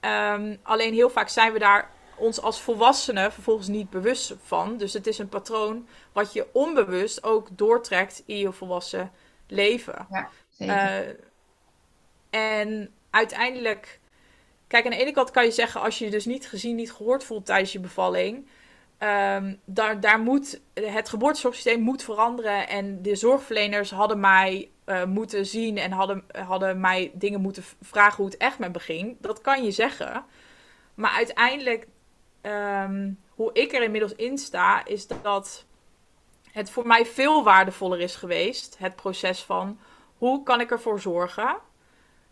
Ehm, 0.00 0.56
alleen 0.62 0.94
heel 0.94 1.10
vaak 1.10 1.28
zijn 1.28 1.52
we 1.52 1.58
daar 1.58 1.90
ons 2.16 2.40
als 2.40 2.60
volwassenen 2.60 3.32
vervolgens 3.32 3.68
niet 3.68 3.90
bewust 3.90 4.34
van. 4.42 4.76
Dus 4.76 4.92
het 4.92 5.06
is 5.06 5.18
een 5.18 5.28
patroon 5.28 5.88
wat 6.12 6.32
je 6.32 6.46
onbewust 6.52 7.22
ook 7.22 7.48
doortrekt 7.50 8.22
in 8.26 8.38
je 8.38 8.52
volwassen 8.52 9.12
leven. 9.46 10.06
Ja, 10.10 10.28
zeker. 10.48 11.08
Uh, 11.08 11.14
en 12.30 12.94
uiteindelijk, 13.10 14.00
kijk, 14.66 14.84
aan 14.84 14.90
de 14.90 14.96
ene 14.96 15.12
kant 15.12 15.30
kan 15.30 15.44
je 15.44 15.50
zeggen, 15.50 15.80
als 15.80 15.98
je 15.98 16.04
je 16.04 16.10
dus 16.10 16.24
niet 16.24 16.48
gezien, 16.48 16.76
niet 16.76 16.92
gehoord 16.92 17.24
voelt 17.24 17.46
tijdens 17.46 17.72
je 17.72 17.80
bevalling, 17.80 18.46
Um, 18.98 19.60
daar, 19.64 20.00
daar 20.00 20.20
moet, 20.20 20.60
het 20.74 21.08
geboortezorgsysteem 21.08 21.80
moet 21.80 22.02
veranderen. 22.02 22.68
En 22.68 23.02
de 23.02 23.16
zorgverleners 23.16 23.90
hadden 23.90 24.20
mij 24.20 24.70
uh, 24.86 25.04
moeten 25.04 25.46
zien 25.46 25.78
en 25.78 25.92
hadden, 25.92 26.24
hadden 26.46 26.80
mij 26.80 27.10
dingen 27.14 27.40
moeten 27.40 27.64
vragen 27.80 28.16
hoe 28.16 28.26
het 28.26 28.36
echt 28.36 28.58
met 28.58 28.72
me 28.72 28.78
ging. 28.78 29.16
Dat 29.20 29.40
kan 29.40 29.64
je 29.64 29.70
zeggen. 29.70 30.24
Maar 30.94 31.10
uiteindelijk, 31.10 31.86
um, 32.46 33.20
hoe 33.28 33.50
ik 33.52 33.72
er 33.72 33.82
inmiddels 33.82 34.14
in 34.14 34.38
sta, 34.38 34.84
is 34.84 35.06
dat 35.06 35.64
het 36.52 36.70
voor 36.70 36.86
mij 36.86 37.06
veel 37.06 37.44
waardevoller 37.44 38.00
is 38.00 38.16
geweest. 38.16 38.76
Het 38.78 38.96
proces 38.96 39.42
van 39.42 39.78
hoe 40.18 40.42
kan 40.42 40.60
ik 40.60 40.70
ervoor 40.70 41.00
zorgen? 41.00 41.56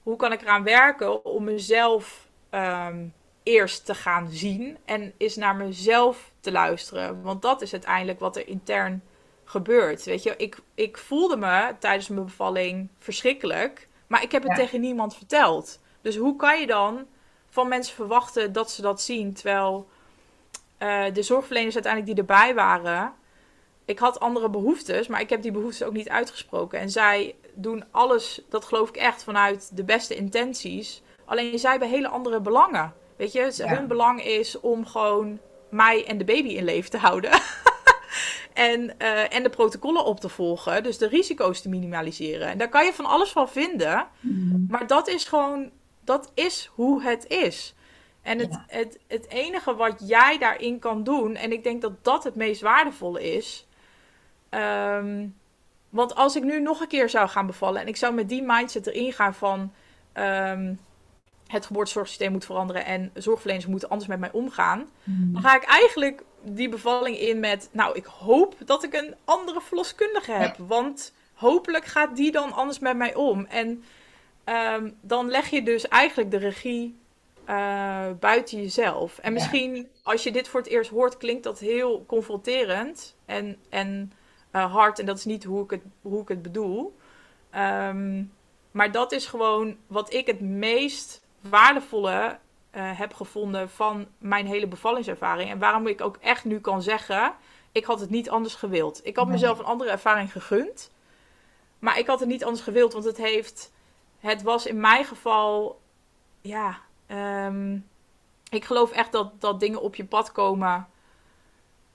Hoe 0.02 0.16
kan 0.16 0.32
ik 0.32 0.42
eraan 0.42 0.64
werken 0.64 1.24
om 1.24 1.44
mezelf 1.44 2.28
um, 2.50 3.12
eerst 3.42 3.84
te 3.86 3.94
gaan 3.94 4.28
zien 4.30 4.78
en 4.84 5.12
is 5.16 5.36
naar 5.36 5.56
mezelf 5.56 6.32
te 6.40 6.52
luisteren. 6.52 7.22
Want 7.22 7.42
dat 7.42 7.62
is 7.62 7.72
uiteindelijk 7.72 8.20
wat 8.20 8.36
er 8.36 8.48
intern 8.48 9.02
gebeurt. 9.44 10.04
Weet 10.04 10.22
je, 10.22 10.34
ik, 10.36 10.58
ik 10.74 10.98
voelde 10.98 11.36
me 11.36 11.74
tijdens 11.78 12.08
mijn 12.08 12.24
bevalling 12.24 12.88
verschrikkelijk, 12.98 13.88
maar 14.06 14.22
ik 14.22 14.32
heb 14.32 14.42
het 14.42 14.54
tegen 14.54 14.80
niemand 14.80 15.16
verteld. 15.16 15.80
Dus 16.00 16.16
hoe 16.16 16.36
kan 16.36 16.60
je 16.60 16.66
dan 16.66 17.06
van 17.48 17.68
mensen 17.68 17.94
verwachten 17.94 18.52
dat 18.52 18.70
ze 18.70 18.82
dat 18.82 19.02
zien, 19.02 19.34
terwijl 19.34 19.88
uh, 20.82 21.04
de 21.12 21.22
zorgverleners 21.22 21.74
uiteindelijk 21.74 22.12
die 22.12 22.26
erbij 22.26 22.54
waren, 22.54 23.12
ik 23.84 23.98
had 23.98 24.20
andere 24.20 24.50
behoeftes, 24.50 25.06
maar 25.06 25.20
ik 25.20 25.30
heb 25.30 25.42
die 25.42 25.52
behoeftes 25.52 25.82
ook 25.86 25.92
niet 25.92 26.08
uitgesproken. 26.08 26.78
En 26.78 26.90
zij 26.90 27.34
doen 27.54 27.84
alles, 27.90 28.40
dat 28.48 28.64
geloof 28.64 28.88
ik 28.88 28.96
echt, 28.96 29.24
vanuit 29.24 29.76
de 29.76 29.84
beste 29.84 30.14
intenties. 30.14 31.02
Alleen 31.24 31.58
zij 31.58 31.70
hebben 31.70 31.88
hele 31.88 32.08
andere 32.08 32.40
belangen. 32.40 32.94
Weet 33.16 33.32
je, 33.32 33.52
hun 33.56 33.86
belang 33.86 34.24
is 34.24 34.60
om 34.60 34.86
gewoon 34.86 35.38
mij 35.68 36.06
en 36.06 36.18
de 36.18 36.24
baby 36.24 36.48
in 36.48 36.64
leven 36.64 36.90
te 36.90 36.98
houden. 36.98 37.30
en, 38.52 38.94
uh, 38.98 39.34
en 39.34 39.42
de 39.42 39.48
protocollen 39.48 40.04
op 40.04 40.20
te 40.20 40.28
volgen. 40.28 40.82
Dus 40.82 40.98
de 40.98 41.08
risico's 41.08 41.60
te 41.60 41.68
minimaliseren. 41.68 42.48
En 42.48 42.58
daar 42.58 42.68
kan 42.68 42.84
je 42.84 42.92
van 42.92 43.06
alles 43.06 43.30
van 43.30 43.48
vinden. 43.48 44.06
Mhm. 44.20 44.66
Maar 44.68 44.86
dat 44.86 45.08
is 45.08 45.24
gewoon, 45.24 45.70
dat 46.04 46.30
is 46.34 46.70
hoe 46.74 47.02
het 47.02 47.28
is. 47.28 47.74
En 48.22 48.38
het, 48.38 48.58
het, 48.66 48.98
het 49.08 49.28
enige 49.28 49.74
wat 49.74 50.02
jij 50.06 50.38
daarin 50.38 50.78
kan 50.78 51.04
doen, 51.04 51.34
en 51.34 51.52
ik 51.52 51.64
denk 51.64 51.82
dat 51.82 52.04
dat 52.04 52.24
het 52.24 52.34
meest 52.34 52.60
waardevolle 52.60 53.34
is. 53.34 53.66
Um, 54.50 55.34
want 55.88 56.14
als 56.14 56.36
ik 56.36 56.42
nu 56.42 56.60
nog 56.60 56.80
een 56.80 56.88
keer 56.88 57.08
zou 57.08 57.28
gaan 57.28 57.46
bevallen 57.46 57.80
en 57.80 57.88
ik 57.88 57.96
zou 57.96 58.14
met 58.14 58.28
die 58.28 58.42
mindset 58.42 58.86
erin 58.86 59.12
gaan 59.12 59.34
van. 59.34 59.72
Um, 60.14 60.78
het 61.52 61.66
geboortezorgsysteem 61.66 62.32
moet 62.32 62.44
veranderen 62.44 62.84
en 62.84 63.10
zorgverleners 63.14 63.66
moeten 63.66 63.88
anders 63.88 64.08
met 64.08 64.18
mij 64.18 64.32
omgaan. 64.32 64.88
Mhm. 65.04 65.32
Dan 65.32 65.42
ga 65.42 65.56
ik 65.56 65.64
eigenlijk 65.64 66.22
die 66.42 66.68
bevalling 66.68 67.18
in 67.18 67.40
met, 67.40 67.68
nou, 67.72 67.96
ik 67.96 68.04
hoop 68.04 68.54
dat 68.64 68.84
ik 68.84 68.94
een 68.94 69.14
andere 69.24 69.60
verloskundige 69.60 70.32
heb. 70.32 70.56
Want 70.58 71.12
hopelijk 71.34 71.84
gaat 71.84 72.16
die 72.16 72.32
dan 72.32 72.52
anders 72.52 72.78
met 72.78 72.96
mij 72.96 73.14
om. 73.14 73.44
En 73.44 73.84
ehm, 74.44 74.90
dan 75.00 75.28
leg 75.28 75.48
je 75.50 75.62
dus 75.62 75.88
eigenlijk 75.88 76.30
de 76.30 76.36
regie 76.36 77.00
eh, 77.44 78.10
buiten 78.20 78.58
jezelf. 78.62 79.18
En 79.18 79.32
Ja. 79.34 79.38
misschien 79.38 79.88
als 80.02 80.22
je 80.22 80.32
dit 80.32 80.48
voor 80.48 80.60
het 80.60 80.68
eerst 80.68 80.90
hoort, 80.90 81.16
klinkt 81.16 81.42
dat 81.44 81.58
heel 81.58 82.04
confronterend 82.06 83.16
en, 83.26 83.56
en 83.68 84.12
eh, 84.50 84.72
hard. 84.74 84.98
En 84.98 85.06
dat 85.06 85.16
is 85.18 85.24
niet 85.24 85.44
hoe 85.44 85.64
ik 85.64 85.70
het, 85.70 85.82
hoe 86.02 86.22
ik 86.22 86.28
het 86.28 86.42
bedoel. 86.42 86.96
Ehm, 87.50 88.22
maar 88.70 88.92
dat 88.92 89.12
is 89.12 89.26
gewoon 89.26 89.76
wat 89.86 90.12
ik 90.12 90.26
het 90.26 90.40
meest 90.40 91.22
waardevolle 91.40 92.38
eh, 92.70 92.98
heb 92.98 93.14
gevonden 93.14 93.70
van 93.70 94.06
mijn 94.18 94.46
hele 94.46 94.66
bevallingservaring. 94.66 95.50
En 95.50 95.58
waarom 95.58 95.86
ik 95.86 96.00
ook 96.00 96.16
echt 96.16 96.44
nu 96.44 96.60
kan 96.60 96.82
zeggen, 96.82 97.34
ik 97.72 97.84
had 97.84 98.00
het 98.00 98.10
niet 98.10 98.30
anders 98.30 98.54
gewild. 98.54 99.00
Ik 99.06 99.16
had 99.16 99.24
Nee. 99.24 99.34
mezelf 99.34 99.58
een 99.58 99.64
andere 99.64 99.90
ervaring 99.90 100.32
gegund. 100.32 100.90
Maar 101.78 101.98
ik 101.98 102.06
had 102.06 102.20
het 102.20 102.28
niet 102.28 102.44
anders 102.44 102.62
gewild, 102.64 102.92
want 102.92 103.04
het 103.04 103.16
heeft... 103.16 103.72
Het 104.18 104.42
was 104.42 104.66
in 104.66 104.80
mijn 104.80 105.04
geval... 105.04 105.80
Ja, 106.40 106.78
ehm, 107.06 107.78
ik 108.50 108.64
geloof 108.64 108.90
echt 108.90 109.12
dat, 109.12 109.40
dat 109.40 109.60
dingen 109.60 109.82
op 109.82 109.94
je 109.94 110.04
pad 110.04 110.32
komen... 110.32 110.88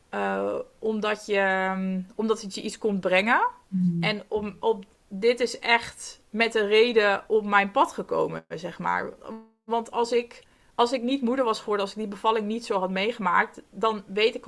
eh, 0.10 0.56
omdat, 0.80 1.26
je, 1.26 1.40
ehm, 1.40 2.02
omdat 2.16 2.42
het 2.42 2.56
je 2.56 2.62
iets 2.62 2.78
komt 2.78 3.00
brengen. 3.00 3.48
Mhm. 3.68 4.04
En 4.04 4.24
om, 4.28 4.58
op, 4.60 4.86
dit 5.08 5.40
is 5.40 5.60
echt 5.60 6.22
met 6.30 6.56
een 6.56 6.68
reden 6.68 7.24
op 7.28 7.46
mijn 7.46 7.72
pad 7.72 7.92
gekomen, 7.92 8.46
zeg 8.50 8.80
maar. 8.80 9.14
Want 9.64 9.92
als 9.92 10.12
ik, 10.12 10.44
als 10.76 10.92
ik 10.92 11.02
niet 11.02 11.22
moeder 11.22 11.46
was 11.46 11.60
geworden, 11.60 11.86
als 11.86 11.94
ik 11.94 12.00
die 12.00 12.08
bevalling 12.08 12.46
niet 12.48 12.66
zo 12.66 12.80
had 12.80 12.90
meegemaakt, 12.90 13.62
dan 13.70 14.04
weet 14.08 14.36
ik 14.36 14.46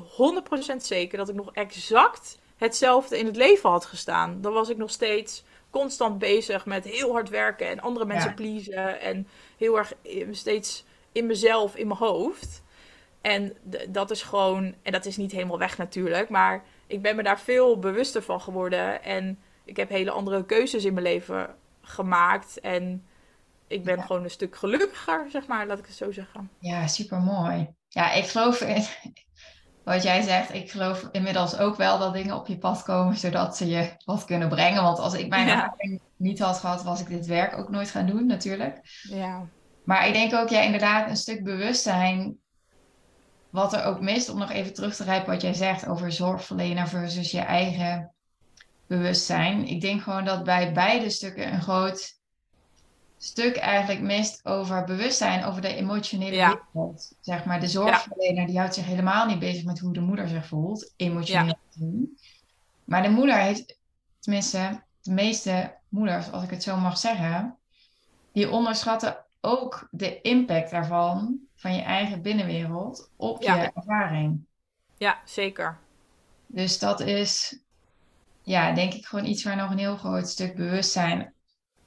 100% 0.73 0.75
zeker 0.77 1.17
dat 1.17 1.29
ik 1.29 1.35
nog 1.35 1.53
exact 1.53 2.39
hetzelfde 2.57 3.17
in 3.19 3.25
het 3.25 3.35
leven 3.35 3.69
had 3.69 3.85
gestaan. 3.85 4.41
Dan 4.41 4.53
was 4.53 4.69
ik 4.69 4.77
nog 4.77 4.89
steeds 4.89 5.43
constant 5.69 6.19
bezig 6.19 6.65
met 6.65 6.83
heel 6.85 7.11
hard 7.11 7.29
werken 7.29 7.67
en 7.67 7.79
andere 7.79 8.05
mensen 8.05 8.29
Ja. 8.29 8.35
pleasen 8.35 9.01
en 9.01 9.27
heel 9.57 9.77
erg 9.77 9.93
steeds 10.31 10.85
in 11.11 11.25
mezelf, 11.25 11.75
in 11.75 11.87
mijn 11.87 11.99
hoofd. 11.99 12.61
En 13.21 13.53
dat 13.89 14.11
is 14.11 14.21
gewoon, 14.21 14.75
en 14.81 14.91
dat 14.91 15.05
is 15.05 15.17
niet 15.17 15.31
helemaal 15.31 15.57
weg 15.59 15.77
natuurlijk, 15.77 16.29
maar 16.29 16.63
ik 16.87 17.01
ben 17.01 17.15
me 17.15 17.23
daar 17.23 17.39
veel 17.39 17.79
bewuster 17.79 18.21
van 18.21 18.41
geworden. 18.41 19.03
En 19.03 19.39
ik 19.65 19.77
heb 19.77 19.89
hele 19.89 20.11
andere 20.11 20.45
keuzes 20.45 20.85
in 20.85 20.93
mijn 20.93 21.05
leven 21.05 21.55
gemaakt. 21.81 22.59
En 22.59 23.05
ik 23.67 23.83
ben 23.83 23.95
Ja. 23.95 24.01
gewoon 24.01 24.23
een 24.23 24.29
stuk 24.29 24.55
gelukkiger, 24.55 25.25
zeg 25.31 25.47
maar, 25.47 25.67
laat 25.67 25.79
ik 25.79 25.85
het 25.85 25.95
zo 25.95 26.11
zeggen. 26.11 26.49
Ja, 26.59 26.87
super 26.87 27.19
mooi. 27.19 27.67
Ja, 27.87 28.11
ik 28.11 28.25
geloof 28.25 28.59
wat 29.89 30.03
jij 30.03 30.21
zegt. 30.21 30.53
Ik 30.53 30.71
geloof 30.71 31.07
inmiddels 31.11 31.57
ook 31.57 31.75
wel 31.75 31.99
dat 31.99 32.13
dingen 32.13 32.35
op 32.35 32.47
je 32.47 32.57
pad 32.57 32.83
komen 32.83 33.17
zodat 33.17 33.57
ze 33.57 33.67
je 33.67 33.91
wat 34.05 34.25
kunnen 34.25 34.49
brengen. 34.49 34.83
Want 34.83 34.99
als 34.99 35.13
ik 35.13 35.29
mijn 35.29 35.47
Ja. 35.47 35.53
ervaring 35.63 36.01
niet 36.15 36.39
had 36.39 36.57
gehad, 36.57 36.83
was 36.83 37.01
ik 37.01 37.07
dit 37.07 37.25
werk 37.25 37.57
ook 37.57 37.69
nooit 37.69 37.89
gaan 37.89 38.05
doen, 38.05 38.25
natuurlijk. 38.25 38.79
Ja, 39.01 39.47
Maar 39.83 40.07
ik 40.07 40.13
denk 40.13 40.33
ook, 40.33 40.49
ja, 40.49 40.61
inderdaad, 40.61 41.09
een 41.09 41.17
stuk 41.17 41.43
bewustzijn. 41.43 42.37
Wat 43.49 43.73
er 43.73 43.83
ook 43.83 44.01
mist, 44.01 44.29
om 44.29 44.37
nog 44.37 44.51
even 44.51 44.73
terug 44.73 44.95
te 44.95 45.03
grijpen 45.03 45.31
wat 45.31 45.41
jij 45.41 45.53
zegt 45.53 45.87
over 45.87 46.11
zorgverlener 46.11 46.87
versus 46.87 47.31
je 47.31 47.39
eigen 47.39 48.13
bewustzijn. 48.87 49.67
Ik 49.67 49.81
denk 49.81 50.01
gewoon 50.01 50.25
dat 50.25 50.43
bij 50.43 50.73
beide 50.73 51.09
stukken 51.09 51.53
een 51.53 51.61
groot 51.61 52.18
stuk 53.21 53.57
eigenlijk 53.57 54.01
mist 54.01 54.45
over 54.45 54.83
bewustzijn, 54.83 55.43
over 55.43 55.61
de 55.61 55.73
emotionele 55.75 56.35
Ja. 56.35 56.61
wereld. 56.73 57.11
Zeg 57.21 57.45
maar, 57.45 57.59
de 57.59 57.67
zorgverlener 57.67 58.45
die 58.47 58.57
houdt 58.57 58.73
zich 58.73 58.85
helemaal 58.85 59.25
niet 59.25 59.39
bezig 59.39 59.63
met 59.63 59.79
hoe 59.79 59.93
de 59.93 59.99
moeder 59.99 60.27
zich 60.27 60.45
voelt, 60.47 60.93
emotioneel 60.95 61.55
gezien. 61.71 62.17
Maar 62.83 63.01
de 63.03 63.09
moeder 63.09 63.37
heeft, 63.37 63.77
tenminste, 64.19 64.83
de 65.01 65.11
meeste 65.11 65.75
moeders, 65.89 66.31
als 66.31 66.43
ik 66.43 66.49
het 66.49 66.63
zo 66.63 66.77
mag 66.77 66.97
zeggen, 66.97 67.57
die 68.31 68.49
onderschatten 68.49 69.25
ook 69.41 69.87
de 69.91 70.21
impact 70.21 70.71
daarvan, 70.71 71.39
van 71.55 71.75
je 71.75 71.81
eigen 71.81 72.21
binnenwereld, 72.21 73.11
op 73.15 73.41
Ja. 73.43 73.55
je 73.61 73.71
ervaring. 73.73 74.45
ja 74.97 75.19
zeker. 75.25 75.77
Dus 76.47 76.79
dat 76.79 76.99
is, 76.99 77.59
ja, 78.43 78.71
denk 78.71 78.93
ik 78.93 79.05
gewoon 79.05 79.25
iets 79.25 79.43
waar 79.43 79.55
nog 79.55 79.71
een 79.71 79.77
heel 79.77 79.97
groot 79.97 80.27
stuk 80.29 80.55
bewustzijn 80.55 81.33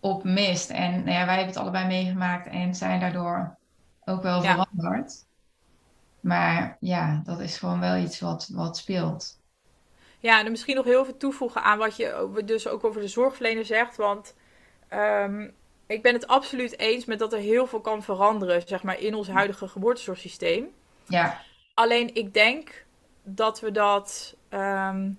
op 0.02 0.24
mist. 0.24 0.70
En 0.70 0.90
nou 0.92 1.10
ja, 1.10 1.26
wij 1.26 1.36
hebben 1.36 1.46
het 1.46 1.56
allebei 1.56 1.86
meegemaakt 1.86 2.48
en 2.48 2.74
zijn 2.74 3.00
daardoor 3.00 3.58
ook 4.04 4.22
wel 4.22 4.42
Ja. 4.42 4.50
veranderd. 4.52 5.26
Maar 6.20 6.76
ja, 6.80 7.22
dat 7.24 7.40
is 7.40 7.58
gewoon 7.58 7.80
wel 7.80 7.96
iets 7.96 8.20
wat, 8.20 8.48
wat 8.52 8.76
speelt. 8.76 9.40
Ja, 10.20 10.44
en 10.44 10.50
misschien 10.50 10.76
nog 10.76 10.84
heel 10.84 11.04
veel 11.04 11.16
toevoegen 11.16 11.62
aan 11.62 11.78
wat 11.78 11.96
je 11.96 12.42
dus 12.44 12.68
ook 12.68 12.84
over 12.84 13.00
de 13.00 13.08
zorgverlener 13.08 13.64
zegt. 13.64 13.96
Want 13.96 14.34
ehm, 14.88 15.50
ik 15.86 16.02
ben 16.02 16.14
het 16.14 16.26
absoluut 16.26 16.78
eens 16.78 17.04
met 17.04 17.18
dat 17.18 17.32
er 17.32 17.38
heel 17.38 17.66
veel 17.66 17.80
kan 17.80 18.02
veranderen, 18.02 18.62
zeg 18.68 18.82
maar, 18.82 19.00
in 19.00 19.14
ons 19.14 19.28
huidige 19.28 19.68
geboortezorgsysteem. 19.68 20.74
Ja, 21.06 21.46
Alleen 21.74 22.14
ik 22.14 22.34
denk 22.34 22.84
dat 23.22 23.60
we 23.60 23.70
dat 23.72 24.36
ehm, 24.48 25.10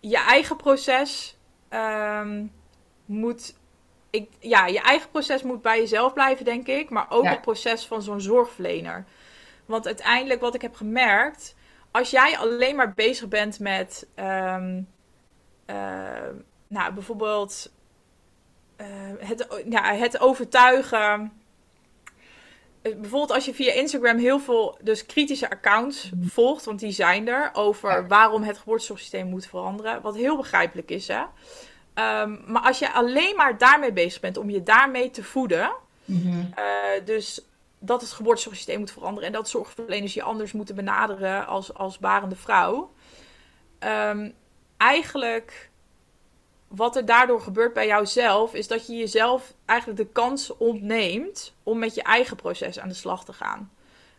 je 0.00 0.18
eigen 0.18 0.56
proces 0.56 1.36
ehm, 1.68 2.46
moet. 3.04 3.54
Ik, 4.16 4.30
ja, 4.38 4.66
je 4.66 4.80
eigen 4.80 5.10
proces 5.10 5.42
moet 5.42 5.62
bij 5.62 5.78
jezelf 5.78 6.12
blijven, 6.12 6.44
denk 6.44 6.66
ik. 6.66 6.90
Maar 6.90 7.06
ook 7.08 7.24
Ja. 7.24 7.30
het 7.30 7.40
proces 7.40 7.86
van 7.86 8.02
zo'n 8.02 8.20
zorgverlener. 8.20 9.04
Want 9.66 9.86
uiteindelijk, 9.86 10.40
wat 10.40 10.54
ik 10.54 10.62
heb 10.62 10.74
gemerkt. 10.74 11.54
Als 11.90 12.10
jij 12.10 12.38
alleen 12.38 12.76
maar 12.76 12.94
bezig 12.94 13.28
bent 13.28 13.58
met. 13.60 14.06
ehm, 14.14 14.82
eh, 15.66 16.28
nou, 16.68 16.92
bijvoorbeeld. 16.92 17.72
eh, 18.76 18.86
het, 19.18 19.46
ja, 19.70 19.94
het 19.94 20.20
overtuigen 20.20 21.32
eh, 22.82 22.94
bijvoorbeeld 22.96 23.32
als 23.32 23.44
je 23.44 23.54
via 23.54 23.72
Instagram 23.72 24.18
heel 24.18 24.38
veel 24.38 24.78
dus 24.82 25.06
kritische 25.06 25.50
accounts 25.50 26.10
volgt, 26.26 26.64
want 26.64 26.78
die 26.80 26.90
zijn 26.90 27.28
er, 27.28 27.50
over 27.52 27.90
Ja. 27.90 28.06
waarom 28.06 28.42
het 28.42 28.58
geboortezorgsysteem 28.58 29.26
moet 29.26 29.46
veranderen, 29.46 30.02
wat 30.02 30.16
heel 30.16 30.36
begrijpelijk 30.36 30.90
is, 30.90 31.08
hè. 31.08 31.22
Ehm, 31.96 32.36
maar 32.46 32.62
als 32.62 32.78
je 32.78 32.92
alleen 32.92 33.36
maar 33.36 33.58
daarmee 33.58 33.92
bezig 33.92 34.20
bent 34.20 34.36
om 34.36 34.50
je 34.50 34.62
daarmee 34.62 35.10
te 35.10 35.24
voeden, 35.24 35.72
mhm, 36.04 36.44
eh, 36.54 37.04
dus 37.04 37.40
dat 37.78 38.00
het 38.00 38.12
geboortezorgsysteem 38.12 38.78
moet 38.78 38.90
veranderen 38.90 39.26
en 39.26 39.32
dat 39.32 39.48
zorgverleners 39.48 40.14
je 40.14 40.22
anders 40.22 40.52
moeten 40.52 40.74
benaderen 40.74 41.46
als, 41.46 41.74
als 41.74 41.98
barende 41.98 42.36
vrouw. 42.36 42.92
Ehm, 43.78 44.30
eigenlijk, 44.76 45.70
wat 46.68 46.96
er 46.96 47.04
daardoor 47.04 47.40
gebeurt 47.40 47.72
bij 47.72 47.86
jouzelf, 47.86 48.54
is 48.54 48.68
dat 48.68 48.86
je 48.86 48.96
jezelf 48.96 49.54
eigenlijk 49.64 50.00
de 50.00 50.12
kans 50.12 50.56
ontneemt 50.56 51.54
om 51.62 51.78
met 51.78 51.94
je 51.94 52.02
eigen 52.02 52.36
proces 52.36 52.78
aan 52.78 52.88
de 52.88 52.94
slag 52.94 53.24
te 53.24 53.32
gaan. 53.32 53.70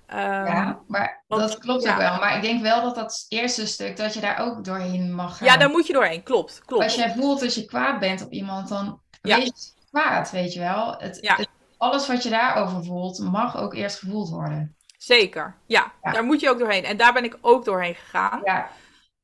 Ehm, 0.07 0.45
ja, 0.45 0.79
maar 0.87 1.23
want- 1.27 1.41
dat 1.41 1.57
klopt 1.57 1.83
ja. 1.83 1.91
ook 1.91 1.97
wel. 1.97 2.17
Maar 2.19 2.35
ik 2.35 2.41
denk 2.41 2.61
wel 2.61 2.81
dat 2.81 2.95
dat 2.95 3.25
eerste 3.29 3.67
stuk, 3.67 3.97
dat 3.97 4.13
je 4.13 4.19
daar 4.19 4.39
ook 4.39 4.63
doorheen 4.63 5.13
mag 5.15 5.37
gaan. 5.37 5.47
ja, 5.47 5.57
daar 5.57 5.69
moet 5.69 5.87
je 5.87 5.93
doorheen. 5.93 6.23
Klopt, 6.23 6.61
klopt. 6.65 6.83
Als 6.83 6.95
jij 6.95 7.13
voelt 7.17 7.39
dat 7.39 7.55
je 7.55 7.65
kwaad 7.65 7.99
bent 7.99 8.21
op 8.25 8.31
iemand, 8.31 8.67
dan 8.69 9.01
Ja. 9.21 9.37
wees 9.37 9.73
kwaad, 9.91 10.31
weet 10.31 10.53
je 10.53 10.59
wel. 10.59 10.95
Het, 10.97 11.17
Ja. 11.21 11.35
het- 11.35 11.49
alles 11.77 12.07
wat 12.07 12.23
je 12.23 12.29
daarover 12.29 12.83
voelt, 12.83 13.19
mag 13.19 13.57
ook 13.57 13.73
eerst 13.73 13.99
gevoeld 13.99 14.29
worden. 14.29 14.75
Zeker. 14.97 15.55
Ja, 15.65 15.91
Ja. 16.01 16.11
daar 16.11 16.23
moet 16.23 16.39
je 16.39 16.49
ook 16.49 16.59
doorheen. 16.59 16.83
En 16.85 16.97
daar 16.97 17.13
ben 17.13 17.23
ik 17.23 17.37
ook 17.41 17.65
doorheen 17.65 17.95
gegaan. 17.95 18.41
Ja, 18.43 18.69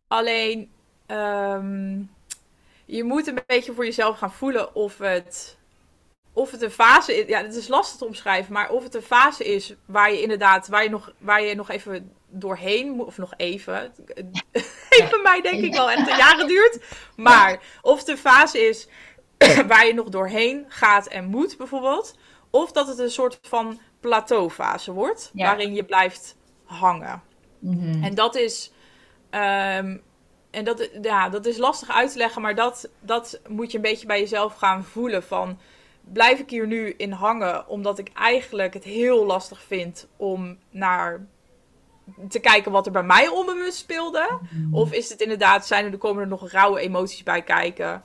Alleen, 0.08 0.72
ehm, 1.06 2.02
je 2.86 3.04
moet 3.04 3.28
een 3.28 3.40
beetje 3.46 3.74
voor 3.74 3.86
jezelf 3.86 4.18
gaan 4.18 4.32
voelen 4.32 4.76
of 4.76 4.98
het, 4.98 5.58
of 6.34 6.52
het 6.52 6.62
een 6.62 6.72
fase 6.72 7.16
is. 7.18 7.28
Ja, 7.28 7.42
het 7.42 7.56
is 7.56 7.68
lastig 7.68 7.98
te 7.98 8.06
omschrijven, 8.06 8.54
maar 8.54 8.70
of 8.70 8.84
het 8.84 8.96
een 8.96 9.02
fase 9.02 9.44
is 9.44 9.74
waar 9.86 10.12
je 10.12 10.22
inderdaad, 10.22 10.68
waar 10.68 10.84
je 10.84 10.90
nog, 10.90 11.14
waar 11.18 11.42
je 11.44 11.56
nog 11.56 11.70
even 11.70 12.12
doorheen 12.30 12.90
moet, 12.92 13.06
of 13.06 13.18
nog 13.18 13.34
even. 13.38 13.94
Bij 15.10 15.20
mij 15.24 15.42
denk 15.42 15.64
ik 15.64 15.74
wel 15.74 15.92
echt 15.92 16.08
een 16.10 16.18
jaren 16.18 16.48
duurt. 16.48 16.80
Maar 17.16 17.60
of 17.82 18.00
het 18.00 18.08
een 18.08 18.18
fase 18.18 18.60
is 18.68 18.88
waar 19.68 19.86
je 19.88 19.94
nog 19.94 20.10
doorheen 20.10 20.66
gaat 20.68 21.08
en 21.08 21.26
moet, 21.26 21.58
bijvoorbeeld. 21.58 22.16
Of 22.50 22.72
dat 22.72 22.88
het 22.88 23.00
een 23.00 23.12
soort 23.12 23.40
van 23.42 23.80
plateaufase 24.00 24.92
wordt, 24.92 25.32
Ja. 25.34 25.46
waarin 25.46 25.74
je 25.74 25.84
blijft 25.84 26.36
hangen. 26.64 27.22
mhm. 27.60 28.04
En 28.04 28.16
dat 28.16 28.36
is. 28.36 28.72
ehm, 29.30 29.98
en 30.52 30.64
dat, 30.64 30.90
ja, 31.02 31.30
dat 31.30 31.46
is 31.46 31.58
lastig 31.58 31.90
uit 31.92 32.12
te 32.12 32.18
leggen, 32.18 32.42
maar 32.42 32.56
dat, 32.56 32.90
dat 33.00 33.40
moet 33.48 33.72
je 33.72 33.78
een 33.78 33.84
beetje 33.84 34.08
bij 34.08 34.20
jezelf 34.20 34.56
gaan 34.56 34.84
voelen. 34.84 35.24
Van 35.24 35.60
blijf 36.12 36.40
ik 36.40 36.50
hier 36.50 36.68
nu 36.68 36.94
in 36.98 37.12
hangen, 37.12 37.68
omdat 37.68 38.00
ik 38.00 38.12
eigenlijk 38.14 38.74
het 38.74 38.84
heel 38.84 39.26
lastig 39.26 39.62
vind 39.62 40.08
om 40.18 40.58
naar 40.70 41.26
te 42.30 42.40
kijken 42.40 42.72
wat 42.72 42.86
er 42.86 42.92
bij 42.92 43.04
mij 43.04 43.28
onbewust 43.28 43.78
speelde. 43.78 44.40
Mhm. 44.42 44.76
Of 44.76 44.92
is 44.92 45.10
het 45.10 45.22
inderdaad, 45.22 45.68
zijn 45.68 45.86
er, 45.86 45.92
er 45.92 45.98
komen 45.98 46.22
er 46.22 46.28
nog 46.28 46.52
rauwe 46.52 46.80
emoties 46.80 47.24
bij 47.24 47.42
kijken, 47.42 48.02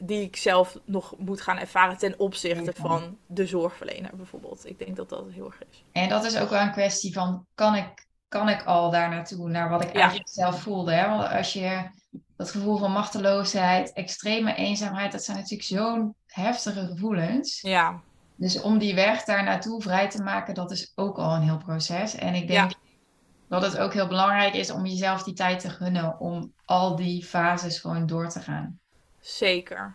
die 0.00 0.22
ik 0.22 0.36
zelf 0.36 0.78
nog 0.84 1.14
moet 1.18 1.40
gaan 1.40 1.58
ervaren 1.58 1.98
ten 1.98 2.14
opzichte 2.18 2.72
van 2.74 3.18
de 3.26 3.46
zorgverlener 3.46 4.10
bijvoorbeeld. 4.14 4.66
Ik 4.66 4.78
denk 4.78 4.96
dat 4.96 5.08
dat 5.08 5.24
heel 5.30 5.46
erg 5.46 5.60
is. 5.70 5.84
En 5.92 6.08
dat 6.08 6.24
is 6.24 6.38
ook 6.38 6.50
wel 6.50 6.60
een 6.60 6.72
kwestie 6.72 7.12
van, 7.12 7.46
kan 7.54 7.74
ik, 7.74 8.06
kan 8.30 8.48
ik 8.48 8.64
al 8.64 8.90
daar 8.90 9.08
naartoe, 9.08 9.48
naar 9.48 9.68
wat 9.68 9.82
ik 9.82 9.92
Ja. 9.92 10.00
eigenlijk 10.00 10.28
zelf 10.28 10.62
voelde. 10.62 10.92
Hè? 10.92 11.08
Want 11.08 11.28
als 11.32 11.52
je 11.52 11.82
dat 12.36 12.50
gevoel 12.50 12.76
van 12.78 12.92
machteloosheid, 12.92 13.92
extreme 13.92 14.54
eenzaamheid, 14.54 15.12
dat 15.12 15.24
zijn 15.24 15.36
natuurlijk 15.36 15.68
zo'n 15.68 16.14
heftige 16.26 16.86
gevoelens. 16.86 17.60
Ja, 17.60 18.00
Dus 18.36 18.60
om 18.60 18.78
die 18.78 18.94
weg 18.94 19.24
daar 19.24 19.44
naartoe 19.44 19.82
vrij 19.82 20.08
te 20.10 20.22
maken, 20.22 20.54
dat 20.54 20.70
is 20.70 20.92
ook 20.94 21.18
al 21.18 21.34
een 21.34 21.42
heel 21.42 21.56
proces. 21.58 22.14
En 22.14 22.34
ik 22.34 22.46
denk 22.48 22.70
Ja. 22.70 22.76
dat 23.48 23.62
het 23.62 23.78
ook 23.78 23.92
heel 23.92 24.06
belangrijk 24.06 24.54
is 24.54 24.70
om 24.70 24.86
jezelf 24.86 25.22
die 25.22 25.34
tijd 25.34 25.60
te 25.60 25.70
gunnen 25.70 26.18
om 26.20 26.52
al 26.64 26.96
die 26.96 27.24
fases 27.24 27.78
gewoon 27.78 28.06
door 28.06 28.28
te 28.28 28.40
gaan. 28.40 28.78
Zeker. 29.20 29.94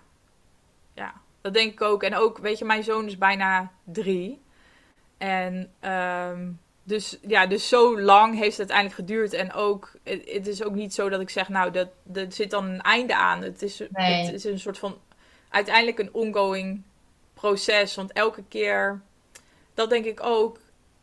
Ja, 0.94 1.14
dat 1.42 1.54
denk 1.54 1.72
ik 1.72 1.82
ook. 1.82 2.04
En 2.04 2.16
ook, 2.16 2.38
weet 2.38 2.58
je, 2.60 2.66
mijn 2.66 2.84
zoon 2.84 3.06
is 3.06 3.18
bijna 3.18 3.72
drie. 3.84 4.42
En 5.18 5.72
ehm, 5.80 6.52
dus, 6.88 7.18
ja, 7.28 7.46
dus 7.48 7.68
zo 7.68 8.02
lang 8.02 8.34
heeft 8.34 8.58
het 8.58 8.72
uiteindelijk 8.72 8.96
geduurd. 8.96 9.34
En 9.34 9.54
ook, 9.54 9.92
het, 10.04 10.48
is 10.48 10.64
ook 10.64 10.74
niet 10.76 10.94
zo 10.94 11.10
dat 11.10 11.22
ik 11.22 11.30
zeg, 11.30 11.50
nou, 11.50 11.72
dat, 11.72 11.88
dat 12.04 12.34
zit 12.34 12.50
dan 12.50 12.66
een 12.66 12.82
einde 12.82 13.16
aan. 13.16 13.42
Het 13.42 13.62
is, 13.62 13.82
Nee. 13.90 14.26
het 14.26 14.34
is 14.34 14.44
een 14.44 14.60
soort 14.60 14.78
van, 14.78 14.98
uiteindelijk 15.50 16.00
een 16.00 16.14
ongoing 16.14 16.82
proces. 17.34 17.96
Want 17.96 18.12
elke 18.14 18.44
keer, 18.50 19.02
dat 19.74 19.90
denk 19.90 20.06
ik 20.06 20.20
ook, 20.24 20.60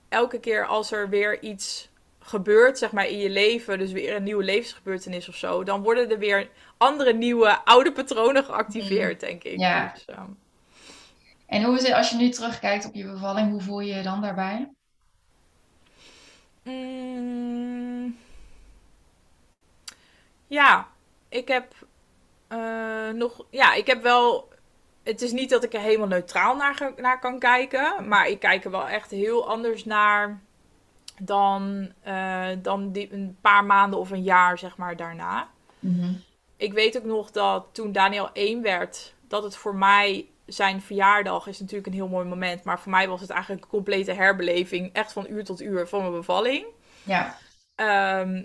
elke 0.08 0.40
keer 0.40 0.66
als 0.66 0.92
er 0.92 1.08
weer 1.08 1.42
iets 1.42 1.88
gebeurt, 2.18 2.78
zeg 2.78 2.92
maar, 2.92 3.06
in 3.06 3.18
je 3.18 3.30
leven, 3.30 3.78
dus 3.78 3.92
weer 3.92 4.16
een 4.16 4.22
nieuwe 4.22 4.44
levensgebeurtenis 4.44 5.28
of 5.28 5.36
zo, 5.36 5.64
dan 5.64 5.82
worden 5.82 6.10
er 6.10 6.18
weer 6.18 6.48
andere 6.76 7.12
nieuwe 7.12 7.64
oude 7.64 7.92
patronen 7.92 8.44
geactiveerd, 8.44 9.20
denk 9.20 9.42
ik. 9.44 9.58
Ja. 9.58 9.92
Dus, 9.94 10.04
ehm, 10.04 10.30
En 11.46 11.62
hoe 11.62 11.76
is 11.76 11.82
het 11.82 11.92
als 11.92 12.10
je 12.10 12.16
nu 12.16 12.28
terugkijkt 12.28 12.86
op 12.86 12.94
je 12.94 13.04
bevalling, 13.04 13.50
hoe 13.50 13.60
voel 13.60 13.80
je 13.80 13.94
je 13.94 14.02
dan 14.02 14.20
daarbij? 14.20 14.70
Mm, 16.62 18.16
ja, 20.46 20.88
ik 21.28 21.48
heb 21.48 21.74
eh, 22.48 23.08
nog. 23.08 23.44
Ja, 23.50 23.74
ik 23.74 23.86
heb 23.86 24.02
wel. 24.02 24.50
Het 25.02 25.22
is 25.22 25.32
niet 25.32 25.50
dat 25.50 25.64
ik 25.64 25.74
er 25.74 25.80
helemaal 25.80 26.06
neutraal 26.06 26.56
naar, 26.56 26.92
naar 26.96 27.18
kan 27.18 27.38
kijken. 27.38 28.08
Maar 28.08 28.28
ik 28.28 28.40
kijk 28.40 28.64
er 28.64 28.70
wel 28.70 28.88
echt 28.88 29.10
heel 29.10 29.48
anders 29.48 29.84
naar 29.84 30.40
dan, 31.20 31.92
eh, 32.02 32.48
dan 32.58 32.92
die, 32.92 33.12
een 33.12 33.36
paar 33.40 33.64
maanden 33.64 33.98
of 33.98 34.10
een 34.10 34.22
jaar, 34.22 34.58
zeg 34.58 34.76
maar, 34.76 34.96
daarna. 34.96 35.48
Mhm. 35.78 36.12
Ik 36.56 36.72
weet 36.72 36.96
ook 36.96 37.04
nog 37.04 37.30
dat 37.30 37.66
toen 37.72 37.92
Daniel 37.92 38.30
1 38.32 38.62
werd, 38.62 39.14
dat 39.28 39.42
het 39.42 39.56
voor 39.56 39.74
mij. 39.74 40.26
Zijn 40.52 40.82
verjaardag 40.82 41.46
is 41.46 41.60
natuurlijk 41.60 41.86
een 41.86 41.92
heel 41.92 42.08
mooi 42.08 42.26
moment. 42.26 42.64
Maar 42.64 42.80
voor 42.80 42.90
mij 42.90 43.08
was 43.08 43.20
het 43.20 43.30
eigenlijk 43.30 43.62
een 43.62 43.70
complete 43.70 44.12
herbeleving. 44.12 44.92
Echt 44.92 45.12
van 45.12 45.26
uur 45.28 45.44
tot 45.44 45.60
uur 45.60 45.88
van 45.88 46.00
mijn 46.00 46.12
bevalling. 46.12 46.66
Ja, 47.02 47.38
Ehm, 47.74 48.44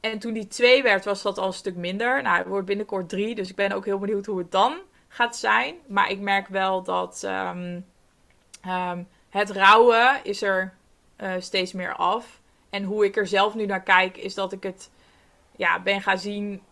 en 0.00 0.18
toen 0.18 0.32
die 0.32 0.46
twee 0.46 0.82
werd, 0.82 1.04
was 1.04 1.22
dat 1.22 1.38
al 1.38 1.46
een 1.46 1.52
stuk 1.52 1.76
minder. 1.76 2.22
Nou, 2.22 2.38
het 2.38 2.46
wordt 2.46 2.66
binnenkort 2.66 3.08
drie, 3.08 3.34
dus 3.34 3.50
ik 3.50 3.56
ben 3.56 3.72
ook 3.72 3.84
heel 3.84 3.98
benieuwd 3.98 4.26
hoe 4.26 4.38
het 4.38 4.50
dan 4.50 4.78
gaat 5.08 5.36
zijn. 5.36 5.74
Maar 5.86 6.10
ik 6.10 6.20
merk 6.20 6.48
wel 6.48 6.82
dat 6.82 7.22
ehm, 7.22 7.80
ehm, 8.60 9.02
het 9.30 9.50
rouwen 9.50 10.20
is 10.24 10.42
er 10.42 10.74
eh, 11.16 11.32
steeds 11.38 11.72
meer 11.72 11.94
af. 11.94 12.40
En 12.70 12.84
hoe 12.84 13.04
ik 13.04 13.16
er 13.16 13.26
zelf 13.26 13.54
nu 13.54 13.66
naar 13.66 13.82
kijk, 13.82 14.16
is 14.16 14.34
dat 14.34 14.52
ik 14.52 14.62
het 14.62 14.90
ja, 15.56 15.80
ben 15.80 16.02
gaan 16.02 16.18
zien 16.18 16.62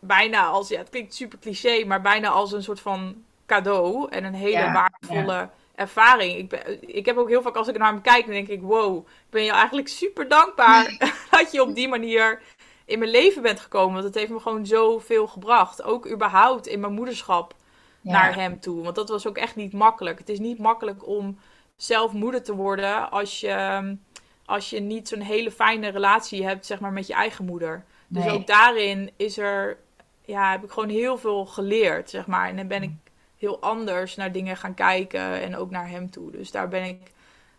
bijna 0.00 0.46
als, 0.46 0.68
ja, 0.68 0.78
het 0.78 0.88
klinkt 0.88 1.14
super 1.14 1.38
cliché, 1.38 1.84
maar 1.84 2.00
bijna 2.00 2.28
als 2.28 2.52
een 2.52 2.62
soort 2.62 2.80
van 2.80 3.24
cadeau 3.50 4.08
en 4.10 4.24
een 4.24 4.34
hele 4.34 4.50
Ja, 4.58 4.72
waardevolle 4.72 5.48
ervaring. 5.74 6.36
Ik, 6.36 6.48
ben, 6.48 6.96
ik 6.96 7.06
heb 7.06 7.16
ook 7.16 7.28
heel 7.28 7.42
vaak 7.42 7.56
als 7.56 7.68
ik 7.68 7.78
naar 7.78 7.92
hem 7.92 8.00
kijk, 8.00 8.24
dan 8.24 8.34
denk 8.34 8.48
ik, 8.48 8.62
wow, 8.62 8.96
ik 9.06 9.30
ben 9.30 9.44
je 9.44 9.50
eigenlijk 9.50 9.88
super 9.88 10.28
dankbaar 10.28 10.96
dat 11.30 11.52
je 11.52 11.62
op 11.62 11.74
die 11.74 11.88
manier 11.88 12.42
in 12.84 12.98
mijn 12.98 13.10
leven 13.10 13.42
bent 13.42 13.60
gekomen. 13.60 13.92
Want 13.92 14.04
het 14.04 14.14
heeft 14.14 14.30
me 14.30 14.40
gewoon 14.40 14.66
zoveel 14.66 15.26
gebracht. 15.26 15.82
Ook 15.82 16.10
überhaupt 16.10 16.66
in 16.66 16.80
mijn 16.80 16.92
moederschap 16.92 17.54
ja, 18.00 18.12
naar 18.12 18.34
hem 18.34 18.60
toe. 18.60 18.82
Want 18.82 18.94
dat 18.94 19.08
was 19.08 19.26
ook 19.26 19.36
echt 19.36 19.56
niet 19.56 19.72
makkelijk. 19.72 20.18
Het 20.18 20.28
is 20.28 20.38
niet 20.38 20.58
makkelijk 20.58 21.06
om 21.06 21.38
zelf 21.76 22.12
moeder 22.12 22.42
te 22.42 22.54
worden 22.54 23.10
als 23.10 23.40
je, 23.40 23.96
als 24.44 24.70
je 24.70 24.80
niet 24.80 25.08
zo'n 25.08 25.20
hele 25.20 25.50
fijne 25.50 25.88
relatie 25.88 26.44
hebt, 26.46 26.66
zeg 26.66 26.80
maar, 26.80 26.92
met 26.92 27.06
je 27.06 27.14
eigen 27.14 27.44
moeder. 27.44 27.84
Dus 28.08 28.24
Nee. 28.24 28.34
ook 28.34 28.46
daarin 28.46 29.10
is 29.16 29.38
er, 29.38 29.78
ja, 30.24 30.50
heb 30.50 30.64
ik 30.64 30.70
gewoon 30.70 30.88
heel 30.88 31.18
veel 31.18 31.46
geleerd, 31.46 32.10
zeg 32.10 32.26
maar. 32.26 32.48
En 32.48 32.56
dan 32.56 32.66
ben 32.66 32.82
ik 32.82 32.92
heel 33.40 33.62
anders 33.62 34.16
naar 34.16 34.32
dingen 34.32 34.56
gaan 34.58 34.74
kijken 34.74 35.42
en 35.42 35.56
ook 35.56 35.70
naar 35.70 35.88
hem 35.90 36.10
toe. 36.10 36.32
Dus 36.32 36.52
daar 36.52 36.68
ben 36.68 36.84
ik 36.84 37.12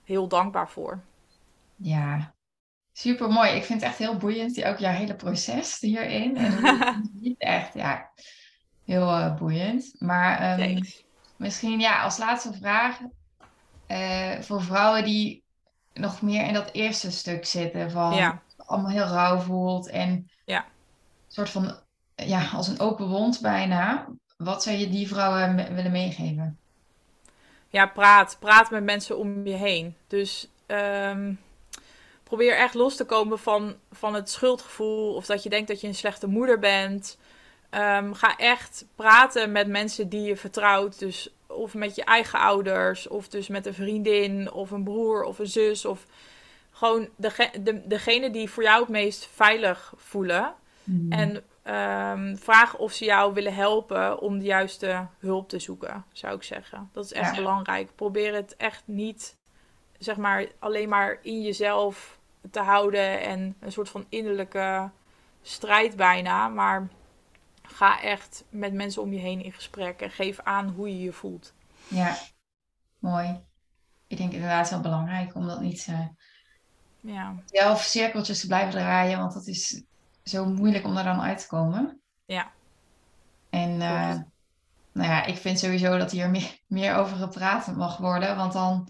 heel 0.04 0.28
dankbaar 0.30 0.70
voor. 0.70 1.04
Ja, 1.76 2.36
super 2.94 3.30
mooi. 3.30 3.52
Ik 3.52 3.64
vind 3.64 3.82
het 3.82 3.90
echt 3.90 4.00
heel 4.00 4.18
boeiend, 4.18 4.56
die- 4.56 4.66
ook 4.68 4.78
jouw 4.80 4.94
hele 4.94 5.16
proces 5.16 5.80
hierin. 5.80 6.38
En 6.38 6.52
ziet, 7.22 7.36
echt, 7.40 7.74
ja, 7.74 8.12
heel 8.86 9.10
eh, 9.10 9.36
boeiend. 9.36 9.96
Maar 10.00 10.40
ehm, 10.60 10.84
misschien 11.38 11.80
ja, 11.80 12.04
als 12.04 12.18
laatste 12.18 12.54
vraag 12.54 13.00
eh, 13.88 14.40
voor 14.42 14.62
vrouwen 14.64 15.04
die 15.04 15.44
nog 15.94 16.22
meer 16.22 16.48
in 16.48 16.54
dat 16.54 16.72
eerste 16.74 17.12
stuk 17.12 17.46
zitten 17.46 17.92
van 17.92 18.14
Ja, 18.16 18.42
allemaal 18.58 18.92
heel 18.92 19.06
rauw 19.08 19.40
voelt 19.40 19.90
en 19.90 20.10
ja. 20.46 20.66
een 20.66 20.72
soort 21.28 21.50
van 21.50 21.80
ja, 22.16 22.50
als 22.50 22.68
een 22.68 22.80
open 22.80 23.08
wond 23.08 23.42
bijna. 23.42 24.08
Wat 24.44 24.64
zou 24.64 24.78
je 24.78 24.90
die 24.90 25.08
vrouwen 25.08 25.56
me- 25.56 25.74
willen 25.74 25.92
meegeven? 25.92 26.58
Ja, 27.70 27.86
praat. 27.86 28.38
Praat 28.40 28.72
met 28.72 28.84
mensen 28.84 29.18
om 29.18 29.48
je 29.48 29.54
heen. 29.54 29.96
Dus 30.08 30.48
ehm, 30.66 31.34
probeer 32.24 32.58
echt 32.58 32.74
los 32.74 32.96
te 32.96 33.06
komen 33.06 33.40
van, 33.40 33.76
van 33.92 34.14
het 34.14 34.30
schuldgevoel 34.30 35.14
of 35.14 35.26
dat 35.26 35.44
je 35.44 35.50
denkt 35.50 35.68
dat 35.68 35.82
je 35.82 35.88
een 35.88 35.96
slechte 35.96 36.28
moeder 36.28 36.60
bent. 36.60 37.18
Ehm, 37.70 38.14
ga 38.14 38.38
echt 38.38 38.86
praten 38.96 39.52
met 39.52 39.68
mensen 39.68 40.10
die 40.10 40.22
je 40.22 40.36
vertrouwt. 40.38 41.00
Dus 41.00 41.30
of 41.48 41.74
met 41.74 41.96
je 41.96 42.04
eigen 42.04 42.40
ouders, 42.40 43.08
of 43.08 43.28
dus 43.28 43.48
met 43.48 43.66
een 43.66 43.74
vriendin, 43.74 44.52
of 44.52 44.72
een 44.72 44.84
broer, 44.84 45.24
of 45.24 45.40
een 45.40 45.48
zus. 45.48 45.86
Of 45.86 46.06
gewoon 46.72 47.10
dege- 47.16 47.62
de, 47.64 47.88
degene 47.88 48.32
die 48.32 48.50
voor 48.50 48.64
jou 48.64 48.80
het 48.80 48.90
meest 48.90 49.30
veilig 49.34 49.94
voelen. 49.98 50.54
En 51.10 51.44
ehm, 51.64 52.36
vraag 52.36 52.78
of 52.78 52.92
ze 52.92 53.06
jou 53.06 53.34
willen 53.34 53.54
helpen 53.56 54.20
om 54.20 54.40
de 54.40 54.46
juiste 54.46 55.08
hulp 55.20 55.50
te 55.50 55.60
zoeken, 55.60 56.06
zou 56.12 56.36
ik 56.36 56.44
zeggen. 56.44 56.90
Dat 56.94 57.06
is 57.06 57.14
echt 57.14 57.30
Ja. 57.30 57.36
belangrijk. 57.36 57.96
Probeer 57.96 58.34
het 58.34 58.56
echt 58.56 58.84
niet, 58.86 59.38
zeg 59.98 60.18
maar, 60.18 60.48
alleen 60.60 60.90
maar 60.90 61.20
in 61.22 61.42
jezelf 61.42 62.20
te 62.52 62.60
houden 62.60 63.22
en 63.22 63.56
een 63.60 63.72
soort 63.72 63.90
van 63.90 64.06
innerlijke 64.10 64.90
strijd 65.42 65.96
bijna. 65.96 66.48
Maar 66.48 66.88
ga 67.64 68.02
echt 68.02 68.44
met 68.50 68.74
mensen 68.74 69.02
om 69.02 69.14
je 69.14 69.20
heen 69.20 69.44
in 69.44 69.54
gesprek 69.54 70.02
en 70.02 70.12
geef 70.12 70.40
aan 70.40 70.70
hoe 70.70 70.90
je 70.90 71.04
je 71.04 71.14
voelt. 71.14 71.54
Ja, 71.88 72.18
mooi. 73.00 73.40
Ik 74.08 74.18
denk 74.18 74.32
inderdaad 74.32 74.70
heel 74.70 74.82
belangrijk 74.82 75.36
om 75.36 75.48
dat 75.48 75.62
niet 75.62 75.88
eh, 75.90 76.08
Ja, 77.00 77.36
zelf 77.46 77.82
cirkeltjes 77.82 78.40
te 78.40 78.48
blijven 78.48 78.72
draaien, 78.72 79.18
want 79.20 79.34
dat 79.34 79.48
is 79.48 79.84
zo 80.24 80.46
moeilijk 80.46 80.86
om 80.86 80.96
daar 80.96 81.04
dan 81.04 81.22
uit 81.22 81.40
te 81.40 81.48
komen. 81.48 82.02
ja, 82.26 82.52
En 83.50 83.82
eh, 83.82 84.16
nou 84.92 85.10
ja, 85.10 85.26
ik 85.26 85.38
vind 85.38 85.60
sowieso 85.60 85.98
dat 85.98 86.12
hier 86.12 86.30
meer, 86.30 86.60
meer 86.68 86.96
over 86.96 87.18
gepraat 87.18 87.76
mag 87.76 87.98
worden, 87.98 88.36
want 88.36 88.54
dan, 88.54 88.90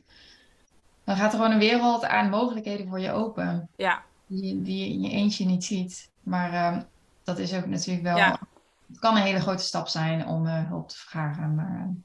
dan 1.04 1.16
gaat 1.16 1.32
er 1.34 1.38
gewoon 1.38 1.54
een 1.54 1.60
wereld 1.60 2.06
aan 2.06 2.30
mogelijkheden 2.30 2.88
voor 2.88 3.00
je 3.00 3.12
open, 3.12 3.70
ja, 3.76 4.04
die, 4.28 4.62
die 4.62 4.78
je 4.88 4.94
in 4.94 5.02
je 5.02 5.10
eentje 5.10 5.46
niet 5.46 5.64
ziet. 5.64 6.10
Maar 6.24 6.54
ehm, 6.54 6.82
dat 7.24 7.38
is 7.38 7.54
ook 7.54 7.66
natuurlijk 7.66 8.06
wel, 8.06 8.18
Ja. 8.18 8.40
het 8.88 9.00
kan 9.00 9.16
een 9.16 9.22
hele 9.24 9.40
grote 9.40 9.64
stap 9.64 9.88
zijn 9.88 10.28
om 10.28 10.48
eh, 10.48 10.68
hulp 10.68 10.90
te 10.90 10.98
vragen. 10.98 11.56
Maar 11.56 11.76
eh, 11.80 11.96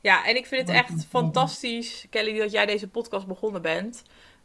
Ja, 0.00 0.26
en 0.26 0.36
ik 0.36 0.46
vind 0.46 0.68
het 0.68 0.76
echt 0.76 1.04
fantastisch, 1.04 2.06
Kelly, 2.10 2.38
dat 2.38 2.50
jij 2.52 2.66
deze 2.66 2.88
podcast 2.88 3.26
begonnen 3.26 3.62
bent. 3.62 4.02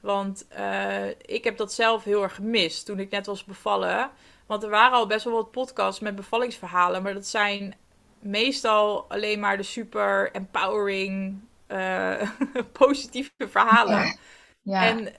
Want 0.08 0.48
eh, 0.48 1.08
ik 1.10 1.44
heb 1.44 1.58
dat 1.58 1.74
zelf 1.74 2.04
heel 2.04 2.24
erg 2.24 2.36
gemist 2.36 2.86
toen 2.86 3.00
ik 3.00 3.10
net 3.10 3.26
was 3.26 3.44
bevallen. 3.44 4.10
Want 4.46 4.64
er 4.64 4.70
waren 4.70 4.98
al 4.98 5.08
best 5.08 5.26
wel 5.26 5.34
wat 5.34 5.52
podcasts 5.52 6.00
met 6.00 6.16
bevallingsverhalen. 6.16 7.04
Maar 7.04 7.14
dat 7.14 7.28
zijn 7.28 7.76
meestal 8.20 9.06
alleen 9.08 9.40
maar 9.40 9.58
de 9.58 9.64
super 9.64 10.32
empowering, 10.32 11.40
eh, 11.68 12.30
positieve 12.80 13.32
verhalen. 13.38 13.98
Ja. 13.98 14.16
ja, 14.62 14.86
En 14.86 15.14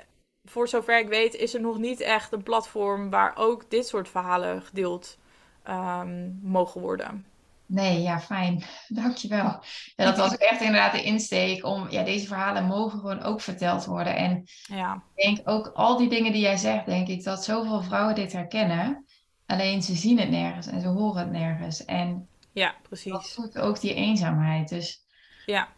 voor 0.44 0.68
zover 0.68 0.98
ik 0.98 1.08
weet 1.08 1.34
is 1.34 1.54
er 1.54 1.60
nog 1.60 1.78
niet 1.78 2.00
echt 2.00 2.32
een 2.32 2.42
platform 2.42 3.10
waar 3.10 3.32
ook 3.36 3.70
dit 3.70 3.86
soort 3.86 4.08
verhalen 4.08 4.62
gedeeld 4.62 5.18
ehm, 5.62 6.30
mogen 6.42 6.80
worden. 6.80 7.26
Nee, 7.68 8.02
ja, 8.02 8.20
fijn. 8.20 8.62
Dankjewel. 8.88 9.62
Ja, 9.96 10.04
dat 10.04 10.16
was 10.16 10.32
ook 10.32 10.38
echt 10.38 10.60
inderdaad 10.60 10.92
de 10.92 11.02
insteek 11.02 11.64
om, 11.64 11.90
ja, 11.90 12.02
deze 12.02 12.26
verhalen 12.26 12.64
mogen 12.64 12.98
gewoon 12.98 13.22
ook 13.22 13.40
verteld 13.40 13.84
worden. 13.84 14.16
En 14.16 14.44
Ja, 14.62 15.02
Ik 15.14 15.24
denk 15.24 15.48
ook 15.48 15.66
al 15.74 15.96
die 15.96 16.08
dingen 16.08 16.32
die 16.32 16.40
jij 16.40 16.56
zegt, 16.56 16.86
denk 16.86 17.08
ik 17.08 17.24
dat 17.24 17.44
zoveel 17.44 17.82
vrouwen 17.82 18.14
dit 18.14 18.32
herkennen. 18.32 19.04
Alleen 19.46 19.82
ze 19.82 19.94
zien 19.94 20.18
het 20.18 20.30
nergens 20.30 20.66
en 20.66 20.80
ze 20.80 20.88
horen 20.88 21.20
het 21.22 21.30
nergens. 21.30 21.84
En 21.84 22.28
ja, 22.52 22.66
dat 22.72 22.82
precies. 22.82 23.32
voelt 23.34 23.58
ook 23.58 23.80
die 23.80 23.94
eenzaamheid. 23.94 24.68
Dus 24.68 25.04
Ja. 25.46 25.68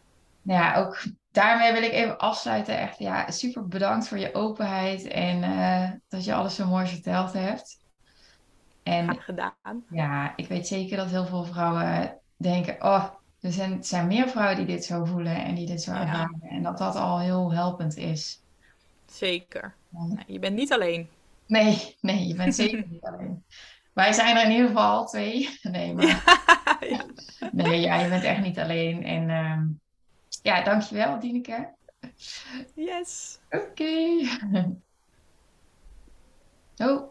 nou 0.43 0.63
ja, 0.63 0.75
ook 0.77 1.03
daarmee 1.33 1.73
wil 1.73 1.83
ik 1.83 1.93
even 1.93 2.19
afsluiten. 2.19 2.79
Echt 2.79 2.99
ja, 2.99 3.31
super 3.31 3.69
bedankt 3.69 4.09
voor 4.09 4.19
je 4.19 4.35
openheid 4.35 5.07
en 5.07 5.43
eh, 5.43 5.91
dat 6.09 6.25
je 6.25 6.35
alles 6.35 6.55
zo 6.55 6.67
mooi 6.67 6.87
verteld 6.87 7.33
hebt. 7.33 7.79
En 8.83 9.21
gedaan. 9.21 9.85
ja, 9.91 10.33
ik 10.37 10.49
weet 10.49 10.67
zeker 10.67 10.97
dat 10.97 11.11
heel 11.11 11.27
veel 11.27 11.45
vrouwen 11.45 12.19
denken, 12.37 12.77
oh, 12.83 13.05
er 13.41 13.53
zijn, 13.53 13.73
er 13.73 13.85
zijn 13.85 14.07
meer 14.07 14.29
vrouwen 14.29 14.57
die 14.57 14.67
dit 14.67 14.85
zo 14.85 15.05
voelen 15.05 15.45
en 15.45 15.55
die 15.55 15.67
dit 15.67 15.83
zo 15.83 15.93
Ja. 15.93 16.01
ervaren. 16.01 16.41
En 16.49 16.63
dat 16.63 16.79
dat 16.79 16.97
al 16.97 17.19
heel 17.21 17.53
helpend 17.53 17.97
is. 17.97 18.41
Zeker. 19.07 19.75
Ja. 19.89 20.23
Je 20.27 20.39
bent 20.39 20.57
niet 20.57 20.73
alleen. 20.73 21.09
Nee, 21.47 21.97
nee, 22.01 22.27
je 22.27 22.35
bent 22.35 22.55
zeker 22.55 22.85
niet 22.89 23.05
alleen. 23.13 23.45
Wij 23.93 24.13
zijn 24.13 24.37
er 24.37 24.45
in 24.45 24.51
ieder 24.51 24.67
geval 24.67 25.07
twee. 25.07 25.59
Nee, 25.63 25.95
maar 25.95 26.07
Ja. 26.81 27.05
nee, 27.53 27.81
ja, 27.81 28.01
je 28.01 28.09
bent 28.09 28.23
echt 28.25 28.41
niet 28.43 28.59
alleen. 28.59 29.05
En 29.05 29.31
ehm, 29.31 29.67
ja, 30.43 30.63
dankjewel, 30.65 31.21
Dieneke. 31.21 31.69
Yes. 32.75 33.39
Oké. 33.51 33.93
Oh. 36.77 36.89
Oh. 36.91 37.09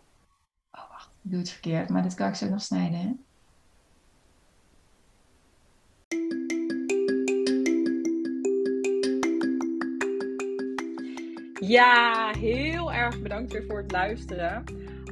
Ik 1.30 1.36
doe 1.36 1.44
het 1.44 1.54
verkeerd, 1.54 1.90
maar 1.90 2.04
dit 2.04 2.14
kan 2.14 2.28
ik 2.28 2.36
zo 2.36 2.50
nog 2.50 2.62
snijden, 2.62 3.00
hè? 3.00 3.12
Ja, 11.68 12.32
heel 12.38 12.94
erg 12.94 13.22
bedankt 13.22 13.52
weer 13.52 13.66
voor 13.66 13.78
het 13.78 13.92
luisteren. 13.92 14.64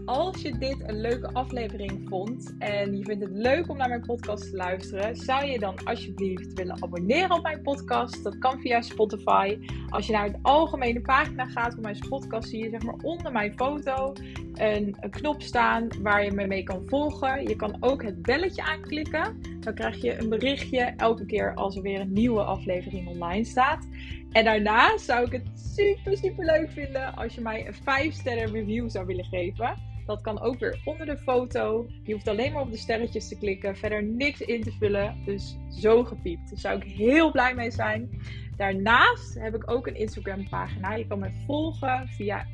Als 0.07 0.41
je 0.41 0.57
dit 0.57 0.77
een 0.89 1.01
leuke 1.01 1.33
aflevering 1.33 2.05
vond 2.09 2.55
en 2.59 2.97
je 2.97 3.03
vindt 3.03 3.23
het 3.23 3.33
leuk 3.33 3.69
om 3.69 3.77
naar 3.77 3.89
mijn 3.89 4.01
podcast 4.01 4.49
te 4.49 4.55
luisteren, 4.55 5.15
zou 5.15 5.45
je 5.45 5.59
dan 5.59 5.75
alsjeblieft 5.83 6.53
willen 6.53 6.83
abonneren 6.83 7.31
op 7.31 7.43
mijn 7.43 7.61
podcast? 7.61 8.23
Dat 8.23 8.37
kan 8.37 8.59
via 8.59 8.81
Spotify. 8.81 9.57
Als 9.89 10.07
je 10.07 10.13
naar 10.13 10.31
de 10.31 10.37
algemene 10.41 11.01
pagina 11.01 11.45
gaat 11.45 11.73
van 11.73 11.81
mijn 11.81 11.99
podcast, 12.09 12.49
zie 12.49 12.63
je 12.63 12.69
zeg 12.69 12.83
maar 12.83 12.95
onder 13.01 13.31
mijn 13.31 13.53
foto 13.53 14.13
een, 14.53 14.95
knop 15.09 15.41
staan 15.41 15.87
waar 16.01 16.23
je 16.23 16.31
me 16.31 16.47
mee 16.47 16.63
kan 16.63 16.83
volgen. 16.85 17.47
Je 17.47 17.55
kan 17.55 17.77
ook 17.79 18.03
het 18.03 18.21
belletje 18.21 18.63
aanklikken. 18.63 19.41
Dan 19.59 19.73
krijg 19.73 20.01
je 20.01 20.19
een 20.19 20.29
berichtje 20.29 20.93
elke 20.97 21.25
keer 21.25 21.53
als 21.53 21.75
er 21.75 21.81
weer 21.81 21.99
een 21.99 22.13
nieuwe 22.13 22.43
aflevering 22.43 23.07
online 23.07 23.45
staat. 23.45 23.87
En 24.31 24.43
daarnaast 24.43 25.05
zou 25.05 25.25
ik 25.25 25.31
het 25.31 25.47
super, 25.75 26.17
super 26.17 26.45
leuk 26.45 26.71
vinden 26.71 27.15
als 27.15 27.35
je 27.35 27.41
mij 27.41 27.67
een 27.67 27.73
5 27.73 28.13
sterren 28.13 28.51
review 28.51 28.89
zou 28.89 29.05
willen 29.05 29.25
geven. 29.25 29.95
Dat 30.07 30.21
kan 30.21 30.41
ook 30.41 30.59
weer 30.59 30.81
onder 30.85 31.05
de 31.05 31.17
foto. 31.17 31.87
Je 32.03 32.13
hoeft 32.13 32.27
alleen 32.27 32.51
maar 32.51 32.61
op 32.61 32.71
de 32.71 32.77
sterretjes 32.77 33.27
te 33.27 33.37
klikken, 33.37 33.75
verder 33.75 34.03
niks 34.03 34.41
in 34.41 34.63
te 34.63 34.71
vullen. 34.71 35.15
Dus 35.25 35.57
zo 35.69 36.03
gepiept. 36.03 36.49
Daar 36.49 36.59
zou 36.59 36.77
ik 36.77 36.83
heel 36.83 37.31
blij 37.31 37.55
mee 37.55 37.71
zijn. 37.71 38.21
Daarnaast 38.55 39.39
heb 39.39 39.55
ik 39.55 39.71
ook 39.71 39.87
een 39.87 39.95
Instagram 39.95 40.49
pagina. 40.49 40.95
Je 40.95 41.07
kan 41.07 41.19
me 41.19 41.43
volgen 41.45 42.07
via 42.07 42.45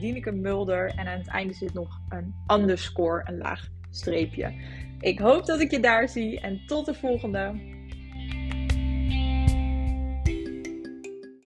Dieneke 0.00 0.32
Mulder. 0.32 0.86
En 0.86 1.06
aan 1.06 1.18
het 1.18 1.28
einde 1.28 1.54
zit 1.54 1.74
nog 1.74 2.00
een 2.08 2.34
underscore, 2.48 3.22
een 3.28 3.38
laag 3.38 3.68
streepje. 3.90 4.54
Ik 5.00 5.18
hoop 5.18 5.46
dat 5.46 5.60
ik 5.60 5.70
je 5.70 5.80
daar 5.80 6.08
zie 6.08 6.40
en 6.40 6.62
tot 6.66 6.86
de 6.86 6.94
volgende. 6.94 7.78